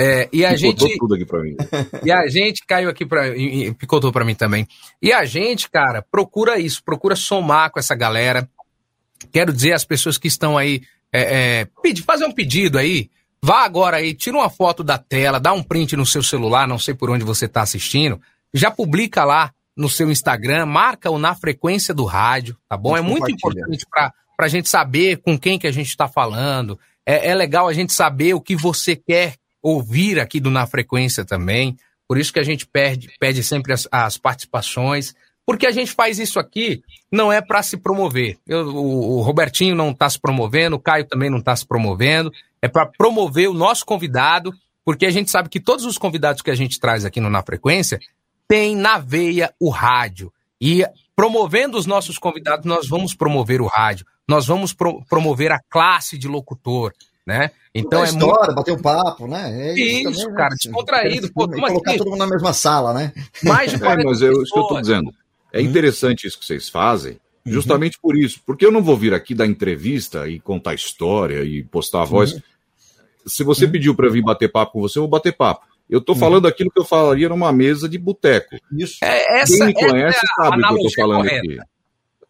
É, 0.00 0.28
e 0.32 0.44
a 0.44 0.54
picotou 0.54 0.88
gente. 0.88 0.98
tudo 0.98 1.14
aqui 1.14 1.24
pra 1.24 1.40
mim. 1.40 1.56
E 2.04 2.10
a 2.10 2.26
gente 2.26 2.64
caiu 2.66 2.90
aqui 2.90 3.06
para 3.06 3.32
picotou 3.78 4.10
para 4.10 4.24
mim 4.24 4.34
também. 4.34 4.66
E 5.00 5.12
a 5.12 5.24
gente, 5.24 5.70
cara, 5.70 6.02
procura 6.02 6.58
isso, 6.58 6.82
procura 6.84 7.14
somar 7.14 7.70
com 7.70 7.78
essa 7.78 7.94
galera, 7.94 8.48
Quero 9.30 9.52
dizer 9.52 9.72
às 9.72 9.84
pessoas 9.84 10.18
que 10.18 10.28
estão 10.28 10.56
aí, 10.56 10.82
é, 11.12 11.66
é, 11.66 12.02
fazer 12.04 12.24
um 12.24 12.32
pedido 12.32 12.78
aí. 12.78 13.10
Vá 13.42 13.64
agora 13.64 13.96
aí, 13.96 14.14
tira 14.14 14.36
uma 14.36 14.48
foto 14.48 14.84
da 14.84 14.96
tela, 14.96 15.40
dá 15.40 15.52
um 15.52 15.62
print 15.62 15.96
no 15.96 16.06
seu 16.06 16.22
celular, 16.22 16.68
não 16.68 16.78
sei 16.78 16.94
por 16.94 17.10
onde 17.10 17.24
você 17.24 17.46
está 17.46 17.60
assistindo, 17.60 18.20
já 18.54 18.70
publica 18.70 19.24
lá 19.24 19.52
no 19.76 19.88
seu 19.88 20.10
Instagram, 20.10 20.66
marca 20.66 21.10
o 21.10 21.18
na 21.18 21.34
frequência 21.34 21.92
do 21.92 22.04
rádio, 22.04 22.56
tá 22.68 22.76
bom? 22.76 22.96
É 22.96 23.00
muito 23.00 23.30
importante 23.30 23.84
para 23.90 24.12
a 24.38 24.48
gente 24.48 24.68
saber 24.68 25.16
com 25.18 25.38
quem 25.38 25.58
que 25.58 25.66
a 25.66 25.72
gente 25.72 25.88
está 25.88 26.06
falando. 26.06 26.78
É, 27.04 27.30
é 27.30 27.34
legal 27.34 27.66
a 27.66 27.72
gente 27.72 27.92
saber 27.92 28.34
o 28.34 28.40
que 28.40 28.54
você 28.54 28.94
quer 28.94 29.34
ouvir 29.62 30.20
aqui 30.20 30.40
do 30.40 30.50
Na 30.50 30.66
Frequência 30.66 31.24
também. 31.24 31.76
Por 32.06 32.18
isso 32.18 32.32
que 32.32 32.40
a 32.40 32.44
gente 32.44 32.66
perde, 32.66 33.10
pede 33.18 33.42
sempre 33.42 33.72
as, 33.72 33.88
as 33.90 34.18
participações. 34.18 35.14
Porque 35.44 35.66
a 35.66 35.70
gente 35.70 35.92
faz 35.92 36.18
isso 36.18 36.38
aqui 36.38 36.82
não 37.10 37.32
é 37.32 37.40
para 37.40 37.62
se 37.62 37.76
promover. 37.76 38.38
Eu, 38.46 38.68
o, 38.68 39.18
o, 39.18 39.22
Robertinho 39.22 39.74
não 39.74 39.90
está 39.90 40.08
se 40.08 40.18
promovendo, 40.18 40.76
o 40.76 40.80
Caio 40.80 41.06
também 41.06 41.28
não 41.28 41.38
está 41.38 41.54
se 41.54 41.66
promovendo. 41.66 42.32
É 42.60 42.68
para 42.68 42.86
promover 42.86 43.48
o 43.48 43.54
nosso 43.54 43.84
convidado, 43.84 44.52
porque 44.84 45.04
a 45.04 45.10
gente 45.10 45.30
sabe 45.30 45.48
que 45.48 45.60
todos 45.60 45.84
os 45.84 45.98
convidados 45.98 46.42
que 46.42 46.50
a 46.50 46.54
gente 46.54 46.78
traz 46.78 47.04
aqui 47.04 47.20
no 47.20 47.28
Na 47.28 47.42
Frequência 47.42 47.98
têm 48.46 48.76
na 48.76 48.98
veia 48.98 49.52
o 49.58 49.68
rádio. 49.68 50.32
E 50.60 50.86
promovendo 51.16 51.76
os 51.76 51.86
nossos 51.86 52.18
convidados, 52.18 52.64
nós 52.64 52.88
vamos 52.88 53.14
promover 53.14 53.60
o 53.60 53.66
rádio, 53.66 54.06
nós 54.28 54.46
vamos 54.46 54.72
pro, 54.72 55.04
promover 55.06 55.50
a 55.50 55.60
classe 55.68 56.16
de 56.16 56.28
locutor, 56.28 56.92
né? 57.26 57.50
Então 57.74 58.02
é 58.02 58.04
história, 58.04 58.46
muito... 58.46 58.54
bater 58.54 58.72
um 58.72 58.80
papo, 58.80 59.26
né? 59.26 59.50
É 59.50 59.72
isso, 59.74 60.10
isso 60.10 60.20
também, 60.20 60.32
né? 60.32 60.36
cara, 60.36 60.54
descontraído. 60.54 61.32
Pô, 61.32 61.48
colocar 61.48 61.90
aqui. 61.90 61.98
todo 61.98 62.10
mundo 62.10 62.18
na 62.18 62.26
mesma 62.26 62.52
sala, 62.52 62.94
né? 62.94 63.12
Mais 63.42 63.70
de 63.70 63.84
é, 63.84 64.04
mas 64.04 64.22
eu, 64.22 64.42
isso 64.42 64.52
que 64.52 64.58
eu 64.58 64.66
tô 64.66 64.80
dizendo. 64.80 65.12
É 65.52 65.60
uhum. 65.60 65.66
interessante 65.66 66.26
isso 66.26 66.38
que 66.38 66.44
vocês 66.44 66.68
fazem, 66.68 67.20
uhum. 67.44 67.52
justamente 67.52 67.98
por 68.00 68.16
isso. 68.16 68.40
Porque 68.46 68.64
eu 68.64 68.72
não 68.72 68.82
vou 68.82 68.96
vir 68.96 69.12
aqui 69.12 69.34
dar 69.34 69.46
entrevista 69.46 70.28
e 70.28 70.40
contar 70.40 70.74
história 70.74 71.44
e 71.44 71.62
postar 71.62 72.02
a 72.02 72.06
voz. 72.06 72.32
Uhum. 72.32 72.42
Se 73.26 73.44
você 73.44 73.68
pediu 73.68 73.94
para 73.94 74.08
vir 74.08 74.22
bater 74.22 74.50
papo 74.50 74.72
com 74.72 74.80
você, 74.80 74.98
eu 74.98 75.02
vou 75.02 75.10
bater 75.10 75.32
papo. 75.32 75.66
Eu 75.88 75.98
estou 75.98 76.16
falando 76.16 76.48
aquilo 76.48 76.70
que 76.70 76.80
eu 76.80 76.84
falaria 76.84 77.28
numa 77.28 77.52
mesa 77.52 77.88
de 77.88 77.98
boteco. 77.98 78.56
Isso. 78.72 78.96
É, 79.04 79.40
essa, 79.40 79.58
Quem 79.58 79.66
me 79.66 79.74
conhece 79.74 80.18
é 80.18 80.42
sabe 80.42 80.62
o 80.62 80.66
que 80.66 80.72
eu 80.72 80.76
estou 80.76 81.04
falando 81.04 81.28
correta. 81.28 81.38
aqui. 81.38 81.58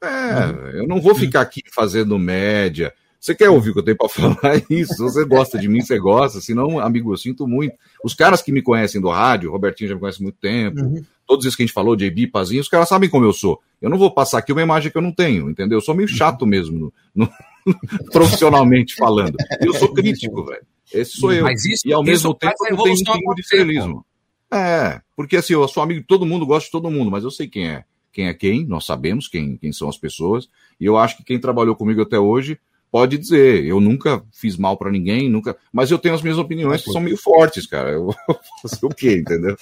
É, 0.03 0.81
eu 0.81 0.89
não 0.89 1.01
vou 1.01 1.15
ficar 1.15 1.43
aqui 1.43 1.63
fazendo 1.73 2.19
média. 2.19 2.93
Você 3.21 3.37
quer 3.37 3.51
ouvir 3.51 3.71
o 3.71 3.75
que 3.75 3.79
eu 3.79 3.85
tenho 3.85 3.97
para 3.97 4.09
falar? 4.11 4.61
Isso. 4.69 4.95
Se 4.95 5.01
você 5.01 5.25
gosta 5.25 5.57
de 5.57 5.69
mim, 5.69 5.81
você 5.81 5.97
gosta. 5.97 6.41
Se 6.41 6.53
não, 6.55 6.81
amigo, 6.81 7.13
eu 7.13 7.17
sinto 7.17 7.47
muito. 7.47 7.77
Os 8.03 8.15
caras 8.15 8.43
que 8.43 8.51
me 8.51 8.63
conhecem 8.63 9.01
do 9.01 9.11
rádio, 9.11 9.49
o 9.49 9.53
Robertinho 9.53 9.91
já 9.91 9.95
me 9.95 10.01
conhece 10.01 10.19
há 10.21 10.25
muito 10.25 10.39
tempo, 10.41 10.81
uhum. 10.81 11.05
Todos 11.33 11.47
esses 11.47 11.57
que 11.57 11.63
a 11.63 11.67
gente 11.67 11.73
falou, 11.73 11.97
JB, 11.97 12.27
Pazinho, 12.27 12.61
os 12.61 12.69
caras 12.69 12.91
sabem 12.91 13.09
como 13.09 13.25
eu 13.25 13.33
sou. 13.33 13.59
Eu 13.81 13.89
não 13.89 13.97
vou 13.97 14.11
passar 14.11 14.37
aqui 14.37 14.53
uma 14.53 14.61
imagem 14.61 14.93
que 14.93 14.99
eu 14.99 15.01
não 15.03 15.11
tenho, 15.11 15.49
entendeu? 15.49 15.79
Eu 15.79 15.83
sou 15.83 15.95
meio 15.95 16.07
chato 16.07 16.47
mesmo, 16.47 16.79
no, 16.79 16.93
no, 17.15 17.31
profissionalmente 18.13 18.95
falando. 18.95 19.35
Eu 19.61 19.73
sou 19.73 19.95
crítico, 19.95 20.45
velho. 20.45 20.63
Esse 20.93 21.13
sou 21.19 21.33
eu. 21.33 21.45
Mas 21.45 21.65
isso- 21.65 21.89
e 21.89 21.93
ao 21.93 22.05
mesmo 22.05 22.35
tempo 22.35 22.55
eu 22.69 22.77
tenho 22.77 22.95
um 22.97 23.13
pingo 23.19 23.35
de 23.35 23.41
estrelismo. 23.41 24.05
É, 24.53 25.01
porque 25.17 25.37
assim, 25.37 25.55
eu 25.55 25.67
sou 25.67 25.83
amigo 25.83 26.01
de 26.01 26.07
todo 26.07 26.27
mundo, 26.27 26.45
gosto 26.45 26.67
de 26.67 26.73
todo 26.73 26.91
mundo, 26.91 27.11
mas 27.11 27.25
eu 27.25 27.31
sei 27.31 27.49
quem 27.49 27.69
é. 27.69 27.85
Quem 28.13 28.27
é 28.29 28.35
quem, 28.35 28.67
nós 28.67 28.85
sabemos 28.85 29.27
quem, 29.27 29.57
quem 29.57 29.73
são 29.73 29.89
as 29.89 29.97
pessoas, 29.97 30.51
e 30.79 30.85
eu 30.85 30.99
acho 30.99 31.17
que 31.17 31.25
quem 31.25 31.41
trabalhou 31.41 31.75
comigo 31.75 32.03
até 32.03 32.19
hoje 32.19 32.59
pode 32.93 33.17
dizer, 33.17 33.65
eu 33.65 33.81
nunca 33.81 34.23
fiz 34.31 34.57
mal 34.59 34.77
pra 34.77 34.91
ninguém, 34.91 35.29
nunca, 35.29 35.57
mas 35.73 35.91
eu 35.91 35.99
tenho 35.99 36.15
as 36.15 36.21
minhas 36.23 36.37
opiniões 36.39 36.83
que 36.85 36.93
são 36.93 37.01
meio 37.01 37.17
fortes, 37.17 37.67
cara. 37.67 37.91
Eu 37.91 38.05
vou 38.05 38.17
fazer 38.63 38.85
o 38.87 38.91
quê, 38.91 39.17
entendeu? 39.17 39.57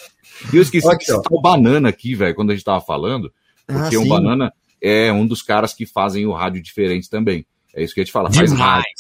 E 0.53 0.57
eu 0.57 0.63
esqueci 0.63 0.87
Olha 0.87 0.97
ó. 0.97 1.01
citar 1.01 1.23
o 1.33 1.41
Banana 1.41 1.89
aqui, 1.89 2.15
velho, 2.17 2.35
quando 2.35 2.51
a 2.51 2.55
gente 2.55 2.65
tava 2.65 2.81
falando, 2.81 3.33
porque 3.67 3.95
Ah, 3.97 4.01
o 4.01 4.03
sim. 4.03 4.09
Banana 4.09 4.53
é 4.83 5.13
um 5.13 5.25
dos 5.27 5.43
caras 5.43 5.73
que 5.73 5.87
fazem 5.87 6.27
o 6.27 6.33
rádio 6.33 6.61
diferente 6.61 7.09
também. 7.09 7.47
É 7.73 7.85
isso 7.85 7.95
que 7.95 8.01
a 8.01 8.05
gente 8.05 8.13
fala, 8.13 8.33
faz 8.33 8.51
Demais. 8.51 8.69
rádio. 8.75 8.91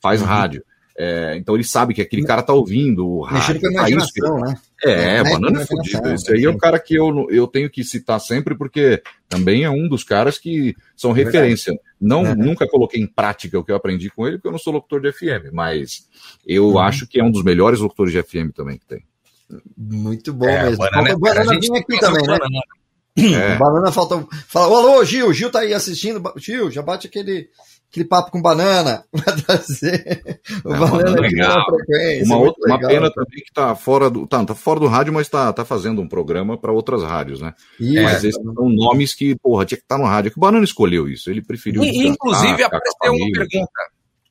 Faz 0.00 0.20
Uhum. 0.20 0.26
rádio. 0.28 0.64
É, 0.98 1.34
então 1.36 1.54
ele 1.54 1.64
sabe 1.64 1.94
que 1.94 2.02
aquele 2.02 2.24
cara 2.24 2.42
tá 2.42 2.52
ouvindo 2.52 3.06
o 3.08 3.22
rádio. 3.22 3.54
Mexendo 3.54 3.72
com 3.72 3.78
a 3.78 3.82
tá 3.82 3.88
isso 3.90 4.12
que- 4.12 4.20
imaginação, 4.20 4.40
né? 4.40 4.60
é, 4.84 5.16
É, 5.16 5.20
o 5.22 5.24
Banana 5.24 5.62
é 5.62 5.66
com 5.66 5.74
a 5.74 5.76
fodido. 5.78 5.98
imaginação, 5.98 6.14
Esse 6.14 6.32
aí 6.34 6.44
é 6.44 6.48
o 6.50 6.58
cara 6.58 6.78
que 6.78 6.94
eu, 6.94 7.26
eu 7.30 7.46
tenho 7.46 7.70
que 7.70 7.82
citar 7.84 8.20
sempre, 8.20 8.54
porque 8.54 9.02
também 9.28 9.64
é 9.64 9.70
um 9.70 9.88
dos 9.88 10.04
caras 10.04 10.38
que 10.38 10.74
são 10.96 11.12
referência. 11.12 11.78
Não, 12.00 12.26
É. 12.26 12.34
Nunca 12.34 12.66
coloquei 12.68 13.00
em 13.00 13.06
prática 13.06 13.58
o 13.58 13.64
que 13.64 13.72
eu 13.72 13.76
aprendi 13.76 14.10
com 14.10 14.26
ele, 14.26 14.36
porque 14.36 14.48
eu 14.48 14.52
não 14.52 14.58
sou 14.58 14.72
locutor 14.72 15.00
de 15.00 15.12
FM, 15.12 15.50
mas 15.52 16.06
eu 16.46 16.68
Uhum. 16.70 16.78
acho 16.78 17.06
que 17.06 17.20
é 17.20 17.24
um 17.24 17.30
dos 17.30 17.42
melhores 17.44 17.80
locutores 17.80 18.12
de 18.12 18.18
FM 18.22 18.52
também 18.54 18.78
que 18.78 18.86
tem. 18.86 19.02
Muito 19.76 20.32
bom 20.32 20.46
É, 20.48 20.64
mesmo. 20.64 20.78
banana, 20.78 21.18
Banana 21.18 21.50
a 21.50 21.54
gente 21.54 21.70
vir 21.72 21.78
aqui 21.78 21.98
também, 21.98 22.22
né? 22.26 22.38
banana. 22.38 22.60
É. 23.18 23.56
O 23.56 23.58
Banana 23.58 23.90
falta. 23.92 24.24
Fala, 24.48 24.66
alô, 24.78 25.04
Gil, 25.04 25.32
Gil 25.32 25.50
tá 25.50 25.60
aí 25.60 25.74
assistindo. 25.74 26.22
Gil, 26.36 26.70
já 26.70 26.80
bate 26.80 27.06
aquele, 27.08 27.48
aquele 27.90 28.06
papo 28.06 28.30
com 28.30 28.40
banana 28.40 29.04
pra 29.12 29.32
trazer 29.32 30.40
o 30.64 30.72
É, 30.72 30.78
banana 30.78 31.20
legal. 31.20 31.66
Uma, 32.24 32.36
muito 32.36 32.48
outra, 32.48 32.62
uma 32.66 32.76
legal. 32.76 32.90
pena 32.90 33.10
também 33.12 33.40
que 33.44 33.52
tá 33.52 33.74
fora 33.74 34.08
do. 34.08 34.26
Tá, 34.26 34.44
tá 34.44 34.54
fora 34.54 34.80
do 34.80 34.86
rádio, 34.86 35.12
mas 35.12 35.28
tá, 35.28 35.52
tá 35.52 35.64
fazendo 35.64 36.00
um 36.00 36.08
programa 36.08 36.56
para 36.56 36.72
outras 36.72 37.02
rádios, 37.02 37.40
né? 37.40 37.52
Isso. 37.78 38.02
Mas 38.02 38.24
esses 38.24 38.42
são 38.42 38.68
nomes 38.68 39.14
que, 39.14 39.36
porra, 39.36 39.64
tinha 39.66 39.78
que 39.78 39.84
estar 39.84 39.98
no 39.98 40.04
rádio. 40.04 40.28
É 40.28 40.30
que 40.30 40.38
o 40.38 40.40
Banana 40.40 40.64
escolheu 40.64 41.08
isso. 41.08 41.28
Ele 41.28 41.42
preferiu. 41.42 41.82
E, 41.82 42.06
inclusive, 42.06 42.62
apareceu 42.62 43.12
uma 43.12 43.30
pergunta. 43.32 43.70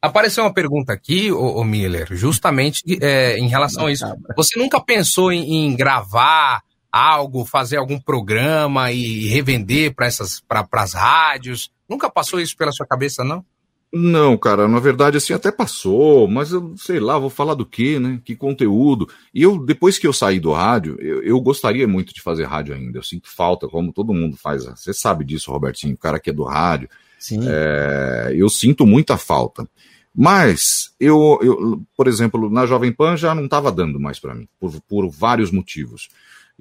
Apareceu 0.02 0.44
uma 0.46 0.54
pergunta 0.54 0.94
aqui, 0.94 1.30
ô, 1.30 1.58
ô 1.58 1.64
Miller, 1.66 2.08
justamente 2.12 2.82
é, 3.02 3.38
em 3.38 3.50
relação 3.50 3.88
a 3.88 3.92
isso. 3.92 4.06
Você 4.38 4.58
nunca 4.58 4.80
pensou 4.80 5.30
em, 5.30 5.66
em 5.66 5.76
gravar 5.76 6.62
algo, 6.92 7.46
fazer 7.46 7.78
algum 7.78 8.00
programa 8.00 8.92
e 8.92 9.28
revender 9.28 9.94
para 9.94 10.08
essas 10.08 10.42
para 10.42 10.68
as 10.74 10.94
rádios? 10.94 11.72
Nunca 11.88 12.10
passou 12.10 12.40
isso 12.40 12.56
pela 12.56 12.72
sua 12.72 12.86
cabeça, 12.86 13.24
não? 13.24 13.44
Não, 13.92 14.38
cara, 14.38 14.68
na 14.68 14.80
verdade, 14.80 15.18
assim, 15.18 15.34
até 15.34 15.52
passou, 15.52 16.28
mas 16.28 16.52
eu 16.52 16.76
sei 16.78 17.00
lá, 17.00 17.18
vou 17.18 17.30
falar 17.30 17.56
do 17.56 17.66
quê, 17.66 18.00
né? 18.00 18.22
Que 18.24 18.36
conteúdo. 18.36 19.10
E 19.34 19.42
eu, 19.42 19.58
depois 19.58 19.98
que 19.98 20.06
eu 20.06 20.14
saí 20.14 20.40
do 20.40 20.52
rádio, 20.52 20.96
eu, 21.00 21.24
eu 21.24 21.42
gostaria 21.42 21.88
muito 21.88 22.14
de 22.14 22.22
fazer 22.22 22.46
rádio 22.46 22.76
ainda. 22.76 23.00
Eu 23.00 23.04
sinto 23.04 23.28
falta, 23.28 23.68
como 23.68 23.92
todo 23.92 24.14
mundo 24.14 24.38
faz. 24.38 24.66
Você 24.66 24.94
sabe 24.94 25.26
disso, 25.26 25.52
Robertinho, 25.52 25.96
o 25.96 25.98
cara 25.98 26.20
que 26.20 26.30
é 26.30 26.34
do 26.34 26.44
rádio. 26.44 26.88
Sim. 27.18 27.40
É, 27.48 28.32
eu 28.36 28.48
sinto 28.48 28.86
muita 28.86 29.18
falta. 29.18 29.68
Mas 30.16 30.94
eu, 31.00 31.40
eu, 31.42 31.82
por 31.96 32.08
exemplo, 32.08 32.50
na 32.50 32.66
Jovem 32.68 32.92
Pan 32.92 33.18
já 33.18 33.34
não 33.34 33.46
estava 33.46 33.72
dando 33.72 34.00
mais 34.00 34.20
para 34.20 34.36
mim, 34.36 34.48
por, 34.60 34.80
por 34.82 35.10
vários 35.10 35.50
motivos. 35.52 36.10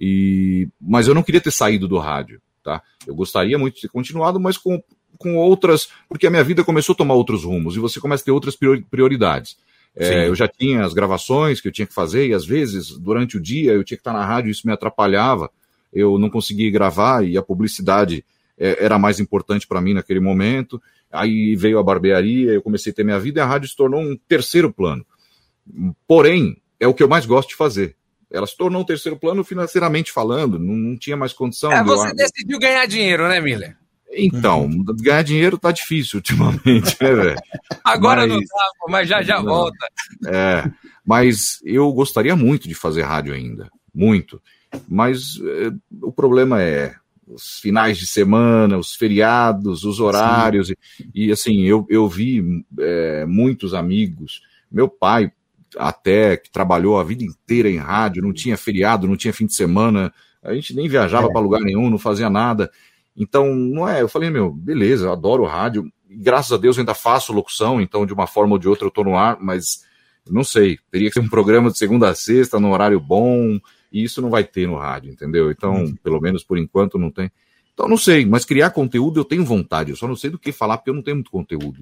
E, 0.01 0.69
mas 0.81 1.09
eu 1.09 1.15
não 1.15 1.23
queria 1.23 1.41
ter 1.41 1.51
saído 1.51 1.89
do 1.89 1.99
rádio, 1.99 2.41
tá? 2.63 2.83
Eu 3.07 3.15
gostaria 3.15 3.59
muito 3.59 3.77
de 3.77 3.83
ter 3.83 3.89
continuado, 3.89 4.39
mas 4.39 4.57
com, 4.57 4.83
com 5.17 5.37
outras, 5.37 5.89
porque 6.09 6.27
a 6.27 6.31
minha 6.31 6.45
vida 6.45 6.63
começou 6.63 6.93
a 6.93 6.97
tomar 6.97 7.15
outros 7.15 7.45
rumos 7.45 7.75
e 7.77 7.81
você 7.81 8.01
começa 8.01 8.23
a 8.23 8.27
ter 8.27 8.31
outras 8.31 8.55
priori- 8.55 8.85
prioridades. 8.89 9.57
É, 9.97 10.29
eu 10.29 10.35
já 10.35 10.47
tinha 10.47 10.85
as 10.85 10.95
gravações 10.95 11.61
que 11.61 11.67
eu 11.67 11.73
tinha 11.73 11.87
que 11.87 11.95
fazer 11.95 12.29
e 12.29 12.35
às 12.35 12.47
vezes 12.47 12.97
durante 12.97 13.37
o 13.37 13.41
dia 13.41 13.73
eu 13.73 13.83
tinha 13.83 13.97
que 13.97 14.03
estar 14.03 14.13
na 14.13 14.25
rádio, 14.25 14.51
isso 14.51 14.67
me 14.67 14.73
atrapalhava. 14.73 15.51
Eu 15.93 16.19
não 16.19 16.31
conseguia 16.31 16.71
gravar 16.71 17.27
e 17.27 17.37
a 17.37 17.43
publicidade 17.43 18.25
é, 18.57 18.85
era 18.85 18.99
mais 18.99 19.19
importante 19.19 19.67
para 19.67 19.81
mim 19.81 19.95
naquele 19.95 20.21
momento. 20.21 20.81
Aí 21.11 21.57
veio 21.57 21.79
a 21.79 21.83
barbearia, 21.83 22.53
eu 22.53 22.63
comecei 22.63 22.93
a 22.93 22.95
ter 22.95 23.03
minha 23.03 23.19
vida 23.19 23.41
e 23.41 23.43
a 23.43 23.47
rádio 23.47 23.69
se 23.69 23.75
tornou 23.75 24.01
um 24.01 24.17
terceiro 24.29 24.73
plano. 24.73 25.05
Porém, 26.07 26.59
é 26.79 26.87
o 26.87 26.95
que 26.95 27.03
eu 27.03 27.09
mais 27.09 27.27
gosto 27.27 27.49
de 27.49 27.57
fazer. 27.57 27.97
Ela 28.31 28.47
se 28.47 28.57
tornou 28.57 28.83
um 28.83 28.85
terceiro 28.85 29.19
plano 29.19 29.43
financeiramente 29.43 30.13
falando, 30.13 30.59
não, 30.59 30.75
não 30.75 30.97
tinha 30.99 31.17
mais 31.17 31.33
condição. 31.33 31.73
É, 31.73 31.83
você 31.83 32.15
decidiu 32.15 32.59
ganhar 32.59 32.87
dinheiro, 32.87 33.27
né, 33.29 33.41
Miller? 33.41 33.77
Então, 34.13 34.69
ganhar 35.01 35.23
dinheiro 35.23 35.59
tá 35.59 35.71
difícil 35.71 36.19
ultimamente, 36.19 36.97
né, 37.01 37.15
velho? 37.15 37.37
Agora 37.85 38.23
Mas- 38.23 38.31
não 38.31 38.39
dá, 38.41 38.71
mas 38.89 39.09
já 39.09 39.23
já 39.23 39.37
Não. 39.39 39.45
volta. 39.45 39.87
É, 40.27 40.71
mas 41.05 41.61
eu 41.65 41.91
gostaria 41.93 42.35
muito 42.35 42.69
de 42.69 42.75
fazer 42.75 43.03
rádio 43.03 43.33
ainda, 43.35 43.71
muito. 43.95 44.41
Mas 44.89 45.39
é, 45.41 45.73
o 46.03 46.13
problema 46.13 46.63
é 46.63 46.95
os 47.27 47.59
finais 47.61 47.99
de 47.99 48.07
semana, 48.07 48.79
os 48.79 48.95
feriados, 48.95 49.85
os 49.85 50.01
horários. 50.01 50.71
E, 50.71 50.77
e, 51.15 51.31
assim, 51.33 51.63
eu, 51.65 51.87
eu 51.91 52.09
vi 52.09 52.43
é, 52.79 53.27
muitos 53.27 53.75
amigos, 53.75 54.43
meu 54.71 54.89
pai 54.89 55.31
até, 55.77 56.37
que 56.37 56.51
trabalhou 56.51 56.99
a 56.99 57.05
vida 57.05 57.25
inteira 57.25 57.69
em 57.69 57.77
rádio, 57.77 58.23
não 58.23 58.33
tinha 58.33 58.57
feriado, 58.57 59.07
não 59.07 59.17
tinha 59.17 59.33
fim 59.33 59.47
de 59.47 59.55
semana, 59.55 60.13
a 60.43 60.55
gente 60.55 60.75
nem 60.75 60.89
viajava 60.89 61.31
para 61.31 61.41
lugar 61.41 61.61
nenhum, 61.61 61.91
não 61.91 61.99
fazia 61.99 62.31
nada. 62.31 62.71
Então, 63.17 63.55
não 63.55 63.89
é, 63.89 64.01
eu 64.01 64.09
falei, 64.09 64.31
meu, 64.31 64.51
beleza, 64.51 65.07
eu 65.07 65.13
adoro 65.13 65.45
rádio, 65.45 65.91
graças 66.09 66.53
a 66.53 66.57
Deus 66.57 66.77
eu 66.77 66.83
ainda 66.83 66.95
faço 66.95 67.33
locução, 67.33 67.81
então 67.81 68.07
de 68.07 68.13
uma 68.13 68.27
forma 68.27 68.53
ou 68.53 68.59
de 68.59 68.69
outra 68.69 68.87
eu 68.87 68.91
tô 68.91 69.05
no 69.05 69.17
ar, 69.17 69.39
mas 69.41 69.85
não 70.31 70.45
sei, 70.45 70.79
teria 70.91 71.09
que 71.09 71.15
ser 71.15 71.21
um 71.21 71.29
programa 71.29 71.71
de 71.71 71.79
segunda 71.79 72.09
a 72.09 72.15
sexta, 72.15 72.61
no 72.61 72.73
horário 72.73 73.01
bom, 73.01 73.59
e 73.91 74.05
isso 74.05 74.21
não 74.21 74.31
vai 74.31 74.45
ter 74.45 74.67
no 74.67 74.77
rádio, 74.77 75.11
entendeu? 75.11 75.51
Então, 75.51 75.95
pelo 76.03 76.21
menos 76.21 76.45
por 76.45 76.59
enquanto 76.59 76.99
não 76.99 77.11
tem. 77.11 77.31
Então, 77.79 77.89
não 77.89 77.97
sei, 77.97 78.27
mas 78.27 78.45
criar 78.45 78.71
conteúdo 78.71 79.21
eu 79.21 79.25
tenho 79.25 79.45
vontade, 79.45 79.91
eu 79.93 79.97
só 79.97 80.09
não 80.09 80.17
sei 80.17 80.31
do 80.31 80.39
que 80.39 80.51
falar, 80.51 80.79
porque 80.79 80.91
eu 80.91 80.95
não 80.95 81.03
tenho 81.03 81.19
muito 81.19 81.31
conteúdo. 81.31 81.79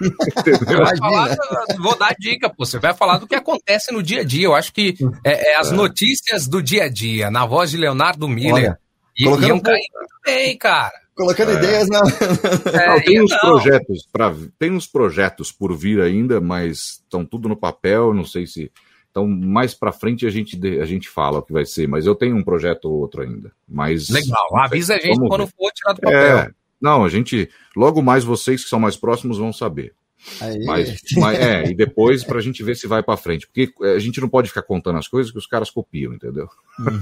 Falar, 0.98 1.36
vou 1.78 1.96
dar 1.96 2.12
dica, 2.18 2.50
pô. 2.50 2.66
Você 2.66 2.80
vai 2.80 2.92
falar 2.92 3.18
do 3.18 3.26
que 3.28 3.36
acontece 3.36 3.92
no 3.92 4.02
dia 4.02 4.22
a 4.22 4.24
dia. 4.24 4.46
Eu 4.46 4.54
acho 4.56 4.72
que 4.72 4.96
é, 5.24 5.52
é 5.52 5.56
as 5.56 5.70
É. 5.70 5.74
notícias 5.76 6.48
do 6.48 6.60
dia 6.60 6.84
a 6.84 6.88
dia, 6.88 7.30
na 7.30 7.46
voz 7.46 7.70
de 7.70 7.76
Leonardo 7.76 8.28
Miller. 8.28 8.52
Olha, 8.54 8.78
e, 9.16 9.24
colocando- 9.24 9.46
iam 9.48 9.60
cair 9.60 9.88
muito 9.94 10.14
bem, 10.24 10.58
cara. 10.58 10.92
Colocando 11.14 11.50
É. 11.52 11.54
ideias 11.54 11.88
na. 11.88 12.00
Não, 12.88 13.00
tem 13.02 13.22
uns 13.22 13.30
não. 13.30 13.38
projetos 13.38 14.08
para 14.12 14.34
tem 14.58 14.72
uns 14.72 14.88
projetos 14.88 15.52
por 15.52 15.72
vir 15.76 16.00
ainda, 16.00 16.40
mas 16.40 17.00
estão 17.04 17.24
tudo 17.24 17.48
no 17.48 17.56
papel, 17.56 18.12
não 18.12 18.24
sei 18.24 18.44
se 18.44 18.72
então 19.10 19.26
mais 19.26 19.74
para 19.74 19.92
frente 19.92 20.26
a 20.26 20.30
gente 20.30 20.58
a 20.80 20.84
gente 20.84 21.08
fala 21.08 21.38
o 21.38 21.42
que 21.42 21.52
vai 21.52 21.64
ser, 21.64 21.88
mas 21.88 22.06
eu 22.06 22.14
tenho 22.14 22.36
um 22.36 22.44
projeto 22.44 22.86
ou 22.86 23.00
outro 23.00 23.22
ainda. 23.22 23.52
Mas 23.68 24.08
Legal. 24.08 24.56
Avisa 24.56 24.94
a 24.94 24.98
gente 24.98 25.18
quando 25.18 25.46
ver. 25.46 25.52
for 25.56 25.72
tirar 25.72 25.92
do 25.94 26.00
papel. 26.00 26.38
É, 26.38 26.50
não, 26.80 27.04
a 27.04 27.08
gente 27.08 27.48
logo 27.76 28.00
mais 28.02 28.24
vocês 28.24 28.62
que 28.62 28.70
são 28.70 28.78
mais 28.78 28.96
próximos 28.96 29.38
vão 29.38 29.52
saber. 29.52 29.94
Aí. 30.40 30.64
Mas, 30.64 31.00
mas 31.16 31.38
é, 31.38 31.64
e 31.70 31.74
depois 31.74 32.24
pra 32.24 32.40
gente 32.40 32.62
ver 32.62 32.74
se 32.76 32.86
vai 32.86 33.02
pra 33.02 33.16
frente, 33.16 33.46
porque 33.46 33.72
é, 33.82 33.92
a 33.94 33.98
gente 33.98 34.20
não 34.20 34.28
pode 34.28 34.48
ficar 34.48 34.62
contando 34.62 34.98
as 34.98 35.06
coisas 35.06 35.30
que 35.30 35.38
os 35.38 35.46
caras 35.46 35.70
copiam, 35.70 36.12
entendeu? 36.12 36.48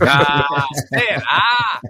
Ah, 0.03 0.67
será? 0.89 1.81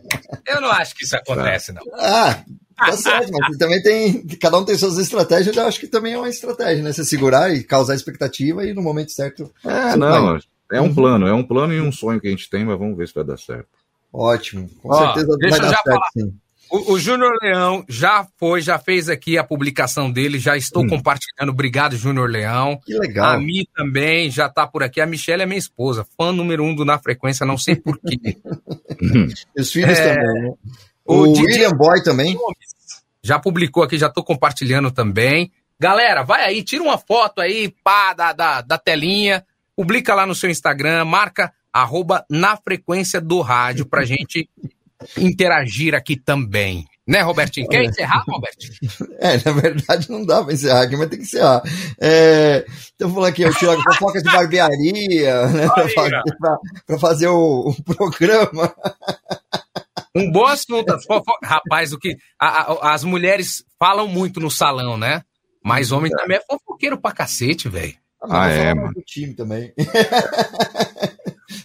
Eu 0.46 0.60
não 0.60 0.70
acho 0.70 0.94
que 0.94 1.04
isso 1.04 1.16
acontece, 1.16 1.72
não. 1.72 1.82
Ah, 1.94 2.44
tá 2.76 2.92
certo, 2.92 3.30
mas 3.32 3.56
também 3.56 3.82
tem. 3.82 4.26
Cada 4.40 4.58
um 4.58 4.64
tem 4.64 4.76
suas 4.76 4.98
estratégias, 4.98 5.56
eu 5.56 5.66
acho 5.66 5.80
que 5.80 5.86
também 5.86 6.12
é 6.14 6.18
uma 6.18 6.28
estratégia, 6.28 6.82
né? 6.82 6.92
Você 6.92 7.04
segurar 7.04 7.52
e 7.54 7.62
causar 7.64 7.94
expectativa 7.94 8.64
e 8.64 8.72
no 8.74 8.82
momento 8.82 9.12
certo. 9.12 9.50
É, 9.64 9.96
não, 9.96 10.32
vai. 10.32 10.40
é 10.72 10.80
um 10.80 10.94
plano, 10.94 11.26
é 11.26 11.32
um 11.34 11.42
plano 11.44 11.72
e 11.72 11.80
um 11.80 11.90
sonho 11.92 12.20
que 12.20 12.28
a 12.28 12.30
gente 12.30 12.48
tem, 12.50 12.64
mas 12.64 12.78
vamos 12.78 12.96
ver 12.96 13.08
se 13.08 13.14
vai 13.14 13.24
dar 13.24 13.38
certo. 13.38 13.68
Ótimo, 14.12 14.68
com 14.82 14.88
Ó, 14.90 15.04
certeza 15.14 15.36
deixa 15.38 15.56
vai 15.56 15.58
eu 15.58 15.70
dar 15.70 15.76
já 15.76 15.82
certo, 15.82 15.96
falar. 15.98 16.08
sim. 16.12 16.34
O, 16.68 16.94
o 16.94 16.98
Júnior 16.98 17.32
Leão 17.40 17.84
já 17.88 18.26
foi, 18.40 18.60
já 18.60 18.76
fez 18.76 19.08
aqui 19.08 19.38
a 19.38 19.44
publicação 19.44 20.10
dele, 20.10 20.36
já 20.36 20.56
estou 20.56 20.82
Hum. 20.82 20.88
compartilhando. 20.88 21.50
Obrigado, 21.50 21.94
Júnior 21.96 22.28
Leão. 22.28 22.80
Que 22.84 22.98
legal. 22.98 23.34
A 23.36 23.38
Mi 23.38 23.68
também 23.72 24.28
já 24.32 24.48
tá 24.48 24.66
por 24.66 24.82
aqui. 24.82 25.00
A 25.00 25.06
Michelle 25.06 25.42
é 25.44 25.46
minha 25.46 25.58
esposa, 25.60 26.04
fã 26.18 26.32
número 26.32 26.64
um 26.64 26.74
do 26.74 26.84
Na 26.84 26.98
Frequência, 26.98 27.46
não 27.46 27.56
sei 27.56 27.76
porquê. 27.76 28.36
Os 29.56 29.70
filhos 29.70 29.96
É, 29.96 30.14
também, 30.16 30.42
né? 30.42 30.54
O 31.06 31.14
O, 31.14 31.32
William 31.32 31.70
Boy 31.72 32.02
também. 32.02 32.36
já 33.22 33.38
publicou 33.38 33.82
aqui, 33.82 33.96
já 33.98 34.08
tô 34.08 34.22
compartilhando 34.24 34.90
também. 34.90 35.50
Galera, 35.78 36.22
vai 36.22 36.44
aí, 36.44 36.62
tira 36.62 36.82
uma 36.82 36.96
foto 36.98 37.40
aí, 37.40 37.74
pá, 37.84 38.12
da, 38.14 38.32
da, 38.32 38.60
da 38.62 38.78
telinha, 38.78 39.44
publica 39.76 40.14
lá 40.14 40.24
no 40.26 40.34
seu 40.34 40.48
Instagram, 40.50 41.04
marca 41.04 41.52
arroba 41.72 42.24
na 42.30 42.56
frequência 42.56 43.20
do 43.20 43.40
rádio 43.42 43.84
pra 43.86 44.04
gente 44.06 44.48
interagir 45.18 45.94
aqui 45.94 46.16
também. 46.16 46.86
Né, 47.06 47.20
Robertinho? 47.20 47.68
Quer 47.68 47.80
Olha. 47.82 47.86
encerrar, 47.88 48.24
Robertinho? 48.26 48.72
É, 49.20 49.40
na 49.44 49.52
verdade 49.52 50.10
não 50.10 50.24
dá 50.26 50.42
pra 50.42 50.52
encerrar 50.52 50.82
aqui, 50.82 50.96
mas 50.96 51.08
tem 51.08 51.18
que 51.20 51.24
encerrar. 51.24 51.62
É, 52.00 52.66
então, 52.94 53.08
falando 53.12 53.28
aqui, 53.30 53.42
eu 53.42 53.54
tiro 53.54 53.80
fofoca 53.94 54.20
de 54.20 54.24
barbearia, 54.30 55.46
né? 55.48 55.68
Pra 55.68 55.88
fazer, 55.88 56.22
pra- 56.38 56.58
pra 56.86 56.98
fazer 56.98 57.28
o, 57.28 57.68
o 57.70 57.82
programa. 57.84 58.74
Um 60.16 60.30
bom 60.30 60.46
assunto. 60.46 60.96
Rapaz, 61.42 61.92
o 61.92 61.98
que. 61.98 62.16
a- 62.38 62.72
a- 62.72 62.94
as 62.94 63.04
mulheres 63.04 63.64
falam 63.78 64.08
muito 64.08 64.40
no 64.40 64.50
salão, 64.50 64.96
né? 64.96 65.22
Mas 65.62 65.90
homem 65.92 66.10
também 66.10 66.38
é 66.38 66.42
fofoqueiro 66.48 66.96
pra 66.96 67.12
cacete, 67.12 67.68
velho. 67.68 67.94
Ah, 68.22 68.48
é, 68.48 68.72
mano. 68.72 68.92
Do 68.94 69.02
time 69.02 69.34
também. 69.34 69.72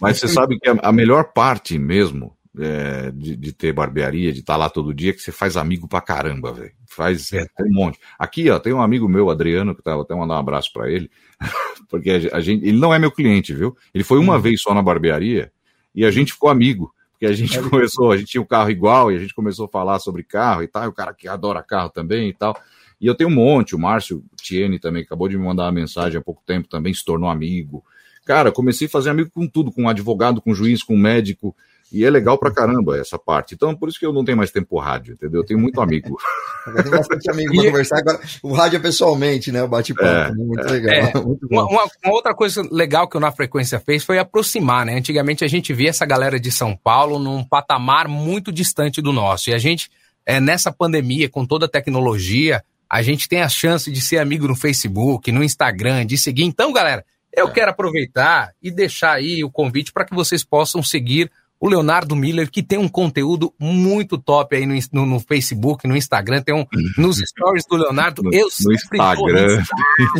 Mas 0.00 0.18
você 0.18 0.28
sabe 0.28 0.58
que 0.58 0.68
a, 0.68 0.76
a 0.82 0.92
melhor 0.92 1.32
parte 1.32 1.78
mesmo 1.78 2.36
é, 2.58 3.10
de, 3.12 3.36
de, 3.36 3.52
ter 3.52 3.72
barbearia, 3.72 4.32
de 4.32 4.40
estar 4.40 4.54
tá 4.54 4.58
lá 4.58 4.68
todo 4.68 4.92
dia, 4.92 5.10
é 5.10 5.12
que 5.12 5.20
você 5.20 5.32
faz 5.32 5.56
amigo 5.56 5.88
pra 5.88 6.00
caramba, 6.00 6.52
velho. 6.52 6.72
Faz 6.88 7.32
é. 7.32 7.46
um 7.60 7.72
monte. 7.72 7.98
Aqui, 8.18 8.50
ó, 8.50 8.58
tem 8.58 8.72
um 8.72 8.82
amigo 8.82 9.08
meu, 9.08 9.30
Adriano, 9.30 9.74
que 9.74 9.82
tá, 9.82 9.92
vou 9.94 10.02
até 10.02 10.14
mandar 10.14 10.34
um 10.34 10.40
abraço 10.40 10.70
para 10.72 10.90
ele, 10.90 11.10
porque 11.88 12.10
a, 12.10 12.36
a, 12.36 12.40
gente, 12.40 12.66
ele 12.66 12.78
não 12.78 12.92
é 12.92 12.98
meu 12.98 13.10
cliente, 13.10 13.54
viu? 13.54 13.76
Ele 13.94 14.04
foi 14.04 14.18
uma 14.18 14.36
hum. 14.36 14.40
vez 14.40 14.60
só 14.60 14.74
na 14.74 14.82
barbearia 14.82 15.50
e 15.94 16.04
a 16.04 16.10
gente 16.10 16.32
ficou 16.32 16.50
amigo. 16.50 16.92
Porque 17.22 17.32
a 17.32 17.36
gente 17.36 17.56
começou, 17.70 18.10
a 18.10 18.16
gente 18.16 18.32
tinha 18.32 18.42
um 18.42 18.46
carro 18.46 18.68
igual 18.68 19.12
e 19.12 19.14
a 19.14 19.18
gente 19.20 19.32
começou 19.32 19.66
a 19.66 19.68
falar 19.68 20.00
sobre 20.00 20.24
carro 20.24 20.64
e 20.64 20.66
tal, 20.66 20.86
e 20.86 20.88
o 20.88 20.92
cara 20.92 21.14
que 21.14 21.28
adora 21.28 21.62
carro 21.62 21.88
também 21.88 22.30
e 22.30 22.32
tal. 22.32 22.60
E 23.00 23.06
eu 23.06 23.14
tenho 23.14 23.30
um 23.30 23.34
monte, 23.34 23.76
o 23.76 23.78
Márcio 23.78 24.24
Tiene 24.34 24.80
também 24.80 25.04
acabou 25.04 25.28
de 25.28 25.38
me 25.38 25.44
mandar 25.44 25.66
uma 25.66 25.72
mensagem 25.72 26.18
há 26.18 26.20
pouco 26.20 26.42
tempo, 26.44 26.68
também 26.68 26.92
se 26.92 27.04
tornou 27.04 27.30
amigo. 27.30 27.84
Cara, 28.24 28.50
comecei 28.50 28.88
a 28.88 28.90
fazer 28.90 29.10
amigo 29.10 29.30
com 29.30 29.46
tudo, 29.46 29.70
com 29.70 29.88
advogado, 29.88 30.42
com 30.42 30.52
juiz, 30.52 30.82
com 30.82 30.96
médico, 30.96 31.54
e 31.92 32.04
é 32.04 32.10
legal 32.10 32.38
pra 32.38 32.50
caramba 32.50 32.98
essa 32.98 33.18
parte. 33.18 33.54
Então, 33.54 33.74
por 33.76 33.88
isso 33.88 33.98
que 33.98 34.06
eu 34.06 34.12
não 34.12 34.24
tenho 34.24 34.38
mais 34.38 34.50
tempo 34.50 34.78
rádio, 34.78 35.12
entendeu? 35.12 35.42
Eu 35.42 35.46
tenho 35.46 35.60
muito 35.60 35.80
amigo. 35.80 36.16
Tem 36.82 36.90
bastante 36.90 37.30
amigo 37.30 37.54
pra 37.54 37.64
conversar. 37.64 37.98
Agora, 37.98 38.20
o 38.42 38.52
rádio 38.52 38.76
é 38.76 38.80
pessoalmente, 38.80 39.52
né? 39.52 39.62
O 39.62 39.68
bate-papo. 39.68 40.06
É, 40.06 40.32
muito 40.32 40.66
é, 40.66 40.70
legal. 40.70 40.94
É. 40.94 41.12
Muito 41.22 41.46
uma, 41.50 41.64
uma, 41.64 41.84
uma, 42.04 42.14
outra 42.14 42.34
coisa 42.34 42.62
legal 42.70 43.08
que 43.08 43.16
o 43.16 43.20
Na 43.20 43.32
Frequência 43.32 43.78
fez 43.80 44.04
foi 44.04 44.18
aproximar, 44.18 44.86
né? 44.86 44.96
Antigamente 44.96 45.44
a 45.44 45.48
gente 45.48 45.72
via 45.72 45.90
essa 45.90 46.06
galera 46.06 46.38
de 46.38 46.50
São 46.50 46.76
Paulo 46.76 47.18
num 47.18 47.44
patamar 47.44 48.08
muito 48.08 48.52
distante 48.52 49.02
do 49.02 49.12
nosso. 49.12 49.50
E 49.50 49.54
a 49.54 49.58
gente, 49.58 49.90
é, 50.24 50.40
nessa 50.40 50.72
pandemia, 50.72 51.28
com 51.28 51.44
toda 51.44 51.66
a 51.66 51.68
tecnologia, 51.68 52.62
a 52.88 53.02
gente 53.02 53.28
tem 53.28 53.42
a 53.42 53.48
chance 53.48 53.90
de 53.90 54.00
ser 54.00 54.18
amigo 54.18 54.46
no 54.46 54.54
Facebook, 54.54 55.30
no 55.32 55.42
Instagram, 55.42 56.06
de 56.06 56.16
seguir. 56.16 56.44
Então, 56.44 56.72
galera, 56.72 57.04
eu 57.32 57.48
é. 57.48 57.50
quero 57.50 57.70
aproveitar 57.70 58.52
e 58.62 58.70
deixar 58.70 59.12
aí 59.12 59.42
o 59.42 59.50
convite 59.50 59.92
para 59.92 60.04
que 60.04 60.14
vocês 60.14 60.44
possam 60.44 60.82
seguir 60.82 61.30
o 61.62 61.68
Leonardo 61.68 62.16
Miller, 62.16 62.50
que 62.50 62.60
tem 62.60 62.76
um 62.76 62.88
conteúdo 62.88 63.54
muito 63.56 64.18
top 64.18 64.56
aí 64.56 64.66
no, 64.66 64.74
no, 64.92 65.06
no 65.06 65.20
Facebook, 65.20 65.86
no 65.86 65.96
Instagram, 65.96 66.42
tem 66.42 66.52
um 66.52 66.66
nos 66.98 67.18
stories 67.24 67.64
do 67.70 67.76
Leonardo. 67.76 68.20
No, 68.20 68.34
eu 68.34 68.48
no 68.64 68.72
Instagram. 68.74 69.62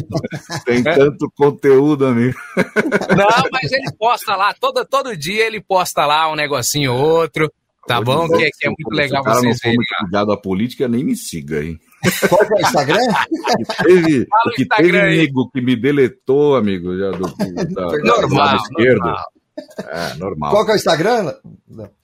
tem 0.65 0.85
tanto 0.85 1.29
conteúdo, 1.37 2.07
amigo. 2.07 2.39
Não, 3.19 3.51
mas 3.51 3.73
ele 3.73 3.91
posta 3.99 4.37
lá, 4.37 4.55
todo, 4.55 4.85
todo 4.85 5.17
dia 5.17 5.45
ele 5.45 5.61
posta 5.61 6.07
lá 6.07 6.31
um 6.31 6.37
negocinho 6.37 6.93
ou 6.93 7.01
outro. 7.01 7.53
Tá 7.89 8.01
bom? 8.01 8.29
Que, 8.29 8.45
é, 8.45 8.51
que 8.57 8.69
é 8.69 8.69
muito 8.69 8.95
legal 8.95 9.25
vocês 9.25 9.59
verem. 9.61 9.77
Se 9.83 9.89
cara 9.89 10.05
ligado 10.05 10.31
à 10.31 10.37
política, 10.37 10.87
nem 10.87 11.03
me 11.03 11.17
siga, 11.17 11.65
hein? 11.65 11.77
Qual 12.29 12.47
que 12.47 12.55
é 12.55 12.57
o 12.57 12.61
Instagram? 12.61 12.99
que 12.99 13.85
teve, 13.85 14.27
que 14.55 14.67
teve 14.67 15.01
amigo 15.01 15.51
que 15.53 15.61
me 15.61 15.75
deletou, 15.75 16.55
amigo, 16.55 16.97
já 16.97 17.11
do, 17.11 17.27
da, 17.75 17.99
normal, 17.99 18.47
da 18.47 18.57
esquerda. 18.57 19.05
Normal. 19.05 19.32
É, 19.79 20.15
normal. 20.15 20.51
Qual 20.51 20.65
que 20.65 20.71
é 20.71 20.75
o 20.75 20.77
Instagram? 20.77 21.35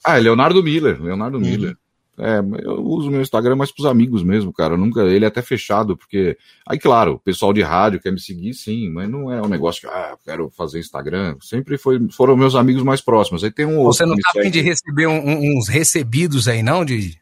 Ah, 0.04 0.18
é 0.18 0.20
Leonardo 0.20 0.62
Miller. 0.62 1.00
Leonardo 1.02 1.38
hum. 1.38 1.40
Miller. 1.40 1.76
É, 2.20 2.40
eu 2.64 2.82
uso 2.84 3.10
meu 3.10 3.22
Instagram 3.22 3.54
mais 3.54 3.70
pros 3.70 3.86
amigos 3.86 4.24
mesmo, 4.24 4.52
cara. 4.52 4.74
Eu 4.74 4.78
nunca, 4.78 5.02
ele 5.02 5.24
é 5.24 5.28
até 5.28 5.40
fechado, 5.40 5.96
porque. 5.96 6.36
Aí, 6.66 6.78
claro, 6.78 7.14
o 7.14 7.18
pessoal 7.18 7.52
de 7.52 7.62
rádio 7.62 8.00
quer 8.00 8.10
me 8.10 8.20
seguir, 8.20 8.54
sim, 8.54 8.88
mas 8.88 9.08
não 9.08 9.32
é 9.32 9.40
um 9.40 9.48
negócio 9.48 9.82
que, 9.82 9.86
ah, 9.86 10.08
eu 10.10 10.18
quero 10.24 10.50
fazer 10.50 10.80
Instagram. 10.80 11.36
Sempre 11.40 11.78
foi, 11.78 12.00
foram 12.10 12.36
meus 12.36 12.56
amigos 12.56 12.82
mais 12.82 13.00
próximos. 13.00 13.44
Aí 13.44 13.52
tem 13.52 13.66
um 13.66 13.84
Você 13.84 14.04
não 14.04 14.16
tá 14.16 14.32
afim 14.36 14.50
de 14.50 14.60
receber 14.60 15.06
um, 15.06 15.56
uns 15.56 15.68
recebidos 15.68 16.48
aí, 16.48 16.62
não? 16.62 16.84
De. 16.84 17.16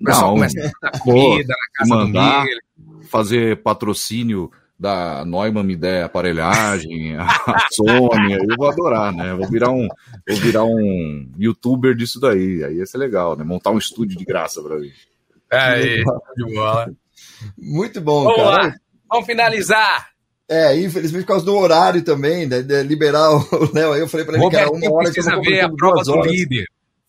Não, 0.00 0.34
começa 0.34 0.72
a 0.82 0.98
comida 0.98 1.54
na 1.54 1.78
casa 1.78 1.94
mandar, 1.94 2.46
fazer 3.08 3.62
patrocínio 3.62 4.50
da 4.80 5.26
Neumann 5.26 5.62
me 5.62 5.76
der 5.76 6.04
aparelhagem, 6.04 7.14
a 7.20 7.28
Sony, 7.70 8.32
eu 8.32 8.56
vou 8.56 8.70
adorar, 8.70 9.12
né? 9.12 9.34
Vou 9.34 9.46
virar 9.46 9.70
um, 9.70 9.86
vou 10.26 10.38
virar 10.38 10.64
um 10.64 11.30
youtuber 11.38 11.94
disso 11.94 12.18
daí. 12.18 12.64
Aí 12.64 12.76
ia 12.76 12.86
ser 12.86 12.96
legal, 12.96 13.36
né? 13.36 13.44
Montar 13.44 13.72
um 13.72 13.78
estúdio 13.78 14.16
de 14.16 14.24
graça 14.24 14.62
para 14.62 14.78
mim. 14.78 14.90
É, 15.52 15.98
de 16.34 16.54
bola. 16.54 16.90
Muito 17.58 18.00
bom, 18.00 18.24
Vamos 18.24 18.36
cara. 18.36 18.66
Lá. 18.68 18.74
Vamos 19.10 19.26
finalizar. 19.26 20.08
É, 20.48 20.76
infelizmente 20.80 21.22
por 21.22 21.28
causa 21.28 21.44
do 21.44 21.56
horário 21.56 22.02
também, 22.02 22.44
né, 22.44 22.60
de 22.60 22.82
liberar 22.82 23.30
o 23.30 23.44
Léo. 23.72 23.92
Aí 23.92 24.00
eu 24.00 24.08
falei 24.08 24.24
para 24.24 24.34
ele 24.36 24.44
Roberto, 24.44 24.70
que 24.72 24.76
era 24.76 24.88
uma 24.88 24.96
hora 24.96 25.12
que 25.12 25.20
eu 25.20 25.42
ver 25.42 25.60
a 25.60 25.70
prova 25.70 26.02
do 26.02 26.22
líder. 26.22 26.64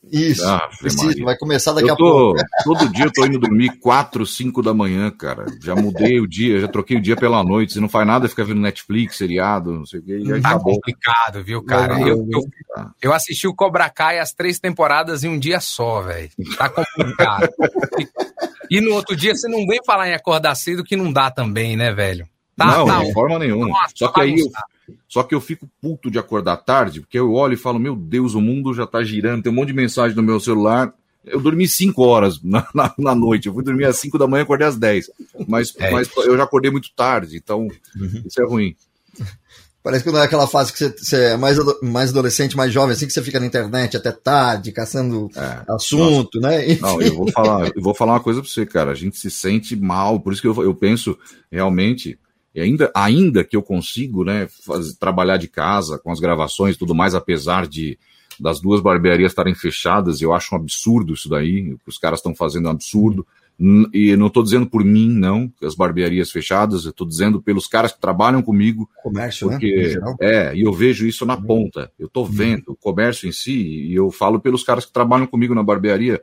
Isso, 0.09 0.43
ah, 0.47 0.67
preciso, 0.79 1.23
vai 1.23 1.37
começar 1.37 1.73
daqui 1.73 1.87
tô, 1.87 1.93
a 1.93 1.97
pouco. 1.97 2.41
Todo 2.65 2.91
dia 2.91 3.05
eu 3.05 3.11
tô 3.11 3.23
indo 3.25 3.37
dormir 3.37 3.77
4, 3.79 4.25
5 4.25 4.61
da 4.63 4.73
manhã, 4.73 5.11
cara. 5.11 5.45
Já 5.61 5.75
mudei 5.75 6.19
o 6.19 6.27
dia, 6.27 6.59
já 6.59 6.67
troquei 6.67 6.97
o 6.97 7.01
dia 7.01 7.15
pela 7.15 7.43
noite. 7.43 7.73
Se 7.73 7.79
não 7.79 7.87
faz 7.87 8.07
nada, 8.07 8.27
fica 8.27 8.43
vendo 8.43 8.59
Netflix, 8.59 9.17
seriado, 9.17 9.71
não 9.71 9.85
sei 9.85 9.99
o 9.99 10.03
que. 10.03 10.41
tá 10.41 10.49
acabou. 10.49 10.73
complicado, 10.73 11.43
viu, 11.43 11.63
cara? 11.63 11.99
Eu, 12.01 12.27
eu, 12.31 12.41
eu, 12.99 13.13
assisti 13.13 13.47
o 13.47 13.53
Cobra 13.53 13.89
Kai 13.89 14.17
as 14.17 14.33
três 14.33 14.59
temporadas 14.59 15.23
em 15.23 15.29
um 15.29 15.37
dia 15.37 15.59
só, 15.59 16.01
velho. 16.01 16.31
Tá 16.57 16.67
complicado. 16.67 17.49
e 18.71 18.81
no 18.81 18.95
outro 18.95 19.15
dia 19.15 19.35
você 19.35 19.47
não 19.47 19.67
vem 19.67 19.79
falar 19.85 20.09
em 20.09 20.13
acordar 20.13 20.55
cedo 20.55 20.83
que 20.83 20.95
não 20.95 21.13
dá 21.13 21.29
também, 21.29 21.77
né, 21.77 21.93
velho? 21.93 22.27
Tá, 22.55 22.65
não, 22.77 22.85
tá, 22.85 23.03
de 23.03 23.13
forma 23.13 23.39
nenhuma. 23.39 23.69
Nossa, 23.69 23.93
Só 23.95 24.07
que 24.09 24.21
aí 24.21 24.39
eu, 24.39 24.47
só 25.07 25.23
que 25.23 25.33
eu 25.33 25.41
fico 25.41 25.69
puto 25.81 26.11
de 26.11 26.19
acordar 26.19 26.57
tarde, 26.57 27.01
porque 27.01 27.17
eu 27.17 27.33
olho 27.33 27.53
e 27.53 27.57
falo, 27.57 27.79
meu 27.79 27.95
Deus, 27.95 28.33
o 28.33 28.41
mundo 28.41 28.73
já 28.73 28.85
tá 28.85 29.03
girando, 29.03 29.43
tem 29.43 29.51
um 29.51 29.55
monte 29.55 29.69
de 29.69 29.73
mensagem 29.73 30.15
no 30.15 30.23
meu 30.23 30.39
celular. 30.39 30.93
Eu 31.23 31.39
dormi 31.39 31.67
5 31.67 32.01
horas 32.01 32.41
na, 32.43 32.67
na, 32.73 32.93
na, 32.97 33.15
noite, 33.15 33.47
eu 33.47 33.53
fui 33.53 33.63
dormir 33.63 33.85
às 33.85 33.97
5 33.97 34.17
da 34.17 34.27
manhã 34.27 34.41
e 34.41 34.43
acordei 34.43 34.67
às 34.67 34.77
10. 34.77 35.11
Mas, 35.47 35.73
é. 35.77 35.91
mas 35.91 36.09
eu 36.17 36.35
já 36.35 36.43
acordei 36.43 36.71
muito 36.71 36.89
tarde, 36.95 37.37
então 37.37 37.67
uhum. 37.95 38.23
isso 38.25 38.41
é 38.41 38.45
ruim. 38.45 38.75
Parece 39.83 40.03
que 40.03 40.11
não 40.11 40.19
é 40.19 40.25
aquela 40.25 40.45
fase 40.45 40.71
que 40.71 40.77
você, 40.77 40.89
você, 40.91 41.23
é 41.23 41.37
mais, 41.37 41.57
mais 41.81 42.11
adolescente, 42.11 42.55
mais 42.55 42.71
jovem, 42.71 42.91
assim, 42.91 43.07
que 43.07 43.13
você 43.13 43.21
fica 43.23 43.39
na 43.39 43.47
internet 43.47 43.97
até 43.97 44.11
tarde, 44.11 44.71
caçando 44.71 45.27
é, 45.35 45.73
assunto, 45.73 46.39
nossa. 46.39 46.55
né? 46.55 46.71
Enfim. 46.71 46.81
Não, 46.81 47.01
eu 47.01 47.15
vou 47.15 47.27
falar, 47.33 47.71
eu 47.75 47.81
vou 47.81 47.95
falar 47.95 48.13
uma 48.13 48.19
coisa 48.19 48.41
pra 48.41 48.49
você, 48.49 48.63
cara. 48.63 48.91
A 48.91 48.95
gente 48.95 49.17
se 49.17 49.31
sente 49.31 49.75
mal, 49.75 50.19
por 50.19 50.33
isso 50.33 50.41
que 50.41 50.47
eu, 50.47 50.63
eu 50.63 50.75
penso 50.75 51.17
realmente 51.51 52.19
e 52.53 52.59
ainda, 52.59 52.91
ainda 52.93 53.43
que 53.43 53.55
eu 53.55 53.63
consigo, 53.63 54.23
né, 54.23 54.47
trabalhar 54.99 55.37
de 55.37 55.47
casa 55.47 55.97
com 55.97 56.11
as 56.11 56.19
gravações 56.19 56.75
e 56.75 56.79
tudo 56.79 56.93
mais, 56.93 57.15
apesar 57.15 57.67
de 57.67 57.97
das 58.39 58.59
duas 58.59 58.81
barbearias 58.81 59.31
estarem 59.31 59.53
fechadas, 59.53 60.21
eu 60.21 60.33
acho 60.33 60.55
um 60.55 60.57
absurdo 60.57 61.13
isso 61.13 61.29
daí, 61.29 61.73
o 61.73 61.77
que 61.77 61.89
os 61.89 61.97
caras 61.97 62.19
estão 62.19 62.33
fazendo 62.33 62.65
é 62.65 62.69
um 62.69 62.73
absurdo. 62.73 63.25
E 63.93 64.15
não 64.15 64.25
estou 64.25 64.41
dizendo 64.41 64.65
por 64.65 64.83
mim, 64.83 65.07
não, 65.07 65.51
as 65.61 65.75
barbearias 65.75 66.31
fechadas, 66.31 66.83
eu 66.83 66.89
estou 66.89 67.07
dizendo 67.07 67.39
pelos 67.39 67.67
caras 67.67 67.91
que 67.91 68.01
trabalham 68.01 68.41
comigo. 68.41 68.89
Comércio, 69.03 69.47
né, 69.47 69.53
porque, 69.53 69.99
né? 69.99 70.15
É, 70.19 70.55
e 70.55 70.61
eu 70.61 70.73
vejo 70.73 71.05
isso 71.05 71.27
na 71.27 71.37
ponta. 71.39 71.91
Eu 71.99 72.07
estou 72.07 72.25
uhum. 72.25 72.31
vendo 72.31 72.69
o 72.69 72.75
comércio 72.75 73.29
em 73.29 73.31
si, 73.31 73.51
e 73.51 73.93
eu 73.93 74.09
falo 74.09 74.39
pelos 74.39 74.63
caras 74.63 74.85
que 74.85 74.91
trabalham 74.91 75.27
comigo 75.27 75.53
na 75.53 75.61
barbearia. 75.61 76.19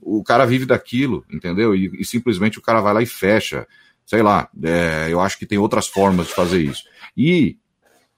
O 0.00 0.24
cara 0.24 0.46
vive 0.46 0.64
daquilo, 0.64 1.22
entendeu? 1.30 1.74
E, 1.74 1.90
e 2.00 2.04
simplesmente 2.06 2.58
o 2.58 2.62
cara 2.62 2.80
vai 2.80 2.94
lá 2.94 3.02
e 3.02 3.06
fecha 3.06 3.66
sei 4.08 4.22
lá, 4.22 4.48
é, 4.64 5.08
eu 5.10 5.20
acho 5.20 5.38
que 5.38 5.44
tem 5.44 5.58
outras 5.58 5.86
formas 5.86 6.28
de 6.28 6.34
fazer 6.34 6.62
isso. 6.62 6.82
E, 7.14 7.58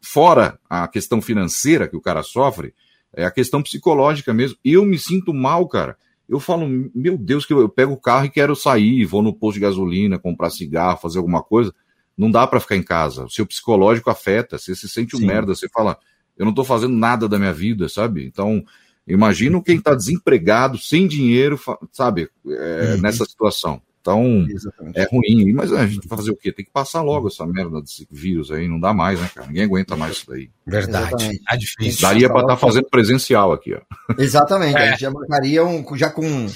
fora 0.01 0.57
a 0.71 0.87
questão 0.87 1.21
financeira 1.21 1.89
que 1.89 1.97
o 1.97 2.01
cara 2.01 2.23
sofre, 2.23 2.73
é 3.13 3.25
a 3.25 3.31
questão 3.31 3.61
psicológica 3.61 4.33
mesmo. 4.33 4.57
Eu 4.65 4.87
me 4.87 4.97
sinto 4.97 5.35
mal, 5.35 5.67
cara. 5.67 5.97
Eu 6.29 6.39
falo, 6.39 6.69
meu 6.95 7.19
Deus, 7.19 7.45
que 7.45 7.53
eu 7.53 7.69
pego 7.69 7.93
o 7.93 8.01
carro 8.01 8.27
e 8.27 8.31
quero 8.31 8.55
sair, 8.55 9.05
vou 9.05 9.21
no 9.21 9.35
posto 9.35 9.55
de 9.55 9.63
gasolina, 9.63 10.17
comprar 10.17 10.51
cigarro, 10.51 10.97
fazer 10.97 11.19
alguma 11.19 11.43
coisa. 11.43 11.75
Não 12.17 12.31
dá 12.31 12.47
para 12.47 12.61
ficar 12.61 12.77
em 12.77 12.85
casa. 12.85 13.25
O 13.25 13.31
seu 13.31 13.45
psicológico 13.45 14.11
afeta, 14.11 14.59
você 14.59 14.77
se 14.77 14.89
sente 14.89 15.17
um 15.17 15.27
merda, 15.27 15.57
você 15.57 15.69
fala, 15.69 15.99
eu 16.39 16.47
não 16.47 16.55
tô 16.55 16.63
fazendo 16.63 16.95
nada 16.95 17.29
da 17.29 17.37
minha 17.37 17.53
vida, 17.53 17.89
sabe? 17.89 18.25
Então, 18.25 18.65
imagino 19.09 19.61
quem 19.61 19.81
tá 19.81 19.93
desempregado, 19.93 20.79
sem 20.79 21.09
dinheiro, 21.09 21.59
sabe, 21.91 22.31
é, 22.47 22.95
uhum. 22.95 23.01
nessa 23.01 23.25
situação. 23.25 23.83
Então, 24.01 24.47
Exatamente. 24.49 24.99
é 24.99 25.07
ruim. 25.11 25.53
Mas 25.53 25.73
a 25.73 25.87
gente 25.87 26.09
vai 26.09 26.17
fazer 26.17 26.31
o 26.31 26.37
quê? 26.37 26.51
Tem 26.51 26.65
que 26.65 26.71
passar 26.71 27.03
logo 27.03 27.29
essa 27.29 27.47
merda 27.47 27.81
desse 27.81 28.07
vírus 28.11 28.51
aí. 28.51 28.67
Não 28.67 28.81
dá 28.81 28.95
mais, 28.95 29.21
né, 29.21 29.31
cara? 29.35 29.47
Ninguém 29.47 29.65
aguenta 29.65 29.95
mais 29.95 30.17
isso 30.17 30.27
daí. 30.29 30.51
Verdade. 30.67 31.41
É 31.49 31.57
difícil. 31.57 32.01
Daria 32.01 32.29
para 32.29 32.41
estar 32.41 32.55
tá 32.55 32.57
fazendo 32.57 32.89
presencial 32.89 33.53
aqui, 33.53 33.75
ó. 33.75 33.81
Exatamente. 34.19 34.77
É. 34.77 34.81
A 34.81 34.91
gente 34.91 35.01
já 35.01 35.11
marcaria 35.11 35.65
um, 35.65 35.85
já 35.97 36.09
com 36.09 36.49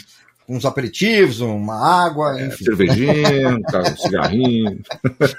uns 0.49 0.65
aperitivos, 0.65 1.41
uma 1.41 2.05
água, 2.05 2.39
é, 2.39 2.47
enfim. 2.47 2.65
Cervejinha, 2.65 3.57
um 3.57 3.97
cigarrinho. 3.97 4.81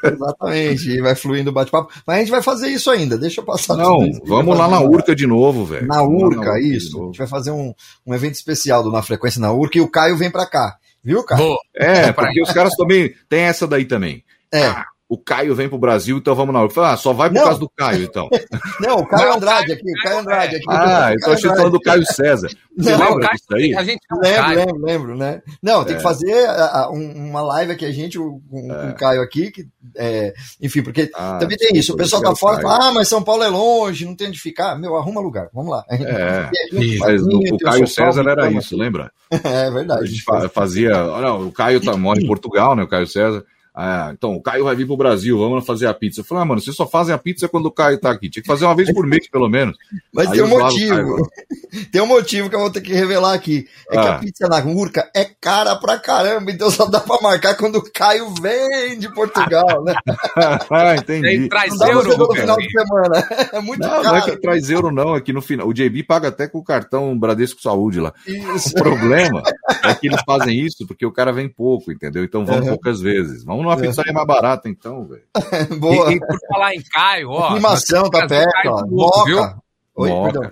Exatamente, 0.03 0.90
e 0.90 1.02
vai 1.02 1.15
fluindo 1.15 1.52
o 1.52 1.53
bate-papo. 1.53 1.94
Mas 2.06 2.15
a 2.15 2.19
gente 2.19 2.32
vai 2.32 2.41
fazer 2.41 2.69
isso 2.69 2.90
ainda, 2.90 3.18
deixa 3.18 3.41
eu 3.41 3.45
passar 3.45 3.77
Não, 3.77 3.99
vamos 4.26 4.57
lá 4.57 4.68
na 4.68 4.82
Urca 4.82 5.15
de 5.15 5.27
novo, 5.27 5.64
velho. 5.64 5.88
Na 5.88 6.02
Urca, 6.02 6.53
na 6.53 6.60
isso. 6.60 7.02
A 7.02 7.06
gente 7.06 7.18
vai 7.19 7.27
fazer 7.27 7.52
um, 7.52 7.73
um 8.06 8.15
evento 8.15 8.34
especial 8.34 8.84
do 8.84 8.91
Na 8.91 9.03
Frequência 9.03 9.40
na 9.40 9.52
Urca 9.52 9.77
e 9.77 9.82
o 9.82 9.90
Caio 9.90 10.18
vem 10.18 10.32
para 10.32 10.48
cá. 10.48 10.77
Viu, 11.06 11.23
cara? 11.23 11.40
É, 11.76 12.11
porque 12.11 12.41
os 12.41 12.52
caras 12.52 12.73
também 12.76 13.14
tem 13.30 13.41
essa 13.41 13.68
daí 13.68 13.86
também. 13.86 14.23
É. 14.52 14.65
Ah, 14.65 14.86
o 15.07 15.18
Caio 15.19 15.53
vem 15.53 15.69
pro 15.69 15.77
Brasil, 15.77 16.18
então 16.18 16.34
vamos 16.34 16.52
na 16.52 16.60
hora. 16.60 16.68
Eu 16.69 16.73
falei, 16.73 16.91
ah, 16.91 16.98
só 16.98 17.14
vai 17.14 17.30
por 17.30 17.36
Não. 17.36 17.44
causa 17.44 17.60
do 17.60 17.69
Caio, 17.69 18.03
então. 18.03 18.27
Não, 18.82 18.98
o 18.98 19.07
Caio 19.07 19.34
Andrade 19.34 19.72
aqui, 19.73 19.84
o 19.84 20.03
Caio 20.03 20.19
Andrade 20.19 20.56
aqui. 20.56 20.65
Ah, 20.68 21.14
eu 21.14 21.19
tô 21.19 21.32
achando 21.32 21.56
falando 21.56 21.72
do 21.73 21.80
Caio 21.80 22.03
César. 22.06 22.48
Você 22.77 22.91
Não, 22.91 22.98
lembra 22.99 23.19
Caio, 23.27 23.34
disso 23.36 23.45
daí? 23.49 23.76
a 23.76 23.84
gente 23.84 23.99
é 24.11 24.15
Lembro, 24.27 24.41
Caio. 24.44 24.57
lembro, 24.60 24.82
lembro, 24.86 25.18
né? 25.18 25.41
Não, 25.61 25.84
tem 25.86 25.94
É. 25.94 25.98
que 25.98 26.03
fazer 26.03 26.45
a- 26.48 26.82
a- 26.86 26.91
um- 26.91 27.30
uma 27.30 27.41
live 27.41 27.72
aqui, 27.72 27.86
a 27.86 27.91
gente, 27.91 28.18
com, 28.18 28.41
com 28.49 28.90
o 28.90 28.95
Caio 28.95 29.22
aqui, 29.22 29.52
que, 29.52 29.65
é, 29.95 30.34
enfim, 30.61 30.82
porque 30.82 31.10
Ah, 31.14 31.38
também 31.40 31.57
tem 31.57 31.77
isso, 31.77 31.94
o 31.94 31.98
pessoal 31.98 32.22
tá 32.23 32.36
fora, 32.36 32.60
fala, 32.61 32.90
ah, 32.90 32.91
mas 32.91 33.07
São 33.07 33.22
Paulo 33.23 33.44
é 33.44 33.48
longe, 33.48 34.06
não 34.06 34.15
tem 34.15 34.27
onde 34.27 34.40
ficar. 34.40 34.76
Meu, 34.77 34.95
arruma 34.98 35.22
lugar, 35.22 35.49
vamos 35.53 35.69
lá. 35.72 35.84
É, 35.90 35.95
a 36.76 36.82
gente 36.82 36.98
mas 36.98 37.22
o, 37.22 37.57
Caio 37.64 37.88
César 37.88 38.27
era 38.27 38.49
isso, 38.52 38.76
lembra? 38.76 39.11
É 39.44 39.68
A 39.68 39.69
verdade. 39.69 40.06
gente 40.07 40.23
fa- 40.23 40.48
fazia. 40.49 40.91
Não, 40.91 41.48
o 41.48 41.52
Caio 41.52 41.80
tá, 41.82 41.95
mora 41.98 42.19
em 42.22 42.27
Portugal, 42.27 42.76
né? 42.76 42.84
O 42.84 42.88
Caio 42.88 43.07
César. 43.07 43.44
Ah, 43.77 44.11
então, 44.14 44.34
o 44.35 44.41
Caio 44.41 44.64
vai 44.64 44.76
vir 44.76 44.85
pro 44.88 44.95
Brasil, 44.95 45.38
vamos 45.38 45.65
fazer 45.65 45.85
a 45.88 45.93
pizza. 45.93 46.22
Eu 46.22 46.26
falei, 46.26 46.43
ah, 46.43 46.45
mano, 46.45 46.61
vocês 46.61 46.76
só 46.76 46.88
fazem 46.88 47.14
a 47.14 47.18
pizza 47.18 47.49
quando 47.49 47.65
o 47.65 47.72
Caio 47.72 47.99
tá 47.99 48.10
aqui. 48.10 48.30
Tinha 48.30 48.41
que 48.41 48.47
fazer 48.47 48.64
uma 48.65 48.76
vez 48.76 48.91
por 48.93 49.06
mês, 49.06 49.27
pelo 49.30 49.49
menos. 49.49 49.76
Mas 50.14 50.27
Aí 50.30 50.38
tem 50.38 50.43
um 50.43 50.49
Caio, 50.49 50.61
motivo. 50.64 51.30
Tem 51.91 52.02
um 52.02 52.06
motivo 52.07 52.49
que 52.49 52.56
eu 52.56 52.60
vou 52.61 52.69
ter 52.69 52.80
que 52.80 52.93
revelar 52.93 53.34
aqui. 53.34 53.68
É 53.89 53.97
que 54.02 54.07
Ah. 54.07 54.15
a 54.15 54.19
pizza 54.19 54.47
na 54.47 54.60
Urca 54.64 55.10
é 55.14 55.26
cara 55.26 55.76
pra 55.76 55.99
caramba, 55.99 56.49
então 56.49 56.72
só 56.72 56.85
dá 56.85 57.02
pra 57.02 57.19
marcar 57.22 57.56
quando 57.57 57.76
o 57.77 57.91
Caio 57.91 58.34
vem 58.41 58.97
de 58.97 59.14
Portugal, 59.14 59.84
né? 59.84 59.93
ah, 60.72 60.95
entendi. 60.95 61.49
Traz 61.49 61.77
Não 61.77 61.88
euro, 61.89 62.18
no 62.18 62.34
final 62.34 62.56
de 62.57 62.69
semana. 62.72 63.27
É 63.52 63.60
muito 63.60 63.81
Não, 63.81 63.89
não 64.03 64.15
é 64.15 64.19
caro. 64.22 64.31
que 64.31 64.38
traz 64.41 64.69
euro, 64.69 64.89
não. 64.91 65.15
É 65.18 65.22
que 65.22 65.34
no 65.34 65.41
final. 65.41 65.68
O 65.68 65.73
JB 65.73 66.03
paga 66.03 66.30
até 66.30 66.47
com 66.47 66.60
o 66.60 66.64
cartão 66.64 67.18
Bradesco 67.18 67.61
Saúde 67.61 67.99
lá. 67.99 68.14
Isso. 68.26 68.69
O 68.69 68.73
problema 68.81 69.43
é 69.84 69.93
que 69.95 70.07
eles 70.07 70.22
fazem 70.26 70.57
isso 70.57 70.85
porque 70.88 71.06
o 71.06 71.11
cara 71.11 71.34
vem 71.34 71.49
pouco, 71.49 71.91
entendeu? 71.91 72.23
Então 72.23 72.45
vão 72.45 72.60
Uhum. 72.60 72.68
poucas 72.69 73.02
vezes. 73.02 73.43
Vamos 73.43 73.65
numa 73.66 73.78
pizzaria 73.78 74.14
mais 74.14 74.28
barata, 74.28 74.70
então, 74.70 75.06
velho. 75.06 75.24
Boa. 75.80 76.12
E, 76.12 76.16
e 76.16 76.20
por 76.20 76.40
falar 76.48 76.76
em 76.76 76.82
Caio, 76.82 77.30
ó. 77.30 77.50
Animação 77.50 78.10
tá 78.10 78.28
temos 78.28 78.28
que 78.28 78.28
trazer 78.28 78.48
o 78.48 78.52
perto, 78.52 78.62
Caio 78.62 78.74
ó. 78.74 78.82
de 78.84 78.96
novo, 78.96 79.26
viu? 79.26 79.40
Oi, 79.96 80.32
perdão. 80.32 80.52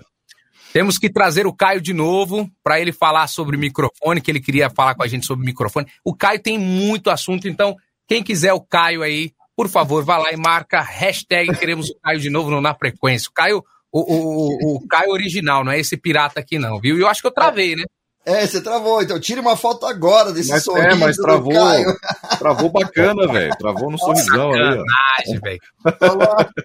Temos 0.72 0.98
que 0.98 1.08
trazer 1.08 1.46
o 1.46 1.52
Caio 1.52 1.80
de 1.80 1.92
novo 1.92 2.50
para 2.62 2.80
ele 2.80 2.92
falar 2.92 3.28
sobre 3.28 3.56
microfone, 3.56 4.20
que 4.20 4.28
ele 4.28 4.40
queria 4.40 4.68
falar 4.68 4.96
com 4.96 5.04
a 5.04 5.06
gente 5.06 5.24
sobre 5.24 5.46
microfone. 5.46 5.86
O 6.04 6.14
Caio 6.14 6.40
tem 6.40 6.58
muito 6.58 7.10
assunto, 7.10 7.46
então 7.46 7.76
quem 8.08 8.24
quiser 8.24 8.52
o 8.52 8.60
Caio 8.60 9.02
aí, 9.02 9.32
por 9.56 9.68
favor, 9.68 10.04
vá 10.04 10.18
lá 10.18 10.32
e 10.32 10.36
marca 10.36 10.80
hashtag 10.80 11.56
queremos 11.56 11.88
o 11.90 11.94
Caio 12.02 12.18
de 12.18 12.28
novo 12.28 12.50
no 12.50 12.60
Na 12.60 12.74
Frequência. 12.74 13.28
O 13.30 13.32
Caio, 13.32 13.64
o, 13.92 14.00
o, 14.00 14.48
o, 14.48 14.76
o 14.78 14.88
Caio 14.88 15.12
original, 15.12 15.62
não 15.62 15.70
é 15.70 15.78
esse 15.78 15.96
pirata 15.96 16.40
aqui 16.40 16.58
não, 16.58 16.80
viu? 16.80 16.98
E 16.98 17.02
eu 17.02 17.06
acho 17.06 17.20
que 17.20 17.28
eu 17.28 17.32
travei, 17.32 17.76
né? 17.76 17.84
É, 18.26 18.46
você 18.46 18.60
travou, 18.60 19.02
então 19.02 19.20
tire 19.20 19.38
uma 19.38 19.54
foto 19.56 19.84
agora 19.86 20.32
desse 20.32 20.50
Mas, 20.50 20.64
sorriso 20.64 20.86
é, 20.88 20.94
mas 20.94 21.16
do 21.16 21.22
travou. 21.22 21.52
Caio. 21.52 21.96
Travou 22.38 22.70
bacana, 22.70 23.26
velho. 23.30 23.54
Travou 23.58 23.90
no 23.90 23.98
sorrisão 23.98 24.52
aí, 24.52 24.60
ó. 24.62 24.84
Sacanagem, 24.84 25.40
velho. 25.42 25.60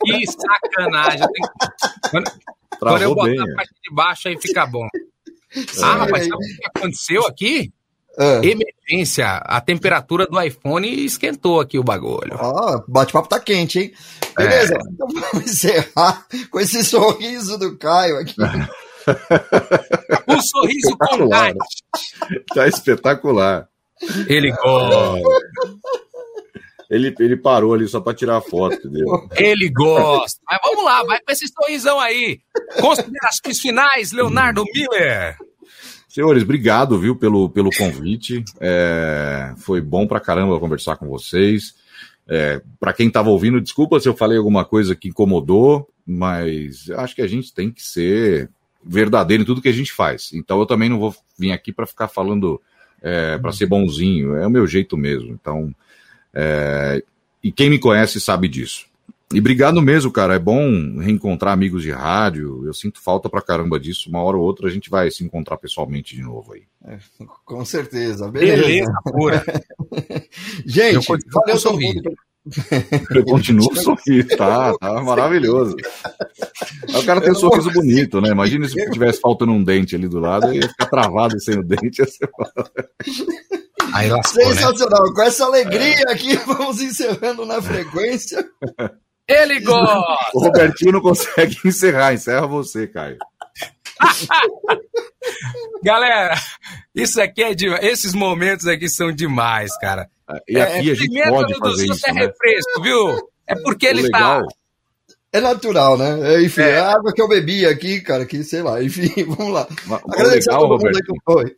Que 0.06 0.26
sacanagem. 0.27 1.22
Eu 1.22 1.27
tenho- 1.31 1.49
Quando, 2.11 2.31
quando 2.80 3.02
eu 3.02 3.14
botar 3.15 3.30
bem. 3.30 3.40
a 3.40 3.44
velho. 3.44 3.56
parte 3.56 3.73
de 3.84 3.94
baixo 3.95 4.27
aí 4.30 4.38
fica 4.41 4.65
bom. 4.65 4.88
Ah, 5.84 5.95
rapaz, 5.95 6.27
sabe 6.27 6.36
o 6.36 6.40
que 6.40 6.65
aconteceu 6.77 7.26
aqui? 7.27 7.73
Ah. 8.18 8.41
Emergência. 8.44 9.27
A 9.45 9.60
temperatura 9.61 10.27
do 10.27 10.41
iPhone 10.41 11.06
esquentou 11.06 11.60
aqui 11.60 11.77
o 11.77 11.84
bagulho. 11.84 12.38
Ó, 12.40 12.81
bate-papo 12.88 13.27
tá 13.27 13.40
quente, 13.40 13.80
hein? 13.80 13.94
Beleza, 14.38 14.77
então 14.94 15.07
vamos 15.07 15.45
encerrar 15.45 16.26
com 16.49 16.60
esse 16.60 16.84
sorriso 16.86 17.57
do 17.57 17.77
Caio 17.77 18.18
aqui. 18.18 18.36
Um 20.27 20.41
sorriso 20.41 20.98
com. 20.98 21.30
Tá 22.53 22.68
espetacular. 22.68 23.68
Ele 24.27 24.52
gosta. 24.52 25.30
Ele, 26.90 27.14
ele 27.19 27.38
parou 27.38 27.73
ali 27.73 27.88
só 27.88 27.99
pra 28.02 28.15
tirar 28.15 28.38
a 28.38 28.41
foto, 28.41 28.76
entendeu? 28.76 29.06
Ele 29.36 29.69
gosta. 29.69 30.41
Mas 30.49 30.60
vamos 30.64 30.84
lá, 30.84 31.03
vai 31.03 31.19
com 31.19 31.31
esse 31.31 31.48
sorrisão 31.48 31.99
aí. 31.99 32.40
Considerações 32.80 33.60
finais, 33.60 34.11
Leonardo 34.11 34.64
Miller. 34.73 35.38
Senhores, 36.07 36.41
obrigado, 36.41 36.98
viu, 36.98 37.15
pelo, 37.15 37.49
pelo 37.49 37.69
convite. 37.69 38.44
É, 38.60 39.53
foi 39.57 39.80
bom 39.80 40.07
pra 40.07 40.19
caramba 40.19 40.60
conversar 40.60 40.95
com 40.95 41.07
vocês. 41.07 41.76
É, 42.27 42.61
para 42.80 42.94
quem 42.94 43.07
estava 43.07 43.30
ouvindo, 43.30 43.61
desculpa 43.61 43.99
se 43.99 44.10
eu 44.10 44.15
falei 44.15 44.38
alguma 44.38 44.65
coisa 44.65 44.95
que 44.95 45.10
incomodou, 45.10 45.88
mas 46.06 46.90
acho 46.91 47.15
que 47.15 47.22
a 47.22 47.27
gente 47.27 47.53
tem 47.53 47.72
que 47.72 47.84
ser 47.84 48.49
verdadeiro 48.84 49.43
em 49.43 49.45
tudo 49.45 49.61
que 49.61 49.69
a 49.69 49.73
gente 49.73 49.91
faz. 49.91 50.31
Então 50.34 50.60
eu 50.60 50.65
também 50.65 50.89
não 50.89 50.99
vou 50.99 51.15
vir 51.38 51.51
aqui 51.51 51.72
para 51.72 51.85
ficar 51.85 52.07
falando 52.07 52.61
é, 53.01 53.38
para 53.38 53.51
ser 53.51 53.65
bonzinho, 53.65 54.35
é 54.35 54.45
o 54.45 54.51
meu 54.51 54.68
jeito 54.68 54.97
mesmo. 54.97 55.31
Então, 55.31 55.73
é, 56.34 57.03
e 57.43 57.51
quem 57.51 57.69
me 57.69 57.80
conhece 57.80 58.19
sabe 58.19 58.47
disso. 58.47 58.89
E 59.31 59.39
obrigado 59.39 59.80
mesmo, 59.80 60.11
cara. 60.11 60.35
É 60.35 60.39
bom 60.39 60.97
reencontrar 60.97 61.53
amigos 61.53 61.84
de 61.84 61.91
rádio. 61.91 62.65
Eu 62.65 62.73
sinto 62.73 62.99
falta 62.99 63.30
pra 63.30 63.43
caramba 63.43 63.80
disso. 63.80 64.10
Uma 64.10 64.23
hora 64.23 64.35
ou 64.35 64.43
outra 64.43 64.68
a 64.68 64.72
gente 64.72 64.89
vai 64.89 65.11
se 65.11 65.23
encontrar 65.23 65.57
pessoalmente 65.57 66.15
de 66.15 66.23
novo 66.23 66.53
aí. 66.53 66.64
Com 67.45 67.64
certeza, 67.64 68.27
beleza. 68.27 68.64
Beleza, 68.64 68.91
pura. 69.03 69.43
Gente, 70.65 71.07
valeu 71.31 71.61
todo 71.61 71.80
mundo. 71.80 72.11
Eu 73.14 73.26
continuo 73.26 73.74
sorrindo, 73.76 74.36
tá, 74.38 74.74
tá 74.78 75.02
maravilhoso. 75.02 75.76
Aí 76.88 77.02
o 77.02 77.06
cara 77.06 77.22
tem 77.22 77.32
um 77.32 77.36
sorriso 77.36 77.72
bonito, 77.72 78.22
né? 78.22 78.30
Imagina 78.30 78.68
se 78.68 78.90
tivesse 78.91 79.20
faltando 79.20 79.52
um 79.52 79.64
dente 79.64 79.95
ali 79.95 80.07
do 80.07 80.20
lado, 80.20 80.53
ia 80.53 80.68
ficar 80.68 80.88
travado 80.88 81.40
sem 81.40 81.60
o 81.60 81.64
dente. 81.64 82.02
Ia 82.02 82.07
ser... 82.07 82.30
Aí 83.94 84.10
lascou, 84.10 84.48
né? 84.48 84.56
Sensacional. 84.56 85.14
Com 85.14 85.22
essa 85.22 85.45
alegria 85.45 86.03
aqui, 86.10 86.36
vamos 86.38 86.82
encerrando 86.82 87.45
na 87.45 87.61
frequência. 87.61 88.44
Ele 89.28 89.60
gosta. 89.60 90.03
O 90.34 90.40
Robertinho 90.40 90.94
não 90.94 91.02
consegue 91.02 91.57
encerrar, 91.66 92.14
encerra 92.14 92.48
você, 92.48 92.88
Caio. 92.88 93.18
Galera, 95.84 96.36
isso 96.95 97.22
aqui 97.22 97.44
é 97.44 97.53
de... 97.53 97.68
Esses 97.86 98.14
momentos 98.14 98.66
aqui 98.66 98.90
são 98.90 99.11
demais, 99.11 99.78
cara. 99.78 100.10
E 100.47 100.60
aqui 100.60 100.91
a 100.91 100.93
gente 100.95 101.30
pode 101.30 101.57
fazer 101.57 101.85
isso, 101.85 102.07
é 102.07 102.14
né? 102.14 102.22
refresco, 102.22 102.81
viu? 102.81 103.18
É 103.47 103.56
porque 103.56 103.88
ele 103.88 104.03
legal, 104.03 104.41
tá... 104.41 104.47
É 105.31 105.39
natural, 105.39 105.95
né? 105.95 106.19
É, 106.35 106.43
Enfim, 106.43 106.61
É. 106.61 106.72
é 106.72 106.80
a 106.80 106.91
água 106.91 107.14
que 107.14 107.22
eu 107.22 107.27
bebi 107.27 107.64
aqui, 107.64 108.01
cara, 108.01 108.26
que 108.26 108.43
sei 108.43 108.64
lá. 108.64 108.81
Enfim, 108.84 109.11
vamos 109.26 109.53
lá. 109.53 109.68
A 109.91 110.23
legal, 110.23 110.60
todo 110.61 110.69
Roberto. 110.77 111.14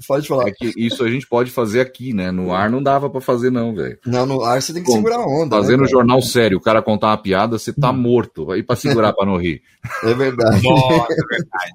Pode 0.06 0.28
falar. 0.28 0.48
é 0.50 0.52
que 0.52 0.74
isso 0.76 1.02
a 1.06 1.10
gente 1.10 1.26
pode 1.26 1.50
fazer 1.52 1.80
aqui, 1.80 2.14
né? 2.14 2.32
No 2.32 2.54
ar 2.54 2.70
não 2.70 2.84
dava 2.84 3.10
pra 3.10 3.22
fazer, 3.22 3.50
não, 3.50 3.74
velho. 3.74 3.98
Não, 4.06 4.26
no 4.26 4.44
ar 4.44 4.62
você 4.62 4.74
tem 4.74 4.84
que 4.84 4.90
Bom, 4.90 4.98
segurar 4.98 5.16
a 5.20 5.26
onda. 5.26 5.56
Fazendo 5.56 5.84
né, 5.84 5.88
jornal 5.88 6.22
sério, 6.22 6.58
o 6.58 6.62
cara 6.62 6.82
contar 6.82 7.08
uma 7.08 7.18
piada, 7.18 7.58
você 7.58 7.72
tá 7.72 7.94
morto. 7.94 8.52
Aí 8.52 8.62
pra 8.62 8.76
segurar 8.76 9.14
pra 9.14 9.26
não 9.26 9.38
rir. 9.38 9.62
É 10.04 10.14
verdade. 10.14 10.64
Nossa, 10.64 11.14
é 11.14 11.16
verdade. 11.16 11.72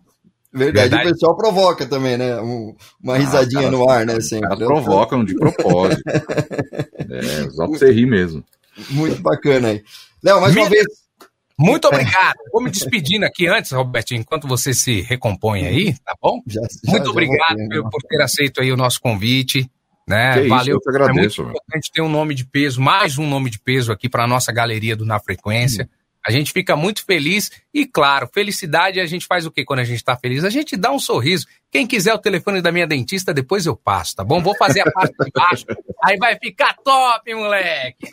Verdade, 0.52 0.88
Verdade. 0.88 1.08
o 1.08 1.12
pessoal 1.12 1.36
provoca 1.36 1.84
também, 1.84 2.16
né? 2.16 2.40
Um- 2.40 2.74
uma 3.02 3.18
risadinha 3.18 3.64
cara, 3.64 3.70
no 3.76 3.90
ar, 3.90 4.06
né? 4.06 4.20
Sempre. 4.22 4.48
caras 4.48 4.64
provocam 4.66 5.22
de 5.22 5.34
propósito. 5.34 6.02
É, 7.18 7.50
só 7.50 7.66
pra 7.68 7.78
você 7.78 7.92
rir 7.92 8.06
mesmo. 8.06 8.44
Muito 8.90 9.20
bacana 9.22 9.68
aí. 9.68 9.82
Léo, 10.22 10.40
mais 10.40 10.54
uma 10.54 10.64
Miller. 10.68 10.84
vez. 10.84 11.06
Muito 11.58 11.88
obrigado. 11.88 12.34
Vou 12.52 12.62
me 12.62 12.70
despedindo 12.70 13.24
aqui 13.24 13.46
antes, 13.46 13.72
Robertinho, 13.72 14.20
enquanto 14.20 14.46
você 14.46 14.74
se 14.74 15.00
recompõe 15.00 15.64
aí, 15.66 15.94
tá 16.04 16.14
bom? 16.20 16.42
Já, 16.46 16.60
já- 16.60 16.90
Muito 16.92 17.04
já 17.04 17.10
obrigado 17.10 17.56
voltei, 17.56 17.80
por, 17.82 17.90
por 17.90 18.02
ter 18.02 18.22
aceito 18.22 18.60
aí 18.60 18.70
o 18.70 18.76
nosso 18.76 19.00
convite. 19.00 19.70
Né? 20.08 20.34
Que 20.34 20.40
isso, 20.40 20.48
Valeu. 20.50 20.74
eu 20.76 20.80
que 20.80 20.88
agradeço, 20.90 21.40
é 21.40 21.44
muito 21.44 21.56
importante 21.56 21.90
ter 21.92 22.00
um 22.02 22.08
nome 22.08 22.32
de 22.34 22.44
peso, 22.46 22.80
mais 22.80 23.18
um 23.18 23.26
nome 23.28 23.50
de 23.50 23.58
peso 23.58 23.90
aqui 23.90 24.08
para 24.08 24.22
a 24.22 24.26
nossa 24.28 24.52
galeria 24.52 24.94
do 24.94 25.04
Na 25.04 25.18
Frequência. 25.18 25.88
A 26.26 26.30
gente 26.32 26.52
fica 26.52 26.74
muito 26.74 27.04
feliz 27.04 27.50
e, 27.72 27.86
claro, 27.86 28.28
felicidade 28.32 28.98
a 28.98 29.06
gente 29.06 29.26
faz 29.26 29.46
o 29.46 29.50
quê 29.50 29.64
quando 29.64 29.80
a 29.80 29.84
gente 29.84 29.98
está 29.98 30.16
feliz? 30.16 30.42
A 30.44 30.50
gente 30.50 30.76
dá 30.76 30.90
um 30.90 30.98
sorriso. 30.98 31.46
Quem 31.70 31.86
quiser 31.86 32.12
o 32.14 32.18
telefone 32.18 32.60
da 32.60 32.72
minha 32.72 32.86
dentista, 32.86 33.32
depois 33.32 33.64
eu 33.66 33.76
passo, 33.76 34.16
tá 34.16 34.24
bom? 34.24 34.42
Vou 34.42 34.56
fazer 34.56 34.80
a 34.80 34.90
parte 34.90 35.14
de 35.18 35.30
baixo, 35.32 35.64
aí 36.02 36.16
vai 36.18 36.36
ficar 36.36 36.74
top, 36.84 37.34
moleque. 37.34 38.08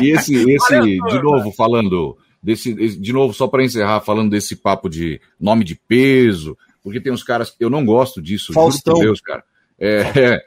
E 0.00 0.10
esse, 0.10 0.34
esse 0.50 0.74
Valeu, 0.76 0.84
de 0.84 0.98
turma. 0.98 1.22
novo, 1.22 1.52
falando 1.52 2.18
desse, 2.42 2.72
esse- 2.78 2.98
de 3.00 3.12
novo, 3.12 3.32
só 3.32 3.46
para 3.48 3.64
encerrar, 3.64 4.00
falando 4.00 4.30
desse 4.30 4.56
papo 4.56 4.88
de 4.90 5.20
nome 5.40 5.64
de 5.64 5.74
peso, 5.74 6.58
porque 6.82 7.00
tem 7.00 7.12
uns 7.12 7.22
caras, 7.22 7.54
eu 7.58 7.70
não 7.70 7.84
gosto 7.84 8.20
disso, 8.20 8.52
Faustão. 8.52 8.94
juro 8.96 8.98
por 8.98 9.04
Deus, 9.06 9.20
cara. 9.20 9.44
É, 9.82 10.00
é, 10.14 10.42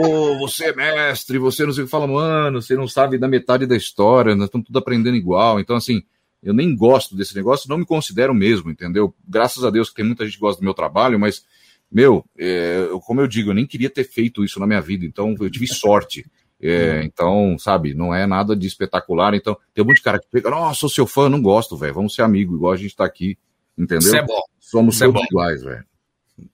ô, 0.00 0.38
você 0.38 0.70
é 0.70 0.74
mestre, 0.74 1.36
você 1.36 1.66
não 1.66 1.72
sei 1.74 1.82
o 1.82 1.86
que 1.86 1.90
fala, 1.90 2.06
mano, 2.06 2.62
você 2.62 2.74
não 2.74 2.88
sabe 2.88 3.18
da 3.18 3.28
metade 3.28 3.66
da 3.66 3.76
história, 3.76 4.34
nós 4.34 4.46
estamos 4.46 4.66
tudo 4.66 4.78
aprendendo 4.78 5.14
igual. 5.16 5.60
Então, 5.60 5.76
assim, 5.76 6.02
eu 6.42 6.52
nem 6.52 6.74
gosto 6.74 7.16
desse 7.16 7.34
negócio, 7.34 7.68
não 7.68 7.78
me 7.78 7.86
considero 7.86 8.34
mesmo, 8.34 8.70
entendeu? 8.70 9.14
Graças 9.26 9.64
a 9.64 9.70
Deus 9.70 9.88
que 9.88 9.96
tem 9.96 10.04
muita 10.04 10.24
gente 10.24 10.34
que 10.34 10.40
gosta 10.40 10.60
do 10.60 10.64
meu 10.64 10.74
trabalho, 10.74 11.18
mas, 11.18 11.44
meu, 11.90 12.24
é, 12.36 12.88
como 13.06 13.20
eu 13.20 13.28
digo, 13.28 13.50
eu 13.50 13.54
nem 13.54 13.66
queria 13.66 13.88
ter 13.88 14.04
feito 14.04 14.44
isso 14.44 14.58
na 14.58 14.66
minha 14.66 14.80
vida, 14.80 15.04
então 15.04 15.34
eu 15.38 15.50
tive 15.50 15.66
sorte. 15.72 16.24
É, 16.64 17.02
então, 17.02 17.56
sabe, 17.58 17.92
não 17.92 18.14
é 18.14 18.24
nada 18.24 18.54
de 18.54 18.68
espetacular. 18.68 19.34
Então, 19.34 19.56
tem 19.74 19.82
um 19.82 19.86
monte 19.86 19.96
de 19.96 20.02
cara 20.02 20.20
que 20.20 20.28
pega, 20.30 20.48
nossa, 20.48 20.78
sou 20.78 20.88
seu 20.88 21.06
fã, 21.08 21.28
não 21.28 21.42
gosto, 21.42 21.76
velho. 21.76 21.94
Vamos 21.94 22.14
ser 22.14 22.22
amigo, 22.22 22.54
igual 22.54 22.72
a 22.72 22.76
gente 22.76 22.94
tá 22.94 23.04
aqui, 23.04 23.36
entendeu? 23.76 24.06
Isso 24.06 24.16
é 24.16 24.24
bom. 24.24 24.40
Somos 24.60 25.00
é 25.02 25.06
todos 25.06 25.24
iguais, 25.24 25.62
velho. 25.62 25.84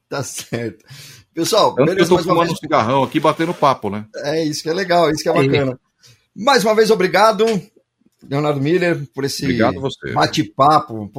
Tá 0.09 0.23
certo. 0.23 0.83
Pessoal, 1.35 1.75
eu 1.79 1.85
beleza, 1.85 2.09
tô 2.09 2.19
fumando 2.19 2.41
vez. 2.41 2.53
um 2.53 2.57
cigarrão 2.57 3.03
aqui, 3.03 3.21
batendo 3.21 3.53
papo, 3.53 3.91
né? 3.91 4.07
É 4.17 4.43
isso 4.43 4.63
que 4.63 4.71
é 4.71 4.73
legal, 4.73 5.11
isso 5.11 5.23
que 5.23 5.29
é 5.29 5.33
bacana. 5.33 5.79
Mais 6.35 6.65
uma 6.65 6.75
vez, 6.75 6.91
obrigado. 6.91 7.45
Leonardo 8.29 8.61
Miller, 8.61 9.07
por 9.15 9.25
esse 9.25 9.47
bate-papo. 10.15 11.11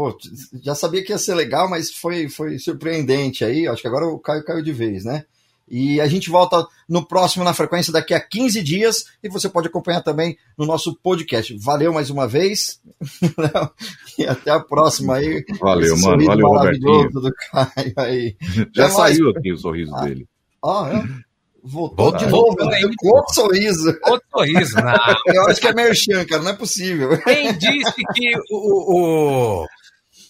Já 0.64 0.76
sabia 0.76 1.04
que 1.04 1.12
ia 1.12 1.18
ser 1.18 1.36
legal, 1.36 1.70
mas 1.70 1.92
foi, 1.92 2.28
foi 2.30 2.58
surpreendente 2.60 3.44
aí. 3.46 3.68
Acho 3.68 3.82
que 3.82 3.88
agora 3.88 4.06
o 4.06 4.20
Caio 4.20 4.44
caiu 4.44 4.62
de 4.64 4.72
vez, 4.74 5.04
né? 5.06 5.24
E 5.72 6.02
a 6.02 6.08
gente 6.08 6.32
volta 6.32 6.66
no 6.90 7.06
próximo 7.08 7.44
na 7.44 7.54
frequência 7.54 7.94
daqui 7.94 8.12
a 8.14 8.20
15 8.20 8.64
dias 8.64 9.06
e 9.24 9.30
você 9.30 9.48
pode 9.48 9.68
acompanhar 9.68 10.02
também 10.02 10.36
no 10.58 10.66
nosso 10.66 10.96
podcast. 10.96 11.56
Valeu 11.60 11.94
mais 11.94 12.10
uma 12.10 12.28
vez 12.28 12.82
e 14.18 14.26
até 14.26 14.50
a 14.50 14.60
próxima 14.60 15.18
aí. 15.18 15.46
Valeu, 15.60 15.94
Esse 15.94 16.04
mano. 16.04 16.26
Valeu, 16.26 16.48
Robertinho. 16.48 17.10
do 17.12 17.32
Caio 17.52 17.94
aí. 17.98 18.36
Já 18.74 18.86
Até 18.88 18.94
mais. 18.98 19.16
saiu 19.16 19.30
aqui 19.30 19.52
o 19.54 19.58
sorriso 19.58 19.96
Ah. 19.96 20.06
dele. 20.06 20.28
Ó, 20.62 20.88
é? 20.88 21.04
Voltou 21.64 22.11
Voltou, 22.11 22.18
de 22.18 22.26
novo, 22.26 22.45
voltou, 22.48 22.68
né? 22.69 22.80
hein? 22.81 22.90
com 22.98 23.07
outro 23.10 23.34
sorriso. 23.34 23.98
Outro 24.06 24.27
sorriso. 24.31 24.76
Não. 24.76 24.94
Eu 25.34 25.48
acho 25.48 25.60
que 25.61 25.68
é 25.68 25.73
merchan, 25.73 26.26
cara, 26.26 26.41
não 26.41 26.52
é 26.52 26.56
possível. 26.56 27.18
Quem 27.23 27.53
disse 27.57 27.94
que 28.14 28.31
o, 28.52 29.64
o, 29.64 29.65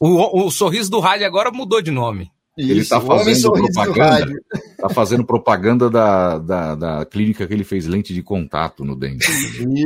o, 0.01 0.45
o 0.47 0.51
sorriso 0.51 0.89
do 0.91 0.99
rádio 0.99 1.25
agora 1.27 1.51
mudou 1.51 1.81
de 1.81 1.91
nome? 1.91 2.31
Ele 2.57 2.81
Isso, 2.81 2.89
tá 2.89 2.97
homem 2.99 3.19
fazendo 3.33 3.51
propaganda. 3.53 4.03
rádio. 4.09 4.35
Tá 4.81 4.89
fazendo 4.89 5.23
propaganda 5.25 5.89
da, 5.89 6.37
da, 6.39 6.75
da 6.75 7.05
clínica 7.05 7.47
que 7.47 7.53
ele 7.53 7.63
fez 7.63 7.85
lente 7.85 8.13
de 8.13 8.21
contato 8.21 8.83
no 8.83 8.97
dente. 8.97 9.25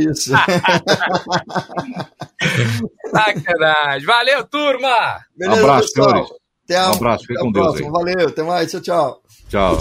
Isso. 0.10 0.32
Sacanagem. 3.12 4.06
Valeu, 4.08 4.44
turma! 4.46 5.20
Beleza, 5.38 5.62
Abraço, 5.62 5.88
pessoal? 5.94 6.10
senhores. 6.10 6.32
Até 6.66 6.88
Um 6.88 6.94
abraço, 6.94 7.26
fica 7.28 7.34
até 7.34 7.44
com 7.44 7.52
Deus 7.52 7.76
aí. 7.76 7.84
Valeu, 7.92 8.28
até 8.30 8.42
mais. 8.44 8.72
Tchau, 8.72 8.82
tchau. 8.82 9.22
Tchau. 9.50 9.78